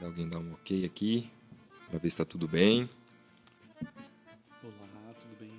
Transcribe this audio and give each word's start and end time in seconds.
Esperar 0.00 0.12
alguém 0.12 0.28
dar 0.28 0.38
um 0.38 0.54
ok 0.54 0.86
aqui, 0.86 1.28
para 1.90 1.98
ver 1.98 2.08
se 2.08 2.14
está 2.14 2.24
tudo 2.24 2.48
bem. 2.48 2.88
Olá, 4.64 5.14
tudo 5.20 5.36
bem? 5.38 5.50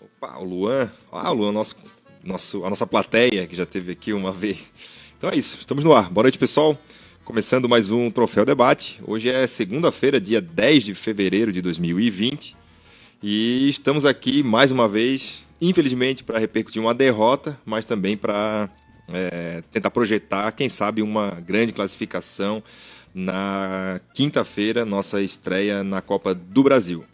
Opa, 0.00 0.38
o 0.38 0.44
Luan. 0.44 0.90
Ah, 1.10 1.30
o 1.30 1.34
Luan, 1.34 1.52
nosso, 1.52 1.76
nosso, 2.24 2.64
a 2.64 2.70
nossa 2.70 2.86
plateia, 2.86 3.46
que 3.46 3.54
já 3.54 3.66
teve 3.66 3.92
aqui 3.92 4.14
uma 4.14 4.32
vez. 4.32 4.72
Então 5.18 5.28
é 5.28 5.36
isso, 5.36 5.58
estamos 5.60 5.84
no 5.84 5.92
ar. 5.92 6.08
Boa 6.08 6.22
noite, 6.22 6.38
pessoal. 6.38 6.78
Começando 7.26 7.68
mais 7.68 7.90
um 7.90 8.10
Troféu 8.10 8.46
Debate. 8.46 8.98
Hoje 9.06 9.28
é 9.28 9.46
segunda-feira, 9.46 10.18
dia 10.18 10.40
10 10.40 10.84
de 10.84 10.94
fevereiro 10.94 11.52
de 11.52 11.60
2020. 11.60 12.56
E 13.22 13.68
estamos 13.68 14.06
aqui 14.06 14.42
mais 14.42 14.70
uma 14.70 14.88
vez, 14.88 15.46
infelizmente, 15.60 16.24
para 16.24 16.38
repercutir 16.38 16.80
uma 16.80 16.94
derrota, 16.94 17.60
mas 17.66 17.84
também 17.84 18.16
para 18.16 18.70
é, 19.12 19.62
tentar 19.72 19.90
projetar, 19.90 20.50
quem 20.52 20.68
sabe, 20.68 21.02
uma 21.02 21.30
grande 21.30 21.72
classificação 21.72 22.62
na 23.14 24.00
quinta-feira, 24.14 24.84
nossa 24.84 25.20
estreia 25.20 25.84
na 25.84 26.00
Copa 26.00 26.34
do 26.34 26.62
Brasil. 26.62 27.04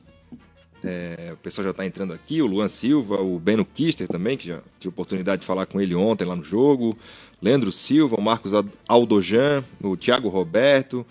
É, 0.83 1.31
o 1.33 1.37
pessoal 1.39 1.65
já 1.65 1.71
está 1.71 1.85
entrando 1.85 2.13
aqui, 2.13 2.41
o 2.41 2.47
Luan 2.47 2.69
Silva, 2.69 3.21
o 3.21 3.39
Beno 3.39 3.65
Kister 3.65 4.07
também, 4.07 4.37
que 4.37 4.47
já 4.47 4.61
tive 4.79 4.91
oportunidade 4.91 5.41
de 5.41 5.47
falar 5.47 5.67
com 5.67 5.81
ele 5.81 5.95
ontem 5.95 6.25
lá 6.25 6.37
no 6.37 6.45
jogo, 6.45 6.97
Leandro 7.43 7.73
Silva, 7.73 8.17
o 8.17 8.23
Marcos 8.23 8.53
Aldojan, 8.87 9.65
o 9.83 9.97
Thiago 9.97 10.29
Roberto, 10.29 11.05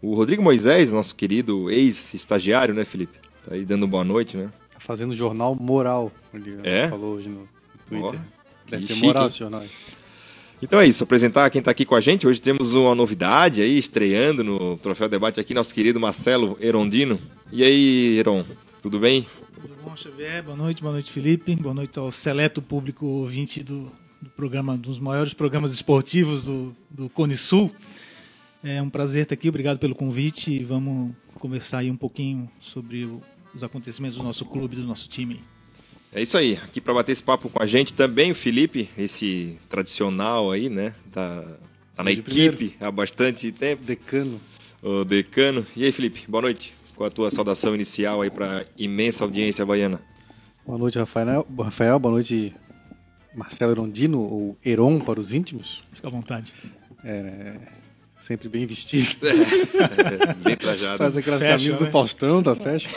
o 0.00 0.14
Rodrigo 0.14 0.42
Moisés, 0.42 0.90
nosso 0.90 1.14
querido 1.14 1.70
ex-estagiário, 1.70 2.74
né, 2.74 2.84
Felipe? 2.84 3.18
Tá 3.46 3.54
aí 3.54 3.64
dando 3.66 3.86
boa 3.86 4.04
noite, 4.04 4.38
né? 4.38 4.50
Tá 4.72 4.80
fazendo 4.80 5.14
jornal 5.14 5.54
moral, 5.54 6.10
ele 6.32 6.58
é? 6.62 6.88
falou 6.88 7.16
hoje 7.16 7.28
no 7.28 7.46
Twitter. 7.84 8.20
Oh, 8.20 8.70
Deve 8.70 8.86
ter 8.86 8.94
chique, 8.94 9.06
moral 9.06 9.26
esse 9.26 9.38
jornal. 9.38 9.62
Então 10.62 10.78
é 10.78 10.86
isso, 10.86 11.02
apresentar 11.02 11.48
quem 11.48 11.60
está 11.60 11.70
aqui 11.70 11.86
com 11.86 11.94
a 11.94 12.00
gente. 12.02 12.26
Hoje 12.26 12.38
temos 12.38 12.74
uma 12.74 12.94
novidade 12.94 13.62
aí, 13.62 13.78
estreando 13.78 14.44
no 14.44 14.76
Troféu 14.76 15.08
Debate 15.08 15.40
aqui, 15.40 15.54
nosso 15.54 15.74
querido 15.74 15.98
Marcelo 15.98 16.58
Erondino. 16.60 17.18
E 17.50 17.64
aí, 17.64 18.18
Eron, 18.18 18.44
tudo 18.82 19.00
bem? 19.00 19.26
Tudo 19.54 19.74
bom, 19.82 19.96
Xavier? 19.96 20.42
Boa 20.42 20.56
noite, 20.56 20.82
boa 20.82 20.92
noite, 20.92 21.10
Felipe. 21.10 21.56
Boa 21.56 21.74
noite 21.74 21.98
ao 21.98 22.12
seleto 22.12 22.60
público 22.60 23.06
ouvinte 23.06 23.62
do, 23.62 23.90
do 24.20 24.28
programa, 24.36 24.76
dos 24.76 24.98
maiores 24.98 25.32
programas 25.32 25.72
esportivos 25.72 26.44
do, 26.44 26.76
do 26.90 27.08
Cone 27.08 27.38
Sul. 27.38 27.72
É 28.62 28.82
um 28.82 28.90
prazer 28.90 29.22
estar 29.22 29.34
aqui, 29.34 29.48
obrigado 29.48 29.78
pelo 29.78 29.94
convite 29.94 30.52
e 30.52 30.62
vamos 30.62 31.14
conversar 31.36 31.78
aí 31.78 31.90
um 31.90 31.96
pouquinho 31.96 32.50
sobre 32.60 33.08
os 33.54 33.64
acontecimentos 33.64 34.18
do 34.18 34.22
nosso 34.22 34.44
clube, 34.44 34.76
do 34.76 34.84
nosso 34.84 35.08
time. 35.08 35.40
É 36.12 36.20
isso 36.20 36.36
aí, 36.36 36.58
aqui 36.64 36.80
para 36.80 36.92
bater 36.92 37.12
esse 37.12 37.22
papo 37.22 37.48
com 37.48 37.62
a 37.62 37.66
gente 37.66 37.94
também 37.94 38.32
o 38.32 38.34
Felipe, 38.34 38.90
esse 38.98 39.56
tradicional 39.68 40.50
aí, 40.50 40.68
né? 40.68 40.92
Tá, 41.12 41.44
tá 41.94 42.02
na 42.02 42.10
equipe 42.10 42.76
há 42.80 42.90
bastante 42.90 43.52
tempo, 43.52 43.84
Decano. 43.84 44.40
o 44.82 45.04
decano. 45.04 45.64
E 45.76 45.84
aí, 45.84 45.92
Felipe, 45.92 46.24
boa 46.26 46.42
noite. 46.42 46.74
Qual 46.96 47.06
a 47.06 47.10
tua 47.10 47.30
saudação 47.30 47.76
inicial 47.76 48.22
aí 48.22 48.30
para 48.30 48.66
imensa 48.76 49.22
audiência 49.22 49.64
baiana? 49.64 50.00
Boa 50.66 50.78
noite, 50.78 50.98
Rafael. 50.98 51.46
Rafael. 51.58 51.98
Boa 52.00 52.12
noite, 52.12 52.52
Marcelo 53.32 53.72
Erondino, 53.72 54.18
ou 54.20 54.58
Heron 54.64 54.98
para 54.98 55.20
os 55.20 55.32
íntimos. 55.32 55.84
Fica 55.92 56.08
à 56.08 56.10
vontade. 56.10 56.52
É, 57.04 57.54
sempre 58.30 58.48
bem 58.48 58.64
vestido. 58.66 59.16
É, 59.80 60.34
bem 60.34 60.56
trajado. 60.56 60.98
Faz 60.98 61.16
aquela 61.16 61.38
Fashion, 61.38 61.52
camisa 61.56 61.78
do 61.78 61.84
né? 61.84 61.90
Faustão, 61.90 62.42
tá 62.42 62.54
fashion. 62.54 62.88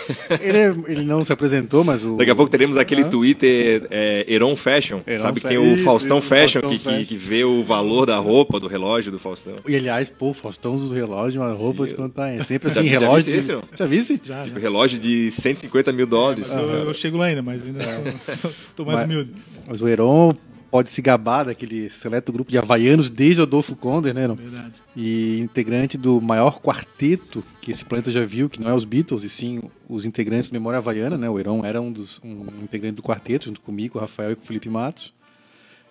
Ele, 0.42 0.58
é- 0.58 0.76
ele 0.92 1.04
não 1.04 1.24
se 1.24 1.32
apresentou, 1.34 1.84
mas 1.84 2.04
o... 2.04 2.18
Daqui 2.18 2.30
a 2.32 2.36
pouco 2.36 2.52
teremos 2.52 2.78
aquele 2.78 3.04
Hã? 3.04 3.10
Twitter 3.10 3.88
é, 3.90 4.26
Heron 4.28 4.56
Fashion, 4.56 5.02
Heron 5.08 5.24
sabe 5.24 5.42
que 5.42 5.48
tem 5.48 5.58
o 5.58 5.78
Faustão 5.84 6.20
isso, 6.20 6.28
Fashion, 6.28 6.62
Faustão 6.62 6.70
que, 6.70 6.78
que, 6.80 6.84
Fashion. 6.84 7.06
que 7.06 7.18
vê 7.18 7.44
o 7.44 7.64
valor 7.64 8.06
da 8.06 8.18
roupa, 8.18 8.60
do 8.60 8.68
relógio 8.68 9.12
do 9.12 9.20
Faustão. 9.20 9.56
E 9.68 9.76
aliás, 9.76 10.10
pô, 10.10 10.30
o 10.32 10.34
Faustão 10.34 10.74
usa 10.74 10.86
o 10.86 10.94
relógio, 10.94 11.42
uma 11.42 11.54
roupa 11.54 11.88
de 11.88 11.94
contar. 11.96 12.30
É 12.30 12.42
sempre 12.44 12.70
Já- 12.70 12.82
assim, 12.82 12.90
já 12.90 13.00
relógio. 13.00 13.34
visse 13.34 13.42
de-? 13.54 13.78
Já 13.78 13.86
visse? 13.86 14.22
Já, 14.24 14.44
Tipo, 14.44 14.56
já. 14.56 14.62
relógio 14.62 15.00
de 15.00 15.32
150 15.32 15.92
mil 15.92 16.06
dólares. 16.06 16.50
Eu, 16.52 16.60
eu 16.88 16.94
chego 16.94 17.18
lá 17.18 17.26
ainda, 17.26 17.42
mas 17.42 17.64
ainda 17.64 17.80
tô, 18.42 18.50
tô 18.78 18.86
mais 18.86 19.00
Mas- 19.00 19.06
humilde. 19.10 19.32
Mas 19.68 19.82
o 19.82 19.88
Heron 19.88 20.36
pode 20.74 20.90
se 20.90 21.04
gabar 21.04 21.44
daquele 21.44 21.88
seleto 21.88 22.34
grupo 22.34 22.50
de 22.50 22.58
havaianos 22.58 23.08
desde 23.08 23.44
Adolfo 23.44 23.76
Konder, 23.76 24.12
né, 24.12 24.24
Heron? 24.24 24.34
Verdade. 24.34 24.82
E 24.96 25.40
integrante 25.40 26.00
do 26.00 26.20
maior 26.20 26.60
quarteto 26.60 27.44
que 27.62 27.70
esse 27.70 27.86
planeta 27.86 28.10
já 28.10 28.26
viu, 28.26 28.50
que 28.50 28.60
não 28.60 28.72
é 28.72 28.74
os 28.74 28.84
Beatles, 28.84 29.22
e 29.22 29.30
sim 29.30 29.62
os 29.88 30.04
integrantes 30.04 30.50
do 30.50 30.54
Memória 30.54 30.80
Havaiana, 30.80 31.16
né? 31.16 31.30
O 31.30 31.38
Heron 31.38 31.64
era 31.64 31.80
um 31.80 31.92
dos 31.92 32.20
um 32.24 32.48
integrante 32.64 32.96
do 32.96 33.04
quarteto, 33.04 33.46
junto 33.46 33.62
comigo, 33.62 34.00
o 34.00 34.02
Rafael 34.02 34.32
e 34.32 34.36
com 34.36 34.42
o 34.42 34.48
Felipe 34.48 34.68
Matos. 34.68 35.14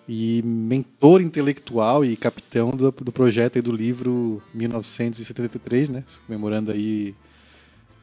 E 0.05 0.41
mentor 0.43 1.21
intelectual 1.21 2.03
e 2.03 2.17
capitão 2.17 2.71
do, 2.71 2.91
do 2.91 3.11
projeto 3.13 3.55
aí 3.55 3.61
do 3.61 3.71
livro 3.71 4.43
1973, 4.53 5.87
né? 5.87 6.03
Comemorando 6.27 6.73
aí 6.73 7.15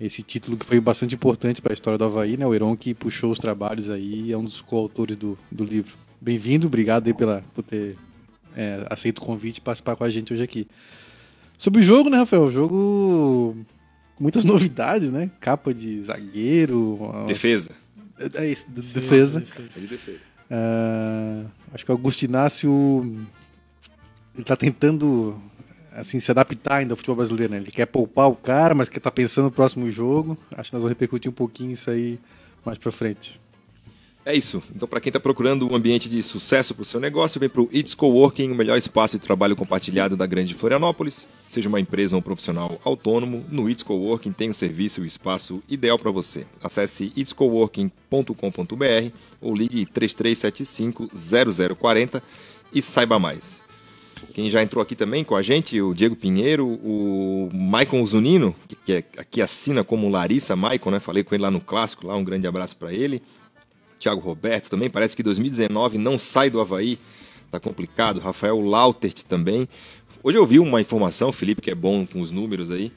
esse 0.00 0.22
título 0.22 0.56
que 0.56 0.64
foi 0.64 0.80
bastante 0.80 1.14
importante 1.14 1.60
para 1.60 1.74
a 1.74 1.74
história 1.74 1.98
do 1.98 2.06
Havaí, 2.06 2.38
né? 2.38 2.46
O 2.46 2.54
Heron 2.54 2.74
que 2.74 2.94
puxou 2.94 3.30
os 3.30 3.38
trabalhos 3.38 3.90
aí, 3.90 4.32
é 4.32 4.38
um 4.38 4.44
dos 4.44 4.62
coautores 4.62 5.18
do, 5.18 5.36
do 5.52 5.62
livro. 5.62 6.08
Bem-vindo, 6.20 6.66
obrigado 6.66 7.06
aí 7.06 7.14
pela, 7.14 7.42
por 7.54 7.62
ter 7.62 7.96
é, 8.54 8.86
aceito 8.90 9.18
o 9.18 9.22
convite 9.24 9.58
e 9.58 9.60
participar 9.60 9.96
com 9.96 10.04
a 10.04 10.08
gente 10.10 10.32
hoje 10.32 10.42
aqui. 10.42 10.66
Sobre 11.56 11.80
o 11.80 11.84
jogo, 11.84 12.10
né, 12.10 12.18
Rafael? 12.18 12.44
O 12.44 12.52
jogo 12.52 13.56
com 14.16 14.22
muitas 14.22 14.44
novidades, 14.46 15.10
né? 15.10 15.30
Capa 15.40 15.72
de 15.72 16.02
zagueiro, 16.02 16.98
Defesa. 17.26 17.70
é 18.34 18.46
isso, 18.46 18.66
de- 18.68 18.82
defesa. 18.82 19.44
É 19.76 19.80
de 19.80 19.86
defesa. 19.86 20.18
Ah, 20.50 21.44
acho 21.72 21.84
que 21.84 21.90
o 21.90 21.94
Augusto 21.94 22.22
Inácio 22.22 23.18
ele 24.34 24.44
tá 24.44 24.56
tentando 24.56 25.40
assim 25.92 26.20
se 26.20 26.30
adaptar 26.30 26.76
ainda 26.76 26.92
ao 26.92 26.96
futebol 26.96 27.16
brasileiro, 27.16 27.52
né? 27.52 27.58
Ele 27.60 27.70
quer 27.70 27.86
poupar 27.86 28.28
o 28.28 28.34
cara, 28.36 28.74
mas 28.74 28.88
quer 28.88 29.00
tá 29.00 29.10
pensando 29.10 29.44
no 29.46 29.50
próximo 29.50 29.90
jogo. 29.90 30.36
Acho 30.52 30.70
que 30.70 30.74
nós 30.74 30.82
vamos 30.82 30.88
repercutir 30.90 31.30
um 31.30 31.34
pouquinho 31.34 31.72
isso 31.72 31.90
aí 31.90 32.18
mais 32.64 32.78
pra 32.78 32.92
frente. 32.92 33.40
É 34.30 34.36
isso. 34.36 34.62
Então, 34.72 34.86
para 34.86 35.00
quem 35.00 35.10
está 35.10 35.18
procurando 35.18 35.68
um 35.68 35.74
ambiente 35.74 36.08
de 36.08 36.22
sucesso 36.22 36.72
para 36.72 36.82
o 36.82 36.84
seu 36.84 37.00
negócio, 37.00 37.40
vem 37.40 37.48
para 37.48 37.62
o 37.62 37.68
It's 37.74 37.94
Coworking, 37.94 38.52
o 38.52 38.54
melhor 38.54 38.78
espaço 38.78 39.18
de 39.18 39.26
trabalho 39.26 39.56
compartilhado 39.56 40.16
da 40.16 40.24
Grande 40.24 40.54
Florianópolis. 40.54 41.26
Seja 41.48 41.68
uma 41.68 41.80
empresa 41.80 42.14
ou 42.14 42.20
um 42.20 42.22
profissional 42.22 42.80
autônomo, 42.84 43.44
no 43.50 43.68
It's 43.68 43.82
Coworking 43.82 44.30
tem 44.30 44.48
o 44.48 44.54
serviço 44.54 45.00
e 45.00 45.02
o 45.02 45.06
espaço 45.06 45.60
ideal 45.68 45.98
para 45.98 46.12
você. 46.12 46.46
Acesse 46.62 47.12
itscoworking.com.br 47.16 49.10
ou 49.40 49.52
ligue 49.52 49.84
3375-0040 49.86 52.22
e 52.72 52.80
saiba 52.80 53.18
mais. 53.18 53.60
Quem 54.32 54.48
já 54.48 54.62
entrou 54.62 54.80
aqui 54.80 54.94
também 54.94 55.24
com 55.24 55.34
a 55.34 55.42
gente, 55.42 55.80
o 55.80 55.92
Diego 55.92 56.14
Pinheiro, 56.14 56.68
o 56.68 57.48
Maicon 57.52 58.06
Zunino, 58.06 58.54
que, 58.68 58.76
que 58.76 58.92
é- 58.92 59.04
aqui 59.18 59.42
assina 59.42 59.82
como 59.82 60.08
Larissa 60.08 60.54
Maicon, 60.54 60.92
né? 60.92 61.00
Falei 61.00 61.24
com 61.24 61.34
ele 61.34 61.42
lá 61.42 61.50
no 61.50 61.60
clássico, 61.60 62.06
lá 62.06 62.14
um 62.14 62.22
grande 62.22 62.46
abraço 62.46 62.76
para 62.76 62.92
ele. 62.92 63.20
Thiago 64.00 64.20
Roberto 64.20 64.70
também, 64.70 64.88
parece 64.88 65.14
que 65.14 65.22
2019 65.22 65.98
não 65.98 66.18
sai 66.18 66.48
do 66.48 66.58
Havaí, 66.58 66.98
tá 67.50 67.60
complicado. 67.60 68.18
Rafael 68.18 68.58
Lautert 68.58 69.22
também. 69.24 69.68
Hoje 70.22 70.38
eu 70.38 70.46
vi 70.46 70.58
uma 70.58 70.80
informação, 70.80 71.30
Felipe, 71.30 71.60
que 71.60 71.70
é 71.70 71.74
bom 71.74 72.06
com 72.06 72.20
os 72.22 72.32
números 72.32 72.70
aí. 72.70 72.90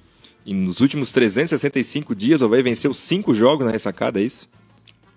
E 0.46 0.54
nos 0.54 0.80
últimos 0.80 1.12
365 1.12 2.16
dias 2.16 2.42
o 2.42 2.46
Havaí 2.46 2.64
venceu 2.64 2.94
cinco 2.94 3.34
jogos 3.34 3.66
na 3.66 3.72
ressacada, 3.72 4.20
é 4.20 4.24
isso? 4.24 4.50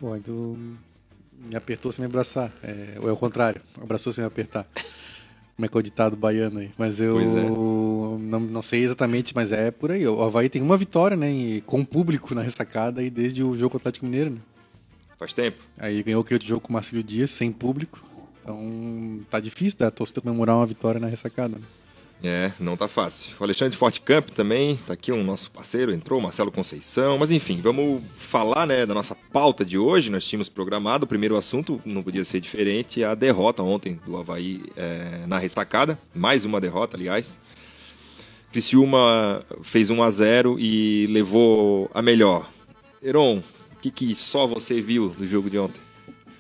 Pô, 0.01 0.15
então 0.17 0.57
me 1.49 1.55
apertou 1.55 1.93
sem 1.93 2.03
me 2.03 2.07
abraçar. 2.07 2.53
É, 2.63 2.99
ou 3.01 3.09
é 3.09 3.13
o 3.13 3.17
contrário, 3.17 3.61
abraçou 3.81 4.13
sem 4.13 4.23
me 4.23 4.29
apertar. 4.29 4.67
Como 5.55 5.65
é 5.65 5.69
que 5.69 5.77
é 5.77 5.81
o 5.81 5.83
ditado 5.83 6.17
baiano 6.17 6.59
aí? 6.59 6.71
Mas 6.77 7.01
eu 7.01 7.19
é. 7.19 7.25
não, 7.25 8.41
não 8.41 8.61
sei 8.61 8.85
exatamente, 8.85 9.35
mas 9.35 9.53
é 9.53 9.71
por 9.71 9.91
aí. 9.91 10.07
O 10.07 10.23
Havaí 10.23 10.49
tem 10.49 10.61
uma 10.61 10.77
vitória, 10.77 11.17
né? 11.17 11.63
com 11.65 11.83
público 11.85 12.35
na 12.35 12.43
ressacada 12.43 13.03
e 13.03 13.09
desde 13.09 13.43
o 13.43 13.57
jogo 13.57 13.71
com 13.71 13.77
o 13.77 13.81
Atlético 13.81 14.05
Mineiro, 14.05 14.31
né? 14.31 14.39
Faz 15.19 15.33
tempo. 15.33 15.63
Aí 15.79 16.03
ganhou 16.03 16.21
aquele 16.21 16.45
jogo 16.47 16.61
com 16.61 16.71
o 16.71 16.73
Marcelo 16.73 17.03
Dias, 17.03 17.31
sem 17.31 17.51
público. 17.51 18.05
Então 18.43 19.21
tá 19.31 19.41
difícil 19.41 19.79
da 19.79 19.91
torcida 19.91 20.21
comemorar 20.21 20.57
uma 20.57 20.67
vitória 20.67 21.01
na 21.01 21.09
ressacada. 21.09 21.57
Né? 21.57 21.65
É, 22.23 22.53
não 22.59 22.77
tá 22.77 22.89
fácil. 22.89 23.35
O 23.39 23.45
Alexandre 23.45 23.77
Forte 23.77 24.01
Camp 24.01 24.31
também, 24.31 24.77
tá 24.87 24.93
aqui 24.95 25.13
um 25.13 25.23
nosso 25.23 25.51
parceiro, 25.51 25.93
entrou, 25.93 26.21
Marcelo 26.21 26.51
Conceição. 26.51 27.19
Mas 27.19 27.31
enfim, 27.31 27.61
vamos 27.61 28.03
falar 28.17 28.67
né, 28.67 28.87
da 28.87 28.95
nossa 28.95 29.15
pauta 29.15 29.65
de 29.65 29.77
hoje. 29.77 30.11
Nós 30.11 30.25
tínhamos 30.25 30.49
programado, 30.49 31.05
o 31.05 31.09
primeiro 31.09 31.37
assunto 31.37 31.81
não 31.85 32.03
podia 32.03 32.25
ser 32.25 32.41
diferente, 32.41 33.05
a 33.05 33.15
derrota 33.15 33.63
ontem 33.63 34.01
do 34.07 34.17
Havaí 34.17 34.65
é, 34.77 35.27
na 35.27 35.39
ressacada. 35.39 35.99
Mais 36.15 36.45
uma 36.45 36.61
derrota, 36.61 36.97
aliás. 36.97 37.39
Criciúma 38.51 39.45
fez 39.63 39.91
1 39.91 40.03
a 40.03 40.11
0 40.11 40.57
e 40.59 41.07
levou 41.09 41.91
a 41.93 42.01
melhor. 42.01 42.51
Heron, 43.03 43.43
que, 43.91 44.07
que 44.09 44.15
só 44.17 44.47
você 44.47 44.81
viu 44.81 45.09
do 45.11 45.27
jogo 45.27 45.49
de 45.51 45.59
ontem? 45.59 45.81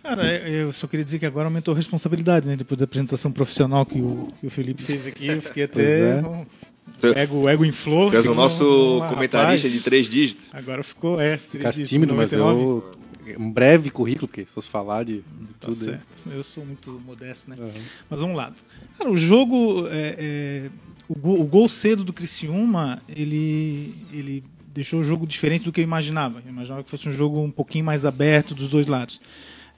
Cara, 0.02 0.26
é- 0.26 0.62
eu 0.62 0.72
só 0.72 0.86
queria 0.86 1.04
dizer 1.04 1.18
que 1.18 1.26
agora 1.26 1.46
aumentou 1.48 1.74
a 1.74 1.76
responsabilidade, 1.76 2.48
né? 2.48 2.54
Depois 2.56 2.78
da 2.78 2.84
apresentação 2.84 3.32
profissional 3.32 3.84
que 3.84 3.98
o, 4.00 4.28
que 4.40 4.46
o 4.46 4.50
Felipe 4.50 4.82
fez 4.82 5.06
aqui, 5.06 5.26
eu 5.26 5.42
fiquei 5.42 5.66
Pois 5.68 5.84
até. 5.84 7.18
é. 7.18 7.22
ego, 7.22 7.48
ego 7.48 7.64
inflou. 7.64 8.10
Tu 8.10 8.16
és 8.16 8.26
o 8.26 8.34
nosso 8.34 8.98
uma- 8.98 9.08
comentarista 9.08 9.66
rapaz, 9.66 9.72
de 9.72 9.82
três 9.82 10.08
dígitos. 10.08 10.46
Agora 10.52 10.82
ficou, 10.84 11.20
é. 11.20 11.36
Ficasse 11.36 11.84
tímido, 11.84 12.14
mas 12.14 12.30
99. 12.32 12.60
eu. 12.60 12.96
Um 13.40 13.50
breve 13.50 13.90
currículo, 13.90 14.28
porque 14.28 14.46
se 14.46 14.52
fosse 14.52 14.68
falar 14.68 15.02
de, 15.04 15.14
de 15.16 15.22
Tá 15.58 15.66
tudo. 15.66 15.74
certo. 15.74 16.30
Eu 16.30 16.44
sou 16.44 16.64
muito 16.64 16.92
modesto, 17.04 17.50
né? 17.50 17.56
Aham. 17.58 17.70
Mas 18.08 18.20
vamos 18.20 18.36
lá. 18.36 18.52
Cara, 18.96 19.10
o 19.10 19.16
jogo, 19.16 19.88
é, 19.88 20.14
é, 20.16 20.70
o, 21.08 21.18
gol, 21.18 21.40
o 21.40 21.44
gol 21.44 21.68
cedo 21.68 22.04
do 22.04 22.12
Criciúma, 22.12 23.02
ele, 23.08 23.96
ele 24.12 24.44
deixou 24.76 25.00
o 25.00 25.04
jogo 25.04 25.26
diferente 25.26 25.64
do 25.64 25.72
que 25.72 25.80
eu 25.80 25.84
imaginava. 25.84 26.42
Eu 26.44 26.50
imaginava 26.50 26.84
que 26.84 26.90
fosse 26.90 27.08
um 27.08 27.12
jogo 27.12 27.40
um 27.42 27.50
pouquinho 27.50 27.84
mais 27.84 28.04
aberto 28.04 28.54
dos 28.54 28.68
dois 28.68 28.86
lados. 28.86 29.20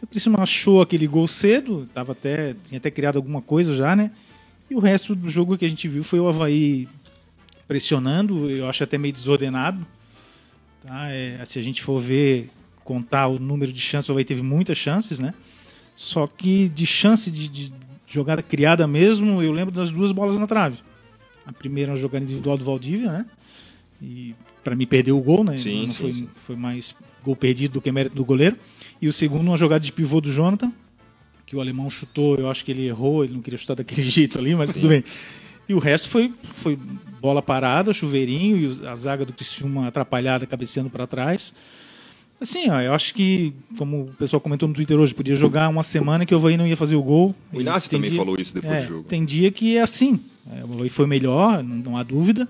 O 0.03 0.06
Criciúma 0.06 0.43
achou 0.43 0.83
aquele 0.83 1.06
gol 1.06 1.29
cedo, 1.29 1.89
tava 1.95 2.12
até, 2.12 2.55
tinha 2.65 2.79
até 2.79 2.91
criado 2.91 3.17
alguma 3.17 3.41
coisa 3.41 3.75
já, 3.75 3.95
né? 3.95 4.11
E 4.69 4.75
o 4.75 4.81
resto 4.81 5.15
do 5.15 5.29
jogo 5.29 5.56
que 5.56 5.65
a 5.65 5.69
gente 5.69 5.87
viu 5.89 6.03
foi 6.03 6.19
o 6.19 6.29
Havaí 6.29 6.89
pressionando, 7.67 8.50
eu 8.50 8.69
acho 8.69 8.83
até 8.83 8.99
meio 8.99 9.12
desordenado. 9.12 9.87
Tá? 10.85 11.11
É, 11.11 11.45
se 11.47 11.59
a 11.59 11.62
gente 11.62 11.83
for 11.83 12.00
ver, 12.00 12.50
contar 12.85 13.29
o 13.29 13.39
número 13.39 13.73
de 13.73 13.81
chances, 13.81 14.09
o 14.09 14.12
Havaí 14.12 14.25
teve 14.25 14.43
muitas 14.43 14.77
chances, 14.77 15.19
né? 15.21 15.33
Só 15.95 16.27
que 16.27 16.69
de 16.69 16.87
chance 16.87 17.31
de, 17.31 17.49
de 17.49 17.73
jogada 18.06 18.43
criada 18.43 18.87
mesmo, 18.87 19.43
eu 19.43 19.53
lembro 19.53 19.73
das 19.73 19.91
duas 19.91 20.11
bolas 20.11 20.39
na 20.39 20.47
trave. 20.47 20.79
A 21.47 21.53
primeira 21.53 21.93
uma 21.93 21.99
jogada 21.99 22.25
individual 22.25 22.59
do 22.59 22.65
Valdívia, 22.65 23.12
né? 23.12 23.27
E 24.03 24.35
para 24.69 24.76
mim 24.76 24.87
perdeu 24.87 25.17
o 25.17 25.23
gol, 25.23 25.43
né? 25.43 25.56
Sim, 25.56 25.85
não 25.85 25.91
sim, 25.91 26.00
foi, 26.03 26.12
sim. 26.12 26.29
foi 26.47 26.55
mais 26.56 26.94
gol 27.25 27.35
perdido 27.35 27.73
do 27.75 27.81
que 27.81 27.91
mérito 27.91 28.15
do 28.15 28.23
goleiro. 28.23 28.55
E 29.00 29.09
o 29.09 29.12
segundo, 29.12 29.47
uma 29.47 29.56
jogada 29.56 29.82
de 29.82 29.91
pivô 29.91 30.20
do 30.20 30.31
Jonathan, 30.31 30.70
que 31.47 31.56
o 31.56 31.61
alemão 31.61 31.88
chutou, 31.88 32.37
eu 32.37 32.50
acho 32.50 32.62
que 32.65 32.70
ele 32.70 32.87
errou, 32.87 33.25
ele 33.25 33.32
não 33.32 33.41
queria 33.41 33.59
chutar 33.59 33.75
daquele 33.76 34.03
jeito 34.11 34.38
ali, 34.38 34.55
mas 34.55 34.69
Sim. 34.69 34.75
tudo 34.81 34.88
bem. 34.91 35.03
E 35.67 35.73
o 35.73 35.79
resto 35.79 36.09
foi, 36.11 36.32
foi 36.55 36.79
bola 37.20 37.41
parada, 37.41 37.93
chuveirinho 37.94 38.56
e 38.82 38.87
a 38.87 38.94
zaga 38.94 39.25
do 39.25 39.32
Criciúma 39.32 39.88
atrapalhada, 39.88 40.47
cabeceando 40.47 40.91
para 40.91 41.06
trás. 41.06 41.55
Assim, 42.41 42.71
ó, 42.71 42.81
eu 42.81 42.93
acho 42.93 43.14
que, 43.14 43.53
como 43.76 44.03
o 44.03 44.06
pessoal 44.19 44.41
comentou 44.41 44.69
no 44.69 44.75
Twitter 44.75 44.99
hoje, 44.99 45.14
podia 45.14 45.35
jogar 45.35 45.69
uma 45.69 45.82
semana 45.82 46.25
que 46.26 46.35
o 46.35 46.38
Havaí 46.38 46.56
não 46.56 46.67
ia 46.67 46.76
fazer 46.76 46.94
o 46.94 47.03
gol. 47.03 47.35
O 47.53 47.61
Inácio 47.61 47.91
também 47.91 48.11
dia- 48.11 48.19
falou 48.19 48.37
isso 48.38 48.55
depois 48.55 48.75
é, 48.75 48.81
do 48.82 48.87
jogo. 48.87 49.05
Tem 49.09 49.25
dia 49.25 49.50
que 49.50 49.76
é 49.76 49.82
assim. 49.82 50.21
É, 50.50 50.64
o 50.64 50.73
Havaí 50.75 50.88
foi 50.88 51.06
melhor, 51.06 51.62
não, 51.64 51.76
não 51.76 51.97
há 51.97 52.03
dúvida. 52.03 52.49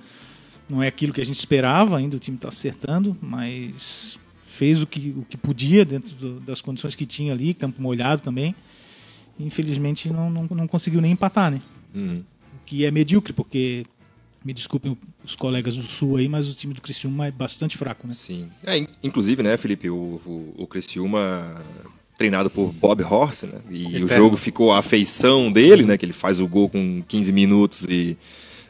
Não 0.69 0.83
é 0.83 0.89
aquilo 0.89 1.13
que 1.13 1.21
a 1.21 1.25
gente 1.25 1.39
esperava, 1.39 1.97
ainda 1.97 2.17
o 2.17 2.19
time 2.19 2.37
está 2.37 2.49
acertando, 2.49 3.17
mas 3.23 4.19
fez 4.45 4.83
o 4.83 4.87
que, 4.87 5.15
o 5.17 5.25
que 5.29 5.37
podia 5.37 5.85
dentro 5.85 6.15
do- 6.17 6.41
das 6.41 6.61
condições 6.61 6.95
que 6.95 7.07
tinha 7.07 7.33
ali, 7.33 7.55
campo 7.55 7.81
molhado 7.81 8.21
também. 8.23 8.55
Infelizmente 9.39 10.09
não, 10.11 10.29
não, 10.31 10.47
não 10.51 10.67
conseguiu 10.67 11.01
nem 11.01 11.13
empatar, 11.13 11.51
né? 11.51 11.63
Uhum. 11.95 12.23
O 12.55 12.67
que 12.67 12.85
é 12.85 12.91
medíocre, 12.91 13.33
porque, 13.33 13.87
me 14.45 14.53
desculpem 14.53 14.97
os 15.25 15.35
colegas 15.37 15.77
do 15.77 15.83
Sul 15.83 16.17
aí, 16.17 16.29
mas 16.29 16.49
o 16.49 16.55
time 16.55 16.75
do 16.75 16.81
Criciúma 16.83 17.27
é 17.27 17.31
bastante 17.31 17.77
fraco, 17.79 18.07
né? 18.07 18.15
Sim. 18.15 18.49
É, 18.65 18.77
in- 18.77 18.89
inclusive, 19.03 19.43
né, 19.43 19.57
Felipe, 19.57 19.89
o, 19.89 19.95
o, 20.27 20.55
o 20.59 20.67
Criciúma 20.67 21.55
treinado 22.19 22.51
por 22.51 22.73
Bob 22.73 23.03
Horse, 23.05 23.47
né? 23.47 23.61
E 23.71 23.85
o 23.85 23.89
Eterno. 23.91 24.09
jogo 24.09 24.37
ficou 24.37 24.73
a 24.73 24.79
afeição 24.81 25.53
dele, 25.53 25.85
né? 25.85 25.97
Que 25.97 26.05
ele 26.05 26.13
faz 26.13 26.41
o 26.41 26.47
gol 26.49 26.69
com 26.69 27.01
15 27.07 27.31
minutos 27.33 27.85
e 27.89 28.19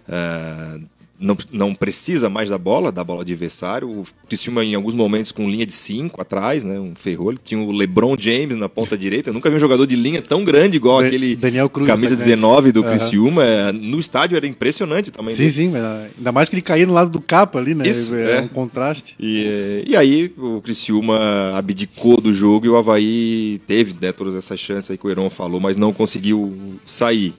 ah, 0.07 0.79
não, 1.21 1.37
não 1.51 1.75
precisa 1.75 2.29
mais 2.29 2.49
da 2.49 2.59
bola, 2.59 2.93
da 2.93 3.03
bola 3.03 3.23
adversário. 3.23 3.89
O 3.89 4.07
Criciúma 4.29 4.65
em 4.65 4.75
alguns 4.75 4.95
momentos 4.95 5.33
com 5.33 5.49
linha 5.49 5.67
de 5.67 5.73
5 5.73 6.21
atrás, 6.21 6.63
né? 6.63 6.79
Um 6.79 6.95
ferrolho. 6.95 7.39
Tinha 7.43 7.61
o 7.61 7.73
LeBron 7.73 8.17
James 8.19 8.57
na 8.57 8.69
ponta 8.69 8.97
direita. 8.97 9.31
Eu 9.31 9.35
nunca 9.35 9.51
vi 9.51 9.57
um 9.57 9.61
jogador 9.61 9.87
de 9.87 9.97
linha 9.97 10.23
tão 10.23 10.45
grande 10.45 10.77
igual 10.77 11.01
aquele 11.01 11.35
Daniel 11.35 11.69
Cruz, 11.69 11.89
camisa 11.89 12.15
grande. 12.15 12.31
19 12.31 12.73
do 12.73 12.81
Aham. 12.81 12.91
Criciúma. 12.91 13.45
É, 13.45 13.73
No 13.73 13.99
estádio 13.99 14.37
era 14.37 14.47
impressionante 14.47 15.11
também. 15.11 15.35
Sim, 15.35 15.51
sim, 15.51 15.69
mas 15.69 15.83
ainda 16.17 16.33
mais 16.33 16.49
que 16.49 16.55
ele 16.55 16.63
caía 16.63 16.87
no 16.87 16.95
lado 16.95 17.11
do 17.11 17.21
capa 17.21 17.59
ali, 17.59 17.75
né? 17.75 17.87
Isso, 17.87 18.15
é, 18.15 18.39
é. 18.39 18.41
um 18.41 18.49
contraste. 18.49 19.15
E, 19.19 19.85
e 19.87 19.97
aí 19.97 20.33
o 20.39 20.61
Criciúma 20.61 21.19
abdicou 21.57 22.21
do 22.21 22.33
jogo 22.33 22.67
e 22.67 22.69
o 22.69 22.77
Havaí 22.77 23.61
teve 23.67 23.95
né, 24.01 24.13
todas 24.13 24.35
essas 24.35 24.61
chances 24.61 24.91
aí 24.91 24.99
que 24.99 25.07
o 25.07 25.11
Heron 25.11 25.31
falou, 25.31 25.61
mas 25.61 25.77
não 25.77 25.93
conseguiu 25.93 26.79
sair. 26.87 27.35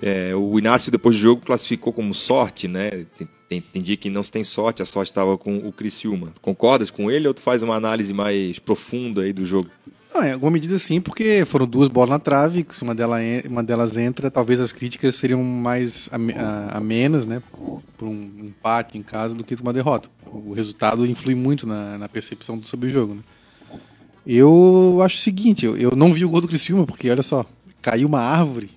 É, 0.00 0.34
o 0.34 0.58
Inácio, 0.58 0.90
depois 0.90 1.16
do 1.16 1.20
jogo, 1.20 1.42
classificou 1.44 1.92
como 1.92 2.14
sorte, 2.14 2.66
né? 2.66 3.04
Dia 3.74 3.96
que 3.98 4.08
não 4.08 4.22
se 4.22 4.32
tem 4.32 4.42
sorte, 4.44 4.80
a 4.80 4.86
sorte 4.86 5.10
estava 5.10 5.36
com 5.36 5.58
o 5.58 5.72
Criciúma. 5.72 6.32
Concordas 6.40 6.90
com 6.90 7.10
ele 7.10 7.28
ou 7.28 7.34
tu 7.34 7.40
faz 7.40 7.62
uma 7.62 7.74
análise 7.74 8.14
mais 8.14 8.58
profunda 8.58 9.22
aí 9.22 9.32
do 9.32 9.44
jogo? 9.44 9.68
Não, 10.14 10.24
em 10.24 10.32
alguma 10.32 10.52
medida 10.52 10.78
sim, 10.78 11.00
porque 11.00 11.44
foram 11.46 11.66
duas 11.66 11.88
bolas 11.88 12.10
na 12.10 12.18
trave, 12.18 12.66
se 12.70 12.82
uma, 12.82 12.94
dela 12.94 13.18
uma 13.48 13.62
delas 13.62 13.96
entra, 13.96 14.30
talvez 14.30 14.60
as 14.60 14.72
críticas 14.72 15.16
seriam 15.16 15.42
mais 15.42 16.08
amenas, 16.70 17.26
né? 17.26 17.42
Por 17.98 18.08
um 18.08 18.30
empate 18.38 18.96
em 18.96 19.02
casa 19.02 19.34
do 19.34 19.44
que 19.44 19.54
uma 19.54 19.72
derrota. 19.72 20.08
O 20.26 20.52
resultado 20.54 21.04
influi 21.06 21.34
muito 21.34 21.66
na, 21.66 21.98
na 21.98 22.08
percepção 22.08 22.56
do- 22.58 22.64
sobre 22.66 22.86
o 22.88 22.90
jogo, 22.90 23.14
né? 23.14 23.22
Eu 24.26 25.00
acho 25.02 25.16
o 25.16 25.20
seguinte, 25.20 25.66
eu, 25.66 25.76
eu 25.76 25.92
não 25.96 26.12
vi 26.12 26.24
o 26.24 26.28
gol 26.28 26.40
do 26.40 26.48
Criciúma, 26.48 26.86
porque 26.86 27.10
olha 27.10 27.22
só, 27.22 27.44
caiu 27.80 28.06
uma 28.08 28.20
árvore 28.20 28.70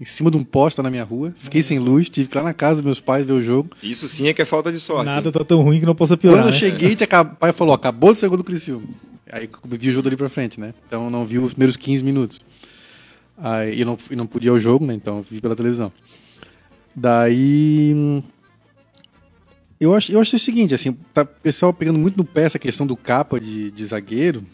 em 0.00 0.04
cima 0.04 0.30
de 0.30 0.36
um 0.38 0.42
poste 0.44 0.80
na 0.82 0.90
minha 0.90 1.04
rua, 1.04 1.34
fiquei 1.36 1.62
sem 1.62 1.78
luz, 1.78 2.08
tive 2.08 2.26
que 2.28 2.34
ir 2.34 2.38
lá 2.38 2.42
na 2.44 2.54
casa 2.54 2.76
dos 2.76 2.84
meus 2.84 3.00
pais 3.00 3.24
ver 3.26 3.34
o 3.34 3.42
jogo. 3.42 3.70
Isso 3.82 4.08
sim 4.08 4.28
é 4.28 4.32
que 4.32 4.40
é 4.40 4.44
falta 4.46 4.72
de 4.72 4.80
sorte. 4.80 5.04
Nada 5.04 5.28
hein? 5.28 5.32
tá 5.32 5.44
tão 5.44 5.60
ruim 5.60 5.78
que 5.78 5.84
não 5.86 5.94
possa 5.94 6.16
piorar. 6.16 6.40
Quando 6.44 6.46
eu 6.48 6.52
né? 6.52 6.58
cheguei, 6.58 6.96
tinha 6.96 7.04
acab- 7.04 7.32
o 7.34 7.36
pai 7.36 7.52
falou, 7.52 7.74
acabou 7.74 8.12
de 8.12 8.18
ser 8.18 8.28
gol 8.28 8.38
do 8.38 8.44
Criciúma. 8.44 8.86
Aí 9.30 9.48
eu 9.70 9.78
vi 9.78 9.90
o 9.90 9.92
jogo 9.92 10.02
dali 10.04 10.16
pra 10.16 10.28
frente, 10.28 10.58
né? 10.58 10.72
Então 10.88 11.10
não 11.10 11.26
vi 11.26 11.38
os 11.38 11.52
primeiros 11.52 11.76
15 11.76 12.02
minutos. 12.02 12.40
Aí 13.36 13.78
eu 13.80 13.86
não, 13.86 13.98
eu 14.10 14.16
não 14.16 14.26
podia 14.26 14.48
ir 14.48 14.52
ao 14.52 14.58
jogo, 14.58 14.86
né? 14.86 14.94
Então 14.94 15.18
eu 15.18 15.26
vi 15.28 15.40
pela 15.40 15.54
televisão. 15.54 15.92
Daí. 16.96 18.22
Eu 19.78 19.94
acho, 19.94 20.12
eu 20.12 20.20
acho 20.20 20.36
o 20.36 20.38
seguinte, 20.38 20.74
assim, 20.74 20.92
tá 21.14 21.22
o 21.22 21.26
pessoal 21.26 21.72
pegando 21.72 21.98
muito 21.98 22.16
no 22.16 22.24
pé 22.24 22.42
essa 22.42 22.58
questão 22.58 22.86
do 22.86 22.96
capa 22.96 23.40
de, 23.40 23.70
de 23.70 23.86
zagueiro. 23.86 24.44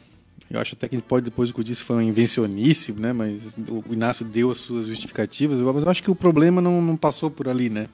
Eu 0.50 0.60
acho 0.60 0.74
até 0.74 0.88
que 0.88 0.94
gente 0.96 1.04
pode, 1.06 1.24
depois 1.24 1.50
do 1.50 1.54
que 1.54 1.60
eu 1.60 1.64
disse, 1.64 1.82
foi 1.82 1.96
uma 1.96 2.04
invencionice, 2.04 2.92
né? 2.92 3.12
Mas 3.12 3.56
o 3.68 3.92
Inácio 3.92 4.24
deu 4.24 4.50
as 4.50 4.58
suas 4.58 4.86
justificativas. 4.86 5.58
Mas 5.58 5.82
eu 5.82 5.90
acho 5.90 6.02
que 6.02 6.10
o 6.10 6.14
problema 6.14 6.60
não, 6.60 6.80
não 6.80 6.96
passou 6.96 7.30
por 7.30 7.48
ali, 7.48 7.68
né? 7.68 7.88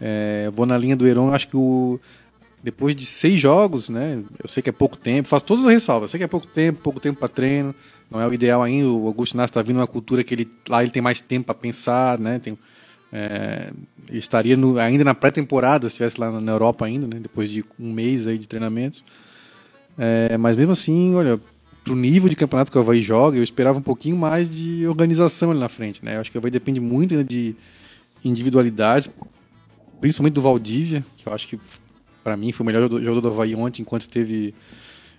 É, 0.00 0.50
vou 0.54 0.64
na 0.66 0.78
linha 0.78 0.96
do 0.96 1.06
Heron, 1.06 1.32
acho 1.32 1.48
que 1.48 1.56
o, 1.56 2.00
depois 2.62 2.94
de 2.94 3.04
seis 3.04 3.40
jogos, 3.40 3.88
né? 3.88 4.22
Eu 4.42 4.48
sei 4.48 4.62
que 4.62 4.68
é 4.68 4.72
pouco 4.72 4.96
tempo, 4.96 5.28
faço 5.28 5.44
todas 5.44 5.64
as 5.64 5.70
ressalvas. 5.70 6.08
Eu 6.08 6.12
sei 6.12 6.18
que 6.18 6.24
é 6.24 6.28
pouco 6.28 6.46
tempo, 6.46 6.80
pouco 6.80 7.00
tempo 7.00 7.18
para 7.18 7.28
treino, 7.28 7.74
não 8.10 8.20
é 8.20 8.26
o 8.26 8.32
ideal 8.32 8.62
ainda. 8.62 8.88
O 8.88 9.06
Augusto 9.06 9.34
Inácio 9.34 9.50
está 9.50 9.62
vindo 9.62 9.76
uma 9.76 9.86
cultura 9.86 10.22
que 10.22 10.32
ele 10.34 10.48
lá 10.68 10.82
ele 10.82 10.90
tem 10.92 11.02
mais 11.02 11.20
tempo 11.20 11.46
para 11.46 11.54
pensar, 11.54 12.18
né? 12.18 12.38
Tem, 12.38 12.56
é, 13.12 13.72
ele 14.08 14.18
estaria 14.18 14.56
no- 14.56 14.78
ainda 14.78 15.02
na 15.04 15.14
pré-temporada 15.14 15.88
se 15.88 15.94
estivesse 15.94 16.20
lá 16.20 16.30
na 16.40 16.52
Europa 16.52 16.86
ainda, 16.86 17.06
né? 17.06 17.18
Depois 17.20 17.50
de 17.50 17.64
um 17.78 17.92
mês 17.92 18.26
aí 18.26 18.38
de 18.38 18.46
treinamentos. 18.46 19.04
É, 19.98 20.38
mas 20.38 20.56
mesmo 20.56 20.72
assim, 20.72 21.14
olha, 21.14 21.38
pro 21.84 21.96
nível 21.96 22.28
de 22.28 22.36
campeonato 22.36 22.70
que 22.70 22.78
o 22.78 22.80
Havaí 22.80 23.02
joga, 23.02 23.36
eu 23.36 23.42
esperava 23.42 23.78
um 23.78 23.82
pouquinho 23.82 24.16
mais 24.16 24.48
de 24.48 24.86
organização 24.86 25.50
ali 25.50 25.60
na 25.60 25.68
frente, 25.68 26.04
né? 26.04 26.16
Eu 26.16 26.20
acho 26.20 26.30
que 26.30 26.36
o 26.36 26.40
Havaí 26.40 26.50
depende 26.50 26.80
muito 26.80 27.12
ainda 27.12 27.24
de 27.24 27.54
individualidades, 28.24 29.10
principalmente 30.00 30.34
do 30.34 30.42
Valdívia, 30.42 31.04
que 31.16 31.26
eu 31.26 31.32
acho 31.32 31.48
que 31.48 31.58
para 32.22 32.36
mim 32.36 32.52
foi 32.52 32.64
o 32.64 32.66
melhor 32.66 32.82
jogador- 32.82 33.02
jogador 33.02 33.20
do 33.20 33.28
Havaí 33.28 33.54
ontem, 33.54 33.82
enquanto 33.82 34.08
teve 34.08 34.54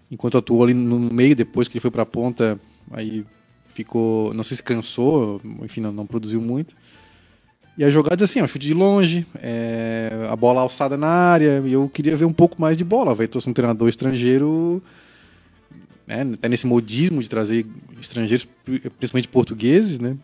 enquanto 0.10 0.38
atuou 0.38 0.64
ali 0.64 0.74
no 0.74 1.00
meio, 1.00 1.34
depois 1.36 1.70
que 1.70 1.78
ele 1.78 1.82
foi 1.82 1.90
para 1.90 2.04
a 2.04 2.06
ponta, 2.06 2.60
aí 2.92 3.26
ficou, 3.70 4.34
não 4.34 4.44
sei 4.44 4.58
se 4.58 4.64
cansou, 4.64 5.42
enfim, 5.64 5.80
não, 5.80 5.92
não 5.92 6.06
produziu 6.06 6.42
muito. 6.42 6.76
E 7.78 7.84
as 7.86 7.94
jogadas 7.94 8.30
assim, 8.30 8.42
ó, 8.42 8.48
chute 8.48 8.68
de 8.68 8.74
longe, 8.74 9.26
é, 9.38 10.28
a 10.30 10.36
bola 10.36 10.60
alçada 10.60 10.98
na 10.98 11.08
área, 11.08 11.64
e 11.66 11.72
eu 11.72 11.88
queria 11.88 12.18
ver 12.18 12.26
um 12.26 12.34
pouco 12.34 12.62
mais 12.62 12.78
de 12.78 12.84
bola. 12.84 13.16
Vai 13.16 13.28
trouxe 13.28 13.50
um 13.50 13.54
treinador 13.54 13.88
estrangeiro, 13.88 14.84
né, 16.08 16.24
nesse 16.50 16.68
modismo 16.68 17.22
de 17.22 17.30
trazer 17.30 17.66
estrangeiros, 18.00 18.48
principalmente 18.98 19.28
portugueses, 19.28 20.00
né, 20.00 20.18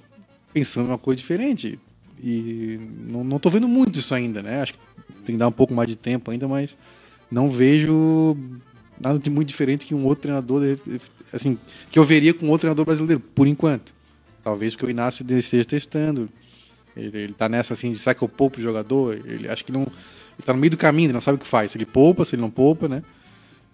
pensando 0.54 0.88
uma 0.88 0.98
coisa 0.98 1.18
diferente. 1.18 1.80
E 2.22 2.80
não, 3.08 3.40
tô 3.40 3.50
vendo 3.50 3.68
muito 3.68 4.00
isso 4.00 4.14
ainda, 4.16 4.42
né? 4.42 4.62
Acho 4.62 4.74
que 4.74 4.80
tem 5.26 5.36
que 5.36 5.40
dar 5.40 5.48
um 5.48 5.52
pouco 5.52 5.74
mais 5.74 5.88
de 5.88 5.96
tempo 5.96 6.32
ainda, 6.32 6.48
mas 6.48 6.76
não 7.30 7.50
vejo 7.50 8.36
nada 9.00 9.20
de 9.20 9.30
muito 9.30 9.48
diferente 9.48 9.86
que 9.86 9.94
um 9.94 10.04
outro 10.06 10.24
treinador, 10.24 10.78
assim, 11.32 11.60
que 11.92 12.00
eu 12.00 12.04
veria 12.04 12.34
com 12.34 12.48
outro 12.48 12.62
treinador 12.62 12.86
brasileiro, 12.86 13.20
por 13.20 13.48
enquanto. 13.48 13.94
Talvez 14.44 14.74
porque 14.74 14.86
o 14.86 14.90
Inácio 14.90 15.26
esteja 15.38 15.66
testando. 15.66 16.30
Ele, 16.96 17.16
ele 17.16 17.34
tá 17.34 17.48
nessa 17.48 17.74
assim, 17.74 17.92
de 17.92 17.98
será 18.00 18.16
que 18.16 18.24
eu 18.24 18.30
poupo 18.30 18.60
o 18.60 18.62
jogador? 18.62 19.14
Ele 19.14 19.48
acho 19.48 19.64
que 19.64 19.72
não. 19.72 19.82
Ele 19.82 20.46
tá 20.46 20.54
no 20.54 20.60
meio 20.60 20.72
do 20.72 20.78
caminho, 20.78 21.08
ele 21.08 21.14
não 21.14 21.22
sabe 21.22 21.36
o 21.36 21.40
que 21.40 21.46
faz. 21.48 21.72
Se 21.72 21.78
ele 21.78 21.86
poupa, 21.86 22.26
se 22.26 22.36
ele 22.36 22.42
não 22.42 22.50
poupa, 22.50 22.88
né? 22.88 23.04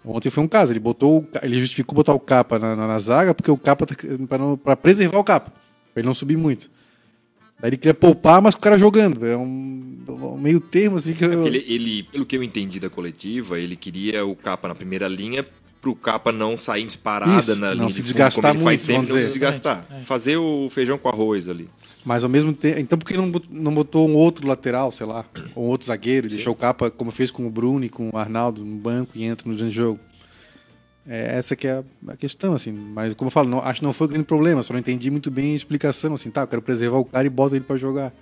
Ontem 0.06 0.30
foi 0.30 0.44
um 0.44 0.48
caso, 0.48 0.72
ele 0.74 0.80
botou. 0.80 1.26
Ele 1.42 1.60
justificou 1.60 1.96
botar 1.96 2.14
o 2.14 2.20
capa 2.20 2.60
na, 2.60 2.76
na- 2.76 2.88
na 2.88 3.00
zaga, 3.00 3.34
porque 3.34 3.50
o 3.50 3.58
capa 3.58 3.86
tá, 3.86 3.96
pra 4.64 4.76
preservar 4.76 5.20
o 5.20 5.24
capa. 5.24 5.52
Pra 5.94 6.02
ele 6.02 6.08
não 6.08 6.14
subir 6.14 6.38
muito. 6.38 6.70
Daí 7.62 7.70
ele 7.70 7.78
queria 7.78 7.94
poupar, 7.94 8.42
mas 8.42 8.54
com 8.56 8.60
o 8.60 8.64
cara 8.64 8.78
jogando. 8.78 9.26
É 9.26 9.38
um, 9.38 9.98
um 10.10 10.38
meio 10.38 10.60
termo 10.60 10.98
assim 10.98 11.14
que 11.14 11.24
eu. 11.24 11.30
Porque 11.30 11.48
ele, 11.48 11.66
ele, 11.68 12.04
pelo 12.04 12.26
que 12.26 12.36
eu 12.36 12.44
entendi 12.44 12.80
da 12.80 12.90
coletiva, 12.90 13.58
ele 13.58 13.76
queria 13.78 14.26
o 14.26 14.36
capa 14.36 14.68
na 14.68 14.76
primeira 14.76 15.08
linha 15.08 15.46
pro 15.84 15.94
capa 15.94 16.32
não 16.32 16.56
sair 16.56 16.86
disparada 16.86 17.40
Isso, 17.42 17.56
na 17.58 17.76
não 17.76 17.88
linha 17.88 17.90
se 17.90 17.96
de 17.96 18.02
fundo, 18.02 18.06
desgastar 18.06 18.56
como 18.56 18.70
ele 18.72 18.78
faz 18.80 18.88
muito, 18.88 19.06
sempre, 19.06 19.14
não 19.14 19.20
se 19.20 19.28
desgastar. 19.34 19.86
É. 19.92 20.00
Fazer 20.00 20.38
o 20.38 20.70
feijão 20.72 20.98
com 20.98 21.10
arroz 21.10 21.50
ali. 21.50 21.70
Mas 22.06 22.24
ao 22.24 22.30
mesmo 22.30 22.54
tempo. 22.54 22.80
Então 22.80 22.98
por 22.98 23.06
que 23.06 23.18
não 23.18 23.30
não 23.52 23.74
botou 23.74 24.08
um 24.08 24.16
outro 24.16 24.48
lateral, 24.48 24.92
sei 24.94 25.06
lá? 25.06 25.26
Ou 25.54 25.66
um 25.66 25.68
outro 25.68 25.86
zagueiro? 25.88 26.28
e 26.28 26.30
Deixou 26.30 26.54
o 26.54 26.56
capa, 26.56 26.90
como 26.90 27.12
fez 27.12 27.30
com 27.30 27.46
o 27.46 27.50
Bruno 27.50 27.84
e 27.84 27.90
com 27.90 28.10
o 28.14 28.18
Arnaldo, 28.18 28.64
no 28.64 28.78
banco 28.78 29.12
e 29.14 29.26
entra 29.26 29.48
no 29.48 29.56
grande 29.56 29.76
jogo. 29.76 30.00
É, 31.06 31.38
essa 31.38 31.54
que 31.54 31.68
é 31.68 31.72
a, 32.08 32.14
a 32.14 32.16
questão, 32.16 32.54
assim. 32.54 32.72
Mas 32.72 33.14
como 33.14 33.28
eu 33.28 33.32
falo, 33.32 33.50
não- 33.50 33.60
acho 33.60 33.82
que 33.82 33.86
não 33.86 33.92
foi 33.92 34.08
o 34.08 34.10
grande 34.10 34.24
problema, 34.26 34.64
só 34.64 34.72
não 34.72 34.80
entendi 34.80 35.12
muito 35.12 35.30
bem 35.30 35.52
a 35.52 35.56
explicação, 35.58 36.14
assim, 36.14 36.32
tá, 36.32 36.42
eu 36.42 36.48
quero 36.48 36.62
preservar 36.62 36.98
o 36.98 37.04
cara 37.06 37.28
e 37.28 37.30
bota 37.30 37.56
ele 37.58 37.66
pra 37.66 37.78
jogar. 37.78 38.14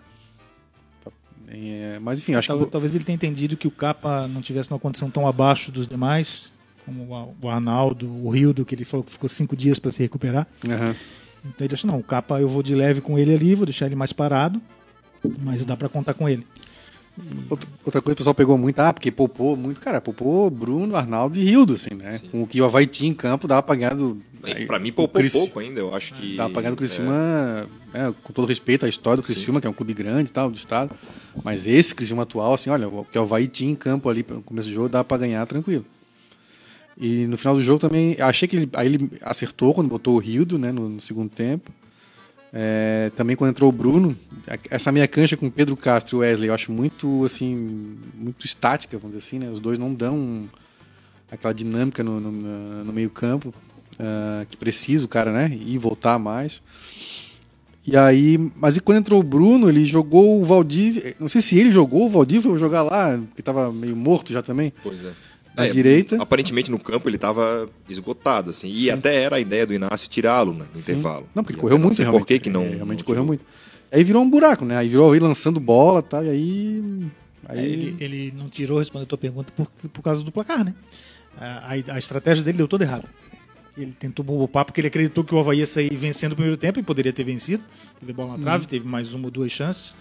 É, 1.48 2.00
mas 2.01 2.20
enfim, 2.20 2.34
acho 2.34 2.48
talvez, 2.48 2.65
que. 2.68 2.72
Talvez 2.72 2.96
ele 2.96 3.03
tenha 3.03 3.15
entendido 3.15 3.58
que 3.58 3.68
o 3.68 3.72
Capa 3.72 4.27
não 4.27 4.41
tivesse 4.41 4.72
numa 4.72 4.80
condição 4.80 5.10
tão 5.12 5.27
abaixo 5.27 5.72
dos 5.72 5.88
demais, 5.88 6.50
como 6.85 7.35
o 7.41 7.50
Arnaldo, 7.50 8.07
o 8.07 8.29
Rildo, 8.29 8.65
que 8.65 8.75
ele 8.75 8.85
falou 8.85 9.03
que 9.03 9.11
ficou 9.11 9.29
cinco 9.29 9.55
dias 9.55 9.79
para 9.79 9.91
se 9.91 10.00
recuperar. 10.00 10.47
Aham. 10.65 10.95
Então 11.43 11.65
ele 11.65 11.73
achou, 11.73 11.89
não, 11.89 11.97
o 12.00 12.03
Capa 12.03 12.39
eu 12.39 12.47
vou 12.47 12.61
de 12.61 12.75
leve 12.75 13.01
com 13.01 13.17
ele 13.17 13.33
ali, 13.33 13.55
vou 13.55 13.65
deixar 13.65 13.88
ele 13.88 13.95
mais 13.95 14.13
parado, 14.13 14.61
mas 15.39 15.65
dá 15.65 15.75
para 15.75 15.89
contar 15.89 16.13
com 16.13 16.29
ele. 16.29 16.45
Outra 17.50 17.67
outra 17.85 18.01
coisa 18.01 18.03
que 18.03 18.11
o 18.11 18.15
pessoal 18.15 18.33
pegou 18.33 18.57
muito, 18.57 18.79
ah, 18.79 18.93
porque 18.93 19.11
poupou 19.11 19.57
muito, 19.57 19.81
cara, 19.81 20.00
poupou 20.00 20.50
Bruno, 20.50 20.95
Arnaldo 20.95 21.38
e 21.38 21.43
Rildo, 21.43 21.73
assim, 21.73 21.93
né? 21.93 22.17
Sim. 22.19 22.29
Com 22.29 22.43
o 22.43 22.47
que 22.47 22.61
o 22.61 22.65
Havaí 22.65 22.88
tinha 22.88 23.09
em 23.09 23.13
campo, 23.13 23.47
dava 23.47 23.61
pra 23.61 23.75
ganhar 23.75 23.93
do. 23.95 24.21
Bem, 24.41 24.65
pra 24.65 24.79
mim, 24.79 24.91
poupou 24.93 25.19
Cris- 25.21 25.33
pouco 25.33 25.59
ainda. 25.59 25.79
Eu 25.81 25.93
acho 25.93 26.13
que. 26.13 26.35
Dava 26.38 26.50
pra 26.51 26.61
ganhar 26.61 26.71
do 26.71 26.77
Criciúma, 26.77 27.67
né, 27.93 28.13
com 28.23 28.31
todo 28.33 28.47
respeito 28.47 28.85
à 28.85 28.89
história 28.89 29.17
do 29.17 29.23
Criciúma, 29.23 29.59
que 29.59 29.67
é 29.67 29.69
um 29.69 29.73
clube 29.73 29.93
grande 29.93 30.29
e 30.29 30.33
tal, 30.33 30.50
do 30.50 30.55
estado. 30.55 30.95
Mas 31.43 31.67
esse 31.67 31.93
Criciúma 31.93 32.23
atual, 32.23 32.53
assim, 32.53 32.69
olha, 32.69 32.88
o 32.88 33.03
que 33.05 33.19
o 33.19 33.21
Havaí 33.21 33.45
tinha 33.47 33.71
em 33.71 33.75
campo 33.75 34.07
ali 34.09 34.25
no 34.27 34.41
começo 34.41 34.69
do 34.69 34.73
jogo, 34.73 34.88
dava 34.89 35.03
pra 35.03 35.17
ganhar 35.17 35.45
tranquilo. 35.45 35.85
E 36.98 37.25
no 37.27 37.38
final 37.38 37.55
do 37.55 37.63
jogo 37.63 37.79
também, 37.79 38.15
achei 38.19 38.48
que 38.48 38.55
ele, 38.55 38.69
aí 38.74 38.88
ele 38.88 39.12
acertou 39.21 39.74
quando 39.74 39.88
botou 39.88 40.15
o 40.15 40.19
Rildo, 40.19 40.57
né, 40.57 40.71
no, 40.71 40.89
no 40.89 41.01
segundo 41.01 41.29
tempo. 41.29 41.71
É, 42.53 43.12
também 43.15 43.36
quando 43.36 43.51
entrou 43.51 43.69
o 43.69 43.71
Bruno, 43.71 44.17
essa 44.69 44.91
minha 44.91 45.07
cancha 45.07 45.38
com 45.38 45.50
Pedro 45.50 45.77
Castro 45.77 46.17
e 46.17 46.19
Wesley, 46.19 46.50
eu 46.50 46.53
acho 46.53 46.71
muito, 46.71 47.24
assim, 47.24 47.98
muito 48.13 48.45
estática, 48.45 48.98
vamos 48.98 49.15
dizer 49.15 49.25
assim, 49.25 49.39
né? 49.39 49.50
Os 49.50 49.60
dois 49.60 49.79
não 49.79 49.93
dão 49.93 50.50
aquela 51.31 51.53
dinâmica 51.53 52.03
no, 52.03 52.19
no, 52.19 52.83
no 52.83 52.93
meio 52.93 53.10
campo 53.10 53.53
ah, 54.00 54.45
que 54.50 54.57
precisa 54.57 55.05
o 55.05 55.07
cara, 55.07 55.31
né? 55.31 55.57
E 55.65 55.77
voltar 55.77 56.17
mais. 56.17 56.62
E 57.86 57.95
aí, 57.98 58.38
mas 58.55 58.77
e 58.77 58.79
quando 58.79 58.98
entrou 58.98 59.19
o 59.19 59.24
Bruno, 59.24 59.69
ele 59.69 59.86
jogou 59.86 60.39
o 60.39 60.43
Valdívia, 60.43 61.15
não 61.19 61.27
sei 61.27 61.41
se 61.41 61.57
ele 61.57 61.71
jogou 61.71 62.05
o 62.05 62.10
Valdívia 62.10 62.51
ou 62.51 62.57
jogar 62.57 62.83
lá, 62.83 63.19
que 63.36 63.41
tava 63.41 63.71
meio 63.71 63.95
morto 63.95 64.31
já 64.31 64.41
também. 64.41 64.71
Pois 64.83 65.03
é. 65.03 65.12
Na 65.55 65.67
direita. 65.67 66.15
Aparentemente 66.22 66.72
no 66.72 66.79
campo 66.79 67.10
ele 67.10 67.17
estava 67.17 67.70
esgotado, 67.89 68.50
assim. 68.50 68.70
E 68.70 68.89
até 68.89 69.15
era 69.24 69.36
a 69.36 69.39
ideia 69.39 69.65
do 69.67 69.74
Inácio 69.74 70.08
tirá-lo 70.10 70.53
né, 70.53 70.65
no 70.74 70.79
Sim. 70.79 70.93
intervalo. 70.93 71.27
Não, 71.36 71.43
porque 71.43 71.53
E 71.53 71.55
ele 71.55 71.62
correu 71.62 71.77
muito 71.79 71.98
realmente. 72.01 72.20
Por 72.22 72.27
que, 72.27 72.39
que 72.39 72.50
não. 72.50 72.63
É, 72.63 72.70
realmente 72.75 73.00
não 73.00 73.05
correu 73.05 73.25
muito. 73.25 73.46
Aí 73.91 74.03
virou 74.03 74.24
um 74.24 74.29
buraco, 74.29 74.63
né? 74.63 74.77
Aí 74.77 74.88
virou 74.88 75.12
aí 75.12 75.20
lançando 75.20 75.60
bola 75.60 76.00
e 76.00 76.03
tal, 76.03 76.24
e 76.25 76.29
aí. 76.29 77.05
aí 77.50 77.60
É, 77.60 77.65
ele, 77.65 77.96
ele 78.00 78.34
não 78.38 78.48
tirou, 78.48 78.79
respondendo 78.79 79.08
a 79.08 79.10
tua 79.10 79.17
pergunta, 79.17 79.51
por, 79.55 79.67
por 79.89 80.01
causa 80.01 80.24
do 80.24 80.31
placar, 80.31 80.63
né? 80.63 80.74
A, 81.38 81.74
a- 81.74 81.96
a 81.96 82.00
estratégia 82.00 82.43
dele 82.43 82.58
deu 82.58 82.67
toda 82.67 82.86
errada. 82.86 83.03
Ele 83.77 83.93
tentou 84.00 84.24
poupar 84.24 84.63
porque 84.65 84.79
ele 84.81 84.88
acreditou 84.88 85.24
que 85.24 85.34
o 85.36 85.39
Havaí 85.39 85.60
ia 85.60 85.67
sair 85.67 85.93
vencendo 85.96 86.31
o 86.34 86.36
primeiro 86.36 86.58
tempo 86.58 86.79
e 86.79 86.84
poderia 86.84 87.12
ter 87.12 87.24
vencido. 87.25 87.63
Teve 88.00 88.13
bola 88.13 88.29
na 88.31 88.36
Uhum. 88.36 88.41
trave, 88.41 88.67
teve 88.67 88.88
mais 88.88 89.13
uma 89.13 89.25
ou 89.25 89.31
duas 89.31 89.51
chances. 89.51 89.96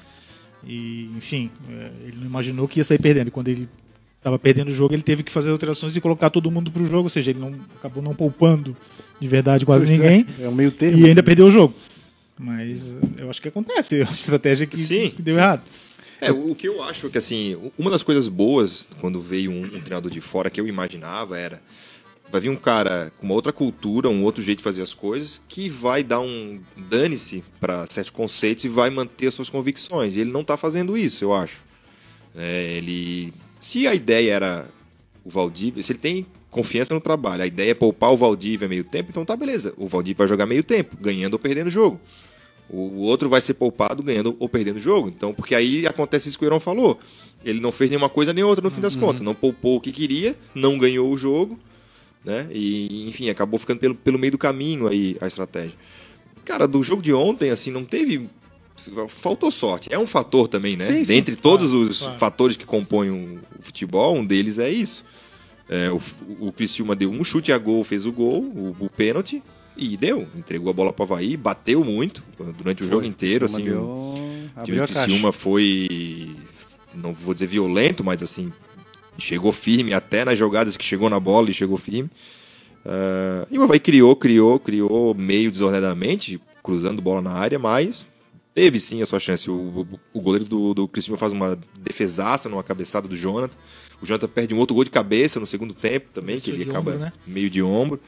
E, 0.65 1.11
enfim, 1.17 1.51
é, 1.69 1.91
ele 2.07 2.17
não 2.19 2.27
imaginou 2.27 2.69
que 2.69 2.79
ia 2.81 2.85
sair 2.85 2.99
perdendo. 3.01 3.29
E 3.29 3.31
quando 3.31 3.49
ele 3.49 3.69
estava 4.21 4.39
perdendo 4.39 4.69
o 4.69 4.75
jogo, 4.75 4.95
ele 4.95 5.03
teve 5.03 5.23
que 5.23 5.33
fazer 5.33 5.51
alterações 5.51 5.97
e 5.97 6.01
colocar 6.01 6.31
todo 6.31 6.51
mundo 6.51 6.71
para 6.71 6.83
o 6.83 6.87
jogo. 6.87 7.05
Ou 7.05 7.09
seja, 7.09 7.31
ele 7.31 7.41
não, 7.41 7.55
acabou 7.77 8.03
não 8.03 8.15
poupando 8.15 8.77
de 9.19 9.27
verdade 9.27 9.65
quase 9.65 9.87
Pois 9.87 9.99
é, 9.99 10.03
ninguém. 10.03 10.27
É, 10.39 10.49
o 10.49 10.53
meio 10.53 10.71
termo. 10.71 10.99
E 10.99 11.07
ainda 11.07 11.21
assim. 11.21 11.27
perdeu 11.27 11.47
o 11.47 11.51
jogo. 11.51 11.75
Mas 12.39 12.93
eh, 12.93 13.23
eu 13.23 13.31
acho 13.31 13.41
que 13.41 13.49
acontece. 13.49 13.97
É 14.01 14.05
uma 14.05 14.13
estratégia 14.13 14.67
que, 14.67 14.77
Sim, 14.77 15.11
que 15.11 15.23
deu 15.23 15.35
sim. 15.35 15.41
errado. 15.41 15.63
É, 16.21 16.31
o 16.31 16.55
que 16.55 16.69
eu 16.69 16.83
acho 16.83 17.09
que, 17.09 17.17
assim, 17.17 17.57
uma 17.79 17.91
das 17.91 18.03
coisas 18.03 18.29
boas 18.29 18.87
quando 19.01 19.23
veio 19.23 19.51
um, 19.51 19.63
um 19.63 19.81
treinador 19.81 20.11
de 20.11 20.21
fora 20.21 20.51
que 20.51 20.61
eu 20.61 20.69
imaginava 20.69 21.39
era. 21.39 21.63
Vai 22.31 22.41
vir 22.41 22.49
um 22.49 22.57
cara 22.57 23.11
com 23.19 23.27
uma 23.27 23.35
outra 23.35 23.53
cultura, 23.53 24.09
um 24.09 24.23
outro 24.23 24.41
jeito 24.41 24.59
de 24.59 24.65
fazer 24.65 24.83
as 24.83 24.95
coisas, 24.95 25.43
que 25.49 25.69
vai 25.69 26.05
dar 26.05 26.21
um 26.21 26.61
dane-se 26.77 27.43
para 27.59 27.85
certos 27.91 28.13
conceitos 28.13 28.65
e 28.65 28.69
vai 28.69 28.89
manter 28.89 29.27
as 29.27 29.35
suas 29.35 29.51
convicções. 29.51 30.15
E 30.15 30.21
ele 30.21 30.31
não 30.31 30.45
tá 30.45 30.57
fazendo 30.57 30.97
isso, 30.97 31.25
eu 31.25 31.35
acho. 31.35 31.61
É, 32.37 32.75
ele. 32.75 33.33
Se 33.61 33.87
a 33.87 33.95
ideia 33.95 34.33
era 34.33 34.69
o 35.25 35.31
Valdívia, 35.31 35.83
se 35.83 35.93
ele 35.93 35.99
tem 35.99 36.27
confiança 36.51 36.93
no 36.93 37.01
trabalho, 37.01 37.43
a 37.43 37.47
ideia 37.47 37.71
é 37.71 37.75
poupar 37.75 38.11
o 38.11 38.17
Valdívia 38.17 38.67
meio 38.67 38.83
tempo, 38.83 39.11
então 39.11 39.25
tá 39.25 39.37
beleza. 39.37 39.73
O 39.77 39.87
Valdívia 39.87 40.19
vai 40.19 40.29
jogar 40.29 40.47
meio 40.47 40.65
tempo, 40.65 40.97
ganhando 40.99 41.35
ou 41.35 41.39
perdendo 41.39 41.69
o 41.69 41.71
jogo. 41.71 42.01
O 42.73 43.03
outro 43.03 43.29
vai 43.29 43.41
ser 43.41 43.55
poupado 43.55 44.03
ganhando 44.03 44.37
ou 44.39 44.49
perdendo 44.49 44.77
o 44.77 44.81
jogo. 44.81 45.09
Então, 45.09 45.35
porque 45.35 45.55
aí 45.55 45.87
acontece 45.87 46.29
isso 46.29 46.39
que 46.39 46.45
o 46.45 46.49
Heron 46.49 46.61
falou. 46.61 46.99
Ele 47.45 47.61
não 47.61 47.73
fez 47.73 47.91
nenhuma 47.91 48.09
coisa 48.09 48.33
nem 48.33 48.45
outra 48.45 48.63
no 48.63 48.71
fim 48.71 48.81
das 48.81 48.95
contas. 48.95 49.21
Não 49.23 49.35
poupou 49.35 49.77
o 49.77 49.81
que 49.81 49.91
queria, 49.91 50.37
não 50.55 50.79
ganhou 50.79 51.13
o 51.13 51.17
jogo, 51.17 51.59
né? 52.25 52.49
E, 52.53 53.09
enfim, 53.09 53.29
acabou 53.29 53.59
ficando 53.59 53.81
pelo, 53.81 53.95
pelo 53.95 54.19
meio 54.19 54.31
do 54.31 54.39
caminho 54.39 54.87
aí 54.87 55.17
a 55.21 55.27
estratégia. 55.27 55.75
Cara, 56.45 56.67
do 56.67 56.83
jogo 56.83 57.03
de 57.03 57.13
ontem, 57.13 57.51
assim, 57.51 57.71
não 57.71 57.85
teve. 57.85 58.29
Faltou 59.09 59.51
sorte. 59.51 59.89
É 59.93 59.99
um 59.99 60.07
fator 60.07 60.49
também, 60.49 60.77
né? 60.77 60.87
Sim, 60.87 61.05
sim, 61.05 61.15
Dentre 61.15 61.37
claro, 61.37 61.43
todos 61.59 61.73
os 61.73 61.99
claro. 62.01 62.19
fatores 62.19 62.57
que 62.57 62.65
compõem 62.65 63.11
o 63.11 63.39
futebol, 63.61 64.17
um 64.17 64.25
deles 64.25 64.59
é 64.59 64.71
isso. 64.71 65.05
É, 65.69 65.91
o, 65.91 66.01
o 66.41 66.53
Criciúma 66.53 66.97
deu 66.97 67.11
um 67.11 67.23
chute 67.23 67.53
a 67.53 67.59
gol, 67.59 67.85
fez 67.85 68.05
o 68.07 68.13
gol, 68.13 68.43
o, 68.43 68.77
o 68.81 68.89
pênalti, 68.91 69.43
e 69.77 69.97
deu. 69.97 70.27
Entregou 70.37 70.71
a 70.71 70.73
bola 70.73 70.93
para 70.93 71.03
o 71.03 71.07
Havaí, 71.07 71.37
bateu 71.37 71.85
muito 71.85 72.23
durante 72.59 72.83
o 72.83 72.87
jogo 72.87 73.01
Foi, 73.01 73.07
inteiro. 73.09 73.47
Criciúma 73.47 73.63
Assim, 73.63 73.71
deu- 73.71 73.83
o 74.63 74.65
time 74.65 74.79
do. 74.81 74.87
Criciúma 74.87 75.33
foi, 75.33 76.37
não 76.95 77.13
vou 77.15 77.33
dizer 77.35 77.47
violento, 77.47 78.03
mas 78.03 78.23
assim, 78.23 78.53
chegou 79.19 79.53
firme 79.53 79.95
até 79.95 80.25
nas 80.25 80.39
jogadas 80.39 80.77
que 80.77 80.85
chegou 80.85 81.09
na 81.09 81.21
bola 81.21 81.51
e 81.51 81.55
chegou 81.55 81.77
firme. 81.77 82.11
Ah, 82.85 83.47
e 83.51 83.59
o 83.59 83.63
Havaí 83.63 83.79
criou, 83.79 84.17
criou, 84.17 84.59
criou 84.59 85.15
meio 85.15 85.51
desordenadamente, 85.51 86.41
cruzando 86.63 87.01
bola 87.01 87.21
na 87.23 87.31
área, 87.33 87.59
mas 87.59 88.07
teve 88.55 88.79
sim 88.81 89.01
a 89.03 89.07
sua 89.07 89.21
chance. 89.21 89.51
O, 89.51 89.55
o, 89.55 90.01
o 90.13 90.21
goleiro 90.21 90.45
do, 90.45 90.75
do 90.75 90.89
Criciúma 90.89 91.17
faz 91.19 91.33
uma 91.33 91.59
defesaça 91.81 92.49
numa 92.49 92.63
cabeçada 92.63 93.07
do 93.09 93.17
Jonathan. 93.17 93.57
O 94.01 94.07
Jonathan 94.07 94.29
perde 94.29 94.55
um 94.55 94.59
outro 94.59 94.75
gol 94.75 94.85
de 94.85 94.91
cabeça 94.91 95.39
no 95.39 95.47
segundo 95.47 95.75
tempo 95.75 96.09
também, 96.13 96.37
Isso 96.37 96.47
que 96.47 96.51
ele 96.53 96.63
acaba 96.65 96.93
ombro, 96.93 97.05
né? 97.05 97.13
meio 97.27 97.51
de 97.51 97.63
ombro. 97.63 98.01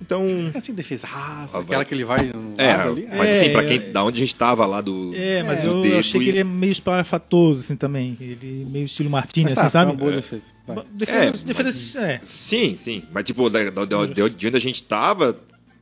Então, 0.00 0.50
É 0.52 0.58
assim, 0.58 0.74
defesa. 0.74 1.06
Ah, 1.10 1.46
vai- 1.50 1.62
aquela 1.62 1.84
que 1.84 1.94
ele 1.94 2.04
vai 2.04 2.24
no 2.26 2.56
é, 2.58 2.76
lado 2.76 2.90
ali. 2.90 3.06
mas 3.16 3.30
assim, 3.30 3.46
É, 3.46 3.52
pra 3.52 3.62
é, 3.62 3.66
quem, 3.66 3.92
da 3.92 4.02
onde 4.04 4.16
a 4.16 4.20
gente 4.20 4.34
tava 4.34 4.66
lá 4.66 4.80
do. 4.80 5.12
É, 5.14 5.42
mas 5.44 5.62
do 5.62 5.84
eu 5.86 5.98
achei 5.98 6.20
que 6.20 6.26
e- 6.26 6.28
ele 6.30 6.38
é 6.40 6.44
meio 6.44 6.72
espalhafatoso, 6.72 7.60
assim, 7.60 7.76
também. 7.76 8.16
Ele 8.20 8.66
meio 8.68 8.84
estilo 8.86 9.08
Martini, 9.08 9.44
Mas 9.44 9.52
assim, 9.52 9.62
tá, 9.62 9.68
sabe? 9.70 9.92
foi 9.92 9.94
uma 9.96 10.04
boa 10.04 10.16
defesa. 10.20 10.42
Vai. 10.66 10.84
Defesa, 10.92 11.44
É, 11.44 11.46
defesa, 11.46 12.00
é. 12.06 12.20
Sim, 12.22 12.76
sim. 12.76 13.04
Mas, 13.12 13.24
tipo, 13.24 13.48
da, 13.48 13.70
da, 13.70 13.84
da- 13.84 14.06
de 14.06 14.46
onde 14.48 14.56
a 14.56 14.60
gente 14.60 14.82
tava, 14.82 15.38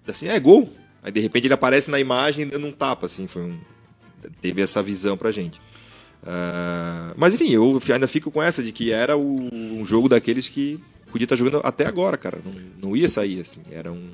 assim, 0.07 0.29
é 0.29 0.39
gol. 0.39 0.71
Aí, 1.03 1.11
de 1.11 1.21
repente, 1.21 1.47
ele 1.47 1.55
aparece 1.55 1.91
na 1.91 1.99
imagem 1.99 2.47
dando 2.47 2.67
um 2.67 2.73
tapa, 2.73 3.07
assim. 3.07 3.27
Foi 3.27 3.43
um... 3.43 3.59
Teve 4.41 4.63
essa 4.63 4.83
visão 4.83 5.17
pra 5.17 5.31
gente. 5.33 5.61
Ah, 6.25 7.13
mas, 7.17 7.35
enfim, 7.35 7.51
eu 7.51 7.81
ainda 7.93 8.07
fico 8.09 8.31
com 8.31 8.43
essa 8.43 8.63
de 8.63 8.73
que 8.73 8.93
era 8.93 9.17
o- 9.17 9.49
um 9.53 9.85
jogo 9.85 10.09
daqueles 10.09 10.49
que 10.49 10.79
podia 11.11 11.25
estar 11.25 11.37
jogando 11.37 11.61
até 11.65 11.87
agora, 11.87 12.17
cara. 12.17 12.39
Não, 12.45 12.89
não 12.91 12.97
ia 12.97 13.09
sair, 13.09 13.41
assim. 13.41 13.61
Era 13.71 13.91
um... 13.93 14.11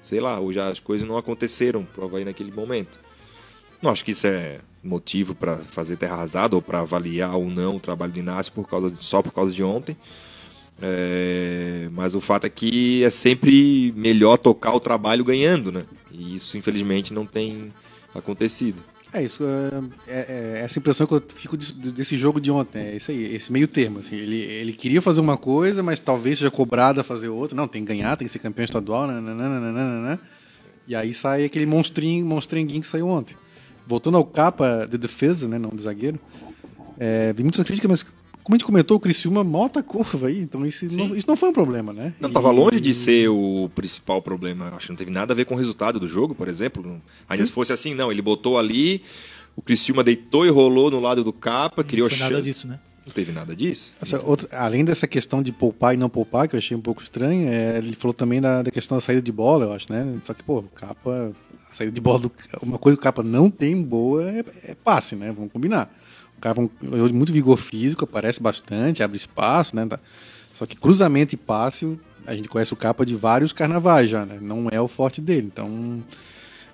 Sei 0.00 0.20
lá, 0.20 0.40
hoje 0.40 0.58
as 0.58 0.80
coisas 0.80 1.06
não 1.06 1.16
aconteceram 1.16 1.84
pro 1.84 2.04
Havaí 2.04 2.24
naquele 2.24 2.50
momento. 2.52 2.98
Não 3.80 3.90
acho 3.90 4.04
que 4.04 4.12
isso 4.12 4.26
é 4.26 4.60
motivo 4.82 5.34
pra 5.34 5.58
fazer 5.58 5.96
terra 5.96 6.14
arrasada 6.14 6.56
ou 6.56 6.62
pra 6.62 6.80
avaliar 6.80 7.36
ou 7.36 7.48
não 7.48 7.76
o 7.76 7.80
trabalho 7.80 8.12
do 8.12 8.18
Inácio 8.18 8.52
por 8.52 8.68
causa 8.68 8.90
de- 8.90 9.04
só 9.04 9.22
por 9.22 9.32
causa 9.32 9.52
de 9.54 9.62
ontem. 9.62 9.96
É, 10.80 11.88
mas 11.92 12.14
o 12.14 12.20
fato 12.20 12.46
é 12.46 12.50
que 12.50 13.04
é 13.04 13.10
sempre 13.10 13.92
melhor 13.96 14.36
tocar 14.38 14.72
o 14.74 14.80
trabalho 14.80 15.24
ganhando, 15.24 15.70
né? 15.70 15.84
E 16.10 16.34
isso, 16.34 16.56
infelizmente, 16.58 17.12
não 17.12 17.24
tem 17.26 17.72
acontecido. 18.14 18.82
É 19.14 19.22
isso, 19.22 19.44
é, 19.44 20.10
é- 20.10 20.26
é 20.60 20.60
essa 20.64 20.78
impressão 20.78 21.06
que 21.06 21.12
eu 21.12 21.22
fico 21.34 21.54
desse, 21.56 22.16
jogo 22.16 22.40
de 22.40 22.50
ontem, 22.50 22.78
é 22.80 22.96
isso 22.96 23.10
aí, 23.10 23.34
esse 23.34 23.52
meio 23.52 23.68
termo, 23.68 23.98
assim, 23.98 24.16
ele, 24.16 24.36
ele 24.36 24.72
queria 24.72 25.02
fazer 25.02 25.20
uma 25.20 25.36
coisa, 25.36 25.82
mas 25.82 26.00
talvez 26.00 26.38
seja 26.38 26.50
cobrado 26.50 26.98
a 26.98 27.04
fazer 27.04 27.28
outra, 27.28 27.54
não, 27.54 27.68
tem 27.68 27.84
que 27.84 27.88
ganhar, 27.88 28.16
tem 28.16 28.26
que 28.26 28.32
ser 28.32 28.38
campeão 28.38 28.64
estadual, 28.64 29.06
nananana, 29.06 30.18
e 30.88 30.96
aí 30.96 31.12
sai 31.12 31.44
aquele 31.44 31.66
monstrinho, 31.66 32.24
monstrenguinho 32.24 32.80
que 32.80 32.86
saiu 32.86 33.06
ontem. 33.06 33.36
Voltando 33.86 34.16
ao 34.16 34.24
capa 34.24 34.86
de 34.90 34.96
defesa, 34.96 35.46
né, 35.46 35.58
não 35.58 35.70
de 35.70 35.82
zagueiro, 35.82 36.18
é, 36.98 37.34
vi 37.34 37.42
muitas 37.42 37.62
críticas, 37.66 37.90
mas 37.90 38.06
como 38.42 38.54
a 38.54 38.58
gente 38.58 38.66
comentou, 38.66 38.96
o 38.96 39.00
Criciúma 39.00 39.42
mal 39.44 39.64
atacou 39.64 40.04
aí, 40.24 40.40
então 40.40 40.64
isso 40.66 40.86
não, 40.96 41.14
isso 41.16 41.26
não 41.28 41.36
foi 41.36 41.50
um 41.50 41.52
problema, 41.52 41.92
né? 41.92 42.12
Não, 42.20 42.28
E- 42.30 42.32
tava 42.32 42.50
longe 42.50 42.80
de 42.80 42.92
ser 42.94 43.28
o 43.28 43.70
principal 43.74 44.20
problema. 44.22 44.68
Acho 44.74 44.86
que 44.86 44.92
não 44.92 44.96
teve 44.96 45.10
nada 45.10 45.32
a 45.32 45.36
ver 45.36 45.44
com 45.44 45.54
o 45.54 45.58
resultado 45.58 45.98
do 46.00 46.08
jogo, 46.08 46.34
por 46.34 46.48
exemplo. 46.48 46.82
Não- 46.82 47.00
Ainda 47.28 47.44
se 47.44 47.50
fosse 47.52 47.72
assim, 47.72 47.94
não. 47.94 48.10
Ele 48.10 48.22
botou 48.22 48.58
ali, 48.58 49.02
o 49.56 49.62
Criciúma 49.62 50.02
deitou 50.02 50.44
e 50.46 50.48
rolou 50.50 50.90
no 50.90 51.00
lado 51.00 51.22
do 51.22 51.32
capa, 51.32 51.84
criou 51.84 52.08
Não 52.08 52.16
foi 52.16 52.18
nada 52.24 52.34
chance. 52.36 52.48
disso, 52.48 52.66
né? 52.66 52.78
Não 53.04 53.12
teve 53.12 53.32
nada 53.32 53.54
disso. 53.56 53.94
Essa 54.00 54.22
outra- 54.24 54.48
além 54.56 54.84
dessa 54.84 55.08
questão 55.08 55.42
de 55.42 55.50
poupar 55.50 55.92
e 55.92 55.96
não 55.96 56.08
poupar, 56.08 56.46
que 56.48 56.54
eu 56.54 56.58
achei 56.58 56.76
um 56.76 56.80
pouco 56.80 57.02
estranho, 57.02 57.48
é, 57.48 57.78
ele 57.78 57.94
falou 57.94 58.14
também 58.14 58.40
da, 58.40 58.62
da 58.62 58.70
questão 58.70 58.96
da 58.96 59.00
saída 59.00 59.20
de 59.20 59.32
bola, 59.32 59.64
eu 59.64 59.72
acho, 59.72 59.92
né? 59.92 60.18
Só 60.24 60.32
que, 60.32 60.42
pô, 60.42 60.58
o 60.58 60.62
capa. 60.64 61.32
A 61.70 61.74
saída 61.74 61.92
de 61.92 62.00
bola 62.00 62.18
do. 62.20 62.32
Uma 62.62 62.78
coisa 62.78 62.96
que 62.96 63.00
o 63.00 63.02
capa 63.02 63.22
não 63.22 63.50
tem 63.50 63.82
boa 63.82 64.22
é, 64.30 64.44
é 64.64 64.74
passe, 64.74 65.16
né? 65.16 65.32
Vamos 65.34 65.50
combinar. 65.50 65.92
É 66.44 66.60
um 66.60 66.68
jogador 66.82 67.08
de 67.08 67.14
muito 67.14 67.32
vigor 67.32 67.56
físico, 67.56 68.04
aparece 68.04 68.42
bastante, 68.42 69.02
abre 69.02 69.16
espaço, 69.16 69.74
né? 69.76 69.86
Tá- 69.86 69.98
Só 70.52 70.66
que 70.66 70.76
cruzamento 70.76 71.34
e 71.34 71.38
passe, 71.38 71.98
a 72.26 72.34
gente 72.34 72.48
conhece 72.48 72.72
o 72.72 72.76
capa 72.76 73.04
de 73.06 73.14
vários 73.14 73.52
carnavais 73.52 74.08
já, 74.10 74.24
né? 74.26 74.38
Não 74.40 74.68
é 74.70 74.80
o 74.80 74.88
forte 74.88 75.20
dele. 75.20 75.48
Então. 75.52 76.02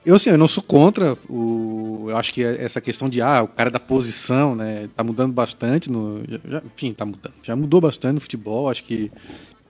Eu, 0.07 0.15
assim, 0.15 0.31
eu 0.31 0.39
não 0.39 0.49
sou 0.49 0.63
contra 0.63 1.19
o. 1.29 2.07
Eu 2.09 2.17
acho 2.17 2.33
que 2.33 2.43
essa 2.43 2.81
questão 2.81 3.09
de, 3.09 3.21
ah, 3.21 3.43
o 3.43 3.49
cara 3.49 3.71
da 3.71 3.81
posição, 3.81 4.55
né? 4.55 4.89
Tá 4.97 5.05
mudando 5.05 5.33
bastante. 5.33 5.91
No, 5.91 6.23
já, 6.27 6.63
enfim, 6.65 6.95
tá 6.95 7.05
mudando. 7.05 7.35
Já 7.43 7.55
mudou 7.55 7.81
bastante 7.81 8.15
no 8.15 8.21
futebol. 8.21 8.71
Acho 8.71 8.85
que 8.85 9.11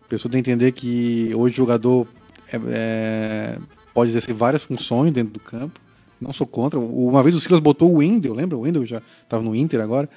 a 0.05 0.09
pessoa 0.09 0.31
tem 0.31 0.43
que 0.43 0.51
entender 0.51 0.73
que 0.73 1.33
hoje 1.35 1.55
o 1.55 1.57
jogador 1.57 2.07
é, 2.53 2.61
é, 2.69 3.59
pode 3.93 4.11
exercer 4.11 4.35
várias 4.35 4.63
funções 4.63 5.13
dentro 5.13 5.33
do 5.33 5.41
campo. 5.41 5.81
Não 6.21 6.33
sou 6.33 6.47
contra. 6.47 6.79
Uma 6.79 7.23
vez 7.23 7.35
o 7.35 7.41
Silas 7.41 7.61
botou 7.61 7.91
o 7.93 7.97
Wendel, 7.99 8.35
lembra? 8.35 8.57
O 8.57 8.61
Wendel 8.63 8.85
já 8.87 9.01
estava 9.23 9.43
no 9.43 9.55
Inter 9.55 9.81
agora. 9.81 10.09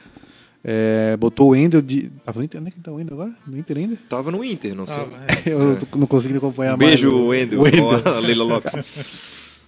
É, 0.64 1.18
botou 1.18 1.48
o 1.48 1.52
Wendel 1.52 1.82
de. 1.82 2.12
Tava 2.26 2.40
no 2.40 2.46
Inter? 2.46 2.60
Onde 2.62 2.70
é 2.70 2.72
que 2.72 2.80
tá 2.80 2.92
o 2.92 2.96
Wendel 2.96 3.14
agora? 3.16 3.36
No 3.48 3.58
Inter 3.58 3.78
ainda? 3.78 3.98
Tava 4.10 4.32
no 4.32 4.44
Inter, 4.44 4.76
não 4.76 4.86
sei. 4.86 4.96
Ah, 4.96 5.26
é. 5.46 5.50
Eu 5.54 5.78
não 5.96 6.06
consegui 6.08 6.38
acompanhar 6.38 6.76
Um 6.76 6.78
mais. 6.78 6.90
beijo, 6.92 7.10
o- 7.12 7.28
Wendel. 7.28 7.60
o 7.60 7.64
Wendel. 7.64 7.84
Ó, 7.86 8.20
Leila 8.22 8.44
Lopes. 8.44 8.74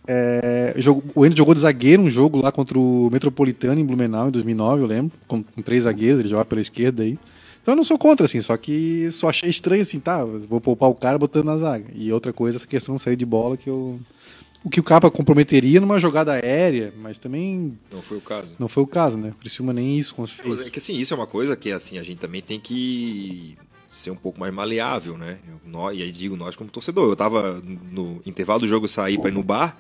É, 0.08 0.74
jogo- 0.78 1.04
o 1.16 1.22
Wendel 1.22 1.38
jogou 1.38 1.54
de 1.54 1.62
zagueiro 1.62 2.02
um 2.02 2.10
jogo 2.10 2.40
lá 2.42 2.52
contra 2.52 2.78
o 2.78 3.10
Metropolitano 3.12 3.80
em 3.80 3.86
Blumenau 3.86 4.28
em 4.28 4.32
2009, 4.32 4.82
eu 4.84 4.86
lembro, 4.88 5.12
com, 5.28 5.42
com 5.42 5.62
três 5.62 5.84
zagueiros, 5.86 6.20
ele 6.20 6.28
jogava 6.30 6.46
pela 6.46 6.60
esquerda 6.62 7.04
aí. 7.04 7.18
Então 7.62 7.72
eu 7.72 7.76
não 7.78 7.86
sou 7.86 7.98
contra, 7.98 8.26
assim, 8.26 8.42
só 8.42 8.58
que 8.58 9.10
só 9.14 9.30
achei 9.30 9.50
estranho, 9.50 9.82
assim, 9.82 9.98
tá, 10.00 10.26
vou 10.26 10.60
poupar 10.60 10.90
o 10.90 10.96
cara 10.96 11.18
botando 11.18 11.46
na 11.46 11.56
zaga. 11.58 11.86
E 11.96 12.12
outra 12.12 12.34
coisa, 12.34 12.58
essa 12.58 12.68
questão 12.68 12.96
de 12.96 13.02
sair 13.02 13.16
de 13.16 13.26
bola 13.26 13.56
que 13.56 13.70
eu... 13.70 13.98
O 14.64 14.70
que 14.70 14.80
o 14.80 14.84
Capa 14.84 15.12
comprometeria 15.12 15.82
numa 15.82 16.00
jogada 16.00 16.32
aérea, 16.34 16.94
mas 17.02 17.18
também 17.18 17.78
Não 17.92 18.02
foi 18.02 18.18
o 18.18 18.22
caso. 18.22 18.56
não 18.58 18.68
foi 18.70 18.84
o 18.84 18.88
caso, 18.88 19.18
né? 19.18 19.30
O 19.32 19.36
Criciúma 19.40 19.74
nem 19.74 19.98
isso 20.00 20.16
É 20.24 20.28
fez. 20.28 20.70
que 20.70 20.80
assim, 20.80 20.96
isso 20.96 21.14
é 21.14 21.18
uma 21.18 21.28
coisa 21.28 21.56
que 21.58 21.70
assim, 21.72 21.98
a 21.98 22.04
gente 22.04 22.20
também 22.20 22.42
tem 22.42 22.60
que 22.60 23.58
ser 23.90 24.10
um 24.12 24.16
pouco 24.16 24.40
mais 24.40 24.54
maleável, 24.54 25.18
né? 25.18 25.38
Eu- 25.48 25.70
nós- 25.70 25.98
e 25.98 26.02
aí 26.02 26.12
digo 26.12 26.36
nós 26.38 26.56
como 26.56 26.70
torcedor. 26.70 27.10
Eu 27.10 27.16
tava 27.16 27.62
no 27.92 28.22
intervalo 28.26 28.62
do 28.62 28.68
jogo 28.68 28.88
sair 28.88 29.20
pra 29.20 29.30
ir 29.30 29.34
no 29.34 29.44
bar, 29.44 29.78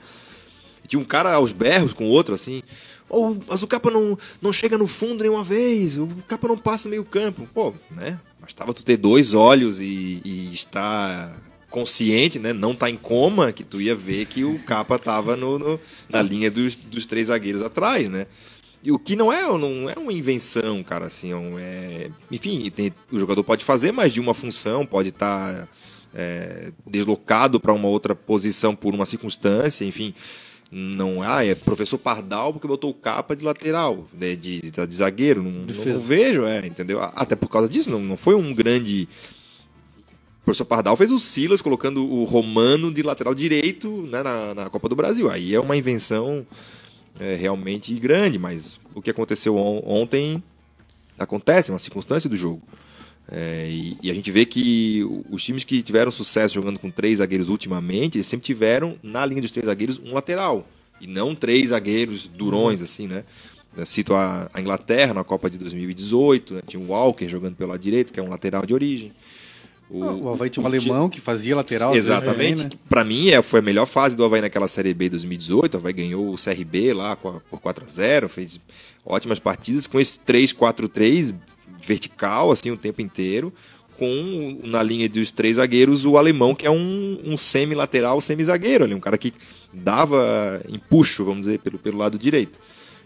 e 0.83 0.87
tinha 0.87 0.99
um 0.99 1.05
cara 1.05 1.33
aos 1.33 1.53
berros 1.53 1.93
com 1.93 2.05
outro 2.09 2.35
assim. 2.35 2.61
"Ô, 3.09 3.37
mas 3.47 3.63
o 3.63 3.67
capa 3.67 3.89
não, 3.89 4.17
não 4.41 4.51
chega 4.51 4.77
no 4.77 4.85
fundo 4.85 5.23
nenhuma 5.23 5.43
vez, 5.45 5.97
o 5.97 6.07
capa 6.27 6.47
não 6.47 6.57
passa 6.57 6.87
no 6.87 6.91
meio 6.91 7.05
campo. 7.05 7.47
Pô, 7.53 7.73
né? 7.89 8.19
Bastava 8.41 8.73
tu 8.73 8.83
ter 8.83 8.97
dois 8.97 9.33
olhos 9.33 9.79
e, 9.79 10.21
e 10.25 10.51
estar 10.53 11.39
consciente, 11.73 12.37
né? 12.37 12.53
Não 12.53 12.75
tá 12.75 12.87
em 12.87 12.95
coma, 12.95 13.51
que 13.51 13.63
tu 13.63 13.81
ia 13.81 13.95
ver 13.95 14.25
que 14.25 14.43
o 14.43 14.59
capa 14.59 14.99
tava 14.99 15.35
no, 15.35 15.57
no- 15.57 15.79
na 16.07 16.21
linha 16.21 16.51
dos, 16.51 16.75
dos 16.77 17.07
três 17.07 17.27
zagueiros 17.27 17.63
atrás, 17.63 18.07
né? 18.07 18.27
E 18.83 18.91
o 18.91 18.99
que 18.99 19.15
não 19.15 19.33
é, 19.33 19.41
não 19.41 19.89
é 19.89 19.97
uma 19.97 20.13
invenção, 20.13 20.83
cara, 20.83 21.07
assim, 21.07 21.31
é 21.33 21.35
é, 21.59 22.09
enfim, 22.29 22.69
tem- 22.69 22.93
o 23.11 23.17
jogador 23.17 23.43
pode 23.43 23.65
fazer 23.65 23.91
mais 23.91 24.13
de 24.13 24.19
uma 24.19 24.35
função, 24.35 24.85
pode 24.85 25.09
estar 25.09 25.67
é, 26.13 26.71
deslocado 26.85 27.59
para 27.59 27.73
uma 27.73 27.87
outra 27.87 28.13
posição 28.13 28.75
por 28.75 28.93
uma 28.93 29.07
circunstância, 29.07 29.83
enfim, 29.83 30.13
não 30.71 31.23
ah, 31.23 31.43
é 31.43 31.55
professor 31.55 31.97
Pardal 31.97 32.53
porque 32.53 32.67
botou 32.67 32.91
o 32.91 32.93
capa 32.93 33.35
de 33.35 33.43
lateral, 33.43 34.07
né, 34.13 34.35
de, 34.35 34.61
de, 34.61 34.69
de 34.71 34.95
zagueiro, 34.95 35.41
não, 35.41 35.51
não, 35.51 35.97
vejo, 35.99 36.45
é, 36.45 36.67
entendeu? 36.67 36.99
Até 37.01 37.35
por 37.35 37.47
causa 37.49 37.67
disso, 37.67 37.89
não, 37.89 37.99
não 37.99 38.17
foi 38.17 38.35
um 38.35 38.53
grande 38.53 39.07
o 40.43 40.45
professor 40.45 40.65
Pardal 40.65 40.97
fez 40.97 41.09
o 41.09 41.17
Silas 41.17 41.61
colocando 41.61 42.05
o 42.05 42.25
Romano 42.25 42.93
de 42.93 43.01
lateral 43.01 43.33
direito 43.33 43.89
né, 44.11 44.21
na, 44.21 44.53
na 44.53 44.69
Copa 44.69 44.89
do 44.89 44.95
Brasil. 44.95 45.29
Aí 45.31 45.55
é 45.55 45.59
uma 45.59 45.77
invenção 45.77 46.45
é, 47.17 47.33
realmente 47.35 47.93
grande, 47.95 48.37
mas 48.37 48.77
o 48.93 49.01
que 49.01 49.09
aconteceu 49.09 49.55
on- 49.55 49.81
ontem 49.85 50.43
acontece, 51.17 51.71
é 51.71 51.73
uma 51.73 51.79
circunstância 51.79 52.29
do 52.29 52.35
jogo. 52.35 52.61
É, 53.31 53.69
e, 53.69 53.97
e 54.03 54.11
a 54.11 54.13
gente 54.13 54.29
vê 54.31 54.45
que 54.45 55.01
os 55.29 55.41
times 55.41 55.63
que 55.63 55.81
tiveram 55.81 56.11
sucesso 56.11 56.55
jogando 56.55 56.77
com 56.77 56.91
três 56.91 57.19
zagueiros 57.19 57.47
ultimamente, 57.47 58.17
eles 58.17 58.27
sempre 58.27 58.45
tiveram 58.45 58.97
na 59.01 59.25
linha 59.25 59.41
dos 59.41 59.51
três 59.51 59.65
zagueiros 59.65 59.97
um 59.97 60.13
lateral. 60.13 60.67
E 60.99 61.07
não 61.07 61.33
três 61.33 61.69
zagueiros 61.69 62.27
durões, 62.27 62.81
assim, 62.81 63.07
né? 63.07 63.23
Eu 63.77 63.85
cito 63.85 64.13
a, 64.13 64.49
a 64.53 64.59
Inglaterra 64.59 65.13
na 65.13 65.23
Copa 65.23 65.49
de 65.49 65.57
2018, 65.57 66.53
né? 66.55 66.61
tinha 66.67 66.83
o 66.83 66.87
Walker 66.89 67.29
jogando 67.29 67.55
pelo 67.55 67.71
lado 67.71 67.79
direito, 67.81 68.11
que 68.11 68.19
é 68.19 68.23
um 68.23 68.29
lateral 68.29 68.65
de 68.65 68.73
origem. 68.73 69.13
O, 69.89 70.29
Havaí 70.29 70.49
tinha 70.49 70.61
um 70.61 70.65
o 70.65 70.67
alemão 70.67 71.07
que 71.09 71.21
fazia 71.21 71.55
lateral. 71.55 71.95
Exatamente. 71.95 72.63
né? 72.63 72.69
Pra 72.89 73.03
mim, 73.03 73.29
é, 73.29 73.41
foi 73.41 73.59
a 73.59 73.61
melhor 73.63 73.85
fase 73.85 74.15
do 74.17 74.23
Havaí 74.23 74.41
naquela 74.41 74.67
Série 74.67 74.93
B 74.93 75.09
2018. 75.09 75.75
O 75.75 75.77
Havaí 75.77 75.93
ganhou 75.93 76.33
o 76.33 76.35
CRB 76.35 76.93
lá 76.93 77.15
por 77.15 77.41
4 77.61 77.83
a 77.85 77.87
0 77.87 78.27
fez 78.29 78.59
ótimas 79.05 79.37
partidas 79.39 79.85
com 79.85 79.99
esse 79.99 80.17
3-4-3 80.19 81.33
vertical, 81.81 82.51
assim, 82.51 82.71
o 82.71 82.77
tempo 82.77 83.01
inteiro. 83.01 83.53
Com, 83.97 84.59
na 84.63 84.81
linha 84.81 85.07
dos 85.07 85.29
três 85.29 85.57
zagueiros, 85.57 86.03
o 86.05 86.17
alemão, 86.17 86.55
que 86.55 86.65
é 86.65 86.71
um, 86.71 87.19
um 87.23 87.37
semi-lateral, 87.37 88.19
semi-zagueiro 88.19 88.83
ali. 88.85 88.95
Um 88.95 88.99
cara 88.99 89.17
que 89.19 89.31
dava 89.71 90.61
empuxo, 90.67 91.23
vamos 91.23 91.41
dizer, 91.41 91.59
pelo, 91.59 91.77
pelo 91.77 91.97
lado 91.99 92.17
direito. 92.17 92.59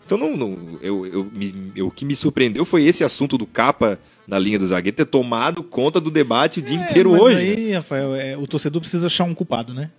Então, 0.06 0.18
não, 0.18 0.38
não- 0.38 0.80
eu, 0.82 1.06
eu, 1.06 1.28
me- 1.34 1.72
eu- 1.76 1.88
o 1.88 1.92
que 1.92 2.06
me 2.06 2.16
surpreendeu 2.16 2.63
foi 2.63 2.86
esse 2.86 3.04
assunto 3.04 3.38
do 3.38 3.46
capa 3.46 4.00
na 4.28 4.38
linha 4.38 4.60
do 4.60 4.68
zagueiro 4.68 4.98
ter 4.98 5.06
tomado 5.06 5.63
conta 5.63 6.00
do 6.02 6.12
debate 6.12 6.60
o 6.60 6.62
dia 6.62 6.76
inteiro 6.78 7.10
É, 7.10 7.12
mas 7.13 7.22
hoje. 7.22 7.36
né? 7.36 7.42
aí, 7.42 7.72
Rafael, 7.74 8.16
é, 8.16 8.36
o 8.38 8.46
torcedor 8.46 8.82
precisa 8.82 9.08
achar 9.08 9.24
um 9.24 9.34
culpado, 9.34 9.74
né? 9.74 9.90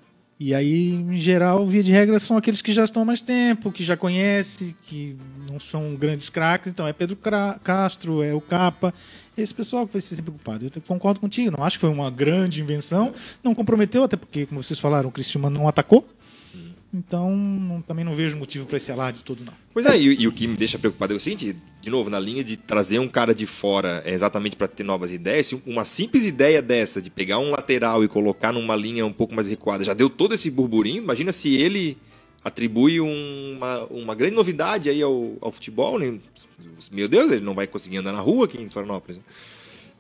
E 0.41 0.55
aí, 0.55 0.91
em 0.93 1.17
geral, 1.19 1.67
via 1.67 1.83
de 1.83 1.91
regra, 1.91 2.17
são 2.21 2.37
aqueles 2.37 2.63
que 2.63 2.73
já 2.73 2.85
estão 2.85 3.03
há 3.03 3.05
mais 3.05 3.21
tempo, 3.21 3.73
que 3.73 3.83
já 3.83 3.97
conhece, 3.97 4.77
que 4.85 5.17
não 5.51 5.59
são 5.59 5.97
grandes 5.97 6.31
craques. 6.31 6.71
Então, 6.71 6.87
é 6.87 6.93
Pedro 6.93 7.17
Cra- 7.17 7.59
Castro, 7.65 8.23
é 8.23 8.33
o 8.33 8.41
Capa. 8.41 8.95
Esse 9.37 9.53
pessoal 9.53 9.85
que 9.85 9.95
vai 9.95 10.01
ser 10.01 10.15
sempre 10.15 10.31
culpado. 10.31 10.65
Eu 10.73 10.83
concordo 10.83 11.19
contigo, 11.19 11.57
não 11.57 11.65
acho 11.65 11.77
que 11.77 11.81
foi 11.81 11.91
uma 11.91 12.09
grande 12.09 12.61
invenção. 12.61 13.13
Não 13.43 13.53
comprometeu, 13.53 14.05
até 14.05 14.17
porque, 14.17 14.47
como 14.47 14.63
vocês 14.63 14.79
falaram, 14.79 15.09
o 15.09 15.13
Cristiano 15.13 15.51
não 15.51 15.67
atacou. 15.67 16.07
Então, 16.93 17.37
não- 17.37 17.83
também 17.83 18.03
não 18.05 18.13
vejo 18.15 18.39
motivo 18.39 18.65
para 18.65 18.79
esse 18.79 18.91
alarde 18.91 19.23
todo, 19.23 19.45
não. 19.45 19.53
Pois 19.75 19.85
é, 19.85 19.99
e, 19.99 20.23
e 20.23 20.27
o 20.27 20.33
que 20.33 20.47
me 20.47 20.57
deixa 20.57 20.79
preocupado 20.79 21.13
é 21.13 21.17
o 21.17 21.21
seguinte, 21.21 21.55
de 21.83 21.91
novo, 21.91 22.09
na 22.09 22.19
linha 22.19 22.43
de 22.43 22.57
trazer 22.57 22.99
um 22.99 23.09
cara 23.09 23.35
de 23.35 23.45
fora 23.45 24.03
é 24.07 24.13
exatamente 24.15 24.57
para 24.57 24.67
ter 24.67 24.85
novas 24.85 25.13
ideias, 25.13 25.53
uma 25.67 25.85
simples 25.85 26.25
ideia 26.25 26.63
dessa, 26.63 27.03
de 27.03 27.11
pegar 27.11 27.39
um 27.39 27.51
lateral 27.51 28.03
e 28.03 28.09
colocar 28.09 28.53
numa 28.53 28.75
linha 28.75 29.05
um 29.05 29.13
pouco 29.13 29.35
mais 29.35 29.49
recuada, 29.49 29.85
já 29.85 29.93
deu 29.93 30.09
todo 30.09 30.35
esse 30.35 30.51
burburinho, 30.51 31.03
imagina 31.03 31.31
se 31.31 31.55
ele 31.57 31.99
atribui 32.43 33.01
uma, 33.01 33.85
uma 33.91 34.15
grande 34.15 34.35
novidade 34.35 34.89
aí 34.89 35.03
ao, 35.03 35.37
ao 35.43 35.53
futebol, 35.53 35.99
né? 35.99 36.19
meu 36.91 37.09
Deus, 37.09 37.31
ele 37.33 37.45
não 37.45 37.55
vai 37.55 37.67
conseguir 37.67 37.99
andar 37.99 38.13
na 38.13 38.21
rua 38.21 38.47
aqui 38.47 38.63
em 38.63 38.71
Florianópolis. 38.71 39.19
né? 39.19 39.23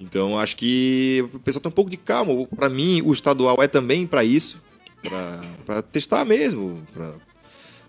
Então 0.01 0.39
acho 0.39 0.57
que 0.57 1.25
o 1.35 1.39
pessoal 1.41 1.61
tem 1.61 1.69
um 1.69 1.75
pouco 1.75 1.91
de 1.91 1.97
calma. 1.97 2.47
Para 2.47 2.69
mim, 2.69 3.03
o 3.03 3.13
estadual 3.13 3.61
é 3.61 3.67
também 3.67 4.07
para 4.07 4.23
isso, 4.23 4.59
para 5.65 5.83
testar 5.83 6.25
mesmo, 6.25 6.83
para 6.93 7.15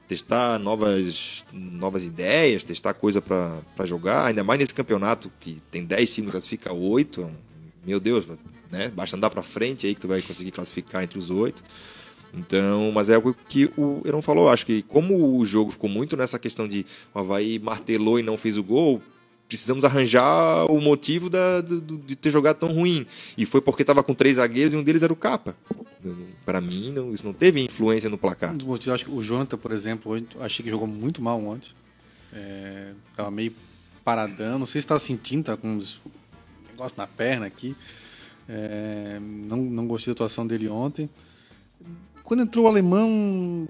testar 0.08 0.58
novas, 0.58 1.46
novas 1.54 2.06
ideias, 2.06 2.64
testar 2.64 2.94
coisa 2.94 3.22
para 3.22 3.86
jogar, 3.86 4.26
ainda 4.26 4.44
mais 4.44 4.60
nesse 4.60 4.74
campeonato 4.74 5.32
que 5.40 5.62
tem 5.70 5.86
10 5.86 6.14
times, 6.14 6.32
classifica 6.32 6.74
8. 6.74 7.30
Meu 7.86 8.00
Deus, 8.00 8.26
né? 8.72 8.92
Basta 8.94 9.16
andar 9.16 9.30
para 9.30 9.42
frente 9.42 9.86
aí 9.86 9.96
que 9.96 10.02
tu 10.02 10.08
vai 10.08 10.22
conseguir 10.22 10.52
classificar 10.52 11.04
entre 11.04 11.18
os 11.18 11.30
oito. 11.30 11.64
Então, 12.34 12.92
mas 12.92 13.10
é 13.10 13.16
algo 13.16 13.36
que 13.48 13.72
o 13.76 14.02
Heron 14.06 14.22
falou, 14.22 14.50
acho 14.50 14.66
que 14.66 14.84
como 14.84 15.38
o 15.38 15.46
jogo 15.46 15.72
ficou 15.72 15.90
muito 15.90 16.16
nessa 16.16 16.38
questão 16.38 16.68
de 16.68 16.86
o 17.14 17.20
Havaí 17.20 17.58
martelou 17.58 18.20
e 18.20 18.24
não 18.24 18.38
fez 18.38 18.58
o 18.58 18.64
gol, 18.64 19.02
precisamos 19.50 19.84
arranjar 19.84 20.72
o 20.72 20.80
motivo 20.80 21.30
da, 21.30 21.60
do- 21.60 21.98
de 21.98 22.16
ter 22.16 22.30
jogado 22.30 22.58
tão 22.58 22.72
ruim. 22.72 23.06
E 23.36 23.46
foi 23.46 23.60
porque 23.60 23.82
estava 23.84 24.02
com 24.04 24.14
três 24.14 24.38
zagueiros 24.38 24.74
e 24.74 24.78
um 24.78 24.84
deles 24.84 25.04
era 25.04 25.12
o 25.12 25.16
Capa. 25.16 25.56
Para 26.46 26.62
mim, 26.62 26.94
não- 26.94 27.12
isso 27.12 27.26
não 27.26 27.34
teve 27.34 27.60
influência 27.62 28.10
no 28.10 28.18
placar. 28.18 28.54
Um 28.54 28.58
dos 28.58 28.68
motivos, 28.68 28.94
acho 28.94 29.06
que 29.06 29.12
o 29.12 29.22
Jonathan, 29.22 29.58
por 29.58 29.72
exemplo, 29.72 30.12
hoje 30.14 30.26
achei 30.40 30.64
que 30.64 30.70
jogou 30.70 30.88
muito 30.88 31.22
mal 31.22 31.44
ontem. 31.44 31.72
É, 32.32 32.92
tava 33.18 33.32
meio 33.32 33.52
paradão, 34.06 34.60
não 34.60 34.66
sei 34.68 34.80
se 34.82 34.86
estava 34.86 35.00
sentindo, 35.00 35.46
tá 35.46 35.58
com 35.58 35.68
uns 35.76 36.00
negócio 36.72 36.96
na 36.98 37.08
perna 37.08 37.48
aqui. 37.48 37.76
É, 38.48 39.20
não, 39.20 39.58
não 39.58 39.88
gostei 39.88 40.14
da 40.14 40.18
atuação 40.18 40.46
dele 40.48 40.70
ontem. 40.70 41.10
Quando 42.24 42.44
entrou 42.44 42.66
o 42.66 42.68
alemão, 42.68 43.68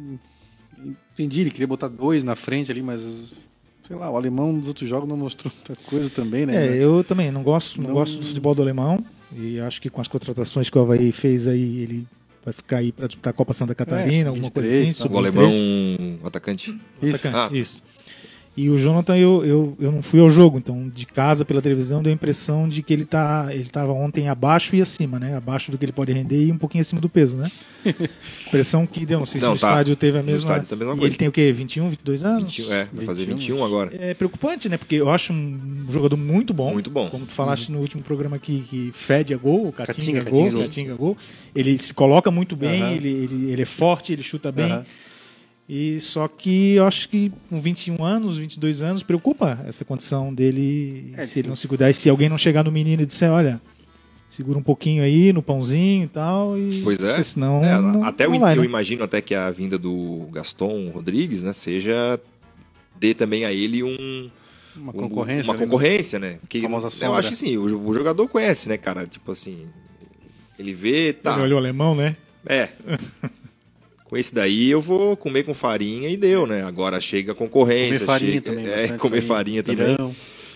entendi, 1.14 1.42
ele 1.42 1.52
queria 1.52 1.68
botar 1.68 1.88
dois 1.88 2.24
na 2.24 2.36
frente 2.36 2.70
ali, 2.70 2.82
mas 2.82 3.34
sei 3.90 3.98
lá, 3.98 4.10
o 4.10 4.16
alemão 4.16 4.54
nos 4.54 4.68
outros 4.68 4.88
jogos 4.88 5.10
não 5.10 5.18
mostrou 5.18 5.52
muita 5.54 5.76
coisa 5.90 6.10
também, 6.12 6.46
né? 6.46 6.68
É, 6.68 6.78
eu 6.84 7.04
também 7.04 7.32
não 7.32 7.42
gosto, 7.44 7.82
não, 7.82 7.88
Não- 7.90 7.96
gosto 7.96 8.20
do 8.20 8.26
futebol 8.26 8.54
do 8.54 8.62
alemão 8.62 9.04
e 9.36 9.60
acho 9.60 9.82
que 9.82 9.90
com 9.90 10.00
as 10.00 10.08
contratações 10.08 10.70
que 10.70 10.78
o 10.78 10.82
Havaí 10.82 11.12
fez 11.12 11.48
aí, 11.48 11.80
ele 11.80 12.08
vai 12.46 12.54
ficar 12.54 12.78
aí 12.78 12.92
para 12.92 13.08
disputar 13.08 13.32
a 13.32 13.34
Copa 13.34 13.52
Santa 13.54 13.74
Catarina, 13.76 14.26
É, 14.26 14.28
alguma 14.28 14.46
sub-23, 14.46 14.62
coisa 14.62 15.04
assim. 15.06 15.14
O 15.14 15.18
alemão, 15.18 15.52
sub-23. 15.52 16.20
atacante. 16.28 16.80
Isso. 17.02 17.16
Atacante, 17.28 17.54
Ah. 17.56 17.58
isso. 17.58 17.84
E 18.62 18.70
o 18.70 18.78
Jonathan, 18.78 19.16
eu, 19.16 19.46
eu, 19.46 19.78
eu 19.80 19.90
não 19.90 20.02
fui 20.02 20.20
ao 20.20 20.30
jogo, 20.30 20.58
então 20.58 20.90
de 20.94 21.06
casa 21.06 21.46
pela 21.46 21.62
televisão 21.62 22.04
deu 22.04 22.12
a 22.12 22.14
impressão 22.14 22.68
de 22.68 22.84
que 22.84 22.92
ele 22.92 23.06
tá 23.06 23.48
ele 23.52 23.62
estava 23.62 23.94
ontem 23.94 24.28
abaixo 24.28 24.76
e 24.76 24.82
acima, 24.82 25.18
né? 25.18 25.38
Abaixo 25.38 25.72
do 25.72 25.78
que 25.78 25.86
ele 25.86 25.94
pode 25.94 26.12
render 26.12 26.44
e 26.48 26.52
um 26.52 26.58
pouquinho 26.58 26.82
acima 26.82 27.00
do 27.00 27.08
peso, 27.08 27.38
né? 27.38 27.50
impressão 28.48 28.86
que 28.86 29.06
deu, 29.06 29.20
não 29.20 29.26
sei 29.26 29.40
se 29.40 29.46
Não, 29.48 29.54
no 29.54 29.60
tá. 29.60 29.68
estádio 29.70 29.96
teve 29.96 30.18
a 30.18 30.24
mesma. 30.24 30.40
estádio 30.40 30.68
tá 30.68 30.76
a 30.76 30.78
mesma 30.78 30.94
e 30.94 30.98
coisa. 30.98 31.08
ele 31.12 31.18
tem 31.18 31.28
o 31.30 31.32
quê? 31.32 31.52
21, 31.54 31.90
22 31.90 32.24
anos? 32.26 32.56
21, 32.58 32.74
é, 32.74 32.88
vai 32.92 33.06
fazer 33.06 33.26
21. 33.28 33.38
21 33.56 33.64
agora. 33.66 33.92
É 33.98 34.14
preocupante, 34.14 34.68
né? 34.68 34.78
Porque 34.78 34.96
eu 34.96 35.10
acho 35.10 35.32
um 35.32 35.86
jogador 35.90 36.18
muito 36.18 36.54
bom. 36.54 36.74
Muito 36.74 36.90
bom. 36.90 37.10
Como 37.10 37.26
tu 37.26 37.32
falaste 37.32 37.72
no 37.72 37.80
último 37.80 38.04
programa 38.04 38.36
aqui, 38.36 38.66
que 38.70 38.92
fede 38.94 39.34
a 39.34 39.38
gol, 39.38 39.72
catinga, 39.72 40.20
Catinga, 40.20 40.30
gol, 40.30 40.44
catinga. 40.44 40.64
catinga 40.64 40.96
gol. 40.96 41.18
Ele 41.56 41.78
se 41.78 41.94
coloca 41.94 42.30
muito 42.30 42.58
bem, 42.58 42.82
Aham. 42.82 42.92
ele, 42.92 43.08
ele, 43.10 43.52
ele 43.52 43.62
é 43.62 43.66
forte, 43.66 44.12
ele 44.12 44.24
chuta 44.24 44.52
bem. 44.52 44.70
Aham. 44.72 44.84
E 45.72 46.02
só 46.02 46.28
que 46.28 46.74
eu 46.74 46.86
acho 46.88 47.08
que 47.10 47.32
com 47.48 47.62
21 47.62 48.04
anos, 48.04 48.38
22 48.38 48.82
anos, 48.82 49.04
preocupa 49.04 49.64
essa 49.68 49.86
condição 49.86 50.34
dele 50.34 51.14
É, 51.16 51.28
se 51.28 51.38
ele 51.40 51.48
não 51.50 51.56
se 51.56 51.68
cuidar. 51.68 51.92
E 51.92 51.94
se 51.94 52.10
alguém 52.10 52.28
não 52.28 52.40
chegar 52.40 52.64
no 52.64 52.72
menino 52.72 53.04
e 53.04 53.06
disser, 53.06 53.32
olha, 53.32 53.62
segura 54.28 54.58
um 54.58 54.64
pouquinho 54.64 55.04
aí 55.04 55.32
no 55.32 55.44
pãozinho 55.44 56.06
e 56.06 56.08
tal. 56.08 56.58
E, 56.58 56.82
Pois 56.84 56.98
é. 57.04 57.22
Senão, 57.22 57.64
É, 57.64 57.80
não, 57.80 58.04
até 58.04 58.26
não 58.26 58.34
eu, 58.34 58.40
vai, 58.40 58.56
eu 58.58 58.62
né? 58.62 58.66
imagino 58.66 59.04
até 59.04 59.22
que 59.22 59.36
a 59.36 59.52
vinda 59.52 59.78
do 59.78 60.28
Gaston 60.32 60.90
Rodrigues, 60.90 61.44
né, 61.44 61.54
seja 61.54 62.20
dê 63.00 63.14
também 63.14 63.46
a 63.46 63.54
ele 63.54 63.84
um 63.84 64.30
Uma 64.76 64.90
um- 64.92 64.94
concorrência. 64.96 65.52
uma 65.52 65.54
né? 65.54 65.64
concorrência, 65.66 66.18
né? 66.20 66.38
Porque 66.42 66.58
eu 67.02 67.14
acho 67.16 67.30
que 67.30 67.36
sim, 67.36 67.58
o, 67.58 67.64
o 67.88 67.94
jogador 67.94 68.28
conhece, 68.28 68.68
né, 68.68 68.76
cara? 68.76 69.06
Tipo 69.06 69.32
assim, 69.34 69.68
ele 70.58 70.74
vê, 70.74 71.14
tá. 71.14 71.34
Ele 71.34 71.42
olha 71.44 71.56
o 71.56 71.58
alemão, 71.60 71.94
né? 71.94 72.16
É. 72.46 72.70
Com 74.10 74.18
esse 74.18 74.34
daí 74.34 74.72
eu 74.72 74.82
vou 74.82 75.16
comer 75.16 75.44
com 75.44 75.54
farinha 75.54 76.10
e 76.10 76.18
deu, 76.18 76.48
né? 76.48 76.64
Agora 76.64 77.00
chega 77.00 77.32
a 77.34 77.36
concorrência, 77.36 78.00
Comer 78.00 78.06
farinha 78.08 78.34
chega, 78.34 78.50
também. 78.52 78.68
é, 78.68 78.88
comer 78.98 79.22
farinha, 79.22 79.62
também. 79.64 79.96
pirão. 79.96 80.16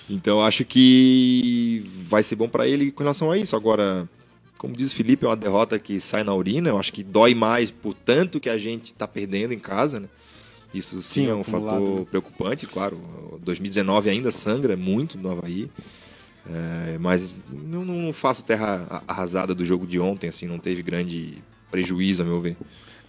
Então 0.09 0.41
acho 0.41 0.65
que 0.65 1.83
vai 2.09 2.23
ser 2.23 2.35
bom 2.35 2.49
pra 2.49 2.67
ele 2.67 2.91
com 2.91 3.03
relação 3.03 3.29
a 3.29 3.37
isso. 3.37 3.55
Agora, 3.55 4.09
como 4.57 4.75
diz 4.75 4.91
o 4.91 4.95
Felipe, 4.95 5.23
é 5.25 5.29
uma 5.29 5.35
derrota 5.35 5.77
que 5.77 5.99
sai 6.01 6.23
na 6.23 6.33
urina. 6.33 6.69
Eu 6.69 6.79
acho 6.79 6.91
que 6.91 7.03
dói 7.03 7.35
mais 7.35 7.69
por 7.69 7.93
tanto 7.93 8.39
que 8.39 8.49
a 8.49 8.57
gente 8.57 8.91
tá 8.91 9.07
perdendo 9.07 9.53
em 9.53 9.59
casa, 9.59 9.99
né? 9.99 10.07
Isso 10.73 11.03
sim, 11.03 11.25
Sim, 11.25 11.29
é 11.29 11.35
um 11.35 11.43
fator 11.43 11.99
né? 11.99 12.05
preocupante, 12.09 12.65
claro. 12.65 12.99
2019 13.43 14.09
ainda 14.09 14.31
sangra 14.31 14.75
muito 14.75 15.15
no 15.15 15.29
Havaí. 15.29 15.69
É, 16.49 16.97
mas 16.97 17.35
não, 17.51 17.85
não 17.85 18.11
faço 18.11 18.43
terra 18.43 19.03
arrasada 19.07 19.53
do 19.53 19.63
jogo 19.63 19.85
de 19.85 19.99
ontem, 19.99 20.27
assim, 20.27 20.47
não 20.47 20.57
teve 20.57 20.81
grande 20.81 21.35
prejuízo, 21.69 22.23
a 22.23 22.25
meu 22.25 22.41
ver. 22.41 22.57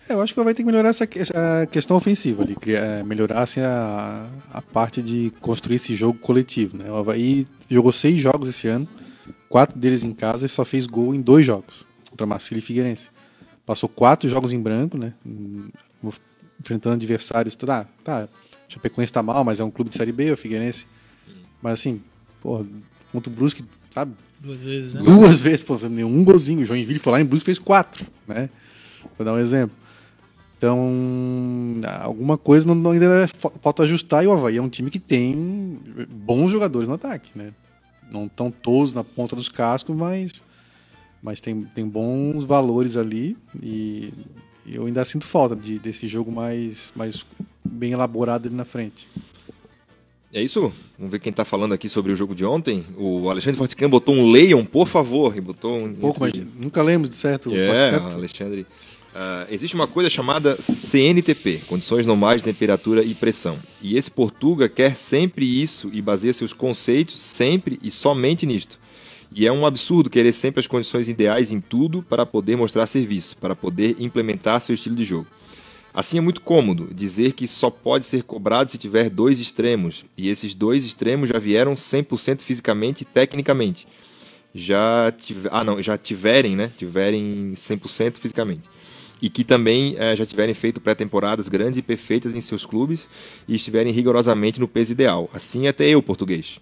É, 0.08 0.12
eu 0.12 0.20
acho 0.20 0.34
que 0.34 0.42
vai 0.42 0.52
ter 0.52 0.62
que 0.62 0.66
melhorar 0.66 0.90
essa, 0.90 1.08
essa 1.16 1.66
questão 1.70 1.96
ofensiva 1.96 2.42
ali, 2.42 2.54
criar- 2.54 3.02
melhorar 3.04 3.42
assim, 3.42 3.60
a, 3.60 4.28
a 4.52 4.60
parte 4.60 5.02
de 5.02 5.32
construir 5.40 5.76
esse 5.76 5.94
jogo 5.94 6.18
coletivo. 6.18 6.76
Né? 6.76 6.90
O 6.90 6.96
Havaí 6.96 7.46
jogou 7.70 7.90
seis 7.92 8.20
jogos 8.20 8.48
esse 8.48 8.68
ano, 8.68 8.86
quatro 9.48 9.78
deles 9.78 10.04
em 10.04 10.12
casa 10.12 10.44
e 10.44 10.48
só 10.48 10.64
fez 10.64 10.86
gol 10.86 11.14
em 11.14 11.20
dois 11.22 11.46
jogos, 11.46 11.86
contra 12.10 12.26
Marcílio 12.26 12.58
e 12.58 12.62
Figueirense. 12.62 13.08
Passou 13.64 13.88
quatro 13.88 14.28
jogos 14.28 14.52
em 14.52 14.60
branco, 14.60 14.98
né? 14.98 15.14
Hum, 15.24 15.68
enfrentando 16.60 16.96
adversários. 16.96 17.56
Tá, 17.56 17.86
tá, 18.02 18.28
Chapecoense 18.68 19.10
tá 19.10 19.22
mal, 19.22 19.42
mas 19.42 19.58
é 19.58 19.64
um 19.64 19.70
clube 19.70 19.88
de 19.88 19.96
Série 19.96 20.12
B, 20.12 20.32
o 20.32 20.36
Figueirense. 20.36 20.86
Mas 21.62 21.74
assim, 21.80 22.02
porra, 22.42 22.66
contra 23.10 23.32
o 23.32 23.34
Brusque, 23.34 23.64
sabe? 23.90 24.12
Duas 24.38 24.60
vezes, 24.60 24.94
né? 24.94 25.02
Duas 25.02 25.40
vezes, 25.40 25.62
pô, 25.62 25.78
nenhum 25.88 26.22
golzinho. 26.22 26.60
O 26.60 26.64
Joinville 26.66 26.98
foi 26.98 27.12
lá 27.12 27.20
em 27.22 27.24
Brusque 27.24 27.46
fez 27.46 27.58
quatro, 27.58 28.04
né? 28.28 28.50
Vou 29.16 29.24
dar 29.24 29.32
um 29.32 29.38
exemplo. 29.38 29.74
Então, 30.56 31.80
alguma 32.02 32.38
coisa 32.38 32.72
não, 32.72 32.90
ainda 32.90 33.04
é 33.22 33.26
fa- 33.26 33.52
falta 33.60 33.82
ajustar 33.82 34.24
e 34.24 34.26
o 34.26 34.32
Havaí 34.32 34.56
é 34.56 34.62
um 34.62 34.68
time 34.68 34.90
que 34.90 34.98
tem 34.98 35.78
bons 36.08 36.50
jogadores 36.50 36.88
no 36.88 36.94
ataque, 36.94 37.30
né? 37.34 37.52
Não 38.10 38.28
tão 38.28 38.50
todos 38.50 38.94
na 38.94 39.02
ponta 39.04 39.34
dos 39.36 39.48
cascos, 39.48 39.94
mas, 39.94 40.32
mas 41.22 41.40
tem, 41.40 41.62
tem 41.74 41.86
bons 41.86 42.44
valores 42.44 42.96
ali 42.96 43.36
e 43.62 44.12
eu 44.66 44.86
ainda 44.86 45.04
sinto 45.04 45.26
falta 45.26 45.54
de, 45.56 45.78
desse 45.78 46.06
jogo 46.08 46.30
mais, 46.32 46.92
mais 46.96 47.24
bem 47.64 47.92
elaborado 47.92 48.46
ali 48.46 48.54
na 48.56 48.64
frente. 48.64 49.08
É 50.32 50.42
isso? 50.42 50.72
Vamos 50.98 51.12
ver 51.12 51.20
quem 51.20 51.32
tá 51.32 51.44
falando 51.44 51.74
aqui 51.74 51.88
sobre 51.88 52.10
o 52.10 52.16
jogo 52.16 52.34
de 52.34 52.44
ontem. 52.44 52.84
O 52.96 53.30
Alexandre 53.30 53.56
Fortican 53.58 53.88
botou 53.88 54.14
um 54.14 54.30
Leon, 54.32 54.64
por 54.64 54.88
favor, 54.88 55.36
e 55.36 55.40
botou 55.40 55.76
um. 55.76 55.94
Pouco, 55.94 56.18
mas 56.20 56.32
nunca 56.56 56.82
lembro 56.82 57.08
de 57.08 57.14
certo. 57.14 57.50
o 57.50 57.54
É, 57.56 57.92
Forte 57.92 58.04
Alexandre. 58.14 58.66
Ah, 59.14 59.46
existe 59.48 59.76
uma 59.76 59.86
coisa 59.86 60.10
chamada 60.10 60.60
CNTP, 60.60 61.62
condições 61.68 62.04
normais 62.04 62.42
de 62.42 62.52
temperatura 62.52 63.04
e 63.04 63.14
pressão. 63.14 63.60
E 63.80 63.96
esse 63.96 64.10
Portuga 64.10 64.68
quer 64.68 64.96
sempre 64.96 65.44
isso 65.62 65.88
e 65.92 66.02
baseia 66.02 66.32
seus 66.32 66.52
conceitos 66.52 67.22
sempre 67.22 67.78
e 67.80 67.92
somente 67.92 68.44
nisto. 68.44 68.76
E 69.32 69.46
é 69.46 69.52
um 69.52 69.64
absurdo 69.64 70.10
querer 70.10 70.32
sempre 70.32 70.58
as 70.58 70.66
condições 70.66 71.08
ideais 71.08 71.52
em 71.52 71.60
tudo 71.60 72.02
para 72.02 72.26
poder 72.26 72.56
mostrar 72.56 72.86
serviço, 72.86 73.36
para 73.36 73.54
poder 73.54 73.96
implementar 74.00 74.60
seu 74.60 74.74
estilo 74.74 74.96
de 74.96 75.04
jogo. 75.04 75.28
Assim 75.92 76.18
é 76.18 76.20
muito 76.20 76.40
cômodo 76.40 76.92
dizer 76.92 77.34
que 77.34 77.46
só 77.46 77.70
pode 77.70 78.06
ser 78.06 78.24
cobrado 78.24 78.68
se 78.68 78.78
tiver 78.78 79.08
dois 79.08 79.38
extremos, 79.38 80.04
e 80.16 80.28
esses 80.28 80.52
dois 80.52 80.84
extremos 80.84 81.28
já 81.28 81.38
vieram 81.38 81.74
100% 81.74 82.42
fisicamente 82.42 83.02
e 83.02 83.04
tecnicamente. 83.04 83.86
Já 84.52 85.12
tive... 85.16 85.48
ah 85.52 85.62
não, 85.62 85.80
já 85.80 85.96
tiverem, 85.96 86.56
né? 86.56 86.72
Tiverem 86.76 87.52
100% 87.54 88.16
fisicamente. 88.16 88.68
E 89.22 89.30
que 89.30 89.44
também 89.44 89.94
eh, 89.98 90.14
já 90.16 90.26
tiverem 90.26 90.54
feito 90.54 90.80
pré-temporadas 90.80 91.48
grandes 91.48 91.78
e 91.78 91.82
perfeitas 91.82 92.34
em 92.34 92.40
seus 92.40 92.66
clubes 92.66 93.08
e 93.48 93.54
estiverem 93.54 93.92
rigorosamente 93.92 94.60
no 94.60 94.68
peso 94.68 94.92
ideal. 94.92 95.30
Assim 95.32 95.66
até 95.66 95.88
eu, 95.88 96.02
português. 96.02 96.60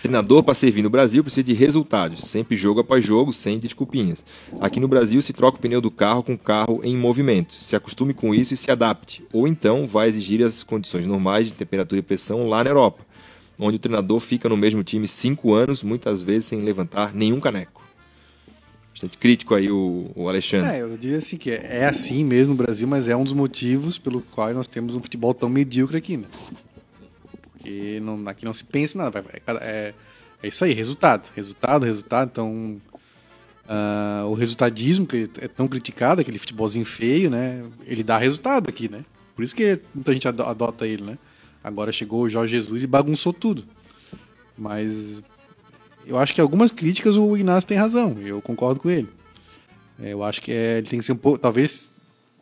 Treinador 0.00 0.44
para 0.44 0.54
servir 0.54 0.82
no 0.82 0.90
Brasil 0.90 1.24
precisa 1.24 1.42
de 1.42 1.52
resultados, 1.52 2.22
sempre 2.22 2.56
jogo 2.56 2.80
após 2.80 3.04
jogo, 3.04 3.32
sem 3.32 3.58
desculpinhas. 3.58 4.24
Aqui 4.60 4.78
no 4.78 4.86
Brasil 4.86 5.20
se 5.20 5.32
troca 5.32 5.58
o 5.58 5.60
pneu 5.60 5.80
do 5.80 5.90
carro 5.90 6.22
com 6.22 6.34
o 6.34 6.38
carro 6.38 6.80
em 6.84 6.96
movimento. 6.96 7.52
Se 7.52 7.74
acostume 7.74 8.14
com 8.14 8.32
isso 8.32 8.54
e 8.54 8.56
se 8.56 8.70
adapte. 8.70 9.24
Ou 9.32 9.48
então 9.48 9.88
vai 9.88 10.08
exigir 10.08 10.44
as 10.44 10.62
condições 10.62 11.04
normais 11.04 11.48
de 11.48 11.54
temperatura 11.54 11.98
e 11.98 12.02
pressão 12.02 12.48
lá 12.48 12.62
na 12.62 12.70
Europa, 12.70 13.04
onde 13.58 13.76
o 13.76 13.80
treinador 13.80 14.20
fica 14.20 14.48
no 14.48 14.56
mesmo 14.56 14.84
time 14.84 15.08
cinco 15.08 15.52
anos, 15.52 15.82
muitas 15.82 16.22
vezes 16.22 16.44
sem 16.44 16.62
levantar 16.62 17.12
nenhum 17.12 17.40
caneco. 17.40 17.77
Bastante 18.98 19.16
crítico 19.16 19.54
aí 19.54 19.70
o, 19.70 20.10
o 20.16 20.28
Alexandre. 20.28 20.72
É, 20.72 20.82
eu 20.82 20.98
diria 20.98 21.18
assim 21.18 21.36
que 21.36 21.52
é, 21.52 21.78
é 21.82 21.84
assim 21.84 22.24
mesmo 22.24 22.56
no 22.56 22.60
Brasil, 22.64 22.88
mas 22.88 23.06
é 23.06 23.14
um 23.14 23.22
dos 23.22 23.32
motivos 23.32 23.96
pelo 23.96 24.20
qual 24.20 24.52
nós 24.52 24.66
temos 24.66 24.96
um 24.96 25.00
futebol 25.00 25.32
tão 25.32 25.48
medíocre 25.48 25.96
aqui, 25.96 26.16
né? 26.16 26.26
Porque 27.52 28.00
não, 28.00 28.28
aqui 28.28 28.44
não 28.44 28.52
se 28.52 28.64
pensa 28.64 28.98
nada. 28.98 29.24
É, 29.60 29.94
é 30.42 30.48
isso 30.48 30.64
aí, 30.64 30.72
resultado. 30.72 31.30
Resultado, 31.36 31.86
resultado. 31.86 32.30
Então, 32.32 32.80
ah, 33.68 34.24
o 34.26 34.34
resultadismo 34.34 35.06
que 35.06 35.30
é 35.40 35.46
tão 35.46 35.68
criticado, 35.68 36.20
aquele 36.20 36.38
futebolzinho 36.40 36.84
feio, 36.84 37.30
né? 37.30 37.62
Ele 37.86 38.02
dá 38.02 38.18
resultado 38.18 38.68
aqui, 38.68 38.88
né? 38.88 39.04
Por 39.36 39.44
isso 39.44 39.54
que 39.54 39.78
muita 39.94 40.12
gente 40.12 40.26
ado- 40.26 40.42
adota 40.42 40.84
ele, 40.84 41.04
né? 41.04 41.18
Agora 41.62 41.92
chegou 41.92 42.22
o 42.22 42.28
Jorge 42.28 42.56
Jesus 42.56 42.82
e 42.82 42.86
bagunçou 42.88 43.32
tudo. 43.32 43.64
Mas 44.56 45.22
eu 46.08 46.18
acho 46.18 46.34
que 46.34 46.40
algumas 46.40 46.72
críticas 46.72 47.16
o 47.16 47.36
Inácio 47.36 47.68
tem 47.68 47.76
razão. 47.76 48.16
Eu 48.24 48.40
concordo 48.40 48.80
com 48.80 48.88
ele. 48.88 49.08
É, 50.00 50.12
eu 50.12 50.24
acho 50.24 50.40
que 50.40 50.50
é, 50.50 50.78
ele 50.78 50.86
tem 50.86 50.98
que 50.98 51.04
ser 51.04 51.12
um 51.12 51.16
pouco, 51.16 51.38
talvez 51.38 51.90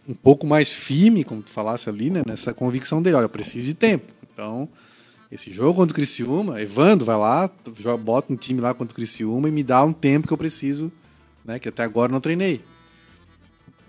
um 0.09 0.15
pouco 0.15 0.47
mais 0.47 0.69
firme, 0.69 1.25
como 1.25 1.43
tu 1.43 1.51
falasse 1.51 1.89
ali, 1.89 2.09
né, 2.09 2.23
nessa 2.25 2.55
convicção 2.55 3.03
dele. 3.03 3.17
Olha, 3.17 3.25
eu 3.25 3.29
preciso 3.29 3.67
de 3.67 3.75
tempo. 3.75 4.13
Então, 4.33 4.69
esse 5.33 5.53
jogo 5.53 5.75
contra 5.75 5.93
o 5.93 5.95
Criciúma, 5.95 6.63
Evandro 6.63 7.05
vai 7.05 7.17
lá, 7.17 7.51
bota 8.01 8.33
um 8.33 8.37
time 8.37 8.61
lá 8.61 8.73
contra 8.73 8.93
o 8.93 8.95
Criciúma 8.95 9.49
e 9.49 9.53
me 9.53 9.65
dá 9.65 9.83
um 9.83 9.93
tempo 9.93 10.29
que 10.29 10.33
eu 10.33 10.39
preciso, 10.39 10.93
né, 11.45 11.59
que 11.59 11.69
até 11.69 11.83
agora 11.83 12.13
não 12.13 12.21
treinei. 12.21 12.63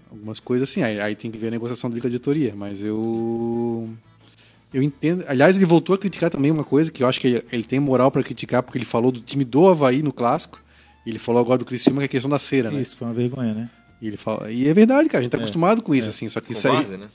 Algumas 0.10 0.40
coisas 0.40 0.68
assim, 0.70 0.82
aí, 0.82 1.00
aí 1.00 1.16
tem 1.16 1.30
que 1.30 1.38
ver 1.38 1.50
a 1.50 1.52
negociação 1.52 1.90
dele 1.90 2.02
com 2.02 2.08
a 2.08 2.10
diretoria, 2.10 2.56
mas 2.56 2.82
eu 2.82 3.90
eu 4.74 4.82
entendo. 4.84 5.24
Aliás, 5.28 5.56
ele 5.56 5.66
voltou 5.66 5.96
a 5.96 5.98
criticar 5.98 6.30
também 6.30 6.52
uma 6.52 6.64
coisa 6.64 6.92
que 6.92 7.04
eu 7.04 7.08
acho 7.08 7.20
que 7.20 7.28
ele, 7.28 7.44
ele 7.52 7.64
tem 7.64 7.80
moral 7.80 8.12
para 8.12 8.24
criticar, 8.24 8.62
porque 8.64 8.78
ele 8.78 8.86
falou 8.86 9.12
do 9.12 9.22
time 9.22 9.44
do 9.44 9.68
Havaí 9.68 10.02
no 10.04 10.12
clássico. 10.14 10.60
E 11.06 11.10
ele 11.10 11.20
falou 11.20 11.42
agora 11.42 11.58
do 11.58 11.64
Criciúma 11.66 12.00
que 12.00 12.04
é 12.04 12.06
a 12.06 12.10
questão 12.10 12.30
da 12.30 12.38
cera, 12.40 12.70
né? 12.70 12.82
Isso, 12.82 12.98
foi 12.98 13.08
uma 13.08 13.14
vergonha, 13.14 13.54
né? 13.54 13.70
E, 14.02 14.08
ele 14.08 14.18
fala, 14.18 14.52
e 14.52 14.68
é 14.68 14.74
verdade, 14.74 15.08
cara, 15.08 15.20
a 15.20 15.22
gente 15.24 15.32
tá 15.32 15.38
É, 15.38 15.42
acostumado 15.42 15.82
com 15.82 15.96
isso, 15.96 16.08
é. 16.08 16.10
assim, 16.10 16.28
só 16.30 16.40
que 16.42 16.48
Com 16.48 16.54
isso 16.54 16.68
aí. 16.68 16.76
base, 16.76 16.98
né? 16.98 17.08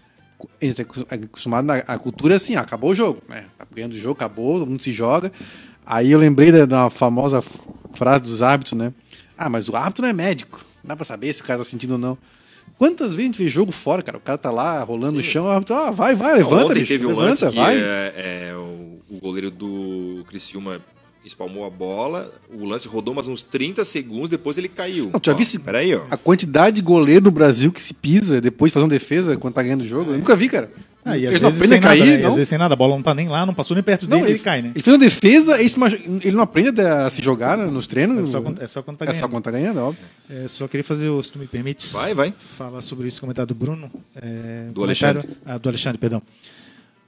A 0.60 0.64
gente 0.64 0.74
tá 0.76 0.82
acos- 0.82 1.04
acostumado 1.08 1.64
na 1.66 1.74
a 1.76 1.98
cultura 1.98 2.34
é 2.34 2.36
assim, 2.38 2.56
ah, 2.56 2.60
acabou 2.62 2.90
o 2.90 2.94
jogo, 2.94 3.22
né? 3.28 3.44
Tá 3.58 3.66
ganhando 3.72 3.92
o 3.92 3.98
jogo, 3.98 4.14
acabou, 4.14 4.58
todo 4.58 4.68
mundo 4.68 4.82
se 4.82 4.90
joga. 4.92 5.30
Aí 5.86 6.10
eu 6.10 6.18
lembrei 6.18 6.50
da, 6.50 6.64
da 6.64 6.90
famosa 6.90 7.42
frase 7.94 8.22
dos 8.22 8.42
árbitros, 8.42 8.76
né? 8.78 8.92
Ah, 9.36 9.48
mas 9.50 9.68
o 9.68 9.76
árbitro 9.76 10.02
não 10.02 10.08
é 10.08 10.12
médico, 10.12 10.64
não 10.82 10.88
dá 10.88 10.96
pra 10.96 11.04
saber 11.04 11.32
se 11.34 11.42
o 11.42 11.44
cara 11.44 11.58
tá 11.58 11.64
sentindo 11.64 11.92
ou 11.92 11.98
não. 11.98 12.16
Quantas 12.78 13.12
vezes 13.12 13.20
a 13.20 13.26
gente 13.32 13.38
vê 13.42 13.48
jogo 13.48 13.70
fora, 13.72 14.02
cara? 14.02 14.18
O 14.18 14.20
cara 14.20 14.38
tá 14.38 14.50
lá 14.50 14.82
rolando 14.82 15.16
no 15.16 15.22
Sim. 15.22 15.28
chão, 15.30 15.44
o 15.44 15.48
árbitro, 15.48 15.74
ah, 15.74 15.90
vai, 15.90 16.14
vai, 16.14 16.34
levanta, 16.36 16.64
Ontem 16.66 16.74
bicho, 16.80 16.86
teve 16.88 17.06
um 17.06 17.14
lance 17.14 17.46
que 17.46 17.54
vai. 17.56 17.76
é, 17.76 18.50
é, 18.50 18.54
o, 18.56 18.98
o 19.08 19.18
goleiro 19.20 19.50
do 19.50 20.24
Criciúma 20.28 20.80
espalmou 21.24 21.64
a 21.64 21.70
bola, 21.70 22.32
o 22.52 22.64
lance 22.64 22.88
rodou 22.88 23.14
mais 23.14 23.28
uns 23.28 23.42
30 23.42 23.84
segundos, 23.84 24.28
depois 24.28 24.58
ele 24.58 24.68
caiu. 24.68 25.08
Não, 25.12 25.20
tu 25.20 25.26
já 25.26 25.32
Ó, 25.32 25.36
vi 25.36 25.42
esse- 25.42 25.58
Peraí, 25.60 25.94
ó. 25.94 26.02
A 26.10 26.16
quantidade 26.16 26.74
de 26.76 26.82
goleiro 26.82 27.26
no 27.26 27.30
Brasil 27.30 27.70
que 27.70 27.80
se 27.80 27.94
pisa 27.94 28.40
depois 28.40 28.70
de 28.70 28.74
fazer 28.74 28.84
uma 28.84 28.90
defesa 28.90 29.36
quando 29.36 29.54
tá 29.54 29.62
ganhando 29.62 29.82
o 29.82 29.86
jogo, 29.86 30.10
eu 30.10 30.16
nunca 30.18 30.34
vi, 30.34 30.48
cara. 30.48 30.72
Ah, 31.04 31.18
e 31.18 31.26
às 31.26 31.40
não 31.40 31.50
vezes 31.50 31.68
sem 31.68 31.78
a 31.78 31.80
cair, 31.80 31.98
nada, 31.98 32.18
né? 32.18 32.26
Às 32.28 32.34
vezes 32.34 32.48
sem 32.48 32.58
nada, 32.58 32.74
a 32.74 32.76
bola 32.76 32.94
não 32.94 33.02
tá 33.02 33.12
nem 33.12 33.28
lá, 33.28 33.44
não 33.44 33.52
passou 33.52 33.74
nem 33.74 33.82
perto 33.82 34.02
Não, 34.08 34.18
dele, 34.18 34.22
ele, 34.30 34.32
ele 34.34 34.38
cai, 34.44 34.62
né? 34.62 34.70
Ele 34.72 34.82
fez 34.82 34.94
uma 34.94 35.00
defesa, 35.00 35.60
ele, 35.60 36.20
ele 36.24 36.36
não 36.36 36.42
aprende 36.44 36.80
a 36.80 37.10
se 37.10 37.20
jogar 37.20 37.58
né, 37.58 37.64
nos 37.66 37.86
treinos. 37.88 38.28
É 38.28 38.32
só 38.32 38.40
quando, 38.40 38.62
é 38.62 38.68
só 38.68 38.82
quando 38.82 38.96
tá 38.98 39.04
É 39.04 39.08
ganhando. 39.08 39.20
só 39.20 39.28
quando 39.28 39.42
tá 39.44 39.50
ganhando, 39.50 39.78
é 39.80 39.82
óbvio. 39.82 40.04
É, 40.30 40.46
só 40.46 40.68
queria 40.68 40.84
fazer, 40.84 41.08
o- 41.08 41.20
se 41.22 41.32
tu 41.32 41.38
me 41.40 41.46
permites, 41.48 41.90
Vai, 41.92 42.14
vai. 42.14 42.32
falar 42.56 42.80
sobre 42.82 43.08
isso, 43.08 43.20
comentário 43.20 43.48
do 43.48 43.54
Bruno. 43.54 43.90
É, 44.14 44.68
Do 44.72 44.82
Alexandre. 44.84 45.28
Ah, 45.44 45.58
do 45.58 45.68
Alexandre, 45.68 45.98
perdão. 45.98 46.22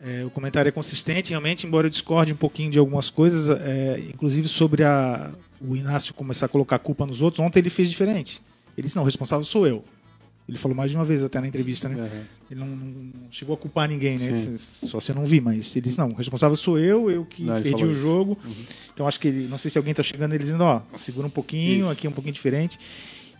É, 0.02 0.24
o 0.24 0.30
comentário 0.30 0.68
é 0.68 0.72
consistente, 0.72 1.30
realmente, 1.30 1.66
embora 1.66 1.86
eu 1.86 1.90
discorde 1.90 2.32
um 2.32 2.36
pouquinho 2.36 2.70
de 2.70 2.78
algumas 2.78 3.08
coisas, 3.10 3.48
é, 3.60 4.00
inclusive 4.12 4.48
sobre 4.48 4.82
a, 4.82 5.30
o 5.60 5.74
Inácio 5.76 6.12
começar 6.12 6.46
a 6.46 6.48
colocar 6.48 6.76
a 6.76 6.78
culpa 6.80 7.06
nos 7.06 7.22
outros. 7.22 7.40
Ontem 7.40 7.60
ele 7.60 7.70
fez 7.70 7.88
diferente. 7.88 8.42
Ele 8.76 8.84
disse: 8.86 8.96
não, 8.96 9.02
o 9.02 9.06
responsável 9.06 9.44
sou 9.44 9.66
eu. 9.66 9.84
Ele 10.46 10.58
falou 10.58 10.76
mais 10.76 10.90
de 10.90 10.96
uma 10.96 11.04
vez 11.06 11.22
até 11.22 11.40
na 11.40 11.48
entrevista, 11.48 11.88
né? 11.88 11.96
Uhum. 12.02 12.20
Ele 12.50 12.60
não, 12.60 12.66
não- 12.66 13.12
chegou 13.30 13.54
a 13.54 13.56
culpar 13.58 13.88
ninguém, 13.88 14.18
né? 14.18 14.58
Sim. 14.58 14.86
Só 14.88 15.00
se 15.00 15.10
eu 15.10 15.16
não 15.16 15.24
vi, 15.24 15.40
mas 15.40 15.74
ele 15.74 15.86
disse, 15.86 15.98
não, 15.98 16.08
o 16.08 16.14
responsável 16.14 16.54
sou 16.54 16.78
eu, 16.78 17.10
eu 17.10 17.24
que 17.24 17.42
Não, 17.44 17.62
perdi 17.62 17.82
o 17.84 17.90
isso. 17.92 18.06
Uhum. 18.06 18.14
jogo. 18.14 18.38
Então 18.92 19.08
acho 19.08 19.18
que 19.18 19.28
ele, 19.28 19.48
não 19.48 19.56
sei 19.56 19.70
se 19.70 19.78
alguém 19.78 19.94
tá 19.94 20.02
chegando 20.02 20.32
ele 20.34 20.44
dizendo, 20.44 20.62
ó, 20.62 20.82
segura 20.98 21.26
um 21.26 21.30
pouquinho, 21.30 21.80
Isso. 21.84 21.90
aqui 21.90 22.06
é 22.06 22.10
um 22.10 22.12
pouquinho 22.12 22.34
diferente. 22.34 22.78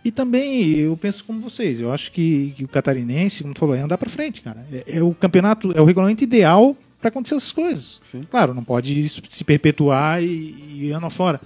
E 0.03 0.11
também 0.11 0.71
eu 0.77 0.97
penso 0.97 1.23
como 1.23 1.39
vocês, 1.41 1.79
eu 1.79 1.91
acho 1.91 2.11
que, 2.11 2.53
que 2.57 2.63
o 2.63 2.67
catarinense, 2.67 3.43
como 3.43 3.53
tu 3.53 3.59
falou, 3.59 3.75
é 3.75 3.81
andar 3.81 3.97
pra 3.97 4.09
frente, 4.09 4.41
cara. 4.41 4.65
É, 4.71 4.97
é 4.97 5.03
o 5.03 5.13
campeonato, 5.13 5.71
é 5.77 5.81
o 5.81 5.85
regulamento 5.85 6.23
ideal 6.23 6.75
pra 6.99 7.09
acontecer 7.09 7.35
essas 7.35 7.51
coisas. 7.51 7.99
Sim. 8.01 8.21
Claro, 8.31 8.53
não 8.53 8.63
pode 8.63 9.07
se 9.09 9.43
perpetuar 9.43 10.23
e, 10.23 10.55
e 10.87 10.91
ano 10.91 11.05
afora. 11.07 11.39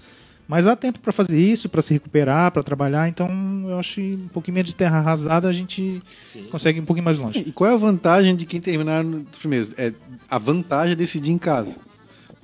Mas 0.49 0.65
há 0.65 0.75
tempo 0.75 0.99
pra 0.99 1.11
fazer 1.13 1.39
isso, 1.39 1.69
pra 1.69 1.79
se 1.79 1.93
recuperar, 1.93 2.51
pra 2.51 2.63
trabalhar. 2.63 3.07
Então, 3.07 3.29
eu 3.69 3.77
acho 3.77 3.93
que 4.01 4.19
um 4.25 4.27
pouquinho 4.29 4.55
menos 4.55 4.71
de 4.71 4.75
terra 4.75 4.97
arrasada 4.97 5.47
a 5.47 5.53
gente 5.53 6.01
Sim. 6.25 6.45
consegue 6.49 6.79
ir 6.79 6.81
um 6.81 6.85
pouquinho 6.85 7.05
mais 7.05 7.19
longe. 7.19 7.37
E 7.45 7.51
qual 7.51 7.69
é 7.69 7.73
a 7.75 7.77
vantagem 7.77 8.35
de 8.35 8.47
quem 8.47 8.59
terminar 8.59 9.03
nos 9.03 9.37
primeiros? 9.37 9.75
É 9.77 9.93
a 10.27 10.39
vantagem 10.39 10.93
é 10.93 10.95
decidir 10.95 11.31
em 11.31 11.37
casa. 11.37 11.75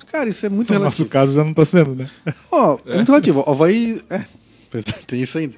Cara, 0.06 0.28
isso 0.28 0.46
é 0.46 0.48
muito 0.48 0.72
No 0.72 0.78
nosso 0.78 0.98
relativo. 1.02 1.08
caso 1.08 1.34
já 1.34 1.42
não 1.42 1.52
tá 1.52 1.64
sendo, 1.64 1.96
né? 1.96 2.08
Ó, 2.52 2.78
é 2.86 2.94
muito 2.94 3.08
relativo. 3.08 3.40
O 3.44 3.50
Havaí. 3.50 4.00
É, 4.08 4.24
tem 5.08 5.20
isso 5.20 5.36
ainda. 5.36 5.56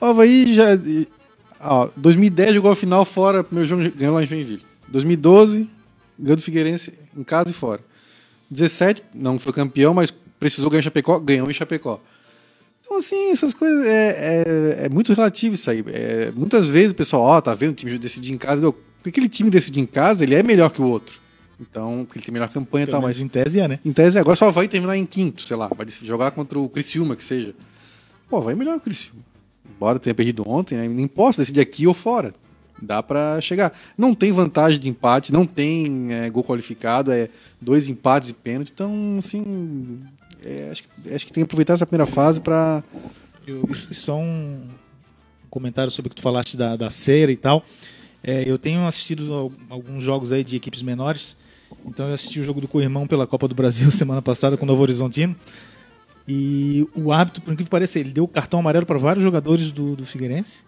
O 0.00 0.04
Havaí 0.04 0.54
já. 0.54 0.66
Ó, 1.58 1.88
2010 1.96 2.54
jogou 2.54 2.70
a 2.70 2.76
final 2.76 3.04
fora, 3.04 3.42
primeiro 3.42 3.68
jogo 3.68 3.90
ganhou 3.96 4.14
lá 4.14 4.22
em 4.22 4.26
Joinville. 4.28 4.62
2012, 4.86 5.68
ganhou 6.16 6.36
do 6.36 6.42
Figueirense 6.42 6.94
em 7.16 7.24
casa 7.24 7.50
e 7.50 7.52
fora. 7.52 7.80
17, 8.52 9.02
não 9.12 9.36
foi 9.40 9.52
campeão, 9.52 9.92
mas 9.92 10.14
precisou 10.38 10.70
ganhar 10.70 10.80
em 10.80 10.84
Chapecó, 10.84 11.18
ganhou 11.18 11.50
em 11.50 11.54
Chapecó. 11.54 12.00
Então, 12.82 12.98
assim, 12.98 13.30
essas 13.30 13.52
coisas. 13.52 13.84
É, 13.84 14.44
é, 14.80 14.86
é 14.86 14.88
muito 14.88 15.12
relativo 15.12 15.54
isso 15.54 15.68
aí. 15.70 15.84
É, 15.88 16.30
muitas 16.34 16.66
vezes 16.66 16.92
o 16.92 16.94
pessoal, 16.94 17.22
ó, 17.22 17.40
tá 17.40 17.52
vendo 17.54 17.72
o 17.72 17.74
time 17.74 17.98
decidir 17.98 18.32
em 18.32 18.38
casa. 18.38 18.72
Porque 18.72 19.08
aquele 19.08 19.28
time 19.28 19.50
decidir 19.50 19.80
em 19.80 19.86
casa, 19.86 20.24
ele 20.24 20.34
é 20.34 20.42
melhor 20.42 20.70
que 20.70 20.80
o 20.80 20.86
outro. 20.86 21.20
Então, 21.60 22.04
porque 22.04 22.18
ele 22.18 22.26
tem 22.26 22.32
melhor 22.32 22.48
campanha 22.48 22.84
e 22.84 22.88
tal, 22.88 23.00
mas 23.00 23.20
em 23.20 23.28
tese 23.28 23.60
é, 23.60 23.66
né? 23.66 23.78
em 23.84 23.92
tese, 23.92 24.18
agora 24.18 24.36
só 24.36 24.50
vai 24.50 24.68
terminar 24.68 24.96
em 24.96 25.06
quinto, 25.06 25.42
sei 25.42 25.56
lá. 25.56 25.68
Vai 25.74 25.86
jogar 25.88 26.30
contra 26.30 26.58
o 26.58 26.68
Criciúma, 26.68 27.16
que 27.16 27.24
seja. 27.24 27.54
Pô, 28.28 28.40
vai 28.40 28.54
melhor 28.54 28.76
o 28.76 28.80
Criciúma. 28.80 29.22
Embora 29.68 29.98
tenha 29.98 30.14
perdido 30.14 30.48
ontem, 30.48 30.76
né? 30.76 30.88
nem 30.88 31.08
posso 31.08 31.38
decidir 31.38 31.60
aqui 31.60 31.86
ou 31.86 31.94
fora. 31.94 32.34
Dá 32.80 33.02
pra 33.02 33.40
chegar. 33.40 33.72
Não 33.96 34.14
tem 34.14 34.32
vantagem 34.32 34.78
de 34.78 34.88
empate, 34.88 35.32
não 35.32 35.46
tem 35.46 36.12
é, 36.12 36.28
gol 36.28 36.44
qualificado, 36.44 37.10
é 37.10 37.30
dois 37.60 37.88
empates 37.88 38.30
e 38.30 38.34
pênalti. 38.34 38.70
Então, 38.74 39.16
assim, 39.18 40.02
é, 40.46 40.70
acho, 40.70 40.82
que- 40.84 41.14
acho 41.14 41.26
que 41.26 41.32
tem 41.32 41.42
que 41.42 41.46
aproveitar 41.46 41.74
essa 41.74 41.86
primeira 41.86 42.06
fase 42.10 42.40
e 43.90 43.94
só 43.94 44.16
um 44.18 44.60
comentário 45.50 45.90
sobre 45.90 46.08
o 46.08 46.10
que 46.10 46.16
tu 46.16 46.22
falaste 46.22 46.56
da, 46.56 46.76
da 46.76 46.90
cera 46.90 47.30
e 47.32 47.36
tal. 47.36 47.64
É, 48.22 48.48
eu 48.48 48.58
tenho 48.58 48.86
assistido 48.86 49.32
al- 49.32 49.52
alguns 49.70 50.02
jogos 50.02 50.32
aí 50.32 50.42
de 50.42 50.56
equipes 50.56 50.82
menores. 50.82 51.36
Então 51.84 52.08
eu 52.08 52.14
assisti 52.14 52.40
o 52.40 52.44
jogo 52.44 52.60
do 52.60 52.68
Corrimão 52.68 53.06
pela 53.06 53.26
Copa 53.26 53.46
do 53.48 53.54
Brasil 53.54 53.90
semana 53.92 54.20
passada 54.22 54.56
com 54.56 54.64
o 54.64 54.66
Novo 54.66 54.82
Horizontino. 54.82 55.34
E 56.28 56.88
o 56.94 57.12
árbitro, 57.12 57.40
por 57.40 57.52
incrível 57.52 57.66
que 57.66 57.70
pareça, 57.70 57.98
ele 58.00 58.10
deu 58.12 58.26
cartão 58.26 58.58
amarelo 58.58 58.84
para 58.84 58.98
vários 58.98 59.22
jogadores 59.22 59.70
do, 59.70 59.94
do 59.94 60.04
Figueirense. 60.04 60.64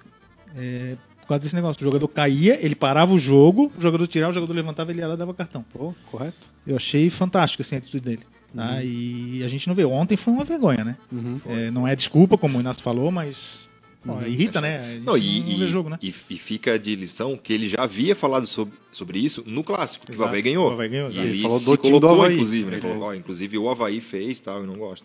É, 0.57 0.97
por 1.23 1.29
causa 1.29 1.43
desse 1.45 1.55
negócio. 1.57 1.83
O 1.83 1.85
jogador 1.85 2.07
caía, 2.09 2.59
ele 2.65 2.75
parava 2.77 3.13
o 3.13 3.19
jogo, 3.19 3.73
o 3.77 3.81
jogador 3.81 4.07
tirava, 4.07 4.31
o 4.31 4.35
jogador 4.35 4.55
levantava, 4.55 4.93
ele 4.93 5.01
ia 5.01 5.09
lá 5.09 5.15
e 5.15 5.17
dava 5.17 5.35
cartão. 5.35 5.65
Pô, 5.73 5.93
correto. 6.11 6.49
Eu 6.67 6.77
achei 6.77 7.11
fantástico 7.11 7.61
assim, 7.63 7.75
a 7.75 7.79
atitude 7.79 8.05
dele. 8.05 8.23
Tá? 8.55 8.83
E 8.83 9.43
a 9.45 9.49
gente 9.49 9.69
não 9.69 9.75
vê. 9.75 9.85
Ontem 9.85 10.17
foi 10.17 10.33
uma 10.33 10.45
vergonha, 10.45 10.85
né? 10.85 10.97
Uhum. 11.13 11.39
É, 11.47 11.71
não 11.71 11.87
é 11.87 11.95
desculpa, 11.95 12.39
como 12.39 12.57
o 12.59 12.61
Inácio 12.61 12.83
falou, 12.83 13.11
mas 13.13 13.69
pô, 14.05 14.13
Uhum. 14.15 14.27
irrita, 14.27 14.61
né? 14.61 15.01
Não, 15.05 15.19
e, 15.19 15.41
não 15.41 15.59
vê 15.59 15.65
e- 15.67 15.69
jogo, 15.69 15.89
né? 15.91 15.99
e- 16.01 16.15
e 16.31 16.39
fica 16.39 16.79
de 16.79 16.97
lição 16.97 17.37
que 17.37 17.53
ele 17.53 17.69
já 17.69 17.83
havia 17.83 18.17
falado 18.17 18.47
sobre, 18.47 18.75
sobre 18.91 19.19
isso 19.19 19.43
no 19.47 19.63
clássico, 19.63 20.07
que 20.07 20.13
o 20.13 20.15
Exato. 20.15 20.29
Havaí 20.31 20.41
ganhou. 20.43 20.71
O 20.71 20.73
Havaí 20.73 20.89
ganhou, 20.89 21.11
e 21.11 21.19
ele, 21.19 21.29
Ele 21.29 21.43
falou 21.43 21.59
se 21.59 21.65
do 21.67 21.77
time 21.77 21.93
do 21.93 22.01
colocou, 22.01 22.23
Havaí. 22.25 22.35
inclusive, 22.37 22.71
né? 22.71 22.77
Ele- 22.79 22.81
Colocou, 22.81 23.15
inclusive 23.15 23.59
o 23.59 23.69
Havaí 23.69 24.01
fez 24.01 24.41
tal, 24.41 24.61
eu 24.61 24.67
não 24.67 24.77
gosto. 24.79 25.05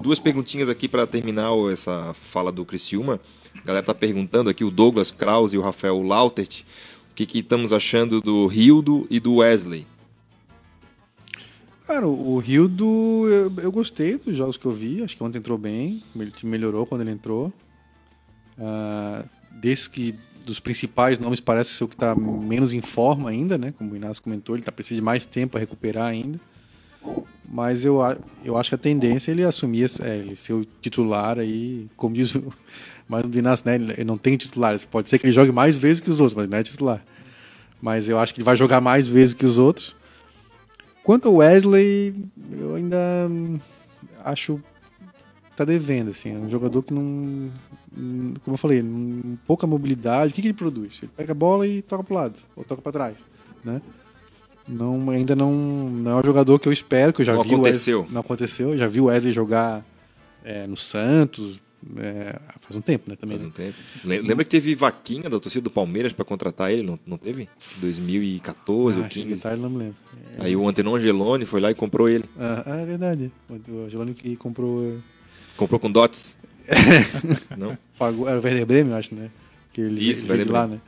Duas 0.00 0.20
perguntinhas 0.20 0.68
aqui 0.68 0.86
para 0.88 1.06
terminar 1.06 1.52
o- 1.52 1.68
essa 1.70 2.14
fala 2.14 2.52
do 2.52 2.64
Criciúma. 2.64 3.18
A 3.56 3.66
galera 3.66 3.84
tá 3.84 3.94
perguntando 3.94 4.48
aqui, 4.50 4.62
o 4.64 4.70
Douglas 4.70 5.10
Krause 5.10 5.56
e 5.56 5.58
o 5.58 5.62
Rafael 5.62 6.00
Lautert, 6.02 6.60
o 7.10 7.14
que, 7.14 7.26
que 7.26 7.38
estamos 7.40 7.72
achando 7.72 8.20
do 8.20 8.46
Rildo 8.46 9.06
e 9.10 9.18
do 9.18 9.34
Wesley. 9.36 9.86
Cara, 11.86 12.08
o 12.08 12.38
Rildo, 12.38 13.28
eu, 13.28 13.52
eu 13.62 13.70
gostei 13.70 14.16
dos 14.16 14.36
jogos 14.36 14.56
que 14.56 14.64
eu 14.64 14.72
vi. 14.72 15.02
Acho 15.02 15.16
que 15.16 15.22
ontem 15.22 15.38
entrou 15.38 15.58
bem. 15.58 16.02
Ele 16.16 16.32
melhorou 16.42 16.86
quando 16.86 17.02
ele 17.02 17.10
entrou. 17.10 17.52
Desse 19.60 19.90
que 19.90 20.14
dos 20.44 20.60
principais 20.60 21.18
nomes 21.18 21.40
parece 21.40 21.70
ser 21.70 21.84
o 21.84 21.88
que 21.88 21.94
está 21.94 22.14
menos 22.14 22.72
em 22.72 22.80
forma 22.80 23.30
ainda, 23.30 23.56
né? 23.56 23.72
Como 23.76 23.92
o 23.92 23.96
Inácio 23.96 24.22
comentou, 24.22 24.54
ele 24.56 24.64
tá 24.64 24.72
precisando 24.72 25.00
de 25.00 25.04
mais 25.04 25.24
tempo 25.24 25.52
para 25.52 25.60
recuperar 25.60 26.06
ainda. 26.06 26.38
Mas 27.46 27.84
eu, 27.84 27.98
eu 28.44 28.56
acho 28.56 28.70
que 28.70 28.74
a 28.74 28.78
tendência 28.78 29.30
é 29.30 29.32
ele 29.32 29.44
assumir 29.44 29.90
é, 30.00 30.16
ele 30.18 30.36
ser 30.36 30.54
o 30.54 30.64
titular 30.64 31.38
aí, 31.38 31.86
como 31.96 32.14
diz 32.14 32.34
o 32.34 32.52
mas 33.06 33.24
o 33.24 33.38
Inácio, 33.38 33.66
né? 33.66 33.74
Ele 33.74 34.04
não 34.04 34.16
tem 34.16 34.36
titular. 34.36 34.78
Pode 34.90 35.10
ser 35.10 35.18
que 35.18 35.26
ele 35.26 35.32
jogue 35.32 35.52
mais 35.52 35.76
vezes 35.76 36.00
que 36.00 36.08
os 36.08 36.20
outros, 36.20 36.34
mas 36.34 36.48
não 36.48 36.56
é 36.56 36.62
titular. 36.62 37.04
Mas 37.80 38.08
eu 38.08 38.18
acho 38.18 38.32
que 38.32 38.40
ele 38.40 38.44
vai 38.44 38.56
jogar 38.56 38.80
mais 38.80 39.06
vezes 39.06 39.34
que 39.34 39.44
os 39.44 39.58
outros. 39.58 39.94
Quanto 41.04 41.28
ao 41.28 41.34
Wesley, 41.34 42.14
eu 42.50 42.74
ainda 42.74 42.98
acho 44.24 44.58
que 45.50 45.56
tá 45.56 45.64
devendo, 45.64 46.08
assim. 46.08 46.34
É 46.34 46.38
um 46.38 46.48
jogador 46.48 46.82
que 46.82 46.94
não. 46.94 47.50
Como 48.42 48.54
eu 48.54 48.56
falei, 48.56 48.82
pouca 49.46 49.66
mobilidade. 49.66 50.32
O 50.32 50.34
que, 50.34 50.40
que 50.40 50.48
ele 50.48 50.54
produz? 50.54 50.98
Ele 51.02 51.12
pega 51.14 51.32
a 51.32 51.34
bola 51.34 51.68
e 51.68 51.82
toca 51.82 52.02
pro 52.02 52.14
lado, 52.14 52.34
ou 52.56 52.64
toca 52.64 52.80
para 52.80 52.90
trás, 52.90 53.16
né? 53.62 53.82
Não, 54.66 55.10
ainda 55.10 55.36
não, 55.36 55.52
não 55.52 56.10
é 56.10 56.14
um 56.16 56.24
jogador 56.24 56.58
que 56.58 56.66
eu 56.66 56.72
espero, 56.72 57.12
que 57.12 57.20
eu 57.20 57.26
já 57.26 57.34
Não 57.34 57.42
vi 57.42 57.52
aconteceu. 57.52 57.98
Wesley, 57.98 58.14
não 58.14 58.20
aconteceu. 58.22 58.70
Eu 58.70 58.78
já 58.78 58.86
vi 58.86 59.00
o 59.00 59.04
Wesley 59.04 59.32
jogar 59.34 59.84
é, 60.42 60.66
no 60.66 60.76
Santos, 60.76 61.60
é, 61.98 62.38
faz 62.60 62.76
um 62.76 62.80
tempo, 62.80 63.10
né? 63.10 63.16
Também. 63.16 63.36
Faz 63.38 63.42
né? 63.42 63.48
um 63.48 63.52
tempo. 63.52 63.76
Le- 64.04 64.20
Lembra 64.20 64.44
que 64.44 64.50
teve 64.50 64.74
vaquinha 64.74 65.28
da 65.30 65.38
torcida 65.40 65.62
do 65.64 65.70
Palmeiras 65.70 66.12
para 66.12 66.24
contratar 66.24 66.70
ele? 66.72 66.82
Não, 66.82 66.98
não 67.06 67.16
teve? 67.18 67.48
2014 67.80 68.98
ou 68.98 69.04
Ah, 69.04 69.08
esse 69.08 69.20
15. 69.22 69.34
detalhe 69.34 69.60
não 69.60 69.70
me 69.70 69.78
lembro. 69.78 69.96
Aí 70.38 70.56
o 70.56 70.68
Antenon 70.68 70.96
Angeloni 70.96 71.44
foi 71.44 71.60
lá 71.60 71.70
e 71.70 71.74
comprou 71.74 72.08
ele. 72.08 72.24
Ah, 72.38 72.62
ah, 72.66 72.76
é 72.80 72.86
verdade. 72.86 73.30
O 73.68 73.84
Angeloni 73.84 74.14
que 74.14 74.36
comprou. 74.36 74.84
é, 74.84 74.96
Comprou 75.56 75.78
com 75.78 75.90
dots. 75.90 76.36
não? 77.56 77.76
Pagou, 77.98 78.28
era 78.28 78.38
o 78.38 78.42
Werder 78.42 78.66
Bremen, 78.66 78.92
eu 78.92 78.98
acho, 78.98 79.14
né? 79.14 79.30
Que 79.72 79.80
ele, 79.82 80.10
Isso, 80.10 80.26
Werder 80.28 80.50
lá, 80.50 80.66
né? 80.66 80.80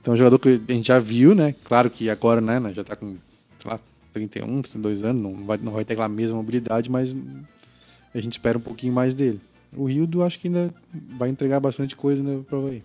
Então, 0.00 0.12
é 0.12 0.14
um 0.14 0.18
jogador 0.18 0.38
que 0.38 0.60
a 0.68 0.72
gente 0.72 0.86
já 0.88 0.98
viu, 0.98 1.34
né? 1.34 1.54
Claro 1.64 1.90
que 1.90 2.08
agora, 2.08 2.40
né, 2.40 2.72
já 2.74 2.82
tá 2.84 2.96
com, 2.96 3.16
sei 3.58 3.70
lá, 3.70 3.78
31, 4.14 4.62
32 4.62 5.04
anos, 5.04 5.22
não 5.22 5.44
vai, 5.44 5.58
não 5.58 5.72
vai 5.72 5.84
ter 5.84 5.92
aquela 5.92 6.08
mesma 6.08 6.36
mobilidade, 6.36 6.90
mas 6.90 7.14
a 8.14 8.20
gente 8.20 8.32
espera 8.32 8.56
um 8.56 8.60
pouquinho 8.62 8.92
mais 8.92 9.12
dele. 9.14 9.40
O 9.76 9.84
Rildo, 9.84 10.22
acho 10.22 10.38
que 10.38 10.48
ainda 10.48 10.72
vai 11.16 11.28
entregar 11.28 11.60
bastante 11.60 11.94
coisa 11.94 12.22
na 12.22 12.42
prova 12.42 12.70
aí. 12.70 12.82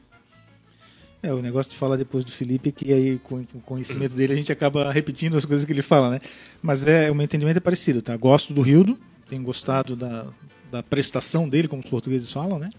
É, 1.23 1.33
o 1.33 1.41
negócio 1.41 1.71
de 1.71 1.77
falar 1.77 1.95
depois 1.95 2.23
do 2.23 2.31
Felipe 2.31 2.69
é 2.69 2.71
que 2.71 2.93
aí, 2.93 3.19
com 3.23 3.37
o 3.37 3.61
conhecimento 3.65 4.13
dele, 4.13 4.33
a 4.33 4.35
gente 4.35 4.51
acaba 4.51 4.91
repetindo 4.91 5.35
as 5.35 5.43
coisas 5.45 5.65
que 5.65 5.71
ele 5.73 5.81
fala, 5.81 6.11
né? 6.11 6.21
Mas 6.61 6.85
é, 6.85 7.09
o 7.09 7.15
meu 7.15 7.23
entendimento 7.23 7.57
é 7.57 7.59
parecido, 7.59 7.99
tá? 8.01 8.15
Gosto 8.15 8.53
do 8.53 8.61
Rildo, 8.61 8.95
tenho 9.27 9.41
gostado 9.41 9.95
da, 9.95 10.27
da 10.71 10.83
prestação 10.83 11.49
dele, 11.49 11.67
como 11.67 11.81
os 11.81 11.89
portugueses 11.89 12.31
falam, 12.31 12.59
né? 12.59 12.69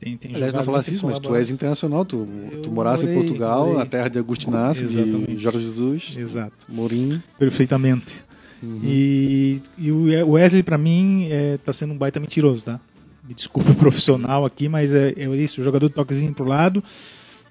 Tem, 0.00 0.16
tem 0.16 0.34
Aliás, 0.34 0.54
não 0.54 0.64
falasse 0.64 0.90
muito, 0.90 0.96
isso, 0.96 1.06
mas 1.06 1.18
tu 1.18 1.34
és 1.34 1.50
internacional, 1.50 2.04
tu, 2.04 2.26
Eu 2.52 2.62
tu 2.62 2.70
morasse 2.70 3.04
em 3.04 3.12
Portugal, 3.12 3.64
morei. 3.66 3.78
na 3.78 3.86
terra 3.86 4.08
de 4.08 4.22
de 4.22 4.84
Exatamente. 4.84 5.38
Jorge 5.38 5.60
Jesus, 5.60 6.16
Exato, 6.16 6.66
Mourinho. 6.68 7.22
perfeitamente. 7.38 8.22
Uhum. 8.62 8.80
E, 8.82 9.60
e 9.76 9.92
o 9.92 10.30
Wesley, 10.32 10.62
pra 10.62 10.78
mim, 10.78 11.28
é, 11.30 11.58
tá 11.58 11.72
sendo 11.72 11.92
um 11.92 11.98
baita 11.98 12.18
mentiroso, 12.18 12.64
tá? 12.64 12.80
Me 13.28 13.34
desculpa 13.34 13.70
o 13.70 13.74
profissional 13.74 14.46
aqui, 14.46 14.68
mas 14.70 14.94
é, 14.94 15.12
é 15.14 15.28
isso, 15.36 15.60
o 15.60 15.64
jogador 15.64 15.88
de 15.88 15.94
toquezinho 15.94 16.32
pro 16.32 16.46
lado. 16.46 16.82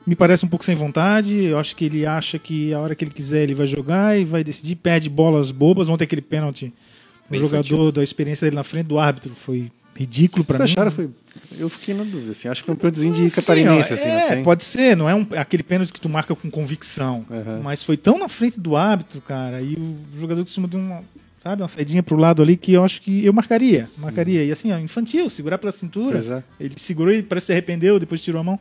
Me 0.07 0.15
parece 0.15 0.43
um 0.43 0.49
pouco 0.49 0.65
sem 0.65 0.75
vontade. 0.75 1.35
Eu 1.35 1.59
acho 1.59 1.75
que 1.75 1.85
ele 1.85 2.05
acha 2.05 2.39
que 2.39 2.73
a 2.73 2.79
hora 2.79 2.95
que 2.95 3.03
ele 3.03 3.11
quiser 3.11 3.43
ele 3.43 3.53
vai 3.53 3.67
jogar 3.67 4.17
e 4.19 4.25
vai 4.25 4.43
decidir, 4.43 4.75
perde 4.75 5.09
bolas 5.09 5.51
bobas. 5.51 5.87
Ontem 5.87 6.05
aquele 6.05 6.21
pênalti, 6.21 6.73
o 7.27 7.31
Bem 7.31 7.39
jogador 7.39 7.65
infantil. 7.65 7.91
da 7.91 8.03
experiência 8.03 8.45
dele 8.45 8.55
na 8.55 8.63
frente 8.63 8.87
do 8.87 8.97
árbitro 8.97 9.35
foi 9.35 9.69
ridículo 9.95 10.45
pra 10.45 10.57
Vocês 10.57 10.69
mim. 10.69 10.73
acharam? 10.73 10.91
Foi... 10.91 11.09
Eu 11.59 11.69
fiquei 11.69 11.93
na 11.93 12.03
dúvida, 12.03 12.31
assim. 12.31 12.47
Acho 12.47 12.61
que 12.61 12.65
foi 12.65 12.75
um 12.75 12.77
pênaltizinho 12.77 13.13
de 13.13 13.29
catarinense, 13.29 13.93
assim, 13.93 14.07
é, 14.07 14.21
não 14.21 14.27
tem? 14.29 14.43
pode 14.43 14.63
ser, 14.63 14.95
não 14.95 15.09
é 15.09 15.13
um, 15.15 15.27
aquele 15.35 15.63
pênalti 15.63 15.91
que 15.91 15.99
tu 15.99 16.07
marca 16.09 16.33
com 16.35 16.49
convicção. 16.49 17.25
Aham. 17.29 17.61
Mas 17.63 17.83
foi 17.83 17.97
tão 17.97 18.17
na 18.17 18.29
frente 18.29 18.59
do 18.59 18.75
árbitro, 18.75 19.21
cara, 19.21 19.61
e 19.61 19.73
o 19.75 19.97
jogador 20.19 20.43
que 20.43 20.51
cima 20.51 20.67
de 20.67 20.77
uma, 20.77 21.03
sabe, 21.47 21.61
uma 21.61 21.67
saidinha 21.67 22.03
pro 22.03 22.17
lado 22.17 22.41
ali 22.41 22.57
que 22.57 22.73
eu 22.73 22.83
acho 22.83 23.01
que 23.01 23.25
eu 23.25 23.31
marcaria. 23.31 23.89
Marcaria. 23.97 24.43
E 24.43 24.51
assim, 24.51 24.71
ó, 24.71 24.77
infantil, 24.77 25.29
segurar 25.29 25.57
pela 25.57 25.71
cintura. 25.71 26.43
É. 26.59 26.65
Ele 26.65 26.75
segurou 26.77 27.13
e 27.13 27.23
parece 27.23 27.45
que 27.45 27.47
se 27.47 27.51
arrependeu, 27.53 27.99
depois 27.99 28.21
tirou 28.21 28.41
a 28.41 28.43
mão. 28.43 28.59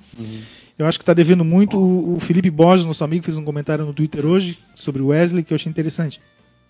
Eu 0.78 0.86
acho 0.86 0.98
que 0.98 1.04
tá 1.04 1.14
devendo 1.14 1.44
muito. 1.44 1.76
O, 1.76 2.16
o 2.16 2.20
Felipe 2.20 2.50
Borges, 2.50 2.86
nosso 2.86 3.02
amigo, 3.02 3.24
fez 3.24 3.36
um 3.36 3.44
comentário 3.44 3.84
no 3.84 3.92
Twitter 3.92 4.24
hoje 4.24 4.58
sobre 4.74 5.02
o 5.02 5.08
Wesley 5.08 5.42
que 5.42 5.52
eu 5.52 5.56
achei 5.56 5.70
interessante. 5.70 6.20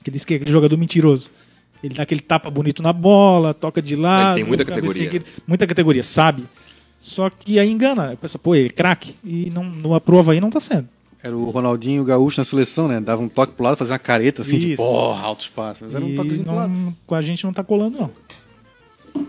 Que 0.02 0.10
ele 0.10 0.14
disse 0.14 0.26
que 0.26 0.34
é 0.34 0.36
aquele 0.36 0.52
jogador 0.52 0.76
mentiroso. 0.76 1.30
Ele 1.82 1.94
dá 1.94 2.04
aquele 2.04 2.20
tapa 2.20 2.50
bonito 2.50 2.82
na 2.82 2.92
bola, 2.92 3.52
toca 3.52 3.82
de 3.82 3.94
lado. 3.94 4.38
Ele 4.38 4.44
tem 4.44 4.48
muita 4.48 4.64
categoria. 4.64 5.22
muita 5.46 5.66
categoria, 5.66 6.02
sabe. 6.02 6.44
Só 7.00 7.28
que 7.28 7.58
aí 7.58 7.68
engana. 7.68 8.12
A 8.12 8.16
pessoa, 8.16 8.40
pô, 8.42 8.54
ele 8.54 8.68
é 8.68 8.70
craque. 8.70 9.16
E 9.22 9.50
não, 9.50 9.64
numa 9.64 10.00
prova 10.00 10.32
aí 10.32 10.40
não 10.40 10.50
tá 10.50 10.60
sendo. 10.60 10.88
Era 11.26 11.36
o 11.36 11.50
Ronaldinho 11.50 12.04
Gaúcho 12.04 12.40
na 12.40 12.44
seleção, 12.44 12.86
né? 12.88 13.00
Dava 13.00 13.20
um 13.22 13.28
toque 13.28 13.52
pro 13.54 13.64
lado, 13.64 13.76
fazia 13.76 13.94
uma 13.94 13.98
careta 13.98 14.42
assim, 14.42 14.56
Isso. 14.56 14.66
tipo, 14.68 14.82
porra, 14.82 15.22
alto 15.22 15.40
espaço. 15.42 15.84
Mas 15.84 15.94
era 15.94 16.04
um 16.04 16.14
toquezinho 16.14 16.44
pro 16.44 16.54
lado. 16.54 16.78
não, 16.78 16.96
com 17.06 17.14
a 17.14 17.22
gente 17.22 17.42
não 17.44 17.52
tá 17.52 17.64
colando, 17.64 17.98
não. 17.98 18.10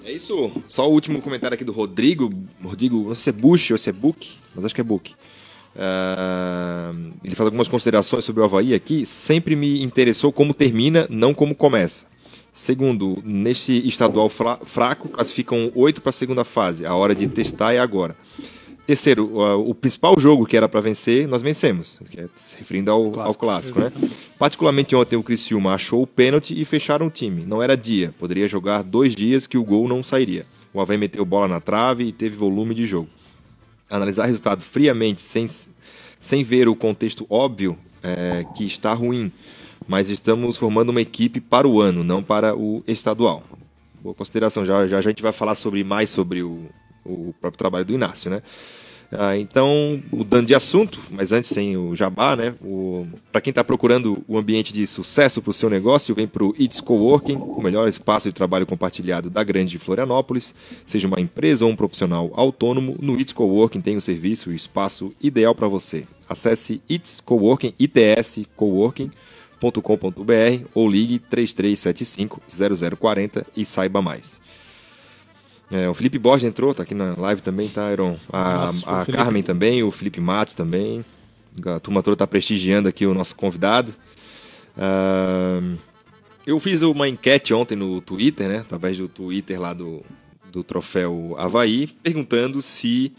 É 0.03 0.12
isso. 0.12 0.51
Só 0.67 0.88
o 0.89 0.93
último 0.93 1.21
comentário 1.21 1.55
aqui 1.55 1.63
do 1.63 1.71
Rodrigo. 1.71 2.31
Rodrigo, 2.63 2.97
não 3.07 3.15
sei 3.15 3.23
se 3.23 3.29
é 3.29 3.33
Bush 3.33 3.71
ou 3.71 3.77
se 3.77 3.89
é 3.89 3.93
Book, 3.93 4.29
mas 4.53 4.65
acho 4.65 4.75
que 4.75 4.81
é 4.81 4.83
Book. 4.83 5.13
Ah, 5.75 6.91
ele 7.23 7.36
faz 7.36 7.45
algumas 7.45 7.67
considerações 7.67 8.25
sobre 8.25 8.41
o 8.41 8.45
Havaí 8.45 8.73
aqui. 8.73 9.05
Sempre 9.05 9.55
me 9.55 9.81
interessou 9.83 10.31
como 10.31 10.53
termina, 10.53 11.07
não 11.10 11.33
como 11.33 11.55
começa. 11.55 12.05
Segundo, 12.51 13.21
neste 13.23 13.88
estadual 13.88 14.29
fra- 14.29 14.57
fraco, 14.63 15.07
classificam 15.10 15.71
oito 15.75 16.01
para 16.01 16.10
a 16.10 16.13
segunda 16.13 16.43
fase. 16.43 16.86
A 16.86 16.95
hora 16.95 17.13
de 17.13 17.27
testar 17.27 17.73
é 17.73 17.79
agora. 17.79 18.15
Terceiro, 18.88 19.38
o 19.67 19.76
principal 19.76 20.15
jogo 20.17 20.45
que 20.45 20.56
era 20.56 20.69
para 20.69 20.80
vencer, 20.80 21.28
nós 21.28 21.41
vencemos. 21.41 22.00
É 22.15 22.26
se 22.38 22.56
referindo 22.56 22.89
ao 22.89 23.19
ao 23.19 23.34
clássico, 23.34 23.82
né? 23.82 23.91
Particularmente 24.39 24.95
ontem 24.95 25.17
o 25.17 25.23
Criciúma 25.23 25.73
achou 25.73 26.04
o 26.04 26.08
pênalti 26.08 26.58
e 26.58 26.63
fecharam 26.63 27.08
o 27.08 27.10
time. 27.10 27.43
Não 27.45 27.62
era 27.62 27.76
dia, 27.76 28.13
poderia 28.17 28.47
jogar 28.47 28.84
dois 28.84 29.13
dias 29.13 29.45
que 29.45 29.58
o 29.58 29.63
gol 29.63 29.89
não 29.89 30.02
sairia. 30.06 30.45
O 30.73 30.80
Havaí 30.80 30.97
meteu 30.97 31.26
bola 31.26 31.50
na 31.50 31.60
trave 31.60 32.06
e 32.06 32.13
teve 32.13 32.38
volume 32.38 32.73
de 32.73 32.88
jogo. 32.88 33.10
Analisar 33.91 34.26
resultado 34.26 34.62
friamente, 34.62 35.21
sem, 35.21 35.47
sem 36.17 36.41
ver 36.45 36.69
o 36.69 36.76
contexto 36.76 37.26
óbvio 37.30 37.78
é, 38.02 38.45
que 38.56 38.65
está 38.65 38.93
ruim, 38.93 39.30
mas 39.86 40.08
estamos 40.08 40.56
formando 40.56 40.91
uma 40.91 41.02
equipe 41.02 41.41
para 41.41 41.67
o 41.67 41.82
ano, 41.82 42.06
não 42.06 42.23
para 42.23 42.56
o 42.56 42.82
estadual. 42.88 43.43
Boa 44.02 44.15
consideração, 44.15 44.65
já, 44.65 44.88
já 44.88 44.97
a 44.97 45.02
gente 45.02 45.21
vai 45.21 45.34
falar 45.34 45.56
sobre 45.56 45.84
mais 45.84 46.10
sobre 46.10 46.41
o, 46.41 46.69
o 47.08 47.34
próprio 47.39 47.58
trabalho 47.58 47.86
do 47.86 47.93
Inácio, 47.93 48.30
né? 48.30 48.41
Ah, 49.12 49.38
então, 49.38 50.02
mudando 50.12 50.48
de 50.48 50.54
assunto, 50.54 51.00
mas 51.10 51.32
antes 51.32 51.50
sem 51.50 51.78
o 51.78 51.96
jabá, 51.96 52.36
né? 52.36 52.54
Para 53.32 53.39
quem 53.39 53.52
está 53.52 53.63
procurando 53.63 54.22
o 54.28 54.38
ambiente 54.38 54.74
de 54.74 54.86
sucesso 54.86 55.41
para 55.41 55.52
o 55.52 55.54
seu 55.54 55.70
negócio, 55.70 56.13
vem 56.13 56.28
para 56.28 56.43
o 56.43 56.54
It's 56.60 56.82
Coworking, 56.82 57.38
o 57.38 57.62
melhor 57.62 57.88
espaço 57.88 58.28
de 58.28 58.34
trabalho 58.34 58.65
compartilhado 58.65 59.30
da 59.30 59.43
grande 59.43 59.72
de 59.72 59.80
Florianópolis. 59.80 60.54
Seja 60.86 61.08
uma 61.08 61.22
empresa 61.22 61.63
ou 61.63 61.72
um 61.72 61.76
profissional 61.76 62.32
autônomo, 62.36 62.98
no 63.02 63.17
It's 63.17 63.32
Coworking 63.32 63.80
tem 63.80 63.96
o 63.96 64.02
serviço 64.02 64.50
e 64.50 64.54
o 64.54 64.56
espaço 64.56 65.13
ideal 65.22 65.56
para 65.56 65.70
você. 65.70 66.06
Acesse 66.28 66.82
It's 66.89 67.22
Coworking, 67.22 67.74
ITS 67.80 68.41
Coworking 68.58 69.12
.com.br 69.60 70.67
ou 70.74 70.88
ligue 70.88 71.17
3375 71.17 72.41
0040 73.00 73.48
e 73.56 73.65
saiba 73.65 74.02
mais. 74.02 74.39
É, 75.69 75.89
o 75.89 75.93
Felipe 75.93 76.17
Borges 76.17 76.47
entrou, 76.47 76.73
tá 76.73 76.84
aqui 76.84 76.93
na 76.93 77.13
live 77.17 77.41
também, 77.41 77.67
tá, 77.67 77.91
Iron? 77.91 78.15
A, 78.32 78.53
Nossa, 78.56 78.89
a 78.89 79.06
Felipe. 79.06 79.23
Carmen 79.23 79.43
também, 79.43 79.84
o 79.84 79.91
Felipe 79.91 80.21
Matos 80.21 80.56
também. 80.56 81.03
A 81.65 81.80
turma 81.80 82.01
toda 82.03 82.15
tá 82.15 82.27
prestigiando 82.27 82.88
aqui 82.88 83.06
o 83.06 83.13
nosso 83.13 83.36
convidado. 83.36 83.93
Ah, 84.77 85.60
eu 86.45 86.60
fiz 86.60 86.82
uma 86.84 87.10
enquete 87.10 87.53
ontem 87.53 87.75
no 87.75 87.99
Twitter, 87.99 88.47
né? 88.47 88.58
Através 88.60 88.97
do 88.97 89.10
Twitter 89.10 89.60
lá 89.60 89.73
do, 89.73 90.01
do 90.51 90.63
troféu 90.63 91.36
Havaí, 91.38 91.88
perguntando 92.03 92.62
se. 92.62 93.12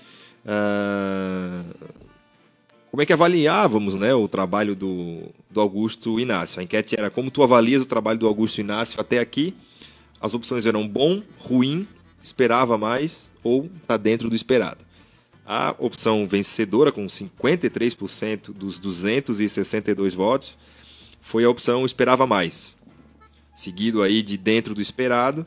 ah, 0.47 1.63
como 2.91 3.03
é 3.03 3.07
que 3.07 3.13
avaliávamos 3.13 3.95
né, 3.95 4.15
o 4.15 4.27
trabalho 4.27 4.75
do, 4.75 5.25
do 5.51 5.61
Augusto 5.61 6.19
Inácio. 6.19 6.59
A 6.59 6.63
enquete 6.63 6.97
era 6.99 7.11
como 7.11 7.31
tu 7.31 7.43
avalias 7.43 7.83
o 7.83 7.87
trabalho 7.87 8.19
do 8.19 8.27
Augusto 8.27 8.61
Inácio 8.61 8.99
até 8.99 9.19
aqui. 9.19 9.55
As 10.19 10.33
opções 10.33 10.65
eram 10.65 10.89
bom, 10.89 11.23
ruim, 11.39 11.87
esperava 12.29 12.77
mais 12.77 13.29
ou 13.43 13.71
está 13.83 13.97
dentro 13.97 14.29
do 14.29 14.37
esperado. 14.37 14.85
A 15.47 15.75
opção 15.79 16.29
vencedora, 16.29 16.93
com 16.93 17.07
53% 17.07 18.53
dos 18.53 18.79
262 18.79 20.15
votos, 20.15 20.59
foi 21.23 21.45
a 21.45 21.51
opção 21.51 21.87
esperava 21.87 22.27
mais. 22.27 22.77
Seguido 23.55 24.03
aí 24.03 24.23
de 24.23 24.37
dentro 24.37 24.75
do 24.75 24.83
esperado, 24.83 25.47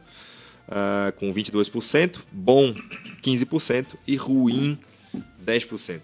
ah, 0.68 1.14
com 1.18 1.32
22%, 1.32 2.22
bom 2.32 2.74
15% 3.22 3.96
e 4.08 4.16
ruim 4.16 4.78
10%. 5.46 6.00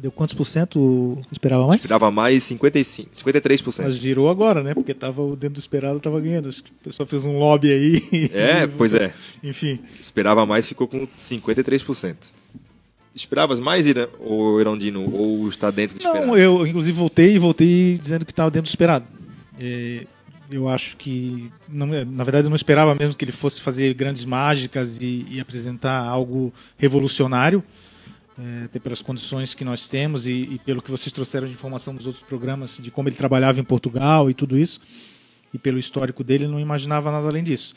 Deu 0.00 0.10
quantos 0.10 0.34
por 0.34 0.44
cento 0.44 1.18
esperava 1.30 1.66
mais? 1.66 1.80
Esperava 1.80 2.10
mais 2.10 2.42
55, 2.44 3.10
53%. 3.14 3.84
Mas 3.84 3.98
virou 3.98 4.28
agora, 4.28 4.62
né? 4.62 4.74
Porque 4.74 4.92
tava 4.92 5.24
dentro 5.30 5.54
do 5.54 5.58
esperado 5.58 6.00
tava 6.00 6.20
ganhando. 6.20 6.48
Acho 6.48 6.62
que 6.62 6.70
o 6.70 6.84
pessoal 6.84 7.06
fez 7.06 7.24
um 7.24 7.38
lobby 7.38 7.72
aí. 7.72 8.30
É, 8.32 8.66
pois 8.78 8.94
é. 8.94 9.12
Enfim. 9.42 9.78
Esperava 9.98 10.44
mais, 10.44 10.66
ficou 10.66 10.86
com 10.86 11.06
53%. 11.18 12.16
Esperavas 13.14 13.58
mais, 13.58 13.86
Ira, 13.86 14.08
ou 14.20 14.60
Irondino, 14.60 15.12
ou 15.12 15.48
está 15.48 15.70
dentro 15.70 15.96
do 15.96 16.00
esperado? 16.00 16.26
Não, 16.26 16.36
eu 16.36 16.66
inclusive 16.66 16.96
voltei 16.96 17.34
e 17.34 17.38
voltei 17.38 17.98
dizendo 17.98 18.24
que 18.24 18.32
estava 18.32 18.50
dentro 18.50 18.68
do 18.68 18.72
esperado. 18.72 19.04
É, 19.60 20.06
eu 20.50 20.68
acho 20.68 20.96
que, 20.96 21.50
não, 21.68 21.86
na 21.86 22.24
verdade, 22.24 22.46
eu 22.46 22.50
não 22.50 22.56
esperava 22.56 22.94
mesmo 22.94 23.14
que 23.14 23.24
ele 23.24 23.32
fosse 23.32 23.60
fazer 23.60 23.94
grandes 23.94 24.24
mágicas 24.24 25.00
e, 25.00 25.26
e 25.28 25.40
apresentar 25.40 26.04
algo 26.04 26.52
revolucionário, 26.78 27.62
até 28.64 28.78
pelas 28.78 29.02
condições 29.02 29.54
que 29.54 29.64
nós 29.64 29.88
temos 29.88 30.26
e, 30.26 30.32
e 30.32 30.58
pelo 30.64 30.80
que 30.82 30.90
vocês 30.90 31.12
trouxeram 31.12 31.46
de 31.46 31.52
informação 31.52 31.94
dos 31.94 32.06
outros 32.06 32.24
programas, 32.24 32.76
de 32.80 32.90
como 32.90 33.08
ele 33.08 33.16
trabalhava 33.16 33.60
em 33.60 33.64
Portugal 33.64 34.30
e 34.30 34.34
tudo 34.34 34.58
isso, 34.58 34.80
e 35.52 35.58
pelo 35.58 35.78
histórico 35.78 36.22
dele, 36.22 36.46
não 36.46 36.60
imaginava 36.60 37.10
nada 37.10 37.26
além 37.28 37.42
disso. 37.42 37.74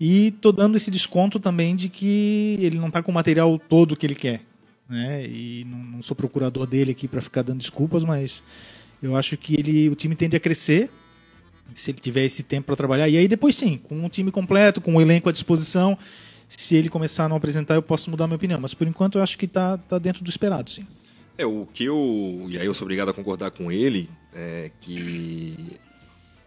E 0.00 0.30
tô 0.40 0.52
dando 0.52 0.76
esse 0.76 0.90
desconto 0.90 1.40
também 1.40 1.74
de 1.74 1.88
que 1.88 2.58
ele 2.60 2.78
não 2.78 2.88
está 2.88 3.02
com 3.02 3.10
o 3.10 3.14
material 3.14 3.58
todo 3.58 3.96
que 3.96 4.06
ele 4.06 4.14
quer. 4.14 4.42
Né? 4.88 5.26
E 5.26 5.66
não, 5.68 5.78
não 5.78 6.02
sou 6.02 6.14
procurador 6.14 6.66
dele 6.66 6.92
aqui 6.92 7.08
para 7.08 7.20
ficar 7.20 7.42
dando 7.42 7.58
desculpas, 7.58 8.04
mas 8.04 8.42
eu 9.02 9.16
acho 9.16 9.36
que 9.36 9.54
ele, 9.54 9.88
o 9.88 9.94
time 9.94 10.14
tende 10.14 10.36
a 10.36 10.40
crescer 10.40 10.90
se 11.74 11.90
ele 11.90 11.98
tiver 11.98 12.24
esse 12.24 12.42
tempo 12.42 12.66
para 12.66 12.76
trabalhar. 12.76 13.08
E 13.08 13.16
aí 13.16 13.28
depois 13.28 13.56
sim, 13.56 13.76
com 13.76 13.96
um 13.96 14.08
time 14.08 14.30
completo, 14.30 14.80
com 14.80 14.94
o 14.94 15.00
elenco 15.00 15.28
à 15.28 15.32
disposição, 15.32 15.98
se 16.48 16.74
ele 16.74 16.88
começar 16.88 17.26
a 17.26 17.28
não 17.28 17.36
apresentar, 17.36 17.74
eu 17.74 17.82
posso 17.82 18.10
mudar 18.10 18.26
minha 18.26 18.36
opinião. 18.36 18.58
Mas 18.60 18.74
por 18.74 18.86
enquanto 18.86 19.18
eu 19.18 19.22
acho 19.22 19.36
que 19.38 19.44
está 19.44 19.76
tá 19.78 19.98
dentro 19.98 20.24
do 20.24 20.30
esperado, 20.30 20.70
sim. 20.70 20.86
É, 21.36 21.46
o 21.46 21.66
que 21.72 21.84
eu. 21.84 22.46
E 22.48 22.58
aí 22.58 22.66
eu 22.66 22.74
sou 22.74 22.84
obrigado 22.84 23.10
a 23.10 23.12
concordar 23.14 23.50
com 23.50 23.70
ele, 23.70 24.08
é 24.34 24.70
que. 24.80 25.76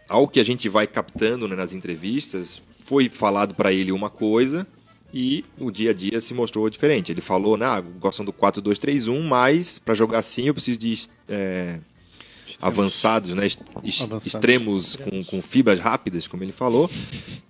Ao 0.08 0.28
que 0.28 0.38
a 0.40 0.44
gente 0.44 0.68
vai 0.68 0.86
captando 0.86 1.48
né, 1.48 1.56
nas 1.56 1.72
entrevistas, 1.72 2.60
foi 2.84 3.08
falado 3.08 3.54
para 3.54 3.72
ele 3.72 3.90
uma 3.92 4.10
coisa 4.10 4.66
e 5.14 5.42
o 5.58 5.70
dia 5.70 5.90
a 5.90 5.94
dia 5.94 6.20
se 6.20 6.34
mostrou 6.34 6.68
diferente. 6.68 7.10
Ele 7.10 7.22
falou, 7.22 7.56
nah, 7.56 7.80
gostam 7.80 8.22
do 8.24 8.32
4-2-3-1, 8.32 9.22
mas 9.22 9.78
para 9.78 9.94
jogar 9.94 10.18
assim 10.18 10.48
eu 10.48 10.52
preciso 10.54 10.78
de 10.78 11.08
é, 11.28 11.78
avançados, 12.60 13.34
né, 13.34 13.46
est- 13.46 13.60
Avançados. 13.74 14.26
extremos 14.26 14.96
com, 14.96 15.24
com 15.24 15.40
fibras 15.42 15.80
rápidas, 15.80 16.26
como 16.26 16.42
ele 16.44 16.52
falou, 16.52 16.90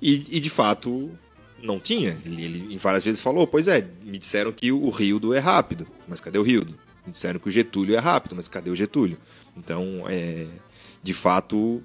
e, 0.01 0.25
e 0.31 0.38
de 0.41 0.51
fato 0.51 1.11
não 1.62 1.79
tinha. 1.79 2.18
Ele, 2.27 2.44
ele 2.44 2.77
várias 2.79 3.05
vezes 3.05 3.20
falou, 3.20 3.46
pois 3.46 3.68
é, 3.68 3.88
me 4.03 4.18
disseram 4.18 4.53
que 4.53 4.72
o 4.72 4.90
Rildo 4.90 5.33
é 5.33 5.38
rápido, 5.38 5.87
mas 6.07 6.20
cadê 6.20 6.38
o 6.38 6.42
Rildo? 6.42 6.75
Me 7.07 7.12
disseram 7.12 7.40
que 7.40 7.48
o 7.48 7.51
Getúlio 7.51 7.96
é 7.96 7.98
rápido, 7.98 8.37
mas 8.37 8.48
cadê 8.48 8.70
o 8.70 8.77
Getúlio? 8.77 9.16
Então, 9.57 10.05
é, 10.09 10.46
de 11.03 11.14
fato, 11.14 11.83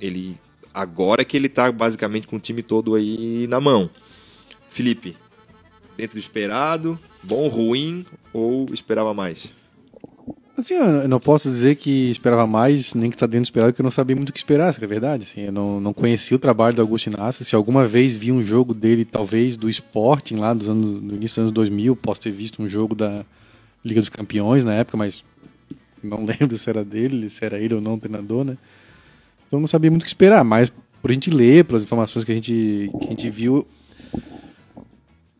ele 0.00 0.38
agora 0.72 1.24
que 1.24 1.36
ele 1.36 1.48
tá 1.48 1.70
basicamente 1.70 2.26
com 2.26 2.36
o 2.36 2.40
time 2.40 2.62
todo 2.62 2.94
aí 2.94 3.46
na 3.48 3.60
mão. 3.60 3.90
Felipe, 4.70 5.16
dentro 5.96 6.16
do 6.16 6.20
esperado, 6.20 6.98
bom, 7.22 7.48
ruim 7.48 8.06
ou 8.32 8.66
esperava 8.72 9.12
mais? 9.12 9.52
Assim, 10.58 10.74
eu 10.74 11.08
não 11.08 11.20
posso 11.20 11.48
dizer 11.48 11.76
que 11.76 12.10
esperava 12.10 12.46
mais, 12.46 12.92
nem 12.92 13.10
que 13.10 13.16
está 13.16 13.26
dentro 13.26 13.42
do 13.42 13.44
esperado, 13.44 13.72
porque 13.72 13.80
eu 13.80 13.84
não 13.84 13.90
sabia 13.90 14.16
muito 14.16 14.30
o 14.30 14.32
que 14.32 14.38
esperar, 14.38 14.74
que 14.74 14.84
é 14.84 14.88
verdade. 14.88 15.22
Assim, 15.22 15.42
eu 15.42 15.52
não, 15.52 15.80
não 15.80 15.94
conhecia 15.94 16.36
o 16.36 16.40
trabalho 16.40 16.74
do 16.74 16.82
Augusto 16.82 17.06
Inácio. 17.08 17.44
Se 17.44 17.54
alguma 17.54 17.86
vez 17.86 18.16
vi 18.16 18.32
um 18.32 18.42
jogo 18.42 18.74
dele, 18.74 19.04
talvez 19.04 19.56
do 19.56 19.70
Sporting, 19.70 20.36
lá 20.36 20.52
dos 20.52 20.68
anos, 20.68 21.00
no 21.00 21.14
início 21.14 21.36
dos 21.36 21.38
anos 21.38 21.52
2000, 21.52 21.94
posso 21.94 22.20
ter 22.22 22.32
visto 22.32 22.60
um 22.60 22.68
jogo 22.68 22.94
da 22.94 23.24
Liga 23.84 24.00
dos 24.00 24.10
Campeões 24.10 24.64
na 24.64 24.74
época, 24.74 24.96
mas 24.96 25.24
não 26.02 26.24
lembro 26.26 26.58
se 26.58 26.68
era 26.68 26.84
dele, 26.84 27.30
se 27.30 27.44
era 27.44 27.58
ele 27.58 27.74
ou 27.74 27.80
não 27.80 27.94
o 27.94 27.98
treinador, 28.00 28.44
né? 28.44 28.58
Então 29.46 29.58
eu 29.58 29.60
não 29.60 29.68
sabia 29.68 29.90
muito 29.90 30.02
o 30.02 30.04
que 30.04 30.10
esperar, 30.10 30.42
mas 30.44 30.72
por 31.00 31.10
a 31.10 31.14
gente 31.14 31.30
ler, 31.30 31.64
pelas 31.64 31.84
informações 31.84 32.24
que 32.24 32.32
a 32.32 32.34
gente, 32.34 32.90
que 32.98 33.06
a 33.06 33.10
gente 33.10 33.30
viu, 33.30 33.66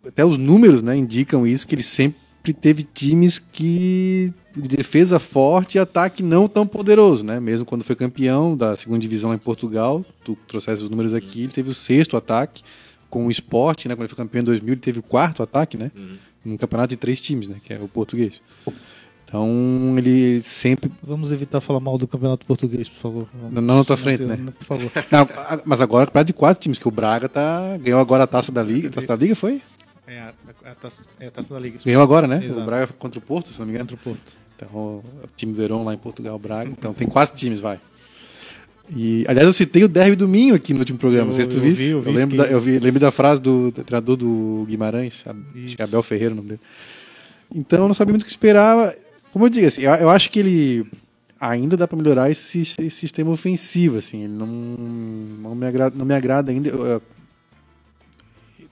até 0.07 0.25
os 0.25 0.39
números 0.39 0.83
né, 0.83 0.97
indicam 0.97 1.47
isso, 1.47 1.67
que 1.67 1.75
ele 1.75 1.83
sempre 1.83 2.55
teve 2.55 2.83
times 2.83 3.39
que 3.39 4.33
defesa 4.61 5.19
forte 5.19 5.77
e 5.77 5.79
ataque 5.79 6.23
não 6.23 6.49
tão 6.49 6.67
poderoso, 6.67 7.25
né? 7.25 7.39
Mesmo 7.39 7.65
quando 7.65 7.85
foi 7.85 7.95
campeão 7.95 8.57
da 8.57 8.77
segunda 8.77 8.99
divisão 8.99 9.33
em 9.33 9.39
Portugal, 9.39 10.05
tu 10.25 10.37
trouxeste 10.47 10.85
os 10.85 10.91
números 10.91 11.15
aqui, 11.15 11.43
ele 11.43 11.53
teve 11.53 11.71
o 11.71 11.75
sexto 11.75 12.17
ataque 12.17 12.63
com 13.11 13.27
o 13.27 13.31
Sport, 13.31 13.87
né? 13.87 13.95
Quando 13.95 14.03
ele 14.03 14.15
foi 14.15 14.25
campeão 14.25 14.41
em 14.41 14.45
2000, 14.45 14.75
ele 14.75 14.81
teve 14.81 14.99
o 14.99 15.03
quarto 15.03 15.43
ataque, 15.43 15.77
né? 15.77 15.91
Num 16.45 16.57
campeonato 16.57 16.91
de 16.91 16.97
três 16.97 17.21
times, 17.21 17.49
né? 17.49 17.57
Que 17.63 17.75
é 17.75 17.81
o 17.81 17.89
português. 17.89 18.41
Então, 19.25 19.95
ele 19.99 20.41
sempre... 20.41 20.91
Vamos 21.03 21.33
evitar 21.33 21.61
falar 21.61 21.81
mal 21.81 21.99
do 21.99 22.09
campeonato 22.09 22.47
português, 22.47 22.89
por 22.89 22.97
favor. 22.97 23.29
Não, 23.51 23.61
não 23.61 23.77
na 23.79 23.85
tua 23.85 23.97
frente, 23.97 24.23
né? 24.23 24.39
Por 24.59 24.65
favor. 24.65 24.91
Não, 25.13 25.29
mas 25.67 25.83
agora, 25.83 26.07
campeonato 26.07 26.27
de 26.29 26.33
quatro 26.33 26.63
times, 26.63 26.79
que 26.79 26.89
o 26.89 26.91
Braga 26.91 27.29
tá, 27.29 27.77
ganhou 27.77 28.01
agora 28.01 28.25
a 28.25 28.27
taça 28.27 28.51
da 28.51 28.63
Liga. 28.63 28.89
A 28.89 28.91
taça 28.91 29.07
da 29.09 29.17
Liga 29.17 29.37
foi? 29.37 29.61
É 30.07 30.21
a, 30.21 30.33
a, 30.65 30.71
a, 30.71 30.75
taça, 30.75 31.05
é 31.21 31.27
a 31.27 31.31
taça 31.31 31.53
da 31.53 31.61
Liga. 31.61 31.79
Ganhou 31.85 32.03
agora, 32.03 32.27
né? 32.27 32.43
Exato. 32.43 32.61
O 32.61 32.65
Braga 32.65 32.87
contra 32.99 33.19
o 33.19 33.23
Porto, 33.23 33.53
se 33.53 33.59
não 33.59 33.67
me 33.67 33.73
engano. 33.73 33.91
Contra 33.91 34.11
o 34.11 34.15
Porto. 34.15 34.37
Então, 34.61 34.71
o 34.77 35.03
time 35.37 35.53
do 35.53 35.63
Heron 35.63 35.85
lá 35.85 35.95
em 35.95 35.99
Portugal, 35.99 36.37
Braga. 36.39 36.69
Então, 36.71 36.93
tem 36.93 37.07
quatro 37.07 37.37
times, 37.37 37.61
vai. 37.61 37.79
E, 38.91 39.25
aliás, 39.29 39.47
eu 39.47 39.53
citei 39.53 39.85
o 39.85 39.89
Derby 39.89 40.17
do 40.17 40.27
Minho 40.27 40.55
aqui 40.55 40.73
no 40.73 40.81
último 40.81 40.99
programa. 40.99 41.27
Eu- 41.27 41.29
não 41.29 41.35
sei 41.35 41.45
se 41.45 41.51
tu 41.51 41.57
eu 41.59 41.63
visse. 41.63 41.83
vi, 41.85 41.91
eu 41.91 42.03
vi, 42.03 42.11
lembro, 42.11 42.37
fiquei- 42.37 42.47
da, 42.51 42.53
eu 42.53 42.61
vi, 42.61 42.79
lembro 42.79 42.99
da 42.99 43.11
frase 43.13 43.41
do, 43.41 43.71
do 43.71 43.85
treinador 43.85 44.17
do 44.17 44.65
Guimarães, 44.69 45.23
acho 45.25 45.39
Isso. 45.55 45.77
que 45.77 45.83
é 45.83 45.85
Abel 45.85 46.03
Ferreira 46.03 46.33
o 46.33 46.37
nome 46.37 46.49
dele. 46.49 46.61
Então, 47.55 47.81
eu 47.83 47.87
não 47.87 47.95
sabia 47.95 48.13
muito 48.13 48.23
o 48.23 48.25
que 48.25 48.31
esperava. 48.31 48.95
Como 49.33 49.45
eu 49.45 49.49
digo, 49.51 49.67
assim, 49.67 49.83
eu, 49.83 49.93
eu 49.93 50.11
acho 50.11 50.31
que 50.31 50.41
ele 50.41 50.87
ainda 51.41 51.77
dá 51.77 51.87
para 51.87 51.97
melhorar 51.97 52.31
esse, 52.31 52.63
esse 52.63 52.91
sistema 52.91 53.31
ofensivo. 53.31 53.99
Assim, 53.99 54.25
ele 54.25 54.33
não, 54.33 54.47
não, 54.47 55.55
me 55.55 55.67
agrada, 55.67 55.95
não 55.97 56.05
me 56.07 56.15
agrada 56.15 56.51
ainda. 56.51 56.69
Eu- 56.69 56.85
eu- 56.85 57.03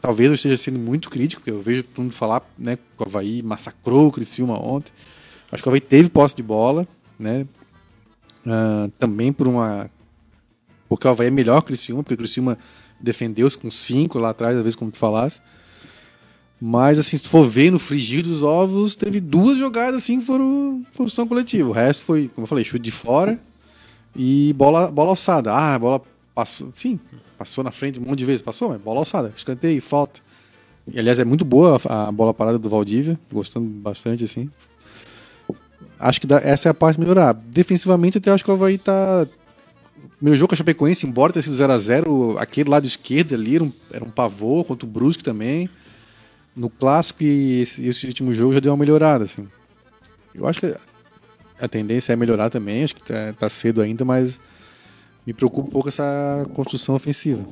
talvez 0.01 0.31
eu 0.31 0.35
esteja 0.35 0.57
sendo 0.57 0.79
muito 0.79 1.11
crítico, 1.11 1.41
porque 1.43 1.51
eu 1.51 1.61
vejo 1.61 1.83
todo 1.85 2.03
mundo 2.05 2.13
falar 2.15 2.43
né, 2.59 2.77
que 2.77 2.83
o 2.99 3.05
Havaí 3.05 3.43
massacrou 3.43 4.09
o 4.09 4.13
Criciúma 4.13 4.59
ontem. 4.59 4.91
Acho 5.51 5.63
que 5.63 5.69
o 5.69 5.71
Havaí 5.71 5.81
teve 5.81 6.09
posse 6.09 6.35
de 6.35 6.43
bola, 6.43 6.87
né? 7.19 7.47
Ah, 8.47 8.89
também 8.99 9.33
por 9.33 9.47
uma. 9.47 9.91
Porque 10.89 11.07
o 11.07 11.11
Havaí 11.11 11.29
é 11.29 11.31
melhor 11.31 11.61
que 11.61 11.65
o 11.65 11.67
Criciúma, 11.69 12.03
porque 12.03 12.15
o 12.15 12.19
Criciúma 12.19 12.59
defendeu-se 13.01 13.59
com 13.59 13.71
cinco 13.71 14.19
lá 14.19 14.31
atrás, 14.31 14.57
às 14.57 14.63
vezes, 14.63 14.77
como 14.77 14.91
tu 14.91 14.99
falasse. 14.99 15.41
Mas, 16.61 16.99
assim, 16.99 17.19
se 17.19 17.29
for 17.29 17.47
ver 17.47 17.71
no 17.71 17.79
frigir 17.79 18.23
dos 18.23 18.43
ovos, 18.43 18.97
teve 18.97 19.21
duas 19.21 19.59
jogadas 19.59 19.97
assim 19.97 20.21
que 20.21 20.27
foram 20.27 20.85
função 20.93 21.27
coletiva. 21.27 21.69
O 21.69 21.73
resto 21.73 22.03
foi, 22.03 22.31
como 22.35 22.45
eu 22.45 22.49
falei, 22.49 22.65
chute 22.65 22.83
de 22.83 22.91
fora 22.91 23.39
e 24.15 24.55
bola, 24.55 24.91
bola 24.91 25.11
alçada. 25.11 25.53
Ah, 25.53 25.79
bola 25.79 26.01
passou. 26.35 26.71
Sim, 26.73 26.99
passou 27.37 27.63
na 27.63 27.71
frente 27.71 28.01
um 28.01 28.05
monte 28.05 28.21
de 28.21 28.25
vezes. 28.25 28.41
Passou, 28.41 28.71
mas 28.71 28.81
bola 28.81 29.01
alçada. 29.01 29.33
Escanteio, 29.37 29.83
falta. 29.83 30.21
E, 30.91 30.99
aliás, 30.99 31.19
é 31.19 31.25
muito 31.25 31.45
boa 31.45 31.79
a, 31.85 32.09
a 32.09 32.13
bola 32.13 32.33
parada 32.33 32.59
do 32.59 32.71
Valdívia. 32.71 33.21
Gostando 33.31 33.69
bastante, 33.69 34.25
assim. 34.25 34.51
Acho 35.99 36.21
que 36.21 36.27
dá- 36.27 36.41
essa 36.43 36.69
é 36.69 36.71
a 36.71 36.75
parte 36.75 36.99
melhorar. 37.01 37.33
Defensivamente, 37.33 38.19
até 38.19 38.31
acho 38.31 38.45
que 38.45 38.51
o 38.51 38.55
Havaí 38.55 38.79
tá. 38.79 39.27
Primeiro 40.17 40.39
jogo 40.39 40.49
com 40.51 40.55
a 40.55 40.57
Chapecoense, 40.59 41.07
embora 41.07 41.33
tenha 41.33 41.43
sido 41.43 41.55
0x0, 41.57 42.37
aquele 42.39 42.71
lado 42.71 42.87
esquerdo 42.87 43.35
ali 43.35 43.57
era 43.57 43.65
um, 43.65 43.73
era 43.93 44.05
um 44.05 44.11
pavor, 44.11 44.65
contra 44.65 44.87
o 44.87 44.91
Brusque 44.91 45.23
também. 45.25 45.69
No 46.55 46.71
clássico 46.71 47.23
e 47.23 47.61
esse, 47.61 47.87
esse 47.87 48.07
último 48.07 48.35
jogo 48.35 48.55
já 48.55 48.61
deu 48.61 48.73
uma 48.73 48.79
melhorada, 48.79 49.25
assim. 49.25 49.47
Eu 50.35 50.47
acho 50.47 50.61
que 50.61 50.75
a 51.61 51.69
tendência 51.69 52.13
é 52.13 52.17
melhorar 52.17 52.49
também, 52.51 52.85
acho 52.85 52.95
que 52.95 53.03
tá, 53.03 53.33
tá 53.39 53.49
cedo 53.49 53.81
ainda, 53.83 54.05
mas 54.05 54.41
me 55.27 55.33
preocupa 55.35 55.69
um 55.69 55.71
pouco 55.71 55.89
essa 55.89 56.47
construção 56.55 56.95
ofensiva. 56.95 57.45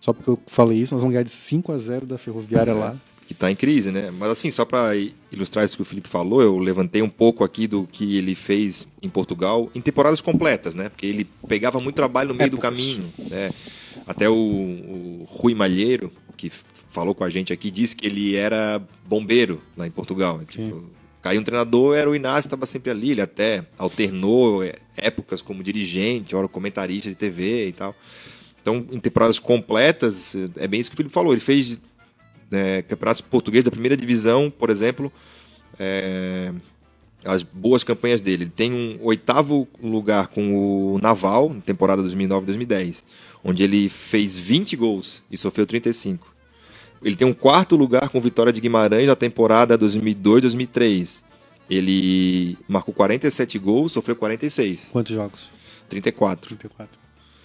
Só 0.00 0.12
porque 0.12 0.28
eu 0.28 0.38
falei 0.46 0.78
isso, 0.78 0.94
nós 0.94 1.02
vamos 1.02 1.12
ganhar 1.14 1.24
de 1.24 1.30
5 1.30 1.72
a 1.72 1.78
0 1.78 2.04
da 2.06 2.18
Ferroviária 2.18 2.72
lá. 2.74 2.96
Que 3.26 3.32
está 3.32 3.50
em 3.50 3.56
crise, 3.56 3.90
né? 3.90 4.10
Mas 4.10 4.30
assim, 4.30 4.50
só 4.50 4.64
para 4.64 4.94
ilustrar 5.30 5.64
isso 5.64 5.76
que 5.76 5.82
o 5.82 5.84
Felipe 5.84 6.08
falou, 6.08 6.42
eu 6.42 6.58
levantei 6.58 7.02
um 7.02 7.08
pouco 7.08 7.44
aqui 7.44 7.66
do 7.66 7.86
que 7.90 8.16
ele 8.16 8.34
fez 8.34 8.86
em 9.02 9.08
Portugal 9.08 9.70
em 9.74 9.80
temporadas 9.80 10.20
completas, 10.20 10.74
né? 10.74 10.88
Porque 10.88 11.06
ele 11.06 11.26
pegava 11.48 11.80
muito 11.80 11.96
trabalho 11.96 12.28
no 12.28 12.34
meio 12.34 12.50
do 12.50 12.58
caminho, 12.58 13.12
né? 13.18 13.50
Até 14.06 14.28
o, 14.28 14.34
o 14.34 15.26
Rui 15.28 15.54
Malheiro, 15.54 16.12
que 16.36 16.50
falou 16.90 17.14
com 17.14 17.24
a 17.24 17.30
gente 17.30 17.52
aqui, 17.52 17.70
disse 17.70 17.96
que 17.96 18.06
ele 18.06 18.36
era 18.36 18.82
bombeiro 19.06 19.62
lá 19.76 19.86
em 19.86 19.90
Portugal. 19.90 20.38
né? 20.38 20.44
Tipo, 20.46 20.84
caiu 21.22 21.40
um 21.40 21.44
treinador, 21.44 21.96
era 21.96 22.10
o 22.10 22.14
Inácio, 22.14 22.48
estava 22.48 22.66
sempre 22.66 22.90
ali, 22.90 23.12
ele 23.12 23.20
até 23.22 23.64
alternou 23.78 24.62
é, 24.62 24.74
épocas 24.96 25.40
como 25.40 25.62
dirigente, 25.62 26.36
hora 26.36 26.48
comentarista 26.48 27.08
de 27.08 27.14
TV 27.14 27.68
e 27.68 27.72
tal. 27.72 27.94
Então, 28.60 28.86
em 28.92 29.00
temporadas 29.00 29.38
completas, 29.38 30.34
é 30.56 30.68
bem 30.68 30.80
isso 30.80 30.90
que 30.90 30.94
o 30.94 30.96
Felipe 30.96 31.14
falou. 31.14 31.32
Ele 31.32 31.40
fez 31.40 31.78
né, 32.52 32.82
campeonatos 32.82 33.22
portugueses 33.22 33.64
da 33.64 33.70
primeira 33.70 33.96
divisão, 33.96 34.50
por 34.50 34.70
exemplo, 34.70 35.10
é, 35.78 36.52
as 37.24 37.42
boas 37.42 37.82
campanhas 37.82 38.20
dele. 38.20 38.44
Ele 38.44 38.52
tem 38.54 38.72
um 38.72 38.98
oitavo 39.02 39.66
lugar 39.82 40.28
com 40.28 40.54
o 40.94 40.98
Naval, 41.00 41.52
na 41.54 41.60
temporada 41.60 42.02
2009-2010, 42.02 43.02
onde 43.42 43.64
ele 43.64 43.88
fez 43.88 44.36
20 44.36 44.76
gols 44.76 45.22
e 45.30 45.36
sofreu 45.36 45.66
35. 45.66 46.30
Ele 47.02 47.16
tem 47.16 47.26
um 47.26 47.32
quarto 47.32 47.74
lugar 47.74 48.08
com 48.10 48.20
Vitória 48.20 48.52
de 48.52 48.60
Guimarães 48.60 49.08
na 49.08 49.16
temporada 49.16 49.76
2002-2003. 49.76 51.22
Ele 51.68 52.56
marcou 52.68 52.94
47 52.94 53.58
gols, 53.58 53.92
sofreu 53.92 54.14
46. 54.14 54.90
Quantos 54.92 55.12
jogos? 55.12 55.50
34. 55.88 56.48
34. 56.48 57.01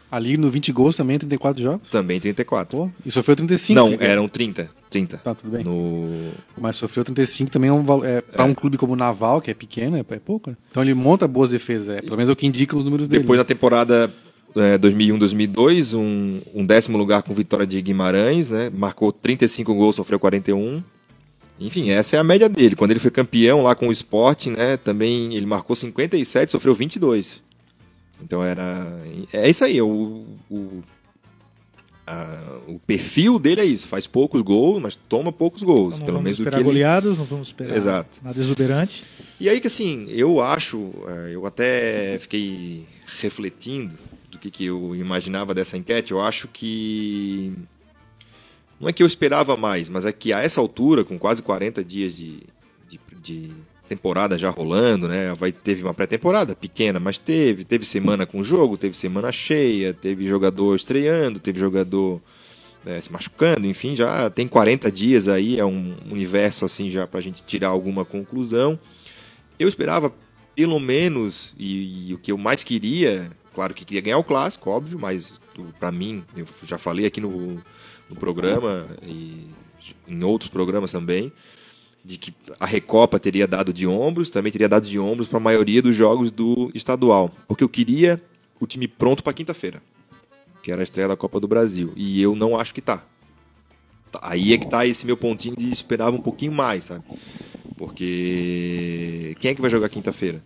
Ali 0.10 0.38
no 0.38 0.50
20 0.50 0.72
gols 0.72 0.96
também, 0.96 1.20
34 1.20 1.62
jogos? 1.62 1.90
Também 1.90 2.20
34. 2.20 2.78
Pô, 2.78 2.90
e 3.06 3.12
sofreu 3.12 3.36
35. 3.36 3.80
Não, 3.80 3.90
né? 3.90 3.98
eram 4.00 4.28
30. 4.28 4.70
30. 4.90 5.18
Tá, 5.18 5.36
tudo 5.36 5.52
bem. 5.52 5.64
No... 5.64 6.32
Mas 6.58 6.78
sofreu 6.78 7.04
35 7.04 7.52
também 7.52 7.70
é 7.70 7.74
um 7.74 8.06
é, 8.06 8.22
para 8.22 8.46
um 8.46 8.54
clube 8.54 8.78
como 8.78 8.94
o 8.94 8.96
Naval, 8.96 9.42
que 9.42 9.52
é 9.52 9.54
pequeno, 9.54 9.98
é, 9.98 10.00
é 10.00 10.20
pouco, 10.20 10.50
né? 10.50 10.58
Então 10.72 10.82
ele 10.82 10.94
monta 10.94 11.28
boas 11.28 11.50
defesas, 11.50 11.90
é, 11.98 12.02
pelo 12.02 12.16
menos 12.16 12.30
é 12.30 12.34
o 12.34 12.36
que 12.36 12.48
indica 12.48 12.76
os 12.76 12.86
números 12.86 13.08
dele. 13.08 13.22
Depois, 13.22 13.38
na 13.38 13.44
temporada 13.44 14.10
é, 14.56 14.78
2001-2002, 14.78 15.98
um, 15.98 16.42
um 16.54 16.66
décimo 16.66 16.98
lugar 16.98 17.22
com 17.22 17.34
Vitória 17.34 17.68
de 17.68 17.82
Guimarães, 17.82 18.50
né? 18.50 18.72
Marcou 18.74 19.12
35 19.12 19.74
gols, 19.74 19.96
sofreu 19.98 20.20
41. 20.20 20.82
Enfim, 21.60 21.90
essa 21.90 22.16
é 22.16 22.20
a 22.20 22.24
média 22.24 22.48
dele. 22.48 22.76
Quando 22.76 22.92
ele 22.92 23.00
foi 23.00 23.12
campeão 23.12 23.64
lá 23.64 23.76
com 23.76 23.88
o 23.88 23.92
Sport, 23.92 24.48
né? 24.48 24.78
Também 24.78 25.36
ele 25.36 25.46
marcou 25.46 25.76
57, 25.76 26.52
sofreu 26.52 26.74
22. 26.74 27.42
Então 28.22 28.44
era. 28.44 28.88
É 29.32 29.50
isso 29.50 29.64
aí. 29.64 29.82
O, 29.82 30.26
o, 30.50 30.84
a- 32.06 32.60
o 32.68 32.80
perfil 32.80 33.38
dele 33.40 33.62
é 33.62 33.66
isso. 33.66 33.88
Faz 33.88 34.08
poucos 34.08 34.42
gols, 34.42 34.82
mas 34.82 34.96
toma 34.96 35.32
poucos 35.32 35.64
gols. 35.64 35.96
Então 35.96 36.00
não 36.00 36.06
pelo 36.06 36.18
vamos 36.18 36.24
menos 36.26 36.40
esperar 36.40 36.58
ele 36.58 36.64
goleadas, 36.66 37.18
não 37.18 37.26
vamos 37.26 37.48
esperar 37.50 37.76
Exato. 37.76 38.20
nada 38.24 38.40
exuberante. 38.40 39.04
e 39.40 39.50
aí 39.50 39.60
que 39.62 39.68
assim, 39.68 40.08
eu 40.10 40.42
acho, 40.42 40.92
eh, 41.08 41.32
eu 41.34 41.46
até 41.46 42.18
fiquei 42.20 42.86
refletindo 43.20 43.96
do 44.32 44.38
que, 44.40 44.50
que 44.52 44.66
eu 44.66 44.96
imaginava 44.96 45.54
dessa 45.54 45.78
enquete, 45.78 46.12
eu 46.12 46.22
acho 46.22 46.48
que 46.48 47.54
não 48.80 48.88
é 48.90 48.94
que 48.94 49.02
eu 49.02 49.08
esperava 49.08 49.56
mais, 49.58 49.90
mas 49.90 50.06
é 50.06 50.12
que 50.12 50.32
a 50.34 50.42
essa 50.42 50.60
altura, 50.62 51.04
com 51.04 51.18
quase 51.18 51.42
40 51.42 51.84
dias 51.84 52.16
de, 52.16 52.44
de, 52.90 53.00
de 53.22 53.52
temporada 53.88 54.38
já 54.38 54.50
rolando, 54.50 55.08
né? 55.08 55.34
Vai, 55.36 55.52
teve 55.52 55.84
uma 55.84 55.94
pré-temporada 55.94 56.56
pequena, 56.56 57.00
mas 57.00 57.18
teve. 57.18 57.64
Teve 57.64 57.86
semana 57.86 58.26
com 58.26 58.44
jogo, 58.44 58.78
teve 58.78 58.96
semana 58.96 59.32
cheia, 59.32 59.94
teve 59.94 60.28
jogador 60.28 60.76
estreando, 60.76 61.40
teve 61.40 61.60
jogador 61.60 62.22
eh, 62.86 63.02
se 63.02 63.12
machucando, 63.12 63.68
enfim, 63.68 63.96
já 63.96 64.30
tem 64.30 64.48
40 64.48 64.92
dias 64.92 65.28
aí, 65.28 65.60
é 65.60 65.66
um 65.66 65.94
universo 66.10 66.64
assim 66.64 66.90
já 66.90 67.06
pra 67.06 67.20
gente 67.20 67.44
tirar 67.44 67.70
alguma 67.70 68.06
conclusão. 68.06 68.80
Eu 69.60 69.68
esperava 69.68 70.14
pelo 70.56 70.80
menos, 70.80 71.54
e, 71.58 72.10
e 72.10 72.14
o 72.14 72.18
que 72.18 72.32
eu 72.32 72.38
mais 72.38 72.64
queria, 72.64 73.30
claro 73.54 73.74
que 73.74 73.86
queria 73.86 74.02
ganhar 74.02 74.18
o 74.18 74.24
clássico, 74.24 74.70
óbvio, 74.70 74.98
mas 74.98 75.34
pra 75.80 75.92
mim, 75.92 76.24
eu 76.36 76.46
já 76.64 76.78
falei 76.78 77.06
aqui 77.06 77.22
no, 77.22 77.62
no 78.10 78.16
programa 78.16 78.88
e 79.04 79.48
em 80.08 80.24
outros 80.24 80.50
programas 80.50 80.92
também, 80.92 81.32
de 82.08 82.18
que 82.18 82.34
a 82.58 82.66
Recopa 82.66 83.20
teria 83.20 83.46
dado 83.46 83.74
de 83.74 83.86
ombros, 83.86 84.30
também 84.30 84.50
teria 84.50 84.70
dado 84.70 84.88
de 84.88 84.98
ombros 84.98 85.28
para 85.28 85.38
a 85.38 85.42
maioria 85.42 85.82
dos 85.82 85.94
jogos 85.94 86.32
do 86.32 86.72
estadual, 86.74 87.30
porque 87.50 87.64
eu 87.64 87.68
queria 87.68 88.22
o 88.62 88.66
time 88.66 88.88
pronto 88.88 89.22
para 89.22 89.34
quinta-feira, 89.34 89.84
que 90.64 90.72
era 90.72 90.82
a 90.82 90.86
estreia 90.86 91.10
da 91.10 91.18
Copa 91.18 91.38
do 91.38 91.50
Brasil, 91.50 91.92
e 91.98 92.22
eu 92.22 92.34
não 92.34 92.58
acho 92.58 92.74
que 92.74 92.80
tá. 92.80 93.04
Tá, 94.10 94.22
Aí 94.24 94.54
é 94.54 94.58
que 94.58 94.70
tá 94.70 94.86
esse 94.86 95.06
meu 95.06 95.18
pontinho 95.18 95.58
de 95.58 95.70
esperava 95.70 96.16
um 96.16 96.22
pouquinho 96.22 96.54
mais, 96.54 96.86
sabe? 96.86 97.04
Porque 97.76 99.36
quem 99.42 99.52
é 99.52 99.54
que 99.54 99.62
vai 99.62 99.70
jogar 99.70 99.90
quinta-feira? 99.90 100.42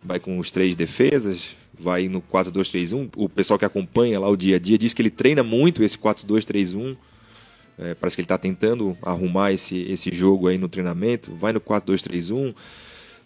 Vai 0.00 0.20
com 0.20 0.38
os 0.38 0.52
três 0.52 0.76
defesas, 0.76 1.56
vai 1.76 2.08
no 2.08 2.22
4-2-3-1. 2.22 3.10
O 3.16 3.28
pessoal 3.28 3.58
que 3.58 3.64
acompanha 3.64 4.20
lá 4.20 4.28
o 4.28 4.36
dia 4.36 4.56
a 4.56 4.58
dia 4.60 4.78
diz 4.78 4.94
que 4.94 5.02
ele 5.02 5.10
treina 5.10 5.42
muito 5.42 5.82
esse 5.82 5.98
4-2-3-1. 5.98 6.96
É, 7.78 7.94
parece 7.94 8.16
que 8.16 8.20
ele 8.20 8.26
está 8.26 8.38
tentando 8.38 8.96
arrumar 9.02 9.52
esse, 9.52 9.82
esse 9.90 10.14
jogo 10.14 10.48
aí 10.48 10.58
no 10.58 10.68
treinamento. 10.68 11.34
Vai 11.34 11.52
no 11.52 11.60
4-2-3-1. 11.60 12.54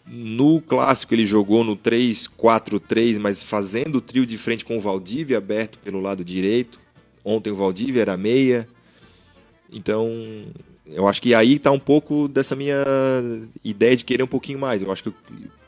No 0.07 0.61
clássico 0.61 1.15
ele 1.15 1.27
jogou 1.27 1.65
no 1.65 1.77
3-4-3, 1.77 3.19
mas 3.19 3.43
fazendo 3.43 3.97
o 3.97 4.01
trio 4.01 4.25
de 4.25 4.39
frente 4.39 4.65
com 4.65 4.77
o 4.77 4.81
Valdívia 4.81 5.39
aberto 5.39 5.79
pelo 5.81 6.01
lado 6.01 6.25
direito. 6.25 6.79
Ontem 7.25 7.51
o 7.51 7.57
Valdívia 7.57 8.03
era 8.03 8.17
meia. 8.17 8.69
Então, 9.73 10.09
eu 10.87 11.09
acho 11.09 11.21
que 11.21 11.35
aí 11.35 11.55
está 11.55 11.73
um 11.73 11.79
pouco 11.79 12.29
dessa 12.29 12.55
minha 12.55 12.85
ideia 13.65 13.97
de 13.97 14.05
querer 14.05 14.23
um 14.23 14.29
pouquinho 14.29 14.59
mais. 14.59 14.81
Eu 14.81 14.93
acho 14.93 15.03
que 15.03 15.13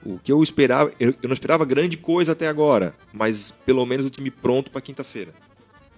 o, 0.05 0.19
que 0.23 0.31
eu 0.31 0.43
esperava, 0.43 0.93
eu, 1.01 1.15
eu 1.23 1.29
não 1.29 1.35
esperava 1.35 1.65
grande 1.65 1.97
coisa 1.97 2.33
até 2.33 2.47
agora, 2.47 2.95
mas 3.13 3.53
pelo 3.67 3.85
menos 3.85 4.07
o 4.07 4.11
time 4.11 4.31
pronto 4.31 4.71
para 4.71 4.81
quinta-feira, 4.81 5.35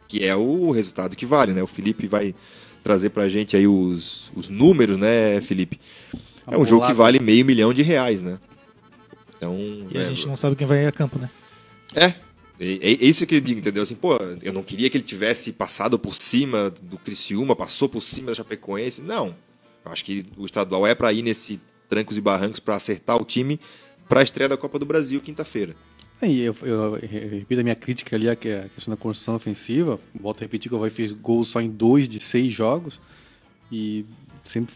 que 0.09 0.25
é 0.25 0.35
o 0.35 0.71
resultado 0.71 1.15
que 1.15 1.27
vale, 1.27 1.53
né? 1.53 1.63
O 1.63 1.67
Felipe 1.67 2.07
vai 2.07 2.35
trazer 2.83 3.11
pra 3.11 3.29
gente 3.29 3.57
aí 3.57 3.67
os, 3.67 4.31
os 4.35 4.49
números, 4.49 4.99
né, 4.99 5.41
Felipe? 5.41 5.81
É 6.47 6.57
um 6.59 6.67
jogo 6.67 6.87
que 6.87 6.93
vale 6.93 7.21
meio 7.21 7.45
milhão 7.45 7.73
de 7.73 7.83
reais, 7.83 8.23
né? 8.23 8.39
Então, 9.37 9.57
E 9.91 9.99
a 9.99 10.03
é, 10.03 10.05
gente 10.05 10.27
não 10.27 10.37
sabe 10.37 10.57
quem 10.57 10.67
vai 10.67 10.87
a 10.87 10.93
campo, 10.93 11.19
né? 11.19 11.31
é, 11.95 12.15
É, 12.59 12.67
é 12.85 13.07
isso 13.07 13.27
que 13.27 13.37
eu 13.37 13.41
digo, 13.41 13.61
entendeu? 13.61 13.83
Assim, 13.83 13.95
pô, 13.95 14.17
eu 14.43 14.53
não 14.53 14.63
queria 14.63 14.91
que 14.91 14.97
ele 14.97 15.05
tivesse 15.05 15.53
passado 15.53 15.99
por 15.99 16.15
cima 16.15 16.71
do 16.83 16.99
Criciúma, 16.99 17.57
passou 17.57 17.89
por 17.89 18.03
cima 18.03 18.29
da 18.29 18.35
Chapecoense. 18.35 19.01
Não. 19.01 19.35
Eu 19.85 19.93
acho 19.93 20.05
que 20.05 20.27
o 20.37 20.45
estadual 20.45 20.87
é 20.87 20.95
para 20.95 21.13
ir 21.13 21.23
nesse 21.23 21.59
trancos 21.89 22.17
e 22.17 22.21
barrancos 22.21 22.61
para 22.61 22.77
acertar 22.77 23.17
o 23.17 23.25
time 23.25 23.59
para 24.09 24.21
a 24.21 24.23
estreia 24.23 24.49
da 24.49 24.57
Copa 24.57 24.79
do 24.79 24.85
Brasil 24.87 25.21
quinta-feira. 25.21 25.75
Aí 26.23 26.41
eu, 26.41 26.55
eu, 26.63 26.97
eu, 26.97 27.09
repito 27.09 27.61
a 27.61 27.65
minha 27.65 27.75
crítica 27.75 28.15
ali, 28.15 28.29
a 28.29 28.37
questão 28.37 28.95
da 28.95 28.97
construção 28.97 29.37
ofensiva. 29.37 29.99
Volto 30.21 30.39
a 30.39 30.41
repetir 30.43 30.69
que 30.69 30.75
o 30.75 30.79
Havaí 30.79 30.91
fez 30.91 31.13
gols 31.13 31.49
só 31.49 31.61
em 31.61 31.71
dois 31.71 32.09
de 32.09 32.21
seis 32.21 32.53
jogos. 32.53 33.01
E 33.73 34.05
sempre 34.45 34.75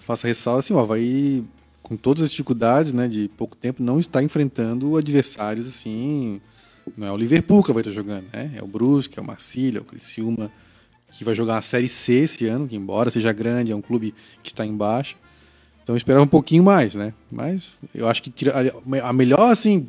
faço 0.00 0.26
ressalva 0.26 0.60
assim, 0.60 0.72
o 0.72 0.78
Havaí, 0.78 1.44
com 1.82 1.96
todas 1.96 2.22
as 2.22 2.30
dificuldades 2.30 2.92
né, 2.92 3.08
de 3.08 3.28
pouco 3.36 3.56
tempo, 3.56 3.82
não 3.82 3.98
está 3.98 4.22
enfrentando 4.22 4.96
adversários 4.96 5.66
assim. 5.66 6.40
Não 6.96 7.06
é 7.06 7.12
o 7.12 7.16
Liverpool 7.16 7.62
que 7.62 7.72
vai 7.72 7.82
estar 7.82 7.92
jogando, 7.92 8.24
né? 8.32 8.52
É 8.56 8.62
o 8.62 8.66
Brusque, 8.66 9.18
é 9.18 9.22
o 9.22 9.26
Marcília, 9.26 9.78
é 9.78 9.82
o 9.82 9.84
Criciúma, 9.84 10.50
que 11.10 11.24
vai 11.24 11.34
jogar 11.34 11.58
a 11.58 11.62
Série 11.62 11.88
C 11.88 12.20
esse 12.20 12.46
ano, 12.46 12.66
que 12.66 12.76
embora 12.76 13.10
seja 13.10 13.32
grande, 13.32 13.72
é 13.72 13.76
um 13.76 13.82
clube 13.82 14.14
que 14.42 14.50
está 14.50 14.64
embaixo. 14.64 15.16
Então 15.82 15.94
eu 15.94 15.98
esperava 15.98 16.24
um 16.24 16.28
pouquinho 16.28 16.62
mais, 16.62 16.94
né? 16.94 17.12
Mas 17.30 17.74
eu 17.94 18.08
acho 18.08 18.22
que 18.22 18.32
a 19.02 19.12
melhor, 19.12 19.50
assim, 19.50 19.88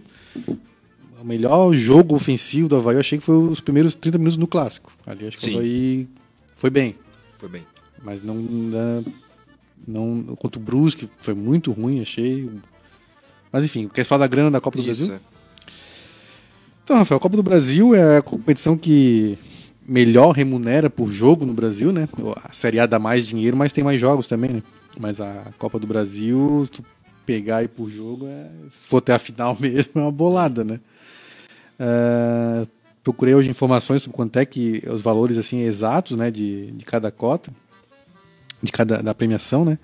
o 1.22 1.26
melhor 1.26 1.74
jogo 1.74 2.16
ofensivo 2.16 2.70
do 2.70 2.78
Havaí, 2.78 2.96
eu 2.96 3.00
achei 3.00 3.18
que 3.18 3.24
foi 3.24 3.36
os 3.36 3.60
primeiros 3.60 3.96
30 3.96 4.18
minutos 4.18 4.38
no 4.38 4.48
clássico. 4.48 4.92
Ali 5.06 5.28
acho 5.28 5.38
que 5.38 5.46
Sim. 5.46 5.56
o 5.56 5.58
Havaí 5.58 6.08
foi 6.56 6.70
bem. 6.70 6.96
Foi 7.38 7.50
bem. 7.50 7.64
Mas 8.04 8.22
não, 8.22 8.36
não. 9.88 10.24
Contra 10.36 10.60
o 10.60 10.64
Brusque 10.64 11.10
foi 11.20 11.34
muito 11.34 11.72
ruim, 11.72 12.02
achei. 12.02 12.50
Mas 13.52 13.66
enfim, 13.66 13.88
quer 13.88 14.04
falar 14.04 14.26
da 14.26 14.28
grana 14.28 14.52
da 14.52 14.62
Copa 14.62 14.78
do 14.78 14.90
Isso, 14.90 15.08
Brasil? 15.08 15.16
É. 15.16 15.40
Então, 16.84 16.98
Rafael, 16.98 17.18
a 17.18 17.22
Copa 17.22 17.38
do 17.38 17.44
Brasil 17.44 17.94
é 17.94 18.18
a 18.18 18.22
competição 18.22 18.78
que 18.78 19.38
melhor 19.88 20.32
remunera 20.32 20.90
por 20.90 21.12
jogo 21.12 21.46
no 21.46 21.54
Brasil, 21.54 21.92
né? 21.92 22.08
A 22.44 22.54
Série 22.54 22.80
A 22.80 22.86
dá 22.86 22.98
mais 22.98 23.28
dinheiro, 23.28 23.58
mas 23.58 23.74
tem 23.74 23.84
mais 23.84 24.00
jogos 24.00 24.28
também, 24.28 24.52
né? 24.52 24.64
Mas 25.00 25.20
a 25.22 25.46
Copa 25.58 25.80
do 25.80 25.88
Brasil, 25.88 26.68
tu 26.72 26.84
pegar 27.30 27.58
aí 27.58 27.68
por 27.68 27.88
jogo, 27.92 28.26
é... 28.26 28.50
se 28.72 28.88
for 28.88 28.98
até 28.98 29.14
a 29.14 29.20
final 29.20 29.56
mesmo, 29.62 29.92
é 29.94 30.00
uma 30.00 30.12
bolada, 30.12 30.64
né? 30.64 30.80
Uh, 31.80 32.68
procurei 33.04 33.36
hoje 33.36 33.52
informações 33.52 34.02
sobre 34.02 34.16
quanto 34.16 34.38
é 34.38 34.46
que 34.46 34.82
os 34.92 35.00
valores 35.00 35.38
assim 35.38 35.60
exatos, 35.60 36.18
né, 36.18 36.32
de, 36.32 36.72
de 36.72 36.84
cada 36.84 37.10
cota 37.12 37.52
de 38.62 38.72
cada 38.72 38.98
da 38.98 39.14
premiação, 39.14 39.64
né? 39.64 39.78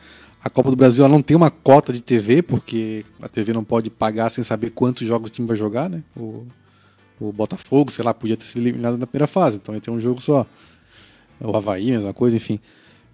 A 0.43 0.49
Copa 0.49 0.69
do 0.69 0.75
Brasil 0.75 1.05
ela 1.05 1.13
não 1.13 1.21
tem 1.21 1.37
uma 1.37 1.49
cota 1.49 1.93
de 1.93 2.01
TV, 2.01 2.41
porque 2.41 3.05
a 3.21 3.29
TV 3.29 3.53
não 3.53 3.63
pode 3.63 3.89
pagar 3.89 4.29
sem 4.29 4.43
saber 4.43 4.71
quantos 4.71 5.07
jogos 5.07 5.29
o 5.29 5.33
time 5.33 5.47
vai 5.47 5.55
jogar, 5.55 5.89
né? 5.89 6.03
O, 6.15 6.45
o 7.19 7.31
Botafogo, 7.31 7.91
sei 7.91 8.03
lá, 8.03 8.13
podia 8.13 8.35
ter 8.35 8.45
sido 8.45 8.61
eliminado 8.61 8.97
na 8.97 9.07
primeira 9.07 9.27
fase, 9.27 9.57
então 9.57 9.73
ia 9.73 9.81
ter 9.81 9.91
um 9.91 9.99
jogo 9.99 10.19
só. 10.19 10.45
O 11.39 11.55
Havaí, 11.55 11.91
mesma 11.91 12.13
coisa, 12.13 12.35
enfim. 12.35 12.59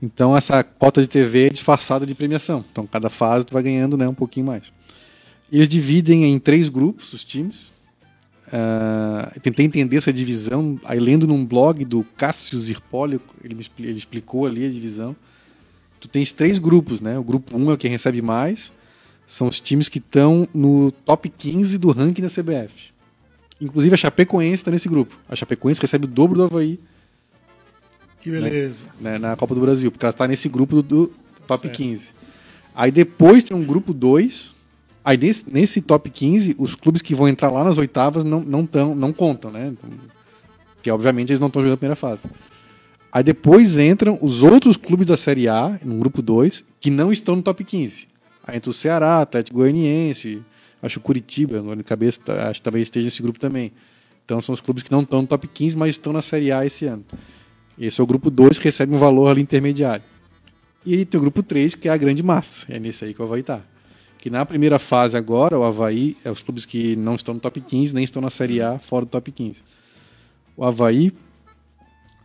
Então 0.01 0.35
essa 0.35 0.63
cota 0.63 1.01
de 1.01 1.07
TV 1.07 1.47
é 1.47 1.49
disfarçada 1.49 2.05
de 2.05 2.15
premiação. 2.15 2.65
Então 2.71 2.87
cada 2.87 3.09
fase 3.09 3.45
tu 3.45 3.53
vai 3.53 3.63
ganhando 3.63 3.95
né, 3.95 4.07
um 4.07 4.13
pouquinho 4.13 4.47
mais. 4.47 4.71
Eles 5.51 5.67
dividem 5.67 6.25
em 6.25 6.39
três 6.39 6.69
grupos 6.69 7.13
os 7.13 7.23
times. 7.23 7.71
Uh, 8.47 9.39
tentei 9.39 9.65
entender 9.65 9.97
essa 9.97 10.11
divisão, 10.11 10.77
aí 10.83 10.99
lendo 10.99 11.25
num 11.25 11.45
blog 11.45 11.85
do 11.85 12.03
Cássio 12.17 12.59
Zirpoli, 12.59 13.21
ele, 13.41 13.65
ele 13.79 13.97
explicou 13.97 14.45
ali 14.45 14.65
a 14.65 14.69
divisão 14.69 15.15
tu 16.01 16.07
tens 16.07 16.31
três 16.33 16.57
grupos, 16.57 16.99
né? 16.99 17.17
O 17.17 17.23
grupo 17.23 17.55
1 17.55 17.69
é 17.69 17.73
o 17.75 17.77
que 17.77 17.87
recebe 17.87 18.21
mais, 18.21 18.73
são 19.27 19.47
os 19.47 19.61
times 19.61 19.87
que 19.87 19.99
estão 19.99 20.47
no 20.53 20.91
top 20.91 21.29
15 21.29 21.77
do 21.77 21.91
ranking 21.91 22.23
da 22.23 22.27
CBF. 22.27 22.91
Inclusive 23.61 23.93
a 23.93 23.97
Chapecoense 23.97 24.55
está 24.55 24.71
nesse 24.71 24.89
grupo. 24.89 25.15
A 25.29 25.35
Chapecoense 25.35 25.79
recebe 25.79 26.05
o 26.05 26.07
dobro 26.07 26.35
do 26.35 26.43
Havaí. 26.43 26.79
Que 28.21 28.31
beleza. 28.31 28.85
Né, 28.99 29.17
na 29.17 29.35
Copa 29.35 29.55
do 29.55 29.61
Brasil, 29.61 29.91
porque 29.91 30.05
ela 30.05 30.11
está 30.11 30.27
nesse 30.27 30.47
grupo 30.47 30.75
do, 30.75 30.83
do 30.83 31.13
top 31.47 31.63
certo. 31.63 31.75
15. 31.77 32.09
Aí 32.73 32.91
depois 32.91 33.43
tem 33.43 33.57
um 33.57 33.65
grupo 33.65 33.93
2. 33.93 34.55
Aí 35.03 35.17
nesse, 35.17 35.51
nesse 35.51 35.81
top 35.81 36.09
15, 36.09 36.55
os 36.59 36.75
clubes 36.75 37.01
que 37.01 37.15
vão 37.15 37.27
entrar 37.27 37.49
lá 37.49 37.63
nas 37.63 37.77
oitavas 37.77 38.23
não, 38.23 38.39
não, 38.39 38.65
tão, 38.65 38.95
não 38.95 39.11
contam, 39.11 39.49
né? 39.51 39.73
Então, 39.73 39.89
porque 40.75 40.91
obviamente 40.91 41.31
eles 41.31 41.39
não 41.39 41.47
estão 41.47 41.61
jogando 41.61 41.75
a 41.75 41.77
primeira 41.77 41.95
fase. 41.95 42.29
Aí 43.11 43.23
depois 43.23 43.77
entram 43.77 44.17
os 44.21 44.41
outros 44.41 44.77
clubes 44.77 45.05
da 45.05 45.17
Série 45.17 45.47
A, 45.47 45.79
no 45.83 45.97
grupo 45.97 46.21
2, 46.21 46.63
que 46.79 46.89
não 46.89 47.11
estão 47.11 47.35
no 47.35 47.41
top 47.41 47.63
15. 47.63 48.07
Aí 48.45 48.57
entra 48.57 48.71
o 48.71 48.73
Ceará, 48.73 49.21
Atlético 49.21 49.57
Goianiense, 49.57 50.41
acho 50.81 50.99
o 50.99 51.01
Curitiba, 51.01 51.57
agora 51.57 51.75
de 51.75 51.83
cabeça, 51.83 52.19
tá, 52.23 52.49
acho 52.49 52.59
que 52.59 52.63
talvez 52.63 52.83
esteja 52.83 53.05
nesse 53.05 53.21
grupo 53.21 53.39
também. 53.39 53.71
Então 54.23 54.39
são 54.39 54.53
os 54.53 54.61
clubes 54.61 54.81
que 54.81 54.91
não 54.91 55.01
estão 55.01 55.21
no 55.21 55.27
top 55.27 55.47
15, 55.47 55.77
mas 55.77 55.89
estão 55.89 56.13
na 56.13 56.21
Série 56.21 56.51
A 56.51 56.65
esse 56.65 56.85
ano. 56.85 57.03
Esse 57.81 57.99
é 57.99 58.03
o 58.03 58.07
grupo 58.07 58.29
2 58.29 58.59
que 58.59 58.65
recebe 58.65 58.93
um 58.93 58.99
valor 58.99 59.27
ali 59.27 59.41
intermediário. 59.41 60.05
E 60.85 60.93
aí 60.93 61.03
tem 61.03 61.17
o 61.17 61.21
grupo 61.21 61.41
3, 61.41 61.73
que 61.73 61.89
é 61.89 61.91
a 61.91 61.97
grande 61.97 62.21
massa. 62.21 62.67
É 62.69 62.79
nesse 62.79 63.03
aí 63.03 63.13
que 63.13 63.21
o 63.21 63.25
Havaí 63.25 63.41
está. 63.41 63.61
Que 64.19 64.29
na 64.29 64.45
primeira 64.45 64.77
fase 64.77 65.17
agora, 65.17 65.57
o 65.57 65.63
Havaí 65.63 66.15
é 66.23 66.29
os 66.29 66.41
clubes 66.41 66.63
que 66.63 66.95
não 66.95 67.15
estão 67.15 67.33
no 67.33 67.39
top 67.39 67.59
15, 67.59 67.95
nem 67.95 68.03
estão 68.03 68.21
na 68.21 68.29
Série 68.29 68.61
A, 68.61 68.77
fora 68.77 69.03
do 69.03 69.09
top 69.09 69.31
15. 69.31 69.63
O 70.55 70.63
Havaí 70.63 71.11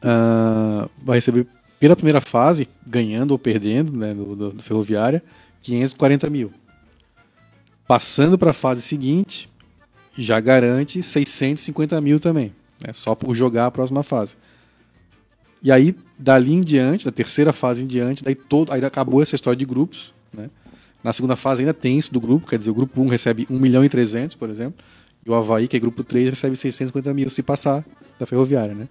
uh, 0.05 0.91
vai 1.03 1.17
receber 1.17 1.47
pela 1.81 1.97
primeira 1.97 2.21
fase, 2.21 2.69
ganhando 2.87 3.31
ou 3.31 3.39
perdendo 3.39 3.93
né, 3.93 4.13
do, 4.13 4.37
do, 4.37 4.51
do 4.51 4.63
Ferroviária, 4.63 5.23
540 5.63 6.29
mil. 6.29 6.51
Passando 7.89 8.37
para 8.37 8.51
a 8.51 8.55
fase 8.55 8.83
seguinte, 8.83 9.49
já 10.19 10.39
garante 10.39 11.03
650 11.03 11.99
mil 12.03 12.21
também, 12.21 12.53
né, 12.85 12.93
só 12.93 13.15
por 13.15 13.35
jogar 13.35 13.67
a 13.67 13.71
próxima 13.71 14.03
fase. 14.03 14.37
E 15.63 15.73
aí, 15.73 15.95
dali 16.19 16.53
em 16.53 16.61
diante, 16.61 17.05
da 17.05 17.13
terceira 17.13 17.53
fase 17.53 17.83
em 17.83 17.87
diante, 17.87 18.23
daí 18.23 18.35
todo, 18.35 18.73
aí 18.73 18.85
acabou 18.85 19.23
essa 19.23 19.35
história 19.35 19.57
de 19.57 19.65
grupos. 19.65 20.13
Né? 20.33 20.51
Na 21.03 21.13
segunda 21.13 21.37
fase 21.37 21.63
ainda 21.63 21.75
tem 21.75 21.99
isso 21.99 22.13
do 22.13 22.21
grupo, 22.21 22.47
quer 22.47 22.59
dizer, 22.59 22.71
o 22.71 22.75
grupo 22.75 23.01
1 23.01 23.09
recebe 23.09 23.47
1 23.51 23.59
milhão 23.59 23.85
e 23.85 23.89
300, 23.89 24.37
por 24.37 24.51
exemplo, 24.51 24.85
e 25.25 25.31
o 25.31 25.35
Havaí, 25.35 25.67
que 25.67 25.77
é 25.77 25.81
grupo 25.81 26.05
3, 26.05 26.31
recebe 26.31 26.57
650 26.57 27.13
mil 27.13 27.31
se 27.31 27.43
passar 27.43 27.85
da 28.19 28.27
Ferroviária. 28.27 28.75
Né? 28.75 28.89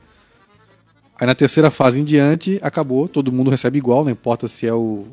Aí 1.18 1.26
na 1.26 1.36
terceira 1.36 1.72
fase 1.72 1.99
em 1.99 2.03
diante, 2.03 2.59
acabou, 2.61 3.07
todo 3.07 3.32
mundo 3.32 3.49
recebe 3.49 3.78
igual, 3.78 4.03
não 4.03 4.11
importa 4.11 4.47
se 4.47 4.68
é 4.68 4.74
o, 4.74 5.07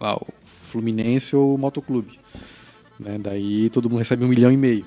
lá, 0.00 0.16
o 0.16 0.26
Fluminense 0.68 1.34
ou 1.34 1.54
o 1.54 1.58
Motoclube. 1.58 2.18
Né? 2.98 3.18
Daí 3.18 3.70
todo 3.70 3.88
mundo 3.88 4.00
recebe 4.00 4.24
um 4.24 4.28
milhão 4.28 4.52
e 4.52 4.56
meio. 4.56 4.84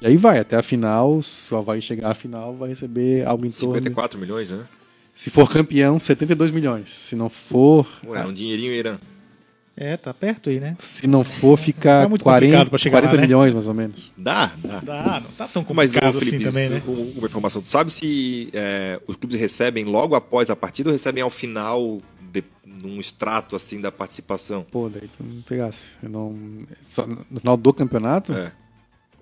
E 0.00 0.06
aí 0.06 0.16
vai, 0.16 0.38
até 0.38 0.56
a 0.56 0.62
final, 0.62 1.22
se 1.22 1.52
o 1.52 1.56
Havaí 1.56 1.82
chegar 1.82 2.10
à 2.10 2.14
final, 2.14 2.54
vai 2.54 2.68
receber 2.68 3.26
algo 3.26 3.46
em 3.46 3.50
54 3.50 4.18
torno... 4.18 4.26
milhões, 4.26 4.48
né? 4.50 4.64
Se 5.14 5.30
for 5.30 5.48
campeão, 5.50 5.98
72 5.98 6.50
milhões. 6.50 6.88
Se 6.88 7.14
não 7.14 7.28
for... 7.28 7.86
Ué, 8.06 8.24
um 8.24 8.32
dinheirinho, 8.32 8.72
Irã. 8.72 8.98
É, 9.76 9.96
tá 9.96 10.12
perto 10.12 10.50
aí, 10.50 10.60
né? 10.60 10.76
Se 10.80 11.06
não 11.06 11.24
for, 11.24 11.56
fica 11.58 12.06
tá 12.06 12.18
40, 12.18 12.78
chegar 12.78 13.00
40 13.00 13.14
lá, 13.14 13.20
né? 13.20 13.26
milhões, 13.26 13.54
mais 13.54 13.66
ou 13.66 13.72
menos. 13.72 14.12
Dá, 14.16 14.52
dá. 14.58 14.80
Dá, 14.80 15.20
não 15.20 15.30
tá 15.30 15.48
tão 15.48 15.64
complicado 15.64 16.14
Mas, 16.14 16.16
ô, 16.16 16.18
Felipe, 16.18 16.46
assim 16.46 16.68
também, 16.68 16.68
né? 16.68 16.82
Uma 17.16 17.26
informação, 17.26 17.62
tu 17.62 17.70
sabe 17.70 17.90
se 17.90 18.50
é, 18.52 19.00
os 19.06 19.16
clubes 19.16 19.38
recebem 19.40 19.84
logo 19.84 20.14
após 20.14 20.50
a 20.50 20.56
partida 20.56 20.90
ou 20.90 20.92
recebem 20.92 21.22
ao 21.22 21.30
final, 21.30 22.02
de, 22.30 22.44
num 22.66 23.00
extrato, 23.00 23.56
assim, 23.56 23.80
da 23.80 23.90
participação? 23.90 24.66
Pô, 24.70 24.90
daí 24.90 25.08
tu 25.08 25.24
não 25.24 25.40
pegasse. 25.42 25.84
Eu 26.02 26.10
não... 26.10 26.36
Só 26.82 27.06
no 27.06 27.40
final 27.40 27.56
do 27.56 27.72
campeonato? 27.72 28.34
É. 28.34 28.52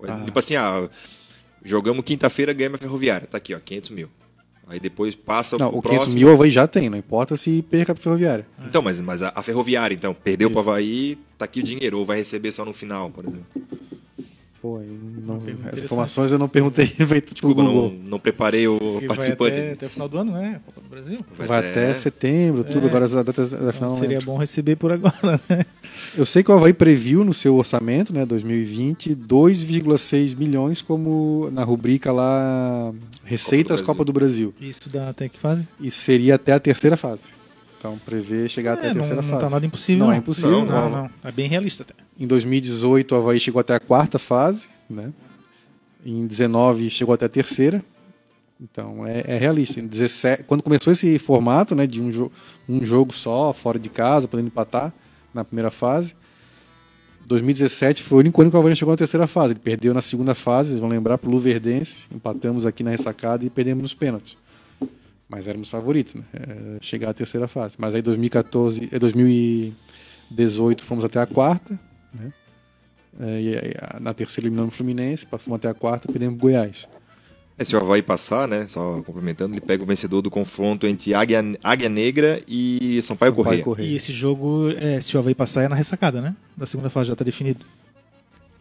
Ah. 0.07 0.23
Tipo 0.25 0.39
assim, 0.39 0.55
ah, 0.55 0.89
jogamos 1.63 2.03
quinta-feira, 2.03 2.53
ganhamos 2.53 2.79
a 2.79 2.83
Ferroviária. 2.83 3.27
Tá 3.27 3.37
aqui, 3.37 3.53
ó, 3.53 3.59
500 3.59 3.89
mil. 3.91 4.09
Aí 4.67 4.79
depois 4.79 5.15
passa 5.15 5.57
não, 5.57 5.67
o 5.67 5.81
500 5.81 5.97
próximo. 5.97 6.15
mil 6.15 6.29
o 6.29 6.31
Havaí 6.31 6.49
já 6.49 6.65
tem, 6.65 6.89
não 6.89 6.97
importa 6.97 7.35
se 7.35 7.61
perca 7.63 7.93
para 7.93 8.01
ferroviária. 8.01 8.47
Então, 8.65 8.81
mas, 8.81 9.01
mas 9.01 9.21
a, 9.21 9.33
a 9.35 9.43
ferroviária, 9.43 9.93
então, 9.93 10.13
perdeu 10.13 10.49
para 10.49 10.59
o 10.59 10.61
Havaí, 10.61 11.17
tá 11.37 11.43
aqui 11.43 11.59
o 11.59 11.63
dinheiro, 11.63 11.99
ou 11.99 12.05
vai 12.05 12.17
receber 12.17 12.53
só 12.53 12.63
no 12.63 12.73
final, 12.73 13.09
por 13.09 13.25
exemplo. 13.25 13.45
Pô, 14.61 14.79
não, 14.79 15.41
essas 15.65 15.83
informações 15.83 16.31
eu 16.31 16.37
não 16.37 16.47
perguntei. 16.47 16.85
Desculpa, 17.33 17.63
não, 17.63 17.89
não 17.89 18.19
preparei 18.19 18.67
o 18.67 18.99
e 19.01 19.07
participante. 19.07 19.55
Vai 19.55 19.61
até, 19.61 19.71
até, 19.73 19.85
o 19.87 19.89
final 19.89 20.07
do 20.07 20.17
ano, 20.19 20.33
né? 20.33 20.61
Copa 20.63 20.81
do 20.81 20.87
Brasil. 20.87 21.17
Vai, 21.35 21.47
vai 21.47 21.59
até... 21.59 21.69
até... 21.69 21.93
setembro, 21.95 22.63
tudo. 22.63 22.85
É. 22.85 22.89
Agora 22.89 23.05
as 23.05 23.11
datas 23.11 23.51
da 23.51 23.57
então, 23.57 23.71
final. 23.71 23.89
Seria 23.89 24.21
bom 24.21 24.37
receber 24.37 24.75
por 24.75 24.91
agora, 24.91 25.41
né? 25.49 25.65
Eu 26.13 26.25
sei 26.25 26.43
que 26.43 26.51
o 26.51 26.53
Havaí 26.53 26.73
previu 26.73 27.23
no 27.23 27.33
seu 27.33 27.55
orçamento, 27.55 28.13
né, 28.13 28.25
2020, 28.25 29.15
2,6 29.15 30.35
milhões 30.35 30.81
como 30.81 31.49
na 31.51 31.63
rubrica 31.63 32.11
lá 32.11 32.93
Receitas 33.23 33.81
Copa 33.81 34.03
do 34.03 34.11
Brasil. 34.11 34.47
Copa 34.47 34.59
do 34.59 34.61
Brasil. 34.61 34.69
Isso 34.69 34.89
dá 34.89 35.09
até 35.09 35.29
que 35.29 35.39
fase? 35.39 35.65
Isso 35.79 35.99
seria 35.99 36.35
até 36.35 36.51
a 36.51 36.59
terceira 36.59 36.97
fase. 36.97 37.33
Então, 37.77 37.97
prever 38.05 38.49
chegar 38.49 38.71
é, 38.71 38.73
até 38.73 38.89
a 38.89 38.93
terceira 38.93 39.21
não, 39.21 39.23
fase. 39.23 39.31
Não 39.31 39.37
está 39.39 39.49
nada 39.49 39.65
impossível. 39.65 39.99
Não, 39.99 40.07
não, 40.07 40.13
é 40.13 40.17
impossível. 40.17 40.65
Não, 40.65 40.65
não, 40.65 40.89
não, 40.89 41.09
É 41.23 41.31
bem 41.31 41.47
realista 41.47 41.83
até. 41.83 41.93
Em 42.19 42.27
2018, 42.27 43.15
o 43.15 43.17
Havaí 43.17 43.39
chegou 43.39 43.61
até 43.61 43.73
a 43.73 43.79
quarta 43.79 44.19
fase, 44.19 44.67
né? 44.89 45.11
Em 46.05 46.27
19 46.27 46.89
chegou 46.89 47.15
até 47.15 47.25
a 47.25 47.29
terceira. 47.29 47.81
Então 48.59 49.07
é, 49.07 49.23
é 49.25 49.37
realista. 49.37 49.79
Em 49.79 49.87
17, 49.87 50.43
quando 50.43 50.61
começou 50.61 50.91
esse 50.91 51.17
formato, 51.17 51.73
né, 51.73 51.87
de 51.87 52.01
um, 52.01 52.11
jo 52.11 52.31
um 52.67 52.83
jogo 52.83 53.13
só, 53.13 53.53
fora 53.53 53.79
de 53.79 53.89
casa, 53.89 54.27
podendo 54.27 54.47
empatar 54.47 54.93
na 55.33 55.43
primeira 55.43 55.71
fase, 55.71 56.15
2017 57.25 58.03
foi 58.03 58.17
o 58.17 58.19
único 58.19 58.41
ano 58.41 58.51
que 58.51 58.57
o 58.57 58.59
Havaí 58.59 58.75
chegou 58.75 58.91
na 58.91 58.97
terceira 58.97 59.25
fase. 59.25 59.53
Ele 59.53 59.59
perdeu 59.59 59.93
na 59.93 60.01
segunda 60.01 60.35
fase, 60.35 60.79
vão 60.79 60.89
lembrar, 60.89 61.17
pro 61.17 61.29
Luverdense. 61.29 62.07
Empatamos 62.13 62.65
aqui 62.65 62.83
na 62.83 62.91
ressacada 62.91 63.45
e 63.45 63.49
perdemos 63.49 63.81
nos 63.81 63.93
pênaltis. 63.93 64.37
Mas 65.29 65.47
éramos 65.47 65.69
favoritos, 65.69 66.15
né? 66.15 66.23
É, 66.33 66.77
chegar 66.81 67.11
à 67.11 67.13
terceira 67.13 67.47
fase. 67.47 67.75
Mas 67.79 67.95
aí 67.95 68.01
2014, 68.01 68.89
é 68.91 68.99
2018 68.99 70.83
fomos 70.83 71.05
até 71.05 71.21
a 71.21 71.25
quarta, 71.25 71.79
né? 72.13 72.33
É, 73.19 73.41
e 73.41 74.01
na 74.01 74.13
terceira 74.13 74.47
eliminamos 74.47 74.73
o 74.73 74.77
Fluminense, 74.77 75.25
fomos 75.25 75.57
até 75.57 75.69
a 75.69 75.73
quarta 75.73 76.11
perdemos 76.11 76.37
pro 76.37 76.47
Goiás. 76.47 76.87
É, 77.61 77.63
se 77.63 77.75
o 77.75 77.79
Havaí 77.79 78.01
passar, 78.01 78.47
né? 78.47 78.67
Só 78.67 79.01
complementando, 79.03 79.53
ele 79.53 79.61
pega 79.61 79.83
o 79.83 79.85
vencedor 79.85 80.21
do 80.21 80.29
confronto 80.31 80.87
entre 80.87 81.13
Águia, 81.13 81.43
Águia 81.63 81.89
Negra 81.89 82.41
e 82.47 82.99
Sampaio 83.03 83.31
Sampaio 83.31 83.33
Correia. 83.35 83.63
Correia. 83.63 83.87
E 83.87 83.95
esse 83.95 84.11
jogo, 84.11 84.71
é, 84.77 84.99
se 84.99 85.15
o 85.15 85.19
Havaí 85.19 85.35
passar, 85.35 85.63
é 85.63 85.67
na 85.67 85.75
ressacada, 85.75 86.21
né? 86.21 86.35
Da 86.57 86.65
segunda 86.65 86.89
fase 86.89 87.07
já 87.07 87.13
está 87.13 87.23
definido. 87.23 87.65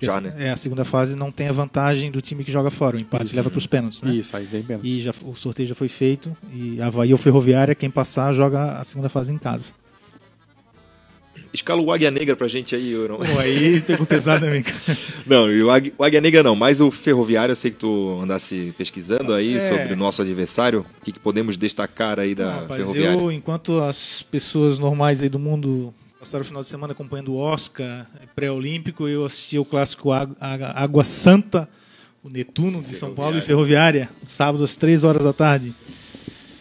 Já, 0.03 0.13
Essa- 0.13 0.21
né? 0.23 0.35
É, 0.39 0.51
a 0.51 0.57
segunda 0.57 0.85
fase 0.85 1.15
não 1.15 1.31
tem 1.31 1.49
a 1.49 1.53
vantagem 1.53 2.11
do 2.11 2.21
time 2.23 2.43
que 2.43 2.51
joga 2.51 2.71
fora. 2.71 2.97
O 2.97 3.01
empate 3.01 3.27
Isso. 3.27 3.37
leva 3.37 3.51
para 3.51 3.59
os 3.59 3.67
pênaltis, 3.67 4.01
né? 4.03 4.15
Isso, 4.15 4.35
aí 4.37 4.47
vem 4.47 4.63
pênalti. 4.63 4.87
E 4.87 5.03
já, 5.03 5.13
o 5.25 5.35
sorteio 5.35 5.69
já 5.69 5.75
foi 5.75 5.89
feito. 5.89 6.35
E 6.53 6.81
Havaí 6.81 7.13
ou 7.13 7.19
Ferroviária, 7.19 7.75
quem 7.75 7.91
passar, 7.91 8.33
joga 8.33 8.79
a 8.79 8.85
segunda 8.85 9.09
fase 9.09 9.33
em 9.33 9.37
casa. 9.39 9.73
Escala 11.53 11.83
o 11.83 11.91
Águia 11.93 12.11
Negra 12.13 12.37
pra 12.37 12.47
gente 12.47 12.77
aí, 12.77 12.93
eu 12.93 13.09
não. 13.09 13.17
Pô, 13.19 13.39
aí 13.39 13.81
pegou 13.81 14.07
pesado, 14.07 14.45
né, 14.45 14.53
amigo? 14.53 14.69
Não, 15.27 15.51
e 15.53 15.63
o 15.63 15.71
Águia, 15.71 15.93
o 15.99 16.05
Águia 16.05 16.21
Negra 16.21 16.43
não, 16.43 16.55
mas 16.57 16.81
o 16.81 16.91
Ferroviário, 16.91 17.53
eu 17.53 17.57
sei 17.57 17.71
que 17.71 17.77
tu 17.79 18.19
andasse 18.23 18.73
pesquisando 18.79 19.35
aí 19.35 19.57
É. 19.57 19.69
sobre 19.69 19.93
o 19.93 19.97
nosso 19.97 20.23
adversário. 20.23 20.85
O 21.01 21.05
que, 21.05 21.13
que 21.13 21.19
podemos 21.19 21.57
destacar 21.57 22.19
aí 22.21 22.35
da 22.35 22.45
Não, 22.47 22.61
rapaz, 22.63 22.81
Ferroviária? 22.81 23.19
eu, 23.21 23.33
enquanto 23.33 23.81
as 23.83 24.23
pessoas 24.23 24.79
normais 24.79 25.21
aí 25.23 25.29
do 25.29 25.39
mundo 25.39 25.93
passaram 26.19 26.43
o 26.43 26.47
final 26.47 26.63
de 26.63 26.69
semana 26.69 26.93
acompanhando 26.93 27.33
o 27.33 27.37
Oscar 27.37 28.07
pré-olímpico, 28.35 29.07
eu 29.09 29.25
assisti 29.25 29.59
o 29.59 29.65
clássico 29.65 30.13
Água, 30.13 30.37
Água- 30.41 30.73
Água 30.75 31.05
Santa, 31.05 31.69
o 32.23 32.29
Netuno 32.31 32.81
de 32.83 32.95
São 32.95 33.15
Paulo 33.15 33.39
e 33.39 33.43
Ferroviária, 33.43 34.09
sábado 34.23 34.63
às 34.65 34.77
três 34.77 35.03
horas 35.05 35.23
da 35.25 35.33
tarde. 35.33 35.75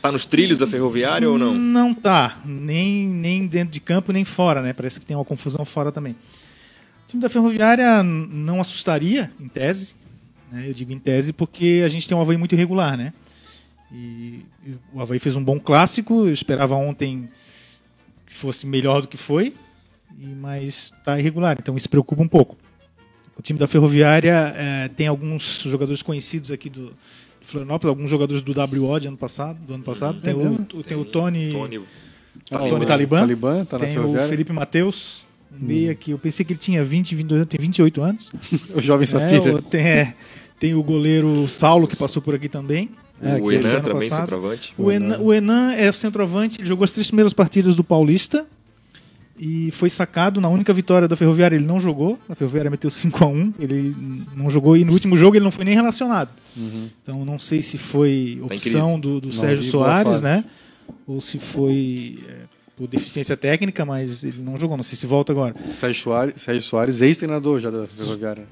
Tá 0.01 0.11
nos 0.11 0.25
trilhos 0.25 0.59
da 0.59 0.65
Ferroviária 0.65 1.29
ou 1.29 1.37
não? 1.37 1.53
Não 1.53 1.93
tá, 1.93 2.39
nem, 2.45 3.05
nem 3.05 3.45
dentro 3.45 3.73
de 3.73 3.81
campo, 3.81 4.13
nem 4.13 4.23
fora, 4.23 4.61
né? 4.61 4.71
Parece 4.71 4.99
que 4.99 5.05
tem 5.05 5.15
uma 5.15 5.25
confusão 5.25 5.65
fora 5.65 5.91
também. 5.91 6.13
O 6.13 7.07
time 7.07 7.21
da 7.21 7.27
Ferroviária 7.27 8.01
não 8.01 8.61
assustaria, 8.61 9.29
em 9.39 9.47
tese. 9.49 9.95
Né? 10.51 10.69
Eu 10.69 10.73
digo 10.73 10.93
em 10.93 10.99
tese 10.99 11.33
porque 11.33 11.83
a 11.85 11.89
gente 11.89 12.07
tem 12.07 12.15
um 12.15 12.21
Havaí 12.21 12.37
muito 12.37 12.55
irregular, 12.55 12.95
né? 12.97 13.13
E, 13.91 14.45
o 14.93 15.01
Havaí 15.01 15.19
fez 15.19 15.35
um 15.35 15.43
bom 15.43 15.59
clássico, 15.59 16.27
eu 16.27 16.33
esperava 16.33 16.75
ontem 16.75 17.29
que 18.25 18.33
fosse 18.33 18.65
melhor 18.65 19.01
do 19.01 19.07
que 19.07 19.17
foi, 19.17 19.53
mas 20.37 20.93
está 20.97 21.19
irregular, 21.19 21.57
então 21.59 21.75
isso 21.75 21.89
preocupa 21.89 22.21
um 22.21 22.27
pouco. 22.27 22.55
O 23.37 23.41
time 23.41 23.57
da 23.57 23.67
Ferroviária 23.67 24.53
eh, 24.55 24.89
tem 24.89 25.07
alguns 25.07 25.61
jogadores 25.61 26.01
conhecidos 26.03 26.51
aqui 26.51 26.69
do 26.69 26.93
Florianópolis, 27.49 27.89
alguns 27.89 28.09
jogadores 28.09 28.41
do 28.41 28.51
WO 28.53 28.99
de 28.99 29.07
ano 29.07 29.17
passado, 29.17 29.57
do 29.65 29.73
ano 29.73 29.83
passado. 29.83 30.21
tem, 30.21 30.33
o, 30.33 30.83
tem 30.83 30.97
o 30.97 31.05
Tony, 31.05 31.49
Tony. 31.51 31.79
Tony 32.49 32.83
o 32.83 32.85
Talibã. 32.85 33.19
Talibã, 33.19 33.65
tá 33.65 33.77
na 33.77 33.85
tem 33.85 33.99
o. 33.99 34.13
Felipe 34.27 34.51
Matheus, 34.53 35.23
um 35.51 35.65
meia 35.65 35.93
que 35.95 36.11
eu 36.11 36.17
pensei 36.19 36.45
que 36.45 36.53
ele 36.53 36.59
tinha 36.59 36.83
20, 36.83 37.15
22 37.15 37.41
anos, 37.41 37.49
tem 37.49 37.59
28 37.59 38.01
anos. 38.01 38.31
O 38.75 38.81
jovem 38.81 39.03
É, 39.03 39.05
Safira. 39.07 39.55
o- 39.55 39.61
tem, 39.61 39.81
é, 39.81 40.13
tem 40.59 40.73
o 40.73 40.83
goleiro 40.83 41.47
Saulo, 41.47 41.87
que 41.87 41.95
passou 41.97 42.21
por 42.21 42.35
aqui 42.35 42.47
também. 42.49 42.89
É, 43.21 43.35
o 43.35 43.51
Enan 43.51 43.81
também, 43.81 44.07
passado. 44.09 44.21
centroavante. 44.21 44.73
O 44.77 44.89
Enan, 44.91 45.19
o 45.19 45.33
Enan 45.33 45.73
é 45.73 45.89
o 45.89 45.93
centroavante, 45.93 46.57
ele 46.59 46.67
jogou 46.67 46.85
as 46.85 46.91
três 46.91 47.07
primeiras 47.07 47.33
partidas 47.33 47.75
do 47.75 47.83
Paulista 47.83 48.47
e 49.39 49.71
foi 49.71 49.89
sacado 49.89 50.41
na 50.41 50.49
única 50.49 50.73
vitória 50.73 51.07
da 51.07 51.15
Ferroviária. 51.15 51.55
Ele 51.55 51.65
não 51.65 51.79
jogou, 51.79 52.19
a 52.27 52.35
Ferroviária 52.35 52.69
meteu 52.69 52.89
5 52.91 53.23
a 53.23 53.27
1 53.27 53.53
ele 53.59 53.95
não 54.35 54.49
jogou 54.49 54.75
e 54.75 54.83
no 54.83 54.91
último 54.91 55.15
jogo 55.15 55.35
ele 55.37 55.43
não 55.45 55.51
foi 55.51 55.63
nem 55.65 55.73
relacionado. 55.73 56.29
Uhum. 56.57 56.89
Então 57.01 57.23
não 57.25 57.39
sei 57.39 57.61
se 57.61 57.77
foi 57.77 58.37
Tá 58.47 58.53
opção 58.55 58.99
do, 58.99 59.21
do 59.21 59.27
Não 59.29 59.33
Sérgio 59.33 59.63
Soares, 59.71 60.21
né? 60.21 60.43
Ou 61.07 61.21
se 61.21 61.39
foi 61.39 62.19
é, 62.27 62.33
por 62.75 62.87
deficiência 62.87 63.37
técnica, 63.37 63.85
mas 63.85 64.23
ele 64.23 64.41
não 64.41 64.57
jogou. 64.57 64.75
Não 64.75 64.83
sei 64.83 64.97
se 64.97 65.05
volta 65.05 65.31
agora. 65.31 65.55
Sérgio 65.71 66.01
Soares, 66.03 66.33
Sérgio 66.41 66.61
Soares 66.63 67.01
É. 67.01 67.05
ex-treinador 67.07 67.59
já 67.61 67.69
da 67.71 67.85
Ferroviária. 67.87 68.45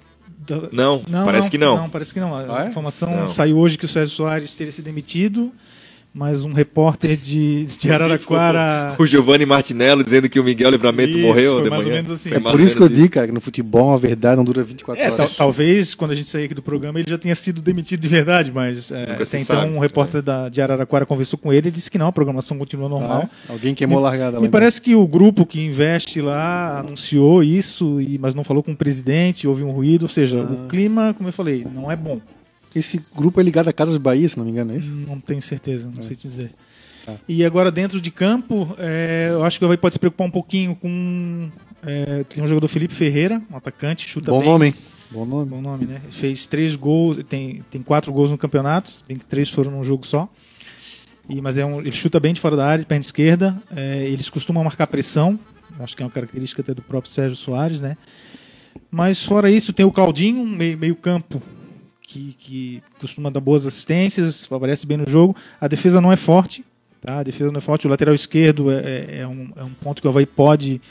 Da- 0.47 0.69
Não, 0.71 1.03
parece 1.25 1.51
que 1.51 1.57
não. 1.57 1.75
Não, 1.77 1.89
parece 1.89 2.13
que 2.13 2.19
não. 2.19 2.33
A 2.33 2.61
Ah, 2.61 2.65
é? 2.65 2.69
informação 2.69 3.09
Não. 3.11 3.27
saiu 3.27 3.57
hoje 3.57 3.77
que 3.77 3.85
o 3.85 3.87
Sérgio 3.87 4.15
Soares 4.15 4.55
teria 4.55 4.71
sido 4.71 4.85
demitido, 4.85 5.51
mas 6.17 6.43
um 6.43 6.51
repórter 6.51 7.15
de, 7.15 7.65
de 7.65 7.89
Araraquara. 7.93 8.95
O 8.97 9.05
Giovanni 9.05 9.45
Martinello 9.45 10.03
dizendo 10.03 10.27
que 10.27 10.39
o 10.39 10.43
Miguel 10.43 10.71
Livramento 10.71 11.11
Isso, 11.11 11.21
morreu 11.21 11.69
mais 11.69 11.85
ou 11.85 11.91
menos 11.91 12.11
assim. 12.11 12.29
Foi 12.29 12.37
É 12.37 12.41
mais 12.41 12.55
Por 12.57 12.63
isso 12.63 12.75
que 12.75 12.81
eu 12.83 12.89
digo, 12.89 13.09
cara, 13.09 13.27
que 13.27 13.33
no 13.33 13.39
futebol 13.39 13.93
a 13.93 13.97
verdade 13.97 14.37
não 14.37 14.43
dura 14.43 14.63
24 14.63 15.01
É, 15.03 15.07
tal- 15.09 15.19
horas. 15.19 15.35
talvez 15.35 15.93
quando 15.93 16.11
a 16.11 16.15
gente 16.15 16.27
sair 16.27 16.45
aqui 16.45 16.53
do 16.55 16.61
programa 16.61 16.99
ele 16.99 17.09
já 17.09 17.17
tenha 17.17 17.35
sido 17.35 17.61
demitido 17.61 17.99
de 18.01 18.07
verdade, 18.07 18.51
mas 18.53 18.91
é, 18.91 19.03
até 19.03 19.23
então 19.39 19.55
sabe, 19.57 19.71
um 19.71 19.79
repórter 19.79 20.21
da, 20.21 20.49
de 20.49 20.59
Araraquara 20.61 21.05
conversou 21.05 21.37
com 21.37 21.53
ele 21.53 21.69
e 21.69 21.71
disse 21.71 21.91
que 21.91 21.97
não, 21.97 22.07
a 22.07 22.11
programação 22.11 22.57
continua 22.57 22.89
normal. 22.89 23.29
Ah, 23.31 23.49
é? 23.49 23.51
Alguém 23.53 23.75
queimou 23.75 23.99
a 23.99 24.01
largada 24.01 24.37
lá. 24.37 24.41
Me 24.41 24.49
parece 24.49 24.81
que 24.81 24.95
o 24.95 25.05
grupo 25.07 25.45
que 25.45 25.61
investe 25.61 26.19
lá 26.21 26.79
anunciou 26.79 27.43
isso, 27.43 28.01
e, 28.01 28.17
mas 28.17 28.33
não 28.33 28.43
falou 28.43 28.63
com 28.63 28.71
o 28.71 28.75
presidente, 28.75 29.47
houve 29.47 29.63
um 29.63 29.71
ruído, 29.71 30.03
ou 30.03 30.09
seja, 30.09 30.37
Ah. 30.39 30.51
o 30.51 30.67
clima, 30.67 31.13
como 31.15 31.29
eu 31.29 31.33
falei, 31.33 31.65
não 31.73 31.91
é 31.91 31.95
bom. 31.95 32.19
Esse 32.77 33.03
grupo 33.15 33.39
é 33.39 33.43
ligado 33.43 33.67
a 33.67 33.73
Casas 33.73 33.97
Bahia, 33.97 34.27
se 34.27 34.37
não 34.37 34.45
me 34.45 34.51
engano, 34.51 34.73
é 34.73 34.77
isso? 34.77 34.93
Não 34.93 35.19
tenho 35.19 35.41
certeza, 35.41 35.89
não 35.93 36.03
sei 36.03 36.15
te 36.15 36.27
dizer. 36.27 36.51
Tá. 37.05 37.15
E 37.27 37.45
agora 37.45 37.71
dentro 37.71 38.01
de 38.01 38.11
campo, 38.11 38.75
é, 38.77 39.29
eu 39.31 39.43
acho 39.43 39.57
que 39.57 39.63
o 39.63 39.67
Havaí 39.67 39.77
pode 39.77 39.93
se 39.93 39.99
preocupar 39.99 40.27
um 40.27 40.31
pouquinho 40.31 40.75
com. 40.75 41.49
é, 41.85 42.23
tem 42.25 42.43
um 42.43 42.47
jogador 42.47 42.67
Felipe 42.67 42.93
Ferreira, 42.93 43.41
um 43.49 43.55
atacante, 43.55 44.07
chuta 44.07 44.29
Bom 44.29 44.39
bem. 44.39 44.49
nome? 44.49 44.75
Bom 45.09 45.25
nome. 45.25 45.49
Bom 45.49 45.61
nome, 45.61 45.85
né? 45.85 46.01
Fez 46.09 46.47
três 46.47 46.75
gols, 46.75 47.17
tem, 47.23 47.63
tem 47.71 47.81
quatro 47.81 48.11
gols 48.11 48.29
no 48.29 48.37
campeonato, 48.37 48.91
bem 49.07 49.17
que 49.17 49.25
três 49.25 49.49
foram 49.49 49.71
num 49.71 49.83
jogo 49.83 50.05
só. 50.05 50.29
E, 51.29 51.41
mas 51.41 51.57
é 51.57 51.65
um, 51.65 51.79
ele 51.79 51.93
chuta 51.93 52.19
bem 52.19 52.33
de 52.33 52.41
fora 52.41 52.55
da 52.55 52.65
área, 52.65 52.83
de 52.83 52.87
perna 52.87 53.01
esquerda. 53.01 53.57
É, 53.75 54.05
eles 54.07 54.29
costumam 54.29 54.63
marcar 54.63 54.87
pressão, 54.87 55.39
acho 55.79 55.95
que 55.95 56.03
é 56.03 56.05
uma 56.05 56.11
característica 56.11 56.61
até 56.61 56.73
do 56.73 56.81
próprio 56.81 57.11
Sérgio 57.11 57.37
Soares, 57.37 57.79
né? 57.79 57.97
Mas 58.91 59.23
fora 59.23 59.49
isso, 59.49 59.73
tem 59.73 59.85
o 59.85 59.91
Claudinho, 59.91 60.45
meio, 60.45 60.77
meio 60.77 60.95
campo, 60.95 61.41
que, 62.07 62.35
que 62.39 62.83
costuma 62.99 63.29
dar 63.29 63.41
boas 63.41 63.65
assistências, 63.65 64.47
aparece 64.49 64.87
bem 64.87 64.97
no 64.97 65.07
jogo. 65.07 65.35
A 65.59 65.67
defesa 65.67 65.99
não 65.99 66.11
é 66.11 66.15
forte, 66.15 66.63
tá? 67.01 67.19
A 67.19 67.23
defesa 67.23 67.51
não 67.51 67.57
é 67.57 67.61
forte. 67.61 67.85
O 67.85 67.89
lateral 67.89 68.15
esquerdo 68.15 68.71
é, 68.71 68.75
é- 68.77 69.17
é 69.19 69.27
um, 69.27 69.49
é 69.57 69.63
um 69.63 69.71
ponto 69.73 70.01
que 70.01 70.07
o 70.07 70.09
Havaí 70.09 70.25
pode, 70.25 70.81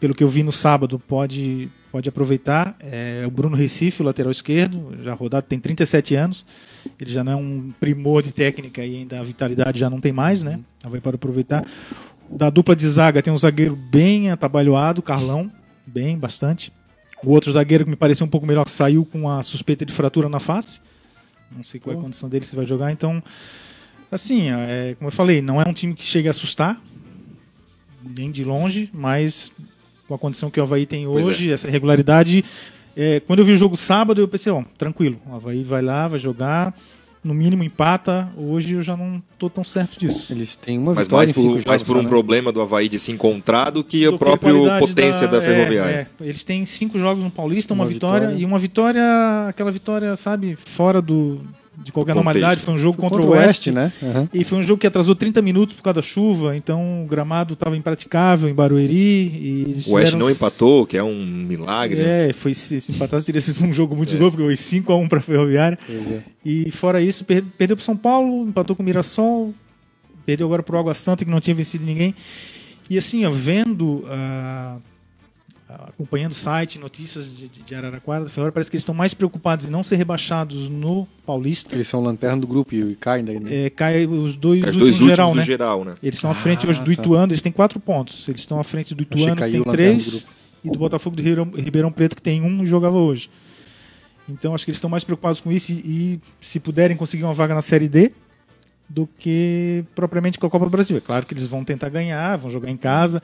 pelo 0.00 0.12
que 0.12 0.24
eu 0.24 0.28
vi 0.28 0.42
no 0.42 0.50
sábado, 0.50 0.98
pode, 0.98 1.70
pode 1.92 2.08
aproveitar. 2.08 2.76
É 2.80 3.22
o 3.24 3.30
Bruno 3.30 3.56
Recife, 3.56 4.02
o 4.02 4.04
lateral 4.04 4.32
esquerdo, 4.32 4.92
já 5.04 5.14
rodado, 5.14 5.46
tem 5.48 5.60
37 5.60 6.16
anos. 6.16 6.44
Ele 7.00 7.12
já 7.12 7.22
não 7.22 7.32
é 7.32 7.36
um 7.36 7.72
primor 7.78 8.20
de 8.20 8.32
técnica 8.32 8.84
e 8.84 8.96
ainda 8.96 9.20
a 9.20 9.22
vitalidade 9.22 9.78
já 9.78 9.88
não 9.88 10.00
tem 10.00 10.12
mais, 10.12 10.42
né? 10.42 10.58
O 10.84 10.88
Havaí 10.88 11.00
pode 11.00 11.14
aproveitar. 11.14 11.64
Da 12.28 12.50
dupla 12.50 12.74
de 12.74 12.88
zaga 12.88 13.22
tem 13.22 13.32
um 13.32 13.36
zagueiro 13.38 13.76
bem 13.76 14.32
atabalhoado, 14.32 15.00
Carlão, 15.00 15.48
bem, 15.86 16.18
bastante. 16.18 16.72
O 17.26 17.32
outro 17.32 17.50
zagueiro 17.50 17.82
que 17.82 17.90
me 17.90 17.96
pareceu 17.96 18.24
um 18.24 18.28
pouco 18.28 18.46
melhor 18.46 18.68
saiu 18.68 19.04
com 19.04 19.28
a 19.28 19.42
suspeita 19.42 19.84
de 19.84 19.92
fratura 19.92 20.28
na 20.28 20.38
face. 20.38 20.80
Não 21.50 21.64
sei 21.64 21.80
qual 21.80 21.96
é 21.96 21.98
a 21.98 22.02
condição 22.02 22.28
dele, 22.28 22.44
se 22.44 22.54
vai 22.54 22.64
jogar. 22.64 22.92
Então, 22.92 23.20
assim, 24.12 24.48
é, 24.48 24.94
como 24.96 25.08
eu 25.08 25.12
falei, 25.12 25.42
não 25.42 25.60
é 25.60 25.68
um 25.68 25.72
time 25.72 25.92
que 25.92 26.04
chega 26.04 26.30
a 26.30 26.32
assustar, 26.32 26.80
nem 28.16 28.30
de 28.30 28.44
longe, 28.44 28.88
mas 28.94 29.50
com 30.06 30.14
a 30.14 30.18
condição 30.18 30.52
que 30.52 30.60
o 30.60 30.62
Havaí 30.62 30.86
tem 30.86 31.04
Pois 31.04 31.26
hoje, 31.26 31.50
essa 31.50 31.68
regularidade. 31.68 32.44
é, 32.96 33.18
quando 33.18 33.40
eu 33.40 33.44
vi 33.44 33.54
o 33.54 33.58
jogo 33.58 33.76
sábado, 33.76 34.20
eu 34.20 34.28
pensei, 34.28 34.52
ó, 34.52 34.62
tranquilo, 34.78 35.20
o 35.26 35.34
Havaí 35.34 35.64
vai 35.64 35.82
lá, 35.82 36.06
vai 36.06 36.20
jogar, 36.20 36.78
no 37.26 37.34
mínimo 37.34 37.64
empata. 37.64 38.28
Hoje 38.36 38.74
eu 38.74 38.82
já 38.82 38.96
não 38.96 39.20
tô 39.38 39.50
tão 39.50 39.64
certo 39.64 39.98
disso. 39.98 40.32
Eles 40.32 40.54
têm 40.56 40.78
uma 40.78 40.94
Mas 40.94 41.06
vitória 41.06 41.26
mais 41.26 41.30
em 41.30 41.34
cinco 41.34 41.46
por, 41.46 41.52
jogos 41.54 41.64
mais 41.66 41.82
por 41.82 41.96
um 41.96 42.02
né? 42.02 42.08
problema 42.08 42.52
do 42.52 42.60
Havaí 42.60 42.88
de 42.88 42.98
se 42.98 43.10
encontrar 43.12 43.70
do 43.70 43.82
que 43.82 44.06
a 44.06 44.10
Do 44.10 44.18
que 44.18 44.24
própria 44.24 44.54
potência 44.78 45.26
da, 45.26 45.38
é, 45.38 45.40
Ferroviária. 45.40 46.08
é. 46.20 46.24
eles 46.24 46.44
têm 46.44 46.64
cinco 46.64 46.98
jogos 46.98 47.22
no 47.22 47.30
Paulista, 47.30 47.74
uma, 47.74 47.84
Uma 47.84 47.90
vitória, 47.90 48.28
vitória. 48.28 48.42
e 48.42 48.44
uma 48.44 48.58
vitória, 48.58 49.02
aquela 49.48 49.72
vitória, 49.72 50.14
sabe, 50.16 50.56
fora 50.56 51.02
do, 51.02 51.40
de 51.76 51.92
qualquer 51.92 52.12
Do 52.12 52.16
normalidade. 52.16 52.52
contexto. 52.60 52.64
Foi 52.66 52.74
um 52.74 52.78
jogo 52.78 52.96
contra, 52.98 53.20
o 53.20 53.28
Oeste, 53.30 53.70
né? 53.70 53.92
Aham. 54.02 54.28
E 54.32 54.44
foi 54.44 54.58
um 54.58 54.62
jogo 54.62 54.80
que 54.80 54.86
atrasou 54.86 55.14
30 55.14 55.42
minutos 55.42 55.74
por 55.76 55.82
causa 55.82 55.96
da 55.96 56.02
chuva, 56.02 56.56
então 56.56 57.04
o 57.04 57.06
gramado 57.06 57.54
estava 57.54 57.76
impraticável 57.76 58.48
em 58.48 58.54
Barueri. 58.54 58.94
E 58.94 59.82
O 59.86 59.92
Oeste 59.92 60.16
não 60.16 60.30
empatou, 60.30 60.86
que 60.86 60.96
é 60.96 61.02
um 61.02 61.24
milagre. 61.24 62.02
né? 62.02 62.30
É, 62.30 62.32
foi, 62.32 62.54
se, 62.54 62.80
se 62.80 62.92
empatasse 62.92 63.26
teria 63.26 63.40
sido 63.40 63.64
um 63.66 63.72
jogo 63.72 63.94
muito 63.94 64.14
É. 64.16 64.18
louco, 64.18 64.36
porque 64.36 64.56
foi 64.56 64.80
5x1 64.80 65.08
para 65.08 65.18
a 65.18 65.22
Ferroviária. 65.22 65.78
É. 65.88 66.20
E 66.44 66.70
fora 66.70 67.00
isso, 67.02 67.24
per- 67.24 67.44
perdeu 67.58 67.76
para 67.76 67.84
São 67.84 67.96
Paulo, 67.96 68.48
empatou 68.48 68.74
com 68.74 68.82
o 68.82 68.86
Mirassol, 68.86 69.52
perdeu 70.24 70.46
agora 70.46 70.62
para 70.62 70.76
o 70.76 70.78
Água 70.78 70.94
Santa, 70.94 71.24
que 71.24 71.30
não 71.30 71.40
tinha 71.40 71.54
vencido 71.54 71.84
ninguém. 71.84 72.14
E 72.88 72.96
assim, 72.96 73.24
ó, 73.26 73.30
vendo, 73.30 74.04
ah, 74.08 74.78
acompanhando 75.68 76.32
o 76.32 76.34
site, 76.34 76.78
notícias 76.78 77.36
de, 77.36 77.48
de- 77.48 77.74
Araraquara, 77.74 78.24
da 78.24 78.30
Ferroviária, 78.30 78.52
parece 78.52 78.70
que 78.70 78.76
eles 78.76 78.82
estão 78.82 78.94
mais 78.94 79.12
preocupados 79.14 79.66
em 79.66 79.70
não 79.70 79.82
ser 79.82 79.96
rebaixados 79.96 80.68
no 80.68 81.06
Paulista. 81.26 81.74
Eles 81.74 81.88
são 81.88 82.00
lanterna 82.02 82.36
do 82.38 82.46
grupo 82.46 82.74
e 82.74 82.94
caem 82.96 83.24
daí, 83.24 83.40
né? 83.40 83.66
É, 83.66 83.70
cai 83.70 84.06
os 84.06 84.36
dois, 84.36 84.64
Os 84.64 84.76
dois 84.76 84.92
últimos 84.92 85.08
geral, 85.10 85.30
do 85.32 85.36
né? 85.38 85.44
geral, 85.44 85.84
né? 85.84 85.94
Eles 86.02 86.16
estão 86.18 86.30
à 86.30 86.34
frente 86.34 86.64
Ah, 86.66 86.70
hoje 86.70 86.80
do 86.80 86.86
tá. 86.86 86.92
Ituano, 87.02 87.32
eles 87.32 87.42
têm 87.42 87.50
quatro 87.52 87.80
pontos. 87.80 88.28
Eles 88.28 88.40
estão 88.42 88.60
à 88.60 88.64
frente 88.64 88.94
do 88.94 89.02
Ituano, 89.02 89.34
que 89.36 89.50
tem 89.50 89.62
do 89.62 89.70
três, 89.70 90.08
grupo. 90.08 90.26
e 90.64 90.70
do 90.70 90.78
Botafogo 90.78 91.16
do 91.16 91.22
Ribeirão, 91.22 91.50
Ribeirão 91.56 91.90
Preto, 91.92 92.14
que 92.14 92.22
tem 92.22 92.40
um 92.42 92.62
e 92.62 92.66
jogava 92.66 92.96
hoje. 92.96 93.28
Então 94.28 94.54
acho 94.54 94.64
que 94.64 94.70
eles 94.70 94.78
estão 94.78 94.90
mais 94.90 95.04
preocupados 95.04 95.40
com 95.40 95.50
isso 95.52 95.70
e, 95.72 95.74
e, 95.74 96.20
se 96.40 96.58
puderem 96.60 96.96
conseguir 96.96 97.24
uma 97.24 97.34
vaga 97.34 97.54
na 97.54 97.62
Série 97.62 97.88
D 97.88 98.12
do 98.88 99.08
que 99.18 99.84
propriamente 99.94 100.38
com 100.38 100.46
a 100.46 100.50
Copa 100.50 100.64
do 100.64 100.70
Brasil. 100.70 100.96
É 100.96 101.00
claro 101.00 101.26
que 101.26 101.34
eles 101.34 101.46
vão 101.46 101.64
tentar 101.64 101.88
ganhar, 101.88 102.36
vão 102.36 102.50
jogar 102.50 102.70
em 102.70 102.76
casa. 102.76 103.20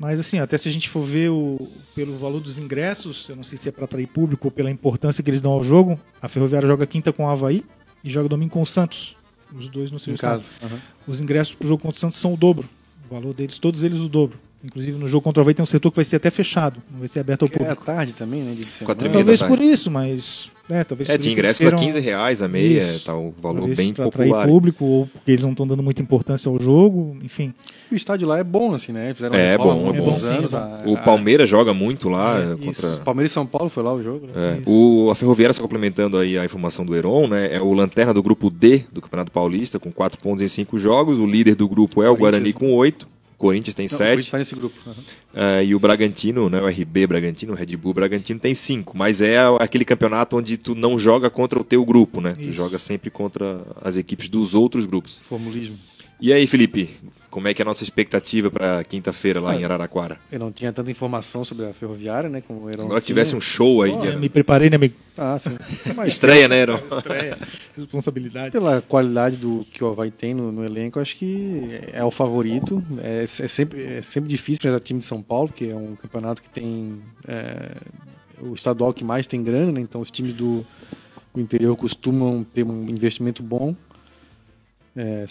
Mas 0.00 0.18
assim, 0.18 0.38
até 0.38 0.56
se 0.56 0.66
a 0.66 0.72
gente 0.72 0.88
for 0.88 1.02
ver 1.02 1.28
o, 1.30 1.68
pelo 1.94 2.16
valor 2.16 2.40
dos 2.40 2.58
ingressos, 2.58 3.28
eu 3.28 3.36
não 3.36 3.42
sei 3.42 3.58
se 3.58 3.68
é 3.68 3.72
para 3.72 3.84
atrair 3.84 4.06
público 4.06 4.46
ou 4.46 4.50
pela 4.50 4.70
importância 4.70 5.22
que 5.22 5.28
eles 5.28 5.42
dão 5.42 5.52
ao 5.52 5.62
jogo, 5.62 6.00
a 6.22 6.26
Ferroviária 6.26 6.66
joga 6.66 6.86
quinta 6.86 7.12
com 7.12 7.24
o 7.26 7.28
Havaí 7.28 7.62
e 8.02 8.08
joga 8.08 8.26
domingo 8.26 8.50
com 8.50 8.62
o 8.62 8.66
Santos. 8.66 9.14
Os 9.54 9.68
dois 9.68 9.92
no 9.92 9.98
seu 9.98 10.12
Em 10.12 10.14
estado. 10.14 10.40
casa. 10.40 10.50
Uhum. 10.62 10.78
Os 11.06 11.20
ingressos 11.20 11.54
para 11.54 11.66
o 11.66 11.68
jogo 11.68 11.82
contra 11.82 11.98
o 11.98 12.00
Santos 12.00 12.16
são 12.16 12.32
o 12.32 12.36
dobro. 12.36 12.66
O 13.10 13.14
valor 13.14 13.34
deles, 13.34 13.58
todos 13.58 13.82
eles 13.82 14.00
o 14.00 14.08
dobro. 14.08 14.38
Inclusive 14.62 14.98
no 14.98 15.08
jogo 15.08 15.22
contra 15.22 15.40
o 15.40 15.42
Havaí 15.42 15.54
tem 15.54 15.62
um 15.62 15.66
setor 15.66 15.90
que 15.90 15.96
vai 15.96 16.04
ser 16.04 16.16
até 16.16 16.30
fechado, 16.30 16.82
não 16.92 16.98
vai 16.98 17.08
ser 17.08 17.20
aberto 17.20 17.42
ao 17.44 17.48
É 17.48 17.54
à 17.54 17.58
público. 17.58 17.84
tarde 17.84 18.12
também, 18.12 18.42
né? 18.42 18.54
De. 18.54 18.66
Quatro 18.84 19.06
e 19.08 19.10
Talvez 19.10 19.42
por 19.42 19.58
isso, 19.58 19.90
mas. 19.90 20.50
É, 20.68 20.84
talvez 20.84 21.08
É, 21.10 21.18
de 21.18 21.30
eles 21.30 21.50
a 21.50 21.54
queiram- 21.54 21.78
15 21.78 21.98
reais 21.98 22.40
a 22.42 22.46
meia, 22.46 22.78
Isso. 22.78 23.04
tá 23.04 23.12
um 23.16 23.32
valor 23.42 23.56
talvez 23.58 23.76
bem 23.76 23.92
pra 23.92 24.06
atrair 24.06 24.28
popular. 24.28 24.46
público, 24.46 24.84
ou 24.84 25.06
porque 25.08 25.32
eles 25.32 25.42
não 25.42 25.50
estão 25.50 25.66
dando 25.66 25.82
muita 25.82 26.00
importância 26.00 26.48
ao 26.48 26.60
jogo, 26.62 27.16
enfim. 27.24 27.52
O 27.90 27.94
estádio 27.96 28.28
lá 28.28 28.38
é 28.38 28.44
bom, 28.44 28.72
assim, 28.72 28.92
né? 28.92 29.12
Fizeram 29.12 29.34
É, 29.34 29.52
reforma 29.52 29.74
bom, 29.74 29.80
há 29.90 29.94
é 29.94 29.98
alguns 29.98 30.22
bom. 30.22 30.28
anos. 30.28 30.50
Sim, 30.50 30.56
é 30.56 30.60
a- 30.60 30.82
O 30.86 30.94
a- 30.96 31.00
Palmeiras 31.00 31.50
joga 31.50 31.74
muito 31.74 32.08
lá 32.08 32.38
É, 32.38 32.64
contra. 32.64 32.88
isso. 32.88 33.00
Palmeiras 33.00 33.32
e 33.32 33.34
São 33.34 33.44
Paulo 33.46 33.68
foi 33.68 33.82
lá 33.82 33.92
o 33.92 34.00
jogo, 34.00 34.26
né? 34.28 34.32
É, 34.36 34.70
o, 34.70 35.08
a 35.10 35.14
Ferroviária, 35.16 35.52
só 35.54 35.60
complementando 35.62 36.16
aí 36.18 36.38
a 36.38 36.44
informação 36.44 36.84
do 36.84 36.94
Heron, 36.94 37.26
né, 37.26 37.52
é 37.52 37.60
o 37.60 37.72
lanterna 37.72 38.14
do 38.14 38.22
grupo 38.22 38.48
D 38.48 38.84
do 38.92 39.00
Campeonato 39.00 39.32
Paulista, 39.32 39.80
com 39.80 39.90
4 39.90 40.20
pontos 40.20 40.40
em 40.40 40.48
5 40.48 40.78
jogos. 40.78 41.18
O 41.18 41.26
líder 41.26 41.56
do 41.56 41.66
grupo 41.68 42.00
é 42.02 42.08
o. 42.10 42.16
Guarani 42.16 42.52
com 42.52 42.72
8. 42.74 43.08
O 43.40 43.48
Corinthians 43.48 43.74
tem 43.74 43.86
Não, 43.86 43.94
o 43.94 43.96
7. 43.96 44.08
Corinthians 44.10 44.30
tá 44.30 44.36
nesse 44.36 44.54
grupo. 44.54 44.76
Uhum. 44.86 44.92
É, 45.32 45.64
e 45.64 45.74
o 45.74 45.78
Bragantino, 45.78 46.50
né, 46.50 46.60
o 46.60 46.68
RB 46.68 47.06
Bragantino, 47.06 47.54
o 47.54 47.56
Red 47.56 47.74
Bull 47.74 47.94
Bragantino 47.94 48.38
tem 48.38 48.54
cinco, 48.54 48.94
mas 48.94 49.22
é 49.22 49.38
aquele 49.58 49.82
campeonato 49.82 50.36
onde 50.36 50.58
tu 50.58 50.74
não 50.74 50.98
joga 50.98 51.30
contra 51.30 51.58
o 51.58 51.64
teu 51.64 51.82
grupo, 51.82 52.20
né? 52.20 52.34
Tu 52.34 52.42
Isso. 52.48 52.52
joga 52.52 52.78
sempre 52.78 53.08
contra 53.08 53.62
as 53.80 53.96
equipes 53.96 54.28
dos 54.28 54.52
outros 54.52 54.84
grupos. 54.84 55.20
Formulismo. 55.26 55.78
E 56.20 56.34
aí, 56.34 56.46
Felipe, 56.46 56.90
como 57.30 57.46
é 57.46 57.54
que 57.54 57.62
é 57.62 57.64
a 57.64 57.66
nossa 57.66 57.84
expectativa 57.84 58.50
para 58.50 58.82
quinta-feira 58.84 59.40
lá 59.40 59.54
em 59.54 59.64
Araraquara? 59.64 60.18
Eu 60.32 60.38
não 60.40 60.50
tinha 60.50 60.72
tanta 60.72 60.90
informação 60.90 61.44
sobre 61.44 61.66
a 61.66 61.72
ferroviária, 61.72 62.28
né? 62.28 62.40
Como 62.46 62.60
o 62.64 62.68
Agora 62.68 62.78
que 62.78 62.86
tinha. 62.86 63.00
tivesse 63.00 63.36
um 63.36 63.40
show 63.40 63.82
aí. 63.82 63.96
De- 63.96 64.06
eu 64.08 64.18
me 64.18 64.28
preparei, 64.28 64.68
né, 64.68 64.76
amigo? 64.76 64.94
Ah, 65.16 65.38
sim. 65.38 65.56
Estreia, 66.06 66.48
né, 66.48 66.60
Heron? 66.60 66.80
Estreia, 66.90 67.38
responsabilidade. 67.76 68.50
Pela 68.50 68.82
qualidade 68.82 69.36
do 69.36 69.64
que 69.72 69.82
o 69.84 69.88
Havaí 69.88 70.10
tem 70.10 70.34
no, 70.34 70.50
no 70.50 70.64
elenco, 70.64 70.98
acho 70.98 71.16
que 71.16 71.68
é 71.92 72.04
o 72.04 72.10
favorito. 72.10 72.82
É, 73.02 73.22
é 73.22 73.26
sempre, 73.26 73.84
é 73.84 74.02
sempre 74.02 74.28
difícil 74.28 74.54
enfrentar 74.60 74.80
time 74.80 74.98
de 75.00 75.06
São 75.06 75.22
Paulo, 75.22 75.48
porque 75.48 75.66
é 75.66 75.76
um 75.76 75.94
campeonato 75.96 76.42
que 76.42 76.48
tem 76.48 77.00
é, 77.28 77.72
o 78.40 78.54
estadual 78.54 78.92
que 78.92 79.04
mais 79.04 79.26
tem 79.26 79.42
grana, 79.42 79.70
né? 79.72 79.80
Então 79.80 80.00
os 80.00 80.10
times 80.10 80.32
do, 80.32 80.66
do 81.34 81.40
interior 81.40 81.76
costumam 81.76 82.44
ter 82.44 82.64
um 82.64 82.88
investimento 82.88 83.42
bom. 83.42 83.74
É, 84.96 85.24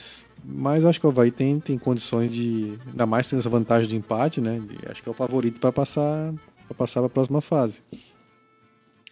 mas 0.44 0.86
acho 0.86 1.00
que 1.00 1.06
o 1.06 1.10
Havaí 1.10 1.32
tem, 1.32 1.60
tem 1.60 1.78
condições 1.78 2.30
de. 2.32 2.74
Ainda 2.88 3.06
mais 3.06 3.28
tendo 3.28 3.40
essa 3.40 3.50
vantagem 3.50 3.90
do 3.90 3.96
empate, 3.96 4.40
né? 4.40 4.60
de- 4.60 4.90
acho 4.90 5.04
que 5.04 5.10
é 5.10 5.12
o 5.12 5.16
favorito 5.16 5.60
para 5.60 5.72
passar 5.72 6.34
para 6.68 6.76
passar 6.78 7.04
a 7.04 7.10
próxima 7.10 7.42
fase. 7.42 7.82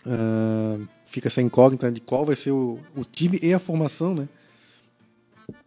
Ah, 0.06 0.78
fica 1.06 1.28
essa 1.28 1.42
incógnita 1.42 1.92
de 1.92 2.00
qual 2.02 2.26
vai 2.26 2.36
ser 2.36 2.52
o, 2.52 2.80
o 2.96 3.04
time 3.04 3.40
e 3.42 3.54
a 3.54 3.60
formação, 3.60 4.14
né? 4.14 4.30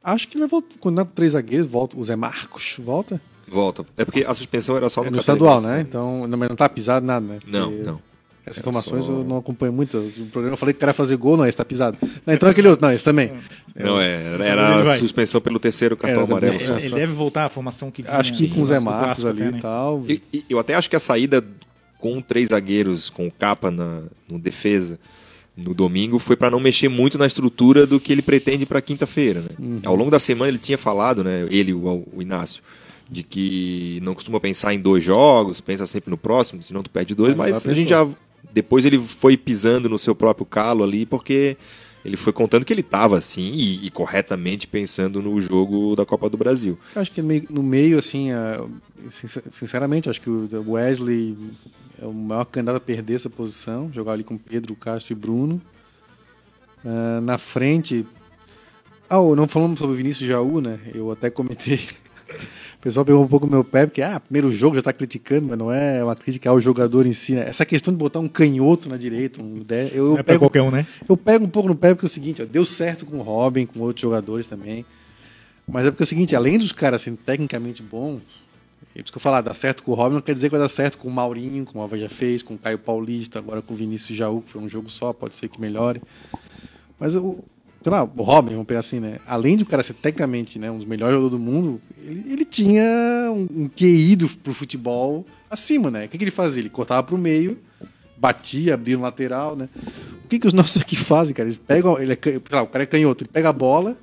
Acho 0.02 0.28
que 0.28 0.34
ele 0.36 0.42
vai 0.42 0.48
voltar. 0.48 0.76
Quando 0.80 1.04
com 1.04 1.12
três 1.12 1.32
zagueiros, 1.32 1.66
volta. 1.66 1.98
O 1.98 2.04
Zé 2.04 2.16
Marcos 2.16 2.76
volta. 2.78 3.20
Volta. 3.48 3.84
É 3.96 4.04
porque 4.04 4.24
a 4.24 4.34
suspensão 4.34 4.76
era 4.76 4.88
só 4.88 5.02
É 5.02 5.06
no, 5.06 5.12
no 5.12 5.18
estadual, 5.20 5.56
Catarinense, 5.56 5.84
né? 5.84 5.88
Então, 5.88 6.26
não, 6.26 6.38
mas 6.38 6.48
não 6.48 6.56
tá 6.56 6.68
pisado 6.68 7.04
nada, 7.04 7.26
né? 7.26 7.38
Não, 7.46 7.70
Porque 7.70 7.82
não. 7.82 8.00
Essas 8.50 8.58
É 8.58 8.60
informações 8.60 9.04
só- 9.04 9.12
eu 9.12 9.24
não 9.24 9.36
acompanho 9.38 9.72
muito. 9.72 9.96
No 10.16 10.26
programa 10.26 10.54
eu 10.54 10.58
falei 10.58 10.72
que 10.72 10.78
o 10.78 10.80
cara 10.80 10.90
ia 10.90 10.94
fazer 10.94 11.16
gol, 11.16 11.36
não, 11.36 11.46
esse 11.46 11.56
tá 11.56 11.64
pisado. 11.64 11.96
Não, 12.26 12.34
então 12.34 12.48
aquele 12.48 12.68
outro, 12.68 12.84
não, 12.86 12.92
esse 12.92 13.04
também. 13.04 13.32
Não, 13.74 14.00
é, 14.00 14.34
era, 14.34 14.80
ele 14.82 14.90
a 14.90 14.98
suspensão 14.98 15.40
pelo 15.40 15.58
terceiro 15.58 15.96
cartão 15.96 16.24
amarelo. 16.24 16.54
é. 16.54 16.56
Ele 16.64 16.88
só- 16.88 16.96
deve 16.96 17.12
voltar 17.12 17.44
à 17.46 17.48
formação 17.48 17.90
que 17.90 18.02
vinha 18.02 18.14
Acho 18.16 18.32
que 18.34 18.48
com 18.48 18.60
o 18.60 18.64
Zé 18.64 18.78
Marcos 18.80 19.24
ali 19.24 19.40
até, 19.42 19.48
e 19.48 19.52
né? 19.52 19.58
tal. 19.62 20.04
E- 20.08 20.22
e 20.32 20.44
eu 20.50 20.58
até 20.58 20.74
acho 20.74 20.90
que 20.90 20.96
a 20.96 21.00
saída 21.00 21.42
com 21.98 22.20
três 22.20 22.48
zagueiros, 22.48 23.08
com 23.10 23.26
o 23.26 23.30
capa 23.30 23.70
na, 23.70 24.02
no 24.28 24.38
defesa, 24.38 24.98
no 25.56 25.74
domingo, 25.74 26.18
foi 26.18 26.34
para 26.36 26.50
não 26.50 26.58
mexer 26.58 26.88
muito 26.88 27.18
na 27.18 27.26
estrutura 27.26 27.86
do 27.86 28.00
que 28.00 28.10
ele 28.10 28.22
pretende 28.22 28.64
para 28.64 28.80
quinta-feira. 28.80 29.40
Né? 29.42 29.48
Uhum. 29.58 29.80
Ao 29.84 29.94
longo 29.94 30.10
da 30.10 30.18
semana 30.18 30.48
ele 30.48 30.58
tinha 30.58 30.78
falado, 30.78 31.22
né, 31.22 31.46
ele, 31.50 31.74
o, 31.74 32.06
o 32.14 32.22
Inácio, 32.22 32.62
de 33.10 33.22
que 33.22 33.98
não 34.02 34.14
costuma 34.14 34.40
pensar 34.40 34.72
em 34.72 34.78
dois 34.80 35.04
jogos, 35.04 35.60
pensa 35.60 35.86
sempre 35.86 36.08
no 36.10 36.16
próximo, 36.16 36.62
senão 36.62 36.82
tu 36.82 36.88
perde 36.90 37.14
dois, 37.14 37.32
É, 37.34 37.36
mas 37.36 37.66
a 37.66 37.74
gente 37.74 37.90
já. 37.90 38.06
Depois 38.52 38.84
ele 38.84 38.98
foi 38.98 39.36
pisando 39.36 39.88
no 39.88 39.98
seu 39.98 40.14
próprio 40.14 40.44
calo 40.46 40.82
ali, 40.84 41.04
porque 41.06 41.56
ele 42.04 42.16
foi 42.16 42.32
contando 42.32 42.64
que 42.64 42.72
ele 42.72 42.80
estava 42.80 43.18
assim 43.18 43.52
e, 43.54 43.86
e 43.86 43.90
corretamente 43.90 44.66
pensando 44.66 45.20
no 45.20 45.40
jogo 45.40 45.94
da 45.94 46.04
Copa 46.06 46.28
do 46.30 46.36
Brasil. 46.38 46.78
Acho 46.96 47.10
que 47.12 47.20
no 47.22 47.62
meio, 47.62 47.98
assim, 47.98 48.28
sincer- 49.10 49.44
sinceramente, 49.50 50.08
acho 50.08 50.20
que 50.20 50.30
o 50.30 50.48
Wesley 50.72 51.36
é 52.00 52.06
o 52.06 52.12
maior 52.12 52.44
candidato 52.46 52.76
a 52.76 52.80
perder 52.80 53.14
essa 53.16 53.28
posição. 53.30 53.90
Jogar 53.92 54.12
ali 54.12 54.24
com 54.24 54.38
Pedro, 54.38 54.74
Castro 54.74 55.12
e 55.12 55.16
Bruno. 55.16 55.60
Ah, 56.84 57.20
na 57.22 57.36
frente. 57.38 58.06
Ah, 59.08 59.16
não 59.36 59.46
falamos 59.48 59.78
sobre 59.78 59.94
o 59.94 59.96
Vinícius 59.96 60.28
Jaú, 60.28 60.60
né? 60.60 60.78
Eu 60.94 61.10
até 61.10 61.28
comentei. 61.30 61.80
O 62.30 62.82
pessoal 62.82 63.04
pegou 63.04 63.22
um 63.22 63.28
pouco 63.28 63.46
no 63.46 63.52
meu 63.52 63.64
pé, 63.64 63.86
porque, 63.86 64.00
ah, 64.00 64.18
primeiro 64.18 64.50
jogo 64.50 64.74
já 64.74 64.82
tá 64.82 64.92
criticando, 64.92 65.48
mas 65.48 65.58
não 65.58 65.70
é 65.70 66.02
uma 66.02 66.16
crítica 66.16 66.48
ao 66.48 66.60
jogador 66.60 67.06
em 67.06 67.12
si, 67.12 67.34
né? 67.34 67.48
Essa 67.48 67.66
questão 67.66 67.92
de 67.92 67.98
botar 67.98 68.20
um 68.20 68.28
canhoto 68.28 68.88
na 68.88 68.96
direita, 68.96 69.42
um 69.42 69.58
dez, 69.58 69.94
eu, 69.94 70.04
Não 70.04 70.12
eu 70.12 70.18
é 70.18 70.22
pego, 70.22 70.38
qualquer 70.38 70.62
um, 70.62 70.70
né? 70.70 70.86
eu 71.08 71.16
pego 71.16 71.44
um 71.44 71.48
pouco 71.48 71.68
no 71.68 71.74
pé 71.74 71.94
porque 71.94 72.06
é 72.06 72.08
o 72.08 72.10
seguinte, 72.10 72.42
ó, 72.42 72.46
deu 72.46 72.64
certo 72.64 73.04
com 73.04 73.18
o 73.18 73.22
Robin, 73.22 73.66
com 73.66 73.80
outros 73.80 74.00
jogadores 74.00 74.46
também. 74.46 74.84
Mas 75.68 75.84
é 75.84 75.90
porque 75.90 76.02
é 76.02 76.04
o 76.04 76.06
seguinte, 76.06 76.34
além 76.34 76.58
dos 76.58 76.72
caras 76.72 77.02
serem 77.02 77.16
tecnicamente 77.16 77.82
bons, 77.82 78.42
é 78.94 78.98
por 78.98 79.04
isso 79.04 79.12
que 79.12 79.18
eu 79.18 79.22
falar, 79.22 79.40
dá 79.40 79.54
certo 79.54 79.82
com 79.82 79.92
o 79.92 79.94
Robin 79.94 80.14
não 80.14 80.22
quer 80.22 80.34
dizer 80.34 80.48
que 80.48 80.52
vai 80.52 80.60
dar 80.60 80.68
certo 80.68 80.98
com 80.98 81.06
o 81.06 81.10
Maurinho, 81.10 81.64
como 81.64 81.80
o 81.80 81.84
Ava 81.84 81.96
já 81.98 82.08
fez, 82.08 82.42
com 82.42 82.54
o 82.54 82.58
Caio 82.58 82.78
Paulista, 82.78 83.38
agora 83.38 83.62
com 83.62 83.74
o 83.74 83.76
Vinícius 83.76 84.16
Jaú, 84.16 84.42
que 84.42 84.50
foi 84.50 84.60
um 84.60 84.68
jogo 84.68 84.90
só, 84.90 85.12
pode 85.12 85.34
ser 85.34 85.48
que 85.48 85.60
melhore. 85.60 86.00
Mas 86.98 87.14
o, 87.14 87.38
sei 87.82 87.90
lá, 87.90 88.04
o 88.04 88.22
Robin, 88.22 88.52
vamos 88.52 88.66
pegar 88.66 88.80
assim, 88.80 89.00
né? 89.00 89.18
Além 89.26 89.56
de 89.56 89.62
o 89.62 89.66
cara 89.66 89.82
ser 89.82 89.94
tecnicamente 89.94 90.58
né, 90.58 90.70
um 90.70 90.76
dos 90.76 90.86
melhores 90.86 91.14
jogadores 91.14 91.38
do 91.38 91.44
mundo, 91.52 91.80
ele, 92.02 92.32
ele 92.32 92.44
tinha 92.44 92.82
um, 93.30 93.62
um 93.64 93.68
QI 93.68 94.16
do, 94.16 94.28
pro 94.28 94.52
futebol 94.52 95.24
acima, 95.50 95.90
né? 95.90 96.04
O 96.04 96.08
que, 96.08 96.18
que 96.18 96.24
ele 96.24 96.30
fazia? 96.30 96.62
Ele 96.62 96.70
cortava 96.70 97.02
pro 97.02 97.16
meio, 97.16 97.58
batia, 98.16 98.74
abria 98.74 98.96
no 98.96 99.02
lateral, 99.02 99.56
né? 99.56 99.68
O 100.24 100.28
que, 100.28 100.38
que 100.38 100.46
os 100.46 100.52
nossos 100.54 100.80
aqui 100.80 100.96
fazem, 100.96 101.34
cara? 101.34 101.48
Eles 101.48 101.56
pegam, 101.56 101.98
ele 101.98 102.12
é, 102.12 102.18
lá, 102.50 102.62
o 102.62 102.66
cara 102.66 102.84
é 102.84 102.86
canhoto, 102.86 103.24
ele 103.24 103.30
pega 103.32 103.48
a 103.48 103.52
bola 103.52 103.96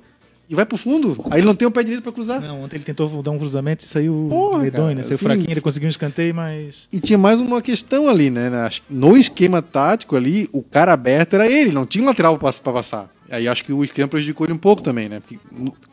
e 0.50 0.54
vai 0.54 0.64
pro 0.64 0.78
fundo. 0.78 1.24
Aí 1.30 1.40
ele 1.40 1.46
não 1.46 1.54
tem 1.54 1.68
o 1.68 1.70
pé 1.70 1.82
direito 1.82 2.02
pra 2.02 2.10
cruzar. 2.10 2.40
Não, 2.40 2.62
ontem 2.62 2.76
ele 2.76 2.84
tentou 2.84 3.22
dar 3.22 3.30
um 3.30 3.38
cruzamento 3.38 3.84
e 3.84 3.88
saiu 3.88 4.28
Porra, 4.30 4.58
medonho, 4.60 4.82
cara, 4.84 4.94
né? 4.94 5.02
Saiu 5.02 5.14
assim- 5.16 5.24
fraquinho, 5.26 5.50
ele 5.50 5.60
conseguiu 5.60 5.86
um 5.86 5.90
escanteio, 5.90 6.34
mas. 6.34 6.88
E 6.92 6.98
tinha 7.00 7.18
mais 7.18 7.40
uma 7.40 7.60
questão 7.60 8.08
ali, 8.08 8.30
né? 8.30 8.50
No 8.88 9.16
esquema 9.16 9.60
tático 9.62 10.16
ali, 10.16 10.48
o 10.52 10.62
cara 10.62 10.92
aberto 10.94 11.34
era 11.34 11.46
ele, 11.46 11.70
não 11.70 11.84
tinha 11.86 12.02
um 12.02 12.06
lateral 12.06 12.38
pra, 12.38 12.50
pra 12.52 12.72
passar. 12.72 13.17
Aí 13.30 13.46
acho 13.46 13.64
que 13.64 13.72
o 13.72 13.84
esquema 13.84 14.08
prejudicou 14.08 14.46
ele 14.46 14.54
um 14.54 14.58
pouco 14.58 14.82
também, 14.82 15.08
né? 15.08 15.20
Porque 15.20 15.38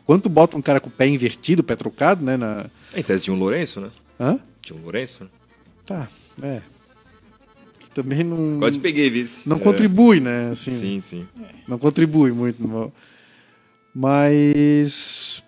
quando 0.05 0.29
bota 0.29 0.55
um 0.57 0.61
cara 0.61 0.79
com 0.79 0.87
o 0.87 0.91
pé 0.91 1.07
invertido, 1.07 1.63
pé 1.63 1.75
trocado, 1.75 2.23
né? 2.23 2.37
Na... 2.37 2.65
Em 2.95 3.03
tese 3.03 3.25
tinha 3.25 3.33
um 3.35 3.39
Lourenço, 3.39 3.81
né? 3.81 3.89
Hã? 4.19 4.39
Tinha 4.61 4.79
um 4.79 4.81
Lourenço, 4.81 5.23
né? 5.25 5.29
Tá, 5.85 6.09
é. 6.41 6.61
Também 7.93 8.23
não. 8.23 8.59
Quase 8.59 8.79
peguei, 8.79 9.09
vice. 9.09 9.47
Não 9.47 9.57
É. 9.57 9.59
contribui, 9.59 10.19
né? 10.19 10.51
Assim, 10.51 10.71
Sim, 10.73 11.01
sim. 11.01 11.27
Não 11.67 11.77
contribui 11.77 12.31
muito. 12.31 12.91
Mas. 13.93 15.41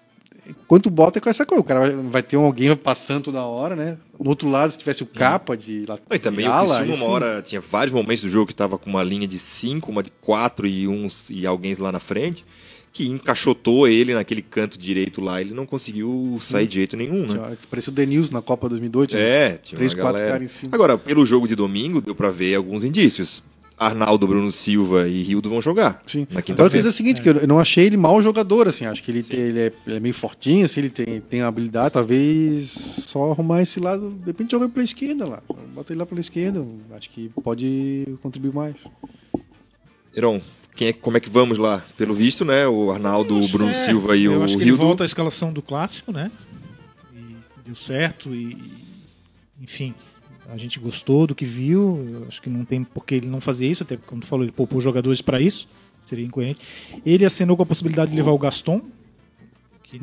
Tu 0.82 0.89
bota 0.89 1.20
é 1.20 1.22
com 1.22 1.30
essa 1.30 1.45
coisa, 1.45 1.62
o 1.62 1.64
cara 1.64 1.80
vai, 1.80 1.91
vai 1.91 2.24
ter 2.24 2.38
um 2.38 2.45
alguém 2.45 2.76
passando 2.76 3.26
toda 3.26 3.43
hora, 3.43 3.76
né? 3.76 3.98
No 4.20 4.30
outro 4.30 4.50
lado, 4.50 4.72
se 4.72 4.78
tivesse 4.78 5.04
o 5.04 5.06
capa 5.06 5.56
de 5.56 5.86
lá. 5.88 5.98
E 6.12 6.20
também 6.20 6.45
de 6.45 6.50
o 6.52 6.54
ala, 6.54 6.78
Criciúma, 6.78 6.84
aí 6.84 6.89
uma 6.89 7.06
sim. 7.06 7.12
hora, 7.12 7.41
tinha 7.41 7.62
vários 7.62 7.93
momentos 7.93 8.24
do 8.24 8.30
jogo 8.30 8.48
que 8.48 8.56
tava 8.56 8.78
com 8.78 8.89
uma 8.89 9.04
linha 9.04 9.28
de 9.28 9.38
cinco, 9.39 9.91
uma 9.91 10.04
de 10.04 10.12
quatro 10.22 10.68
e 10.68 10.88
uns 10.88 11.30
e 11.30 11.45
alguém 11.45 11.76
lá 11.76 11.91
na 11.91 12.00
frente, 12.00 12.45
que 12.91 13.08
encaixotou 13.08 13.88
ele 13.88 14.14
naquele 14.14 14.41
canto 14.41 14.78
direito 14.78 15.22
lá, 15.22 15.39
ele 15.39 15.54
não 15.54 15.66
conseguiu 15.66 16.36
sair 16.39 16.66
de 16.66 16.76
jeito 16.76 16.98
nenhum, 16.98 17.28
né? 17.28 17.34
Tinha- 17.36 17.58
Parecia 17.70 17.91
o 17.91 17.93
Denilson 17.95 18.34
na 18.34 18.41
Copa 18.41 18.68
2002. 18.68 19.10
tinha 19.10 19.22
É, 19.22 19.58
tinha 19.58 19.78
Três, 19.78 19.93
quatro 19.93 20.20
caras 20.20 20.41
em 20.41 20.48
cima. 20.48 20.72
Agora, 20.74 20.98
pelo 20.98 21.26
jogo 21.26 21.48
de 21.48 21.56
domingo, 21.56 22.02
deu 22.02 22.16
pra 22.16 22.30
ver 22.32 22.56
alguns 22.56 22.84
indícios. 22.84 23.43
Arnaldo, 23.78 24.25
Bruno 24.28 24.51
Silva 24.51 25.07
e 25.07 25.21
Rildo 25.21 25.49
vão 25.49 25.61
jogar 25.61 26.01
Sim. 26.07 26.21
na 26.32 26.39
Agora 26.39 26.39
eu 26.39 26.43
quinta-feira. 26.43 26.89
o 26.89 26.91
seguinte, 26.91 27.21
que 27.21 27.30
eu 27.30 27.47
não 27.47 27.59
achei 27.59 27.86
ele 27.86 27.95
mau 27.97 28.19
jogador, 28.21 28.67
assim, 28.67 28.86
acho 28.86 29.03
que 29.03 29.11
ele, 29.11 29.21
tem- 29.21 29.39
ele, 29.39 29.59
é, 29.59 29.73
ele 29.86 29.95
é 29.97 29.99
meio 29.99 30.13
fortinho, 30.15 30.65
assim, 30.65 30.80
ele 30.80 30.89
tem, 30.89 31.21
tem 31.21 31.41
habilidade, 31.41 31.91
talvez 31.93 32.69
só 32.71 33.32
arrumar 33.32 33.61
esse 33.61 33.80
lado, 33.80 34.09
de 34.19 34.25
repente 34.25 34.51
joga 34.51 34.65
ele 34.65 34.73
pela 34.73 34.84
esquerda 34.84 35.25
lá, 35.28 35.43
bota 35.75 35.93
ele 35.93 35.99
lá 35.99 36.05
pela 36.07 36.19
esquerda, 36.19 36.65
acho 36.95 37.09
que 37.11 37.30
pode 37.43 38.07
contribuir 38.23 38.53
mais. 38.53 38.75
Heron, 40.15 40.41
quem 40.75 40.88
é, 40.88 40.93
como 40.93 41.17
é 41.17 41.19
que 41.19 41.30
vamos 41.30 41.57
lá? 41.59 41.86
Pelo 41.95 42.13
visto, 42.15 42.43
né? 42.43 42.67
O 42.67 42.89
Arnaldo, 42.91 43.39
o 43.39 43.47
Bruno 43.47 43.69
é, 43.69 43.73
Silva 43.75 44.17
e 44.17 44.23
eu 44.25 44.39
o 44.39 44.43
acho 44.43 44.55
que 44.55 44.63
ele 44.63 44.71
Rildo. 44.71 44.84
volta 44.84 45.03
à 45.03 45.05
escalação 45.05 45.53
do 45.53 45.61
clássico, 45.61 46.11
né? 46.11 46.32
E 47.15 47.36
deu 47.65 47.75
certo 47.75 48.34
e. 48.34 48.57
Enfim. 49.61 49.93
A 50.48 50.58
gente 50.58 50.80
gostou 50.80 51.28
do 51.28 51.36
que 51.36 51.45
viu. 51.45 52.24
Acho 52.28 52.41
que 52.41 52.50
não 52.50 52.64
tem 52.66 52.84
por 52.84 53.06
que 53.06 53.16
ele 53.16 53.28
não 53.28 53.41
fazer 53.41 53.68
isso, 53.68 53.84
até 53.84 53.95
porque, 53.95 54.10
como 54.10 54.22
tu 54.22 54.28
falou, 54.28 54.43
ele 54.45 54.52
poupou 54.52 54.80
jogadores 54.82 55.22
para 55.22 55.39
isso. 55.41 55.68
Seria 56.02 56.26
incoerente. 56.26 56.60
Ele 57.06 57.26
acenou 57.26 57.58
com 57.58 57.64
a 57.64 57.66
possibilidade 57.66 58.12
de 58.12 58.18
levar 58.18 58.32
o 58.32 58.38
Gaston. 58.38 58.82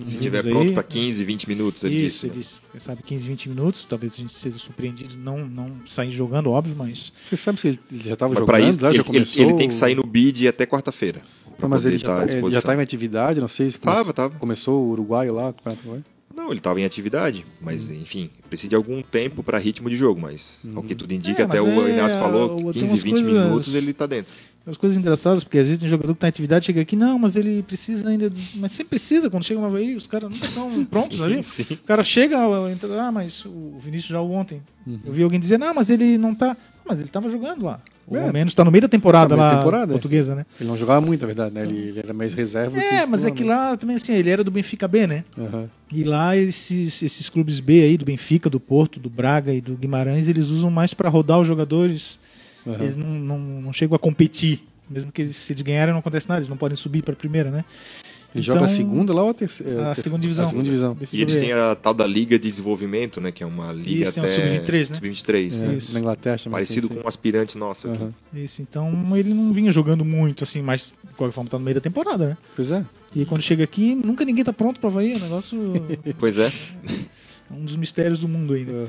Se 0.00 0.16
tiver 0.16 0.42
aí- 0.44 0.50
pronto 0.50 0.72
para 0.72 0.82
15, 0.82 1.22
20 1.24 1.46
minutos, 1.46 1.84
ele 1.84 1.94
Isso, 2.06 2.26
disse. 2.26 2.26
ele 2.26 2.34
né? 2.36 2.40
disse, 2.40 2.60
sabe 2.84 3.02
15, 3.02 3.28
20 3.28 3.48
minutos. 3.50 3.84
Talvez 3.88 4.14
a 4.14 4.16
gente 4.16 4.32
seja 4.32 4.58
surpreendido 4.58 5.14
não 5.18 5.46
não 5.46 5.70
sair 5.86 6.10
jogando, 6.10 6.50
óbvio, 6.50 6.74
mas 6.76 7.12
Você 7.28 7.36
sabe 7.36 7.60
se 7.60 7.68
ele 7.68 7.80
ele 7.92 8.02
já 8.04 8.14
estava 8.14 8.32
jogando 8.32 8.46
para 8.46 8.60
isso, 8.60 8.80
lá, 8.80 8.88
ele, 8.88 8.96
já 8.96 9.02
ele- 9.02 9.04
começou? 9.04 9.42
ele 9.42 9.52
tem 9.54 9.68
que 9.68 9.74
sair 9.74 9.94
no 9.94 10.02
bid 10.02 10.48
até 10.48 10.64
quarta-feira. 10.64 11.20
Não, 11.60 11.68
mas 11.68 11.84
ele 11.84 11.98
já, 11.98 12.08
tá, 12.08 12.12
ele 12.14 12.20
já 12.22 12.32
disposição. 12.32 12.62
tá 12.62 12.74
em 12.74 12.80
atividade, 12.80 13.40
não 13.40 13.48
sei 13.48 13.70
se 13.70 13.78
Tava, 13.78 13.96
começou, 13.96 14.14
tava. 14.14 14.38
começou 14.38 14.82
o 14.86 14.88
uruguaio 14.90 15.34
lá, 15.34 15.50
o 15.50 15.52
campeonato 15.52 15.82
uruguaio. 15.82 16.04
Não, 16.44 16.50
ele 16.50 16.60
estava 16.60 16.78
em 16.78 16.84
atividade, 16.84 17.42
mas 17.58 17.88
enfim, 17.90 18.28
precisa 18.50 18.68
de 18.68 18.76
algum 18.76 19.00
tempo 19.00 19.42
para 19.42 19.56
ritmo 19.56 19.88
de 19.88 19.96
jogo, 19.96 20.20
mas 20.20 20.58
ao 20.76 20.82
que 20.82 20.94
tudo 20.94 21.12
indica, 21.14 21.40
É, 21.42 21.44
até 21.46 21.62
o 21.62 21.86
é, 21.88 21.92
Inácio 21.94 22.18
falou, 22.18 22.66
o- 22.66 22.72
tem 22.72 22.82
15, 22.82 22.92
umas 22.92 23.02
20 23.02 23.14
coisas- 23.22 23.32
minutos 23.44 23.74
ele 23.74 23.92
tá 23.94 24.04
dentro. 24.04 24.34
as 24.66 24.76
coisas 24.76 24.98
engraçadas, 24.98 25.42
porque 25.42 25.56
às 25.58 25.64
vezes 25.66 25.80
tem 25.80 25.88
jogador 25.88 26.12
que 26.14 26.20
tá 26.20 26.26
em 26.26 26.28
atividade, 26.28 26.66
chega 26.66 26.82
aqui, 26.82 26.96
não, 26.96 27.18
mas 27.18 27.34
ele 27.34 27.62
precisa 27.62 28.10
ainda. 28.10 28.28
de- 28.28 28.58
Mas 28.58 28.72
sempre 28.72 28.90
precisa, 28.90 29.30
quando 29.30 29.42
chega 29.44 29.58
uma 29.58 29.70
vez, 29.70 29.96
os 29.96 30.06
caras 30.06 30.30
nunca 30.30 30.44
estão 30.46 30.84
prontos 30.84 31.22
ali. 31.22 31.42
Sim. 31.42 31.62
O 31.70 31.76
cara 31.78 32.02
chega, 32.04 32.36
entra, 32.70 33.02
ah, 33.04 33.10
mas 33.12 33.42
o 33.46 33.78
Vinícius 33.78 34.10
já 34.10 34.20
ontem. 34.20 34.60
Eu 35.04 35.12
vi 35.14 35.22
alguém 35.22 35.40
dizer, 35.40 35.58
não, 35.58 35.72
mas 35.72 35.88
ele 35.88 36.18
não 36.18 36.34
tá. 36.34 36.54
Mas 36.86 37.00
ele 37.00 37.08
tava 37.08 37.30
jogando 37.30 37.64
lá. 37.64 37.80
Ou 38.06 38.18
É. 38.18 38.30
menos 38.32 38.54
tá 38.54 38.62
no 38.62 38.70
meio 38.70 38.82
da 38.82 38.88
temporada 38.88 39.28
Tá 39.30 39.34
no 39.36 39.40
meio 39.40 39.50
da 39.50 39.56
lá, 39.56 39.62
temporada, 39.62 39.92
é. 39.92 39.94
portuguesa, 39.94 40.34
né? 40.34 40.44
Ele 40.60 40.68
não 40.68 40.76
jogava 40.76 41.00
muito, 41.00 41.22
na 41.22 41.26
verdade, 41.26 41.54
né? 41.54 41.62
Ele, 41.62 41.88
ele 41.88 41.98
era 42.00 42.12
mais 42.12 42.34
reserva. 42.34 42.78
É, 42.78 43.06
mas 43.06 43.24
é 43.24 43.30
que 43.30 43.42
lá 43.42 43.76
também 43.76 43.96
assim, 43.96 44.12
ele 44.12 44.28
era 44.28 44.44
do 44.44 44.50
Benfica 44.50 44.86
B, 44.86 45.06
né? 45.06 45.24
né? 45.36 45.46
Aham. 45.46 45.68
E 45.90 46.04
lá 46.04 46.36
esses, 46.36 47.02
esses 47.02 47.28
clubes 47.30 47.60
B 47.60 47.82
aí, 47.82 47.96
do 47.96 48.04
Benfica, 48.04 48.50
do 48.50 48.60
Porto, 48.60 49.00
do 49.00 49.08
Braga 49.08 49.52
e 49.54 49.60
do 49.60 49.74
Guimarães, 49.74 50.28
eles 50.28 50.48
usam 50.48 50.70
mais 50.70 50.92
para 50.92 51.08
rodar 51.08 51.40
os 51.40 51.46
jogadores. 51.46 52.18
Aham. 52.66 52.76
Eles 52.82 52.96
não, 52.96 53.08
não, 53.08 53.38
não 53.38 53.72
chegam 53.72 53.96
a 53.96 53.98
competir. 53.98 54.62
Mesmo 54.90 55.10
que 55.10 55.22
eles, 55.22 55.36
se 55.36 55.52
eles 55.54 55.62
ganharem, 55.62 55.92
não 55.94 56.00
acontece 56.00 56.28
nada, 56.28 56.40
eles 56.40 56.48
não 56.50 56.58
podem 56.58 56.76
subir 56.76 57.02
para 57.02 57.14
a 57.14 57.16
primeira, 57.16 57.50
né? 57.50 57.64
Ele 58.34 58.42
joga 58.42 58.60
a 58.60 58.62
Então, 58.64 58.74
segunda 58.76 59.14
lá 59.14 59.22
ou 59.22 59.30
a 59.30 59.34
terceira? 59.34 59.72
A 59.72 59.74
terceira- 59.76 60.02
segunda 60.02 60.22
divisão. 60.22 60.44
A 60.44 60.48
segunda 60.48 60.64
divisão. 60.64 60.96
E 61.12 61.22
eles 61.22 61.36
têm 61.36 61.52
a 61.52 61.74
tal 61.76 61.94
da 61.94 62.04
Liga 62.06 62.36
de 62.38 62.48
Desenvolvimento, 62.48 63.20
né? 63.20 63.30
Que 63.30 63.44
é 63.44 63.46
uma 63.46 63.72
liga 63.72 64.08
Isso, 64.08 64.20
a 64.20 64.24
até 64.24 64.34
Sub-23, 64.34 64.90
né? 64.90 64.96
Sub-23. 64.96 65.62
É, 65.72 65.74
Isso. 65.76 65.92
Na 65.92 66.00
Inglaterra 66.00 66.36
também. 66.38 66.52
Parecido 66.52 66.88
tem 66.88 66.98
com 66.98 67.04
um 67.04 67.08
aspirante 67.08 67.56
nosso 67.56 67.88
aqui. 67.88 68.02
Aham. 68.02 68.14
Isso, 68.34 68.60
então 68.60 69.16
ele 69.16 69.32
não 69.32 69.52
vinha 69.52 69.70
jogando 69.70 70.04
muito, 70.04 70.42
assim, 70.42 70.60
mas 70.62 70.92
de 71.04 71.12
qualquer 71.14 71.32
forma 71.32 71.48
tá 71.48 71.58
no 71.58 71.64
meio 71.64 71.76
da 71.76 71.80
temporada, 71.80 72.30
né? 72.30 72.36
Pois 72.56 72.70
é. 72.72 72.84
E 73.14 73.24
quando 73.24 73.40
chega 73.42 73.62
aqui, 73.62 73.94
nunca 73.94 74.24
ninguém 74.24 74.42
tá 74.42 74.52
pronto 74.52 74.80
pra 74.80 74.88
Havaí, 74.90 75.12
é 75.12 75.16
um 75.16 75.20
negócio. 75.20 75.58
Pois 76.18 76.36
é. 76.36 76.48
é 77.50 77.54
um 77.54 77.64
dos 77.64 77.76
mistérios 77.76 78.18
do 78.20 78.26
mundo 78.28 78.54
ainda. 78.54 78.72
Aham. 78.72 78.88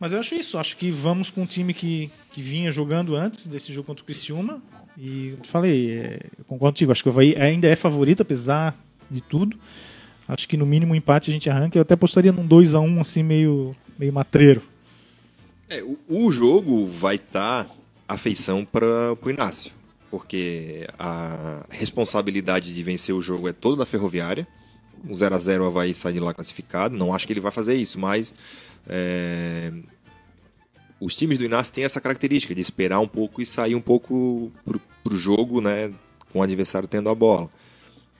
Mas 0.00 0.12
eu 0.12 0.20
acho 0.20 0.34
isso, 0.36 0.58
acho 0.58 0.76
que 0.76 0.90
vamos 0.92 1.28
com 1.30 1.42
um 1.42 1.46
time 1.46 1.74
que, 1.74 2.08
que 2.30 2.40
vinha 2.40 2.70
jogando 2.70 3.16
antes 3.16 3.46
desse 3.48 3.72
jogo 3.72 3.86
contra 3.86 4.02
o 4.02 4.06
Criciúma. 4.06 4.62
E 5.00 5.28
eu 5.28 5.36
te 5.36 5.48
falei, 5.48 5.92
é, 5.92 6.20
concordo 6.48 6.72
contigo, 6.72 6.90
acho 6.90 7.04
que 7.04 7.08
o 7.08 7.12
Havaí 7.12 7.36
ainda 7.36 7.68
é 7.68 7.76
favorito, 7.76 8.22
apesar 8.22 8.76
de 9.08 9.20
tudo. 9.20 9.56
Acho 10.26 10.48
que 10.48 10.56
no 10.56 10.66
mínimo 10.66 10.92
um 10.92 10.96
empate 10.96 11.30
a 11.30 11.32
gente 11.32 11.48
arranca. 11.48 11.78
Eu 11.78 11.82
até 11.82 11.94
apostaria 11.94 12.32
num 12.32 12.46
2x1, 12.46 13.00
assim, 13.00 13.22
meio, 13.22 13.76
meio 13.96 14.12
matreiro. 14.12 14.60
É, 15.68 15.82
o, 15.84 15.98
o 16.08 16.32
jogo 16.32 16.84
vai 16.84 17.14
estar 17.14 17.70
afeição 18.08 18.64
para 18.64 19.14
o 19.14 19.30
Inácio, 19.30 19.70
porque 20.10 20.88
a 20.98 21.64
responsabilidade 21.70 22.74
de 22.74 22.82
vencer 22.82 23.14
o 23.14 23.22
jogo 23.22 23.48
é 23.48 23.52
toda 23.52 23.76
da 23.76 23.86
Ferroviária. 23.86 24.48
O 25.08 25.14
0 25.14 25.34
a 25.34 25.38
0 25.38 25.64
o 25.64 25.66
Havaí 25.68 25.94
sai 25.94 26.14
de 26.14 26.18
lá 26.18 26.34
classificado. 26.34 26.96
Não 26.96 27.14
acho 27.14 27.24
que 27.24 27.32
ele 27.32 27.40
vai 27.40 27.52
fazer 27.52 27.76
isso, 27.76 28.00
mas 28.00 28.34
é, 28.88 29.70
os 31.00 31.14
times 31.14 31.38
do 31.38 31.44
Inácio 31.44 31.72
têm 31.72 31.84
essa 31.84 32.00
característica 32.00 32.54
de 32.54 32.60
esperar 32.60 33.00
um 33.00 33.08
pouco 33.08 33.40
e 33.40 33.46
sair 33.46 33.74
um 33.74 33.80
pouco 33.80 34.50
para 34.64 35.14
o 35.14 35.16
jogo, 35.16 35.60
né, 35.60 35.92
com 36.32 36.40
o 36.40 36.42
adversário 36.42 36.88
tendo 36.88 37.08
a 37.08 37.14
bola. 37.14 37.48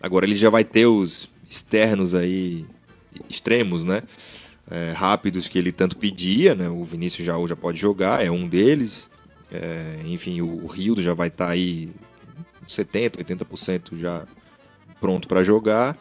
Agora 0.00 0.24
ele 0.24 0.36
já 0.36 0.50
vai 0.50 0.64
ter 0.64 0.86
os 0.86 1.28
externos 1.48 2.14
aí 2.14 2.64
extremos, 3.28 3.84
né? 3.84 4.02
é, 4.70 4.92
rápidos 4.92 5.48
que 5.48 5.58
ele 5.58 5.72
tanto 5.72 5.96
pedia, 5.96 6.54
né? 6.54 6.68
O 6.68 6.84
Vinícius 6.84 7.26
já, 7.26 7.34
já 7.46 7.56
pode 7.56 7.78
jogar, 7.78 8.24
é 8.24 8.30
um 8.30 8.46
deles. 8.46 9.08
É, 9.50 10.00
enfim, 10.04 10.40
o, 10.40 10.64
o 10.64 10.66
Rildo 10.66 11.02
já 11.02 11.14
vai 11.14 11.28
estar 11.28 11.48
aí 11.48 11.90
70%, 12.66 13.24
80% 13.24 13.96
já 13.96 14.24
pronto 15.00 15.26
para 15.26 15.42
jogar. 15.42 15.96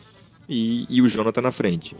E, 0.50 0.86
e 0.90 1.02
o 1.02 1.10
Jonathan 1.10 1.42
na 1.42 1.52
frente. 1.52 1.96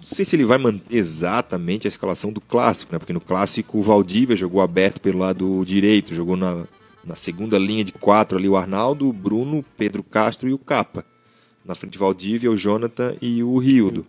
Não 0.00 0.04
sei 0.06 0.24
se 0.24 0.34
ele 0.34 0.46
vai 0.46 0.56
manter 0.56 0.96
exatamente 0.96 1.86
a 1.86 1.88
escalação 1.88 2.32
do 2.32 2.40
clássico, 2.40 2.90
né? 2.92 2.98
Porque 2.98 3.12
no 3.12 3.20
clássico 3.20 3.78
o 3.78 3.82
Valdívia 3.82 4.34
jogou 4.34 4.62
aberto 4.62 4.98
pelo 5.00 5.18
lado 5.18 5.62
direito, 5.66 6.14
jogou 6.14 6.36
na, 6.36 6.64
na 7.04 7.14
segunda 7.14 7.58
linha 7.58 7.84
de 7.84 7.92
quatro 7.92 8.38
ali 8.38 8.48
o 8.48 8.56
Arnaldo, 8.56 9.06
o 9.08 9.12
Bruno, 9.12 9.62
Pedro 9.76 10.02
Castro 10.02 10.48
e 10.48 10.54
o 10.54 10.58
Capa. 10.58 11.04
Na 11.66 11.74
frente 11.74 11.98
Valdívia, 11.98 12.50
o 12.50 12.56
Jonathan 12.56 13.14
e 13.20 13.42
o 13.42 13.58
Rildo. 13.58 14.06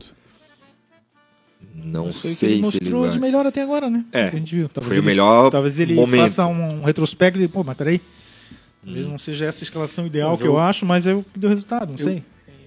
Não 1.76 2.08
o 2.08 2.14
que 2.14 2.16
sei 2.20 2.30
ele 2.30 2.36
se 2.36 2.46
ele 2.46 2.62
mostrou 2.62 3.02
vai. 3.04 3.12
de 3.12 3.20
melhor 3.20 3.46
até 3.46 3.62
agora, 3.62 3.90
né? 3.90 4.06
É, 4.14 4.28
a 4.28 4.32
gente 4.32 4.56
viu. 4.56 4.70
Talvez 4.70 4.88
Foi 4.94 4.98
o 4.98 5.00
ele- 5.00 5.06
melhor 5.08 5.52
Talvez 5.52 5.78
ele 5.80 5.94
momento. 5.94 6.22
faça 6.22 6.48
um, 6.48 6.80
um 6.80 6.84
retrospecto 6.84 7.40
e, 7.42 7.48
pô, 7.48 7.64
mas 7.64 7.76
peraí. 7.78 8.02
Talvez 8.84 9.06
não 9.06 9.18
seja 9.18 9.46
essa 9.46 9.62
a 9.62 9.66
escalação 9.66 10.06
ideal 10.08 10.32
Mas 10.32 10.40
que 10.42 10.48
eu, 10.48 10.54
eu- 10.54 10.58
acho, 10.60 10.86
mas 10.86 11.06
é 11.06 11.14
o 11.14 11.24
que 11.24 11.38
deu 11.40 11.50
resultado, 11.50 11.92
não 11.92 12.00
Eu- 12.00 12.06
sei. 12.06 12.24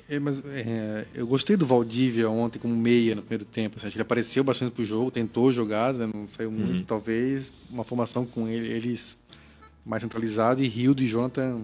É, 0.09 0.19
mas 0.19 0.43
é, 0.47 1.07
eu 1.15 1.27
gostei 1.27 1.57
do 1.57 1.65
Valdívia 1.67 2.29
ontem 2.29 2.59
como 2.59 2.77
meia 2.77 3.15
no 3.15 3.23
primeiro 3.23 3.45
tempo. 3.45 3.77
assim, 3.77 3.87
acho 3.87 3.93
que 3.95 3.97
ele 3.99 4.03
apareceu 4.03 4.45
bastante 4.45 4.73
pro 4.73 4.85
jogo, 4.85 5.11
tentou 5.11 5.53
jogar, 5.53 5.95
né, 5.95 6.09
não 6.13 6.29
saiu 6.29 6.51
muito. 6.51 6.79
Uhum. 6.81 6.85
Talvez 6.85 7.53
uma 7.71 7.85
formação 7.85 8.27
com 8.27 8.47
ele- 8.47 8.69
eles 8.69 9.17
mais 9.85 10.03
centralizado 10.03 10.63
e 10.63 10.69
Rildo 10.69 11.03
e 11.03 11.07
Jonathan 11.07 11.63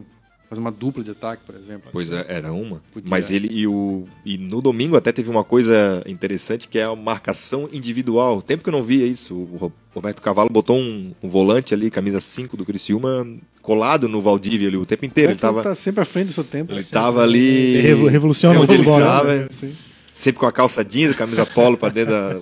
fazer 0.48 0.60
uma 0.60 0.72
dupla 0.72 1.04
de 1.04 1.10
ataque, 1.12 1.44
por 1.46 1.54
exemplo. 1.54 1.90
Pois 1.92 2.10
é, 2.10 2.24
era 2.28 2.52
uma. 2.52 2.82
Podia. 2.92 3.08
Mas 3.08 3.30
ele 3.30 3.46
e 3.52 3.66
o 3.68 4.08
e 4.26 4.36
no 4.36 4.60
domingo 4.60 4.96
até 4.96 5.12
teve 5.12 5.30
uma 5.30 5.44
coisa 5.44 6.02
interessante 6.06 6.66
que 6.66 6.78
é 6.78 6.82
a 6.84 6.96
marcação 6.96 7.68
individual. 7.72 8.42
Tempo 8.42 8.64
que 8.64 8.68
eu 8.68 8.72
não 8.72 8.82
via 8.82 9.06
isso. 9.06 9.34
O 9.36 9.44
Ro- 9.56 9.72
Roberto 9.94 10.20
Cavalo 10.20 10.50
botou 10.50 10.76
um, 10.76 11.12
um 11.22 11.28
volante 11.28 11.72
ali, 11.72 11.88
camisa 11.90 12.20
5 12.20 12.56
do 12.56 12.64
Criciúma, 12.64 13.26
colado 13.62 14.08
no 14.08 14.20
Valdívia 14.22 14.68
ali 14.68 14.76
o 14.76 14.86
tempo 14.86 15.04
inteiro. 15.04 15.32
Ele 15.32 15.38
tava 15.38 15.62
tá 15.62 15.74
sempre 15.74 16.00
à 16.02 16.04
frente 16.04 16.28
do 16.28 16.32
seu 16.32 16.44
tempo. 16.44 16.72
ele 16.72 16.80
assim. 16.80 16.90
tava 16.92 17.22
ali 17.22 17.38
Ele 17.76 17.80
revo- 17.80 18.06
revoluciona 18.08 18.58
o 18.58 18.66
futebol, 18.66 18.98
né? 18.98 19.04
estava, 19.06 19.34
Assim. 19.50 19.76
sempre 20.12 20.40
com 20.40 20.46
a 20.46 20.52
calça 20.52 20.84
jeans, 20.84 21.12
a 21.12 21.14
camisa 21.14 21.44
polo 21.46 21.76
para 21.76 21.92
dentro 21.92 22.12
da, 22.12 22.32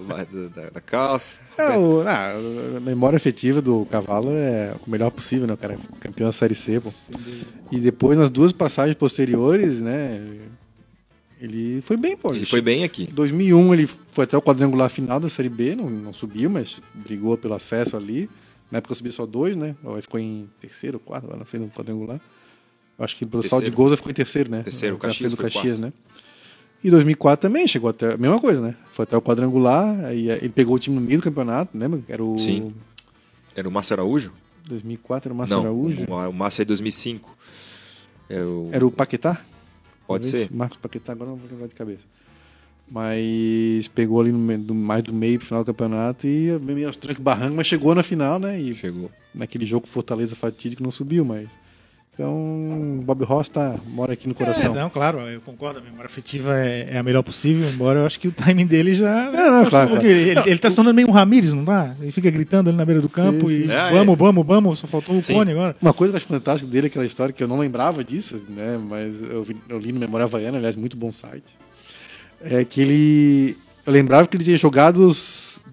da, 0.54 0.70
da 0.70 0.80
calça. 0.80 1.36
É, 1.58 1.76
o- 1.76 2.02
ah, 2.06 2.34
a 2.76 2.80
memória 2.80 3.16
afetiva 3.16 3.60
do 3.60 3.84
Cavalo 3.90 4.30
é 4.32 4.72
o 4.86 4.90
melhor 4.90 5.10
possível, 5.10 5.46
né? 5.46 5.54
O 5.54 5.56
cara 5.56 5.74
é 5.74 5.78
campeão 5.98 6.28
da 6.28 6.32
Série 6.32 6.54
C, 6.54 6.80
pô. 6.80 6.92
E 7.72 7.78
depois, 7.80 8.16
nas 8.16 8.30
duas 8.30 8.52
passagens 8.52 8.94
posteriores, 8.96 9.80
né? 9.80 10.20
Ele 11.40 11.80
foi 11.82 11.96
bem, 11.96 12.16
pô. 12.16 12.34
Ele 12.34 12.46
foi 12.46 12.60
bem 12.60 12.82
aqui. 12.82 13.04
Em 13.10 13.14
2001 13.14 13.72
ele 13.74 13.88
foi 14.10 14.24
até 14.24 14.36
o 14.36 14.42
quadrangular 14.42 14.90
final 14.90 15.20
da 15.20 15.28
Série 15.28 15.48
B, 15.48 15.76
não, 15.76 15.88
não 15.88 16.12
subiu, 16.12 16.50
mas 16.50 16.82
brigou 16.94 17.36
pelo 17.36 17.54
acesso 17.54 17.96
ali. 17.96 18.28
Na 18.70 18.78
época 18.78 18.94
subiu 18.94 19.12
só 19.12 19.24
dois, 19.24 19.56
né? 19.56 19.74
Ele 19.84 20.02
ficou 20.02 20.20
em 20.20 20.48
terceiro, 20.60 20.98
quarto, 20.98 21.24
agora 21.24 21.38
não 21.38 21.46
sei, 21.46 21.58
no 21.58 21.70
quadrangular. 21.70 22.20
Eu 22.98 23.04
Acho 23.04 23.16
que 23.16 23.24
pelo 23.24 23.42
saldo 23.42 23.64
de 23.64 23.70
gols 23.70 23.90
ele 23.90 23.96
ficou 23.96 24.10
em 24.10 24.14
terceiro, 24.14 24.50
né? 24.50 24.62
Terceiro, 24.62 24.96
o 24.96 24.98
Caxias 24.98 25.32
do 25.32 25.36
Caxias, 25.38 25.78
né? 25.78 25.92
E 26.82 26.90
2004 26.90 27.48
também 27.48 27.66
chegou 27.66 27.90
até 27.90 28.14
a 28.14 28.16
mesma 28.16 28.40
coisa, 28.40 28.60
né? 28.60 28.76
Foi 28.90 29.02
até 29.02 29.16
o 29.16 29.22
quadrangular, 29.22 30.04
aí 30.04 30.28
ele 30.30 30.48
pegou 30.50 30.76
o 30.76 30.78
time 30.78 30.96
no 30.96 31.02
meio 31.02 31.18
do 31.18 31.22
campeonato, 31.24 31.76
lembra? 31.76 32.00
Era 32.08 32.22
o 32.22 32.38
Sim. 32.38 32.74
Era 33.54 33.68
o 33.68 33.72
Márcio 33.72 33.94
Araújo? 33.94 34.32
2004 34.66 35.28
era 35.28 35.34
o 35.34 35.36
Márcio 35.36 35.56
não, 35.56 35.62
Araújo. 35.64 36.04
o 36.04 36.32
Márcio 36.32 36.62
é 36.62 36.64
2005. 36.64 37.36
Era 38.28 38.46
o, 38.46 38.68
Era 38.72 38.86
o 38.86 38.90
Paquetá? 38.90 39.40
Pode 40.06 40.30
Talvez? 40.30 40.48
ser. 40.48 40.54
Marcos 40.54 40.78
Paquetá, 40.78 41.12
agora 41.12 41.30
não 41.30 41.36
vou 41.36 41.48
lembrar 41.50 41.66
de 41.66 41.74
cabeça. 41.74 42.02
Mas 42.90 43.88
pegou 43.88 44.20
ali 44.20 44.32
no, 44.32 44.38
meio- 44.38 44.58
do- 44.60 44.74
mais 44.74 45.02
do 45.02 45.12
meio 45.12 45.38
pro 45.38 45.46
final 45.48 45.62
do 45.62 45.66
campeonato 45.66 46.26
e 46.26 46.58
meio 46.60 46.86
aos 46.86 46.96
trancos 46.96 47.22
barranco, 47.22 47.54
mas 47.56 47.66
chegou 47.66 47.94
na 47.94 48.02
final, 48.02 48.38
né? 48.38 48.58
E 48.58 48.74
Chegou. 48.74 49.10
naquele 49.34 49.66
jogo 49.66 49.86
Fortaleza 49.86 50.34
fatídico 50.34 50.82
não 50.82 50.90
subiu, 50.90 51.24
mas. 51.24 51.48
Então, 52.14 53.00
Bob 53.04 53.22
Ross 53.24 53.48
tá, 53.48 53.76
mora 53.86 54.14
aqui 54.14 54.26
no 54.26 54.34
coração. 54.34 54.72
É, 54.72 54.74
não, 54.80 54.90
claro, 54.90 55.20
eu 55.20 55.40
concordo, 55.40 55.78
a 55.78 55.82
memória 55.82 56.06
afetiva 56.06 56.52
é, 56.58 56.88
é 56.94 56.98
a 56.98 57.02
melhor 57.04 57.22
possível, 57.22 57.68
embora 57.68 58.00
eu 58.00 58.06
acho 58.06 58.18
que 58.18 58.26
o 58.26 58.32
timing 58.32 58.66
dele 58.66 58.92
já. 58.92 59.30
Não, 59.30 59.32
não, 59.32 59.40
claro, 59.40 59.70
claro. 59.70 59.88
pouquinho. 59.90 60.12
Ele, 60.12 60.40
ele 60.46 60.58
tá 60.58 60.68
se 60.68 60.74
tornando 60.74 60.96
meio 60.96 61.06
um 61.06 61.12
Ramires, 61.12 61.52
não 61.54 61.64
tá? 61.64 61.94
Ele 62.00 62.10
fica 62.10 62.28
gritando 62.28 62.70
ali 62.70 62.76
na 62.76 62.84
beira 62.84 63.00
do 63.00 63.08
campo 63.08 63.46
Sim, 63.48 63.54
e 63.54 63.62
sim. 63.66 63.70
É, 63.70 63.90
vamos, 63.92 64.14
é. 64.14 64.16
vamos, 64.16 64.44
vamos, 64.46 64.78
só 64.80 64.88
faltou 64.88 65.16
o 65.16 65.22
Sim. 65.22 65.34
Cone 65.34 65.52
agora. 65.52 65.76
Uma 65.80 65.92
coisa 65.92 66.10
que 66.10 66.16
eu 66.16 66.18
acho 66.18 66.26
fantástica 66.26 66.68
dele, 66.68 66.88
aquela 66.88 67.06
história 67.06 67.32
que 67.32 67.40
eu 67.40 67.46
não 67.46 67.56
lembrava 67.60 68.02
disso, 68.02 68.42
né? 68.48 68.76
Mas 68.76 69.22
eu, 69.22 69.44
vi- 69.44 69.56
eu 69.68 69.78
li 69.78 69.92
no 69.92 70.00
Memória 70.00 70.24
Havaiana, 70.24 70.56
aliás, 70.58 70.74
muito 70.74 70.96
bom 70.96 71.12
site. 71.12 71.56
É 72.42 72.64
que 72.64 72.80
ele. 72.80 73.56
Eu 73.86 73.92
lembrava 73.92 74.26
que 74.28 74.36
ele 74.36 74.44
tinha 74.44 74.56
jogado 74.56 75.10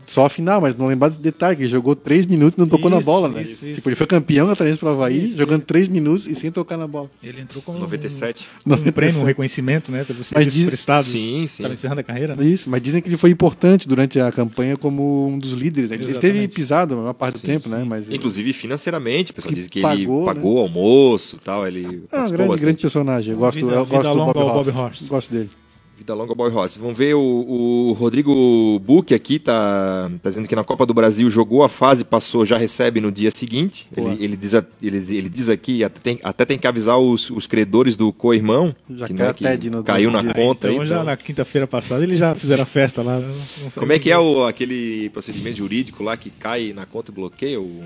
só 0.06 0.26
a 0.26 0.30
final, 0.30 0.62
mas 0.62 0.76
não 0.76 0.86
lembrar 0.88 1.10
desse 1.10 1.20
detalhe, 1.20 1.56
que 1.58 1.62
ele 1.64 1.70
jogou 1.70 1.96
três 1.96 2.26
minutos 2.28 2.56
e 2.58 2.60
não 2.60 2.68
tocou 2.68 2.90
na 2.92 2.98
Isso, 2.98 3.06
bola, 3.06 3.28
né? 3.28 3.42
isso, 3.42 3.66
isso. 3.66 3.74
Tipo, 3.76 3.90
ele 3.90 3.96
foi 3.96 4.06
campeão 4.06 4.46
catarinense 4.48 4.80
pro 4.80 4.90
Havaí, 4.90 5.26
Isso, 5.26 5.36
jogando 5.38 5.64
três 5.64 5.88
minutos 5.88 6.28
e 6.28 6.36
sem 6.36 6.52
tocar 6.52 6.78
na 6.78 6.86
bola. 6.88 7.10
Ele 7.24 7.42
entrou 7.42 7.62
como 7.64 7.80
97. 7.80 8.48
um, 8.66 8.74
um 8.74 8.92
prêmio, 8.92 9.20
um 9.22 9.24
reconhecimento, 9.24 9.92
né? 9.92 10.04
Pelos 10.04 10.20
Mas 10.32 10.44
serviços 10.44 10.54
diz- 10.54 10.68
prestados. 10.68 11.10
Sim, 11.12 11.40
sim. 11.48 11.64
Estava 11.64 11.74
encerrando 11.74 12.02
a 12.02 12.04
carreira, 12.04 12.36
né? 12.36 12.46
Isso, 12.46 12.70
mas 12.70 12.82
dizem 12.84 13.02
que 13.02 13.10
ele 13.10 13.18
foi 13.18 13.32
importante 13.32 13.88
durante 13.88 14.20
a 14.20 14.32
campanha 14.32 14.78
como 14.78 15.28
um 15.28 15.40
dos 15.40 15.54
líderes. 15.54 15.90
né? 15.90 15.98
Ele 16.00 16.14
teve 16.20 16.48
pisado 16.48 16.94
a 16.94 16.98
maior 16.98 17.14
parte 17.14 17.34
do 17.34 17.40
Sim, 17.40 17.48
tempo, 17.48 17.68
né? 17.68 17.80
sim. 17.82 17.86
Mas 17.90 18.08
ele- 18.08 18.18
Inclusive 18.18 18.54
financeiramente, 18.54 19.32
o 19.32 19.34
pessoal 19.34 19.50
Que 19.50 19.56
diz 19.60 19.68
que 19.68 19.82
pagou, 19.82 19.98
ele 19.98 20.26
né? 20.28 20.34
pagou 20.36 20.60
almoço 20.60 21.38
tal, 21.44 21.68
ele 21.68 21.84
é 21.84 21.88
um 21.88 21.92
participou 22.02 22.28
grande, 22.30 22.38
bastante. 22.38 22.62
grande 22.62 22.82
personagem. 22.82 23.34
Eu 23.34 23.40
gosto, 23.40 23.56
Vida- 23.60 23.72
eu 23.74 23.86
vida 23.86 23.98
gosto 24.04 24.14
do 24.14 24.34
Bob. 24.34 24.70
Horse. 24.70 25.10
Gosto 25.10 25.32
dele. 25.34 25.50
Vida 25.98 26.14
longa, 26.14 26.36
Boy 26.36 26.52
Rossi. 26.52 26.78
Vamos 26.78 26.98
ver 26.98 27.16
o, 27.16 27.20
o 27.22 27.94
Rodrigo 27.94 28.78
Buch 28.80 29.14
aqui, 29.14 29.40
tá, 29.40 30.12
tá 30.22 30.30
dizendo 30.30 30.46
que 30.48 30.56
na 30.56 30.64
Copa 30.64 30.86
do 30.86 30.94
Brasil 30.94 31.30
jogou 31.30 31.64
a 31.64 31.70
fase, 31.70 32.04
passou, 32.04 32.46
já 32.46 32.58
recebe 32.58 33.00
no 33.00 33.10
dia 33.10 33.32
seguinte. 33.32 33.88
Ele, 33.96 34.18
ele, 34.24 34.36
diz, 34.36 34.54
a- 34.56 34.66
ele, 34.84 34.98
ele 35.18 35.30
diz 35.30 35.48
aqui, 35.48 35.86
até 35.86 36.00
tem, 36.02 36.20
até 36.22 36.44
tem 36.44 36.58
que 36.58 36.68
avisar 36.68 37.00
os, 37.00 37.30
os 37.30 37.48
credores 37.48 37.96
do 37.96 38.12
co-irmão, 38.12 38.76
Já 38.90 39.08
que, 39.08 39.14
né, 39.14 39.34
que 39.34 39.70
no- 39.70 39.84
caiu 39.86 40.12
na 40.12 40.22
dia. 40.22 40.34
conta. 40.34 40.68
Então, 40.70 40.82
aí, 40.82 40.88
já 40.88 40.96
então- 40.96 41.06
na 41.06 41.16
quinta-feira 41.16 41.66
passada, 41.66 42.04
eles 42.04 42.20
já 42.20 42.36
fizeram 42.36 42.64
a 42.64 42.66
festa 42.66 43.02
lá. 43.02 43.18
né? 43.20 43.34
Não 43.64 43.70
Como 43.72 43.94
é 43.94 43.98
que 43.98 44.12
é 44.12 44.18
o, 44.20 44.44
aquele 44.46 45.10
procedimento 45.12 45.58
jurídico 45.58 46.04
lá 46.04 46.18
que 46.18 46.30
cai 46.30 46.74
na 46.74 46.86
conta 46.86 47.10
e 47.10 47.16
bloqueia? 47.16 47.60
O 47.62 47.84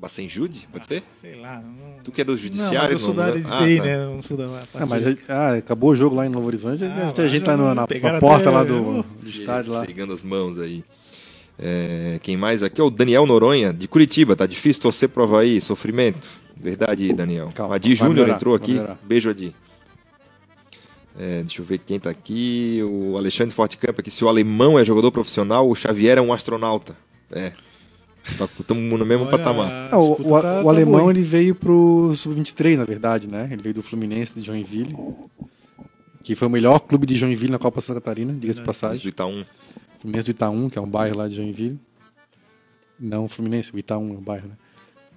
Bacenjude, 0.00 0.68
pode 0.72 0.86
ser? 0.86 1.02
Sei 1.12 1.34
lá. 1.40 1.60
Não... 1.60 2.02
Tu 2.04 2.12
que 2.12 2.20
é 2.20 2.24
do 2.24 2.32
Não, 2.32 2.38
judiciário? 2.38 2.78
mas 2.82 2.92
eu 2.92 2.98
sou 3.00 3.12
da 3.12 3.24
área 3.26 3.40
de 3.40 3.50
Ah, 3.50 3.58
TI, 3.58 3.76
tá. 3.78 3.82
né? 3.84 3.94
Eu 4.04 4.10
não 4.14 4.22
sou 4.22 4.36
da 4.36 4.62
Ah, 4.74 4.86
mas 4.86 5.04
de- 5.04 5.18
ah, 5.28 5.54
acabou 5.54 5.90
o 5.90 5.96
jogo 5.96 6.14
lá 6.14 6.24
em 6.24 6.28
Novo 6.28 6.46
Horizonte, 6.46 6.84
Ah, 6.84 7.12
a 7.16 7.28
gente 7.28 7.40
lá 7.44 7.46
tá 7.46 7.56
na, 7.56 7.74
na 7.74 7.86
porta 8.20 8.48
até- 8.48 8.50
lá 8.50 8.62
do, 8.62 9.02
do 9.02 9.28
estádio 9.28 9.72
lá. 9.72 9.84
Pegando 9.84 10.12
as 10.12 10.22
mãos 10.22 10.56
aí. 10.58 10.84
É, 11.58 12.20
quem 12.22 12.36
mais 12.36 12.62
aqui 12.62 12.80
é 12.80 12.84
o 12.84 12.90
Daniel 12.90 13.26
Noronha, 13.26 13.72
de 13.72 13.88
Curitiba. 13.88 14.36
Tá 14.36 14.46
difícil 14.46 14.80
torcer 14.82 15.08
pro 15.08 15.24
Havaí, 15.24 15.60
sofrimento. 15.60 16.28
Verdade, 16.56 17.12
Daniel. 17.12 17.50
Calma, 17.52 17.74
Adi 17.74 17.96
Júnior 17.96 18.28
entrou 18.28 18.54
aqui. 18.54 18.74
melhorar. 18.74 18.98
Beijo, 19.04 19.30
Adi. 19.30 19.52
É, 21.18 21.40
deixa 21.40 21.60
eu 21.60 21.64
ver 21.64 21.78
quem 21.78 21.98
tá 21.98 22.10
aqui. 22.10 22.80
O 22.84 23.16
Alexandre 23.16 23.52
Fortecamp 23.52 23.98
aqui. 23.98 24.10
Se 24.10 24.24
o 24.24 24.28
alemão 24.28 24.78
é 24.78 24.84
jogador 24.84 25.10
profissional, 25.10 25.68
o 25.68 25.74
Xavier 25.74 26.16
é 26.18 26.20
um 26.20 26.32
astronauta. 26.32 26.96
É. 27.32 27.52
Estamos 28.60 28.98
no 28.98 29.06
mesmo 29.06 29.24
Olha, 29.24 29.30
patamar. 29.38 29.88
Ah, 29.92 29.98
o, 29.98 30.12
o- 30.12 30.16
tá- 30.16 30.60
o 30.60 30.64
tá 30.64 30.70
alemão 30.70 31.10
ele 31.10 31.22
veio 31.22 31.54
pro 31.54 32.12
Sub-23, 32.16 32.76
na 32.76 32.84
verdade, 32.84 33.26
né? 33.26 33.48
Ele 33.50 33.62
veio 33.62 33.74
do 33.74 33.82
Fluminense 33.82 34.34
de 34.38 34.42
Joinville, 34.44 34.96
que 36.22 36.34
foi 36.34 36.46
o 36.48 36.50
melhor 36.50 36.80
clube 36.80 37.06
de 37.06 37.16
Joinville 37.16 37.52
na 37.52 37.58
Copa 37.58 37.80
Santa 37.80 38.00
Catarina, 38.00 38.32
diga-se 38.32 38.60
de 38.60 38.66
Mas 38.66 38.78
passagem. 38.78 39.02
do 39.02 39.08
Itaú. 39.08 39.44
Fluminense 40.00 40.26
do 40.26 40.30
Itaú, 40.30 40.70
que 40.70 40.78
é 40.78 40.82
um 40.82 40.88
bairro 40.88 41.16
lá 41.16 41.26
de 41.28 41.34
Joinville. 41.36 41.78
Não 43.00 43.28
Fluminense, 43.28 43.72
o 43.74 43.78
Itaú 43.78 44.00
é 44.14 44.18
um 44.18 44.20
bairro, 44.20 44.48
né? 44.48 44.54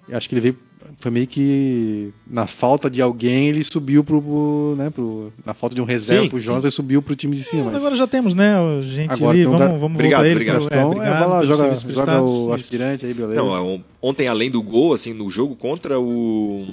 Eu 0.08 0.18
acho 0.18 0.28
que 0.30 0.36
ele 0.36 0.42
veio, 0.42 0.60
foi 1.00 1.12
meio 1.12 1.28
que 1.28 2.14
na 2.28 2.46
falta 2.48 2.90
de 2.90 3.02
alguém, 3.02 3.48
ele 3.50 3.64
subiu 3.64 4.04
pro, 4.04 4.22
pro, 4.22 4.76
né, 4.78 4.90
pro 4.90 5.32
na 5.46 5.54
falta 5.54 5.76
de 5.76 5.82
um 5.82 5.86
reserva 5.86 6.24
Sim, 6.24 6.30
pro. 6.30 6.40
Jonas, 6.40 6.64
ele 6.64 6.72
subiu 6.72 7.02
pro 7.02 7.16
time 7.16 7.36
de 7.36 7.44
cima. 7.44 7.64
Mas 7.64 7.74
mas- 7.74 7.82
agora 7.82 7.96
já 7.96 8.08
temos, 8.08 8.34
né? 8.34 8.56
Gente 8.82 9.10
Agora 9.12 9.32
ali, 9.32 9.42
então 9.42 9.58
vamos, 9.58 9.80
vamos 9.80 9.96
Obrigado, 9.96 10.20
voltar 10.20 10.26
ele. 10.28 10.36
obrigado. 10.36 10.58
pro- 10.60 10.68
Então, 10.68 10.80
é, 10.82 10.86
obrigado 10.86 11.20
vai 11.20 11.28
lá, 11.30 11.46
joga, 11.46 11.76
joga 11.76 12.22
o 12.24 12.54
aspirante 12.54 13.06
aí, 13.06 13.14
beleza. 13.14 13.36
Não, 13.42 13.56
é 13.56 13.62
on- 13.62 13.84
ontem, 14.02 14.28
além 14.28 14.52
do 14.52 14.62
gol, 14.62 14.94
assim, 14.94 15.14
no 15.14 15.30
jogo 15.30 15.56
contra 15.56 16.00
o. 16.00 16.68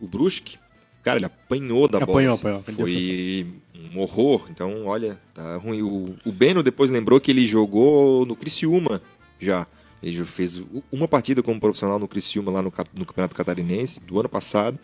O 0.00 0.06
Brusque, 0.06 0.56
cara, 1.02 1.18
ele 1.18 1.26
apanhou 1.26 1.86
da 1.86 2.00
bola. 2.00 2.10
Apanhou, 2.12 2.32
assim. 2.34 2.40
apanhou, 2.40 2.60
apanhou. 2.60 2.80
Foi 2.80 3.46
um 3.94 4.00
horror. 4.00 4.46
Então, 4.50 4.86
olha, 4.86 5.18
tá 5.34 5.56
ruim. 5.56 5.82
O, 5.82 6.14
o 6.24 6.32
Beno 6.32 6.62
depois 6.62 6.90
lembrou 6.90 7.20
que 7.20 7.30
ele 7.30 7.46
jogou 7.46 8.24
no 8.24 8.34
Criciúma 8.36 9.02
já. 9.38 9.66
Ele 10.02 10.24
fez 10.24 10.62
uma 10.90 11.06
partida 11.06 11.42
como 11.42 11.60
profissional 11.60 11.98
no 11.98 12.08
Criciúma 12.08 12.50
lá 12.50 12.62
no, 12.62 12.72
no 12.94 13.04
Campeonato 13.06 13.34
Catarinense 13.34 14.00
do 14.00 14.18
ano 14.18 14.28
passado. 14.28 14.78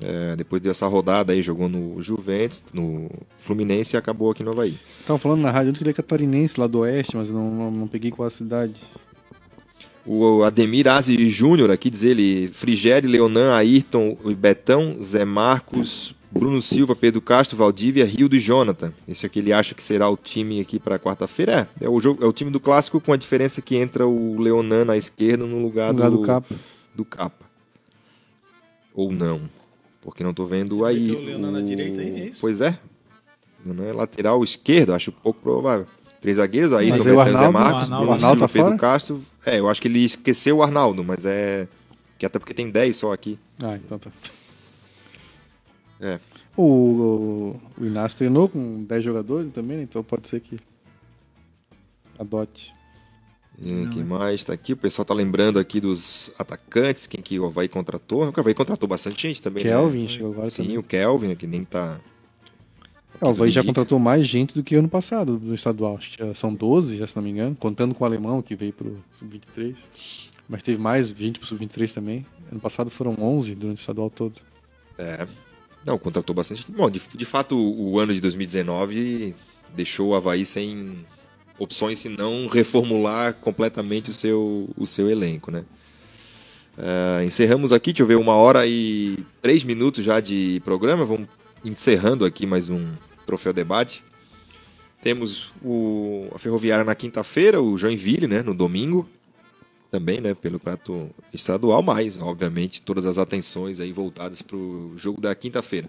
É, 0.00 0.36
depois 0.36 0.62
dessa 0.62 0.86
rodada 0.86 1.32
aí, 1.32 1.42
jogou 1.42 1.68
no 1.68 2.00
Juventus, 2.00 2.62
no 2.72 3.10
Fluminense 3.38 3.96
e 3.96 3.98
acabou 3.98 4.30
aqui 4.30 4.44
no 4.44 4.50
Havaí. 4.50 4.76
Estavam 5.00 5.18
falando 5.18 5.40
na 5.40 5.50
rádio 5.50 5.72
que 5.72 5.82
ele 5.82 5.90
é 5.90 5.92
catarinense 5.92 6.60
lá 6.60 6.66
do 6.66 6.80
oeste, 6.80 7.16
mas 7.16 7.28
eu 7.28 7.34
não, 7.34 7.50
não, 7.50 7.70
não 7.70 7.88
peguei 7.88 8.10
qual 8.10 8.26
a 8.26 8.30
cidade. 8.30 8.80
O 10.06 10.42
Ademir 10.42 10.88
Aze 10.88 11.28
Júnior 11.30 11.70
aqui 11.70 11.90
diz 11.90 12.02
ele, 12.02 12.48
Frigério, 12.48 13.10
Leonan, 13.10 13.54
Ayrton, 13.54 14.16
Betão, 14.36 15.02
Zé 15.02 15.24
Marcos, 15.24 16.14
Bruno 16.30 16.60
Silva, 16.60 16.94
Pedro 16.94 17.20
Castro, 17.22 17.56
Valdívia, 17.56 18.04
Rildo 18.04 18.36
e 18.36 18.38
Jonathan. 18.40 18.92
Esse 19.08 19.24
aqui 19.24 19.38
ele 19.38 19.52
acha 19.52 19.74
que 19.74 19.82
será 19.82 20.08
o 20.10 20.16
time 20.16 20.60
aqui 20.60 20.78
para 20.78 20.98
quarta-feira. 20.98 21.68
É, 21.80 21.86
é 21.86 21.88
o 21.88 21.98
jogo, 22.00 22.22
é 22.22 22.26
o 22.28 22.32
time 22.32 22.50
do 22.50 22.60
clássico 22.60 23.00
com 23.00 23.12
a 23.12 23.16
diferença 23.16 23.62
que 23.62 23.76
entra 23.76 24.06
o 24.06 24.38
Leonan 24.40 24.84
na 24.84 24.96
esquerda 24.96 25.46
no 25.46 25.62
lugar, 25.62 25.92
No 25.92 25.98
lugar 25.98 26.10
do, 26.10 26.16
do 26.18 26.22
Capa. 26.24 26.54
do 26.94 27.04
Capa. 27.04 27.46
Ou 28.94 29.10
não, 29.12 29.40
porque 30.02 30.22
não 30.24 30.34
tô 30.34 30.44
vendo 30.44 30.84
aí. 30.84 31.10
O 31.12 31.20
Leonan 31.20 31.50
na 31.52 31.60
direita 31.62 32.00
aí, 32.00 32.20
é 32.20 32.24
isso? 32.26 32.40
Pois 32.40 32.60
é. 32.60 32.78
Leonan 33.64 33.84
é 33.84 33.92
lateral 33.92 34.42
esquerdo, 34.44 34.92
acho 34.92 35.10
pouco 35.12 35.40
provável. 35.40 35.86
Três 36.20 36.36
zagueiros, 36.38 36.72
aí 36.72 36.90
Mas 36.90 37.06
aí 37.06 37.12
o 37.12 37.14
Zé 37.14 37.20
Arnaldo- 37.20 37.52
Marcos, 37.52 37.72
o 37.72 37.82
Arnaldo- 37.84 37.96
Bruno 37.96 38.10
o 38.10 38.14
Arnaldo 38.14 38.38
Silva, 38.38 38.48
tá 38.48 38.52
Pedro 38.52 38.68
fora? 38.68 38.78
Castro. 38.78 39.22
É, 39.46 39.60
eu 39.60 39.68
acho 39.68 39.80
que 39.80 39.86
ele 39.88 40.04
esqueceu 40.04 40.56
o 40.58 40.62
Arnaldo, 40.62 41.04
mas 41.04 41.24
é. 41.24 41.68
Que 42.18 42.26
até 42.26 42.38
porque 42.40 42.52
tem 42.52 42.68
10 42.68 42.96
só 42.96 43.12
aqui. 43.12 43.38
Ah, 43.62 43.76
então 43.76 43.98
tá. 43.98 44.10
É. 46.00 46.18
O, 46.56 46.62
o, 46.62 47.60
o 47.78 47.84
Inácio 47.84 48.18
treinou 48.18 48.48
com 48.48 48.84
10 48.84 49.04
jogadores 49.04 49.52
também, 49.52 49.76
né? 49.76 49.82
então 49.82 50.02
pode 50.02 50.26
ser 50.28 50.40
que 50.40 50.58
adote. 52.18 52.74
E 53.60 53.88
quem 53.92 54.04
mais 54.04 54.44
tá 54.44 54.52
aqui? 54.52 54.72
O 54.72 54.76
pessoal 54.76 55.04
tá 55.04 55.12
lembrando 55.12 55.58
aqui 55.58 55.80
dos 55.80 56.32
atacantes, 56.38 57.08
quem 57.08 57.20
que 57.20 57.40
o 57.40 57.46
Havaí 57.46 57.68
contratou. 57.68 58.24
O 58.24 58.32
Havaí 58.40 58.54
contratou 58.54 58.88
bastante 58.88 59.22
gente 59.22 59.42
também. 59.42 59.64
né? 59.64 59.70
Kelvin 59.70 60.08
chegou 60.08 60.32
agora 60.32 60.50
Sim, 60.50 60.62
também. 60.62 60.78
o 60.78 60.82
Kelvin, 60.82 61.34
que 61.34 61.46
nem 61.46 61.64
tá. 61.64 61.98
É, 63.20 63.24
o 63.24 63.30
Havaí 63.30 63.50
já 63.50 63.64
contratou 63.64 63.98
mais 63.98 64.28
gente 64.28 64.54
do 64.54 64.62
que 64.62 64.76
ano 64.76 64.88
passado 64.88 65.40
no 65.42 65.54
estadual. 65.54 65.96
Acho 65.96 66.16
que 66.16 66.24
já 66.24 66.32
são 66.34 66.54
12, 66.54 66.98
já, 66.98 67.06
se 67.08 67.16
não 67.16 67.22
me 67.22 67.30
engano, 67.30 67.56
contando 67.56 67.96
com 67.96 68.04
o 68.04 68.06
alemão 68.06 68.40
que 68.40 68.54
veio 68.54 68.72
pro 68.72 68.96
Sub-23. 69.12 69.74
Mas 70.48 70.62
teve 70.62 70.80
mais 70.80 71.08
gente 71.08 71.40
pro 71.40 71.48
Sub-23 71.48 71.92
também. 71.92 72.24
Ano 72.52 72.60
passado 72.60 72.92
foram 72.92 73.16
11 73.20 73.56
durante 73.56 73.78
o 73.78 73.80
estadual 73.80 74.08
todo. 74.08 74.34
É. 74.96 75.26
Não, 75.84 75.98
contratou 75.98 76.34
bastante. 76.34 76.64
Bom, 76.68 76.90
de, 76.90 77.00
de 77.14 77.24
fato, 77.24 77.56
o, 77.56 77.98
ano 77.98 78.12
de 78.12 78.20
2019 78.20 79.34
deixou 79.74 80.08
o 80.08 80.14
Havaí 80.14 80.44
sem 80.44 81.04
opções 81.58 81.98
se 81.98 82.08
não 82.08 82.46
reformular 82.46 83.34
completamente 83.34 84.10
o 84.10 84.12
seu, 84.12 84.68
o 84.76 84.86
seu 84.86 85.10
elenco, 85.10 85.50
né? 85.50 85.64
É, 86.76 87.24
encerramos 87.24 87.72
aqui, 87.72 87.92
deixa 87.92 88.04
eu 88.04 88.06
ver, 88.06 88.16
uma 88.16 88.34
hora 88.34 88.64
e 88.66 89.18
três 89.42 89.64
minutos 89.64 90.04
já 90.04 90.20
de 90.20 90.62
programa. 90.64 91.04
Vamos 91.04 91.28
encerrando 91.64 92.24
aqui 92.24 92.46
mais 92.46 92.68
um 92.68 92.86
Troféu 93.26 93.52
Debate. 93.52 94.04
Temos 95.02 95.52
o, 95.62 96.28
a 96.34 96.38
Ferroviária 96.38 96.84
na 96.84 96.94
quinta-feira, 96.94 97.60
o 97.60 97.76
Joinville, 97.76 98.26
né, 98.26 98.42
no 98.42 98.54
domingo. 98.54 99.08
Também, 99.90 100.20
né, 100.20 100.34
pelo 100.34 100.60
prato 100.60 101.08
estadual, 101.32 101.82
mas, 101.82 102.18
obviamente, 102.18 102.82
todas 102.82 103.06
as 103.06 103.16
atenções 103.16 103.80
aí 103.80 103.90
voltadas 103.90 104.42
para 104.42 104.56
o 104.56 104.92
jogo 104.96 105.20
da 105.20 105.34
quinta-feira. 105.34 105.88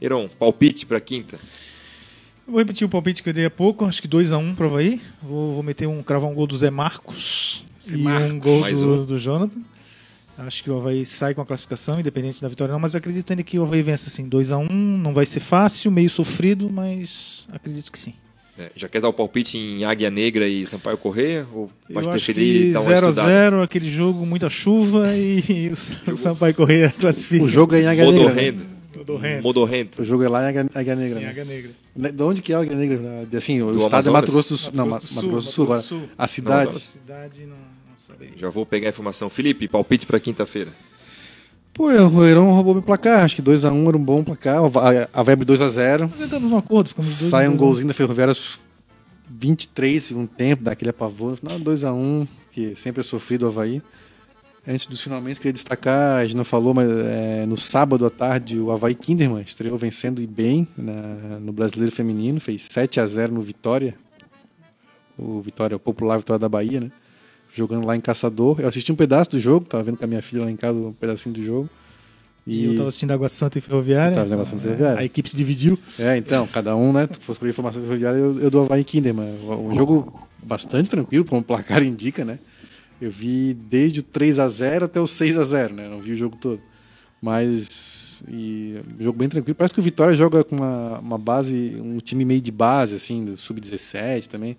Heron, 0.00 0.28
palpite 0.28 0.84
para 0.84 1.00
quinta. 1.00 1.38
Eu 2.46 2.52
Vou 2.52 2.58
repetir 2.58 2.86
o 2.86 2.90
palpite 2.90 3.22
que 3.22 3.28
eu 3.28 3.32
dei 3.32 3.46
há 3.46 3.50
pouco, 3.50 3.84
acho 3.84 4.02
que 4.02 4.08
2x1 4.08 4.56
pro 4.56 4.66
Havaí. 4.66 5.00
Vou, 5.22 5.54
vou 5.54 5.62
meter 5.62 5.86
um, 5.86 6.02
cravar 6.02 6.30
um 6.30 6.34
gol 6.34 6.46
do 6.46 6.56
Zé 6.56 6.70
Marcos 6.70 7.64
Zé 7.80 7.94
e 7.94 7.98
Marcos, 7.98 8.30
um 8.30 8.38
gol 8.38 8.62
do, 8.62 9.02
um. 9.02 9.04
do 9.06 9.18
Jonathan. 9.18 9.60
Acho 10.36 10.64
que 10.64 10.70
o 10.70 10.76
Havaí 10.78 11.04
sai 11.04 11.34
com 11.34 11.42
a 11.42 11.46
classificação, 11.46 12.00
independente 12.00 12.40
da 12.40 12.48
vitória 12.48 12.72
não, 12.72 12.80
mas 12.80 12.94
acredito 12.94 13.30
ainda 13.30 13.42
que 13.42 13.58
o 13.58 13.62
Havaí 13.62 13.82
vença 13.82 14.08
assim, 14.08 14.28
2x1, 14.28 14.70
não 14.70 15.12
vai 15.12 15.26
ser 15.26 15.40
fácil, 15.40 15.90
meio 15.90 16.08
sofrido, 16.08 16.70
mas 16.70 17.46
acredito 17.52 17.92
que 17.92 17.98
sim. 17.98 18.14
É, 18.58 18.70
já 18.76 18.88
quer 18.88 19.00
dar 19.00 19.08
o 19.08 19.12
palpite 19.12 19.56
em 19.56 19.84
Águia 19.84 20.10
Negra 20.10 20.46
e 20.46 20.66
Sampaio 20.66 20.98
Correia? 20.98 21.46
Ou 21.52 21.70
pode 21.92 21.92
eu 21.94 21.98
acho 22.00 22.08
preferir 22.10 22.66
que 22.66 22.72
dar 22.72 22.80
uma 22.80 22.94
estudada? 22.94 23.28
0x0, 23.56 23.62
aquele 23.62 23.90
jogo, 23.90 24.26
muita 24.26 24.50
chuva 24.50 25.14
e 25.16 25.72
o, 26.12 26.16
Sampaio 26.16 26.54
Correia 26.54 26.92
classifica. 27.00 27.42
O 27.44 27.48
jogo 27.48 27.74
é 27.74 27.82
em 27.82 27.86
Águia 27.86 28.04
Negra. 28.04 28.18
né? 28.18 28.24
Modorrendo. 28.28 28.66
Modorrento. 28.96 29.42
Modorrento. 29.42 30.02
O 30.02 30.04
jogo 30.04 30.22
é 30.24 30.28
lá 30.28 30.42
em 30.44 30.48
Águia, 30.48 30.66
Águia 30.74 30.96
Negra. 30.96 31.18
Em 31.20 31.22
né? 31.24 31.30
Águia 31.30 31.44
Negra. 31.44 31.70
Ne- 31.96 32.12
De 32.12 32.22
onde 32.22 32.42
que 32.42 32.52
é 32.52 32.56
Águia 32.56 32.76
Negra? 32.76 33.00
Assim, 33.34 33.62
o 33.62 33.70
Do 33.72 33.78
estado 33.78 33.92
é 33.92 34.10
Amazonas? 34.10 34.12
Mato 34.12 34.32
Grosso 34.32 34.48
do 34.50 34.56
Sul. 34.58 34.72
Não, 34.74 34.88
Grosso 34.88 35.14
Mato 35.14 35.26
do 35.26 35.32
Mato 35.32 35.32
Sul, 35.32 35.32
Grosso 35.32 35.46
do 35.46 35.52
Sul. 35.52 35.64
Mato 35.66 35.72
Grosso 35.72 35.90
do 35.90 36.02
agora. 36.02 36.08
Sul. 36.08 36.16
A 36.18 36.26
cidade. 36.26 36.62
Amazonas. 36.64 36.82
Cidade 36.82 37.40
não, 37.46 37.56
não. 37.56 38.28
Já 38.36 38.48
vou 38.50 38.66
pegar 38.66 38.88
a 38.88 38.90
informação. 38.90 39.30
Felipe, 39.30 39.66
palpite 39.68 40.04
para 40.04 40.20
quinta-feira. 40.20 40.70
Pô, 41.80 41.86
o 41.86 42.26
Heron 42.26 42.52
roubou 42.52 42.74
meu 42.74 42.82
placar. 42.82 43.24
Acho 43.24 43.36
que 43.36 43.42
2x1 43.42 43.88
era 43.88 43.96
um 43.96 44.04
bom 44.04 44.22
placar. 44.22 44.58
A, 44.58 45.20
a 45.20 45.22
Vibe 45.22 45.46
2x0. 45.46 46.10
Nós 46.10 46.20
entramos 46.20 46.50
num 46.50 46.58
acordo, 46.58 46.88
ficamos 46.90 47.18
dois 47.18 47.30
Sai 47.30 47.48
um 47.48 47.56
golzinho 47.56 47.88
da 47.88 47.94
Ferroviária 47.94 48.32
aos 48.32 48.60
23 49.30 50.04
segundo 50.04 50.28
tempo, 50.28 50.62
dá 50.62 50.72
aquele 50.72 50.90
apavoro. 50.90 51.36
Final 51.36 51.58
2x1, 51.58 52.28
que 52.52 52.76
sempre 52.76 53.00
é 53.00 53.02
sofrido 53.02 53.46
o 53.46 53.48
Havaí. 53.48 53.80
Antes 54.68 54.86
dos 54.88 55.00
finalmente, 55.00 55.38
queria 55.40 55.54
destacar, 55.54 56.18
a 56.18 56.24
gente 56.26 56.36
não 56.36 56.44
falou, 56.44 56.74
mas 56.74 56.86
é, 56.90 57.46
no 57.46 57.56
sábado 57.56 58.04
à 58.04 58.10
tarde 58.10 58.58
o 58.58 58.70
Havaí 58.70 58.94
Kinderman 58.94 59.40
estreou 59.40 59.78
vencendo 59.78 60.20
e 60.20 60.26
bem 60.26 60.68
na- 60.76 61.38
no 61.40 61.50
Brasileiro 61.50 61.96
Feminino, 61.96 62.38
fez 62.42 62.68
7x0 62.68 63.28
no 63.30 63.40
Vitória. 63.40 63.94
o 65.16 65.40
Vitória, 65.40 65.78
o 65.78 65.80
popular 65.80 66.18
Vitória 66.18 66.38
da 66.38 66.48
Bahia, 66.48 66.78
né? 66.80 66.90
Jogando 67.52 67.86
lá 67.86 67.96
em 67.96 68.00
Caçador. 68.00 68.60
Eu 68.60 68.68
assisti 68.68 68.92
um 68.92 68.96
pedaço 68.96 69.30
do 69.30 69.40
jogo, 69.40 69.66
tava 69.66 69.82
vendo 69.82 69.96
com 69.96 70.04
a 70.04 70.08
minha 70.08 70.22
filha 70.22 70.44
lá 70.44 70.50
em 70.50 70.56
casa 70.56 70.78
um 70.78 70.92
pedacinho 70.92 71.34
do 71.34 71.42
jogo. 71.42 71.68
E, 72.46 72.64
eu 72.64 72.76
tava 72.76 72.88
assistindo 72.88 73.12
Água 73.12 73.28
Santa 73.28 73.58
e 73.58 73.60
Ferroviária. 73.60 74.14
Tava 74.14 74.32
Água 74.32 74.44
Santa 74.44 74.58
e 74.58 74.62
Ferroviária. 74.62 74.98
A 74.98 75.04
equipe 75.04 75.28
se 75.28 75.36
dividiu. 75.36 75.78
É, 75.98 76.16
então, 76.16 76.46
cada 76.46 76.74
um, 76.74 76.92
né? 76.92 77.08
Se 77.12 77.20
fosse 77.20 77.38
por 77.38 77.48
informação 77.48 77.82
ferroviária, 77.82 78.18
eu, 78.18 78.38
eu 78.40 78.50
dou 78.50 78.64
Havaí 78.64 78.82
Kinderman. 78.82 79.34
Um 79.46 79.74
jogo 79.74 80.28
bastante 80.42 80.90
tranquilo, 80.90 81.24
como 81.24 81.40
o 81.40 81.44
placar 81.44 81.82
indica, 81.84 82.24
né? 82.24 82.38
Eu 83.00 83.10
vi 83.10 83.54
desde 83.54 84.00
o 84.00 84.02
3 84.02 84.38
a 84.38 84.48
0 84.48 84.84
até 84.86 85.00
o 85.00 85.06
6 85.06 85.38
a 85.38 85.44
0 85.44 85.74
né? 85.74 85.88
Não 85.88 86.00
vi 86.00 86.12
o 86.12 86.16
jogo 86.16 86.36
todo. 86.36 86.60
Mas. 87.20 88.22
E, 88.28 88.80
jogo 88.98 89.18
bem 89.18 89.28
tranquilo. 89.28 89.54
Parece 89.54 89.72
que 89.72 89.80
o 89.80 89.82
Vitória 89.82 90.14
joga 90.14 90.44
com 90.44 90.56
uma, 90.56 90.98
uma 90.98 91.18
base, 91.18 91.76
um 91.80 91.98
time 91.98 92.24
meio 92.24 92.40
de 92.40 92.50
base, 92.50 92.94
assim, 92.94 93.24
do 93.24 93.36
sub-17 93.36 94.26
também. 94.26 94.56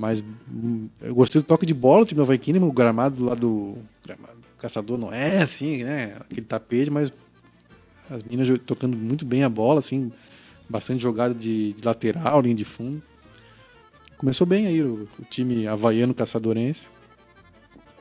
Mas 0.00 0.24
hum, 0.50 0.88
eu 1.02 1.14
gostei 1.14 1.42
do 1.42 1.44
toque 1.44 1.66
de 1.66 1.74
bola, 1.74 2.02
o 2.02 2.06
time 2.06 2.16
do 2.16 2.22
Havaí 2.22 2.38
Kinderman, 2.38 2.70
o 2.70 2.72
gramado 2.72 3.26
lá 3.26 3.34
do. 3.34 3.76
Gramado 4.02 4.32
do 4.32 4.56
Caçador 4.58 4.96
não 4.96 5.12
é 5.12 5.42
assim, 5.42 5.84
né? 5.84 6.16
Aquele 6.20 6.46
tapete, 6.46 6.90
mas 6.90 7.12
as 8.08 8.22
meninas 8.22 8.48
tocando 8.64 8.96
muito 8.96 9.26
bem 9.26 9.44
a 9.44 9.48
bola, 9.48 9.78
assim, 9.78 10.10
bastante 10.66 11.02
jogada 11.02 11.34
de, 11.34 11.74
de 11.74 11.84
lateral, 11.84 12.40
linha 12.40 12.54
de 12.54 12.64
fundo. 12.64 13.02
Começou 14.16 14.46
bem 14.46 14.66
aí 14.66 14.82
o, 14.82 15.06
o 15.18 15.24
time 15.28 15.66
havaiano 15.66 16.14
caçadorense. 16.14 16.88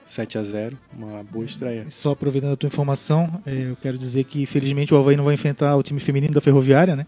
7 0.05 0.37
a 0.37 0.43
0 0.43 0.77
uma 0.97 1.21
boa 1.21 1.45
estreia. 1.45 1.85
Só 1.89 2.11
aproveitando 2.11 2.53
a 2.53 2.55
tua 2.55 2.67
informação, 2.67 3.41
eu 3.45 3.75
quero 3.75 3.97
dizer 3.97 4.23
que 4.23 4.45
felizmente 4.45 4.91
o 4.93 4.97
Havaí 4.97 5.15
não 5.15 5.23
vai 5.25 5.35
enfrentar 5.35 5.75
o 5.75 5.83
time 5.83 5.99
feminino 5.99 6.33
da 6.33 6.41
Ferroviária, 6.41 6.95
né? 6.95 7.05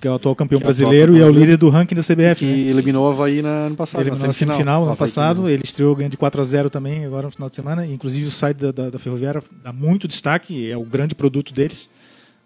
Que 0.00 0.08
é 0.08 0.10
o 0.10 0.14
atual 0.14 0.34
campeão 0.34 0.58
que 0.58 0.64
brasileiro 0.64 1.14
é 1.14 1.18
e 1.18 1.22
é 1.22 1.24
o 1.24 1.30
líder 1.30 1.56
do 1.56 1.68
ranking 1.68 1.94
da 1.94 2.02
CBF. 2.02 2.36
Que 2.36 2.46
né? 2.46 2.70
eliminou 2.70 3.06
o 3.06 3.10
Havaí 3.10 3.40
no 3.40 3.48
ano 3.48 3.76
passado. 3.76 4.02
Eliminou 4.02 4.26
na 4.26 4.32
semifinal, 4.32 4.54
semifinal 4.54 4.80
no 4.82 4.86
ano 4.88 4.96
passado. 4.96 5.48
Ele 5.48 5.62
estreou 5.64 5.94
ganhando 5.94 6.12
de 6.12 6.16
4 6.16 6.40
a 6.40 6.44
0 6.44 6.70
também, 6.70 7.04
agora 7.04 7.26
no 7.26 7.30
final 7.30 7.48
de 7.48 7.54
semana. 7.54 7.86
Inclusive 7.86 8.26
o 8.26 8.30
site 8.30 8.58
da, 8.58 8.72
da, 8.72 8.90
da 8.90 8.98
Ferroviária 8.98 9.42
dá 9.62 9.72
muito 9.72 10.06
destaque, 10.06 10.70
é 10.70 10.76
o 10.76 10.84
grande 10.84 11.14
produto 11.14 11.52
deles. 11.52 11.88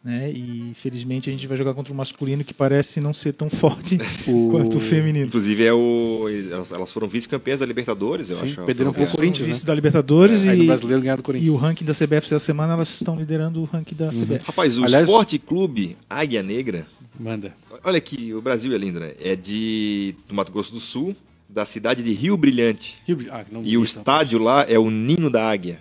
Né? 0.02 0.30
E 0.30 0.72
felizmente 0.74 1.28
a 1.28 1.32
gente 1.32 1.46
vai 1.46 1.58
jogar 1.58 1.74
contra 1.74 1.92
o 1.92 1.96
masculino 1.96 2.44
que 2.44 2.54
parece 2.54 3.00
não 3.00 3.12
ser 3.12 3.32
tão 3.32 3.50
forte 3.50 3.98
o... 4.26 4.48
quanto 4.50 4.76
o 4.76 4.80
feminino. 4.80 5.26
Inclusive 5.26 5.64
é 5.64 5.72
o 5.72 6.26
elas 6.70 6.90
foram 6.92 7.08
vice-campeãs 7.08 7.60
da 7.60 7.66
Libertadores, 7.66 8.30
eu 8.30 8.36
Sim, 8.36 8.44
acho. 8.46 8.62
Perderam 8.62 8.92
para 8.92 9.02
o 9.02 9.10
Corinthians, 9.10 9.46
vice 9.46 9.60
né? 9.60 9.66
da 9.66 9.74
Libertadores 9.74 10.46
é, 10.46 10.54
e 10.54 10.62
o 10.62 10.66
brasileiro 10.66 11.02
ganhado 11.02 11.22
do 11.22 11.24
Corinthians. 11.24 11.48
E 11.48 11.50
o 11.50 11.56
ranking 11.56 11.84
da 11.84 11.92
CBF 11.92 12.26
essa 12.26 12.38
semana 12.38 12.74
elas 12.74 12.88
estão 12.88 13.16
liderando 13.16 13.60
o 13.60 13.64
ranking 13.64 13.94
da 13.94 14.08
CBF. 14.08 14.32
Uhum. 14.32 14.38
Rapaz, 14.44 14.78
o 14.78 14.84
Aliás, 14.84 15.04
Esporte 15.04 15.38
Clube 15.38 15.96
Águia 16.08 16.42
Negra. 16.42 16.86
Manda. 17.18 17.54
Olha 17.82 17.98
aqui, 17.98 18.32
o 18.32 18.40
Brasil 18.40 18.72
é 18.74 18.78
lindo, 18.78 19.00
né? 19.00 19.12
É 19.20 19.34
de 19.34 20.14
do 20.28 20.34
Mato 20.34 20.52
Grosso 20.52 20.72
do 20.72 20.80
Sul, 20.80 21.16
da 21.48 21.64
cidade 21.64 22.02
de 22.02 22.12
Rio 22.12 22.36
Brilhante. 22.36 22.96
Rio... 23.06 23.18
Ah, 23.30 23.44
e 23.48 23.54
bonito, 23.54 23.80
o 23.80 23.84
estádio 23.84 24.38
lá 24.38 24.64
é 24.68 24.78
o 24.78 24.90
Ninho 24.90 25.28
da 25.28 25.50
Águia. 25.50 25.80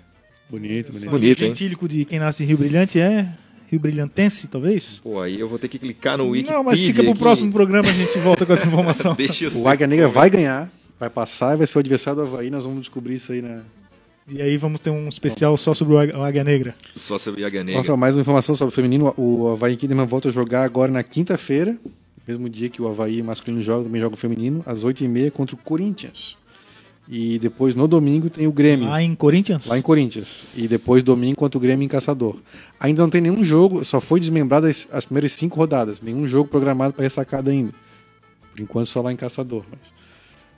Bonito, 0.49 0.91
bonito. 0.91 1.09
bonito 1.09 1.37
o 1.37 1.39
gentílico 1.39 1.87
de 1.87 2.05
quem 2.05 2.19
nasce 2.19 2.43
em 2.43 2.45
Rio 2.47 2.57
Brilhante 2.57 2.99
é 2.99 3.29
Rio 3.67 3.79
Brilhantense, 3.81 4.47
talvez? 4.47 5.01
Pô, 5.03 5.21
aí 5.21 5.39
eu 5.39 5.47
vou 5.47 5.59
ter 5.59 5.67
que 5.67 5.77
clicar 5.77 6.17
no 6.17 6.29
Wikipedia. 6.29 6.55
Não, 6.55 6.63
mas 6.63 6.79
fica 6.79 7.03
pro 7.03 7.11
aqui. 7.11 7.19
próximo 7.19 7.51
programa 7.51 7.89
a 7.89 7.93
gente 7.93 8.17
volta 8.19 8.45
com 8.45 8.53
essa 8.53 8.65
informação. 8.67 9.13
Deixa 9.13 9.45
eu 9.45 9.61
o 9.61 9.67
Águia 9.67 9.85
Negra 9.85 10.07
vai 10.07 10.29
ganhar, 10.29 10.71
vai 10.97 11.09
passar 11.09 11.53
e 11.53 11.57
vai 11.57 11.67
ser 11.67 11.77
o 11.77 11.79
adversário 11.79 12.21
do 12.21 12.27
Havaí. 12.27 12.49
Nós 12.49 12.63
vamos 12.63 12.79
descobrir 12.81 13.15
isso 13.15 13.33
aí 13.33 13.41
na. 13.41 13.61
E 14.29 14.41
aí 14.41 14.57
vamos 14.57 14.81
ter 14.81 14.89
um 14.89 15.07
especial 15.07 15.55
só 15.55 15.73
sobre 15.73 15.93
o 15.93 16.21
Águia 16.21 16.43
Negra. 16.43 16.75
Só 16.97 17.17
sobre 17.17 17.43
o 17.43 17.45
Águia 17.45 17.63
Negra. 17.63 17.79
Rafael, 17.79 17.95
mais 17.95 18.13
uma 18.13 18.21
informação 18.21 18.55
sobre 18.55 18.73
o 18.73 18.75
feminino. 18.75 19.13
O 19.15 19.47
Havaí 19.47 19.77
Kinderman 19.77 20.05
volta 20.05 20.27
a 20.27 20.31
jogar 20.31 20.63
agora 20.63 20.91
na 20.91 21.01
quinta-feira, 21.01 21.77
mesmo 22.27 22.49
dia 22.49 22.67
que 22.67 22.81
o 22.81 22.89
Havaí 22.89 23.23
masculino 23.23 23.61
joga, 23.61 23.85
também 23.85 24.01
joga 24.01 24.15
o 24.15 24.17
feminino, 24.17 24.61
às 24.65 24.83
8h30 24.83 25.31
contra 25.31 25.55
o 25.55 25.59
Corinthians. 25.59 26.37
E 27.07 27.39
depois 27.39 27.73
no 27.73 27.87
domingo 27.87 28.29
tem 28.29 28.47
o 28.47 28.51
Grêmio. 28.51 28.89
Lá 28.89 29.01
em 29.01 29.15
Corinthians? 29.15 29.65
Lá 29.65 29.77
em 29.77 29.81
Corinthians. 29.81 30.45
E 30.53 30.67
depois 30.67 31.03
domingo 31.03 31.37
contra 31.37 31.57
o 31.57 31.61
Grêmio 31.61 31.85
em 31.85 31.87
Caçador. 31.87 32.35
Ainda 32.77 33.01
não 33.01 33.09
tem 33.09 33.21
nenhum 33.21 33.41
jogo, 33.45 33.85
só 33.85 34.01
foi 34.01 34.19
desmembrado 34.19 34.67
as, 34.67 34.89
as 34.91 35.05
primeiras 35.05 35.31
cinco 35.31 35.55
rodadas. 35.55 36.01
Nenhum 36.01 36.27
jogo 36.27 36.49
programado 36.49 36.93
para 36.93 37.03
ressacada 37.03 37.49
ainda. 37.49 37.73
Por 38.51 38.59
enquanto 38.59 38.87
só 38.87 39.01
lá 39.01 39.13
em 39.13 39.15
Caçador. 39.15 39.63
Mas... 39.71 39.93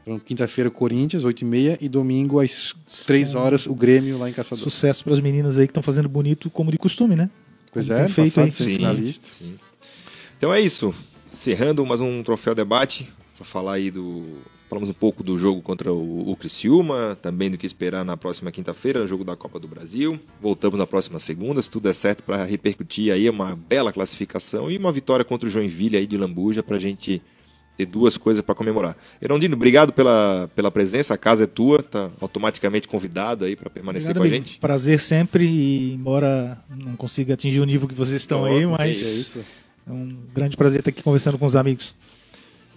Então, 0.10 0.18
quinta-feira 0.18 0.72
Corinthians, 0.72 1.24
8h30 1.24 1.78
e 1.80 1.88
domingo 1.88 2.40
às 2.40 2.76
3 3.06 3.36
horas 3.36 3.68
o 3.68 3.76
Grêmio 3.76 4.18
lá 4.18 4.28
em 4.28 4.34
Caçador. 4.34 4.64
Sucesso 4.64 5.04
para 5.04 5.14
as 5.14 5.20
meninas 5.20 5.56
aí 5.56 5.68
que 5.68 5.72
estão 5.72 5.84
fazendo 5.84 6.10
bonito 6.10 6.50
como 6.50 6.72
de 6.72 6.80
costume, 6.80 7.16
né? 7.16 7.30
Pois 7.72 7.88
como 7.88 8.00
é, 8.00 8.10
feito 8.10 8.34
passado, 8.34 8.98
aí. 8.98 9.06
Sim, 9.06 9.22
sim. 9.38 9.60
Então 10.36 10.52
é 10.52 10.60
isso. 10.60 10.96
Encerrando 11.32 11.86
mais 11.86 12.02
um 12.02 12.24
troféu 12.24 12.56
debate 12.56 13.08
para 13.38 13.46
falar 13.46 13.74
aí 13.74 13.92
do 13.92 14.40
Falamos 14.68 14.90
um 14.90 14.94
pouco 14.94 15.24
do 15.24 15.38
jogo 15.38 15.62
contra 15.62 15.94
o, 15.94 16.32
o 16.32 16.36
Criciúma, 16.36 17.18
também 17.22 17.50
do 17.50 17.58
que 17.58 17.66
esperar 17.66 18.04
na 18.04 18.16
próxima 18.16 18.52
quinta-feira, 18.52 19.06
jogo 19.06 19.24
da 19.24 19.36
Copa 19.36 19.60
do 19.60 19.68
Brasil. 19.68 20.20
Voltamos 20.42 20.80
na 20.80 20.86
próxima 20.88 21.20
segunda, 21.20 21.62
se 21.62 21.70
tudo 21.70 21.84
der 21.84 21.96
certo, 21.96 22.24
para 22.24 22.46
repercutir 22.46 23.12
aí 23.12 23.28
uma 23.30 23.56
bela 23.56 23.92
classificação 23.92 24.70
e 24.72 24.78
uma 24.78 24.92
vitória 24.92 25.26
contra 25.26 25.48
o 25.48 25.52
Joinville 25.52 25.98
aí 25.98 26.06
de 26.06 26.18
Lambuja 26.18 26.62
para 26.62 26.78
a 26.78 26.80
gente 26.80 27.22
ter 27.80 27.86
duas 27.86 28.18
coisas 28.18 28.44
para 28.44 28.54
comemorar. 28.54 28.94
Erondino, 29.22 29.56
obrigado 29.56 29.94
pela, 29.94 30.50
pela 30.54 30.70
presença, 30.70 31.14
a 31.14 31.18
casa 31.18 31.46
é 31.46 31.48
tua, 31.48 31.82
tá 31.82 32.10
automaticamente 32.20 32.90
convidado 32.90 33.46
aí 33.46 33.56
para 33.56 33.70
permanecer 33.70 34.12
obrigado, 34.12 34.22
com 34.30 34.34
a 34.34 34.36
amigo. 34.38 34.46
gente. 34.50 34.60
Prazer 34.60 35.00
sempre, 35.00 35.46
e 35.46 35.94
embora 35.94 36.58
não 36.70 36.98
consiga 36.98 37.36
atingir 37.36 37.62
o 37.62 37.66
nível 37.66 37.88
que 37.88 37.96
vocês 37.96 38.18
estão 38.22 38.42
Oh, 38.42 38.46
aí, 38.46 38.66
mas 38.66 39.02
é 39.02 39.12
isso. 39.12 39.46
é 39.88 39.92
um 39.92 40.14
grande 40.34 40.58
prazer 40.58 40.80
estar 40.80 40.90
aqui 40.90 41.02
conversando 41.02 41.38
com 41.38 41.46
os 41.46 41.56
amigos. 41.56 41.96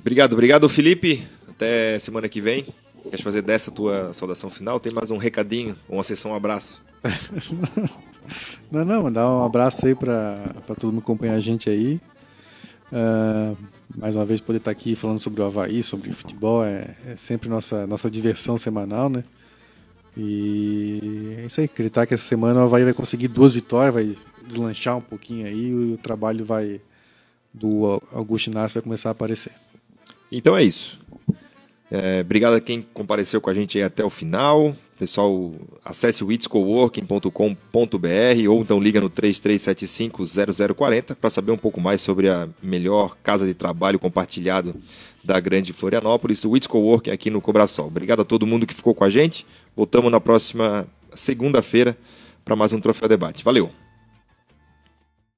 Obrigado, 0.01 0.35
obrigado, 0.35 0.69
Felipe. 0.69 1.27
Até 1.49 1.99
semana 1.99 2.29
que 2.29 2.41
vem. 2.41 2.67
Queres 3.03 3.23
fazer 3.25 3.43
dessa 3.43 3.73
tua 3.73 4.13
saudação 4.13 4.51
final? 4.51 4.79
Tem 4.79 4.93
mais 4.93 5.11
um 5.11 5.17
recadinho, 5.17 5.75
uma 5.89 6.05
sessão 6.05 6.31
um 6.31 6.35
abraço. 6.37 6.81
Não, 8.71 8.85
não, 8.85 9.03
mandar 9.03 9.29
um 9.29 9.45
abraço 9.45 9.85
aí 9.85 9.97
para 9.97 10.55
todo 10.79 10.93
mundo 10.93 11.01
acompanhar 11.01 11.35
a 11.35 11.41
gente 11.41 11.69
aí. 11.69 12.01
Uh, 12.93 13.57
mais 13.97 14.17
uma 14.17 14.25
vez 14.25 14.41
poder 14.41 14.59
estar 14.59 14.71
aqui 14.71 14.95
falando 14.95 15.19
sobre 15.19 15.41
o 15.41 15.45
Havaí, 15.45 15.83
sobre 15.83 16.13
futebol, 16.13 16.65
é, 16.65 16.95
é, 17.07 17.17
sempre 17.17 17.49
nossa, 17.49 17.87
nossa 17.87 18.11
diversão 18.11 18.57
semanal, 18.57 19.09
né? 19.09 19.25
E 20.17 21.37
é 21.39 21.47
isso 21.47 21.61
aí, 21.61 21.67
acreditar 21.67 22.07
que 22.07 22.15
essa 22.15 22.25
semana 22.25 22.61
o 22.61 22.65
Havaí 22.65 22.85
vai 22.85 22.93
conseguir 22.93 23.29
duas 23.29 23.55
vitórias, 23.55 23.95
vai 23.95 24.17
deslanchar 24.47 24.97
um 24.97 25.01
pouquinho 25.01 25.47
aí 25.47 25.69
e 25.69 25.95
o 25.95 25.99
trabalho 25.99 26.45
vai 26.45 26.81
do 27.53 28.03
Augusto 28.13 28.49
Inácio 28.49 28.81
vai 28.81 28.83
começar 28.83 29.11
a 29.11 29.13
aparecer. 29.13 29.53
Então 30.31 30.57
é 30.57 30.63
isso. 30.63 30.99
É, 31.91 32.21
obrigado 32.21 32.55
a 32.55 32.61
quem 32.61 32.81
compareceu 32.95 33.41
com 33.41 33.51
a 33.51 33.55
gente 33.55 33.81
até 33.81 34.03
o 34.03 34.11
final. 34.11 34.75
Pessoal, 35.03 35.53
acesse 35.85 36.23
o 36.23 36.31
itscoworking.com.br 36.31 38.49
ou 38.49 38.61
então 38.61 38.79
liga 38.79 39.01
no 39.01 39.11
33750040 39.11 41.17
para 41.17 41.29
saber 41.29 41.51
um 41.51 41.57
pouco 41.57 41.81
mais 41.81 42.01
sobre 42.01 42.29
a 42.29 42.49
melhor 42.63 43.17
casa 43.21 43.45
de 43.45 43.53
trabalho 43.53 43.99
compartilhado 43.99 44.77
da 45.25 45.41
grande 45.41 45.73
Florianópolis, 45.73 46.45
o 46.45 46.57
It's 46.57 46.69
Coworking 46.69 47.11
aqui 47.11 47.31
no 47.31 47.41
Cobrasol. 47.41 47.89
Obrigado 47.89 48.23
a 48.23 48.25
todo 48.25 48.47
mundo 48.47 48.65
que 48.65 48.75
ficou 48.75 48.95
com 48.95 49.03
a 49.03 49.11
gente. 49.11 49.45
Voltamos 49.75 50.13
na 50.13 50.21
próxima 50.21 50.87
segunda-feira 51.13 51.99
para 52.45 52.55
mais 52.55 52.73
um 52.73 52.79
Troféu 52.79 53.09
Debate. 53.09 53.43
Valeu! 53.43 53.82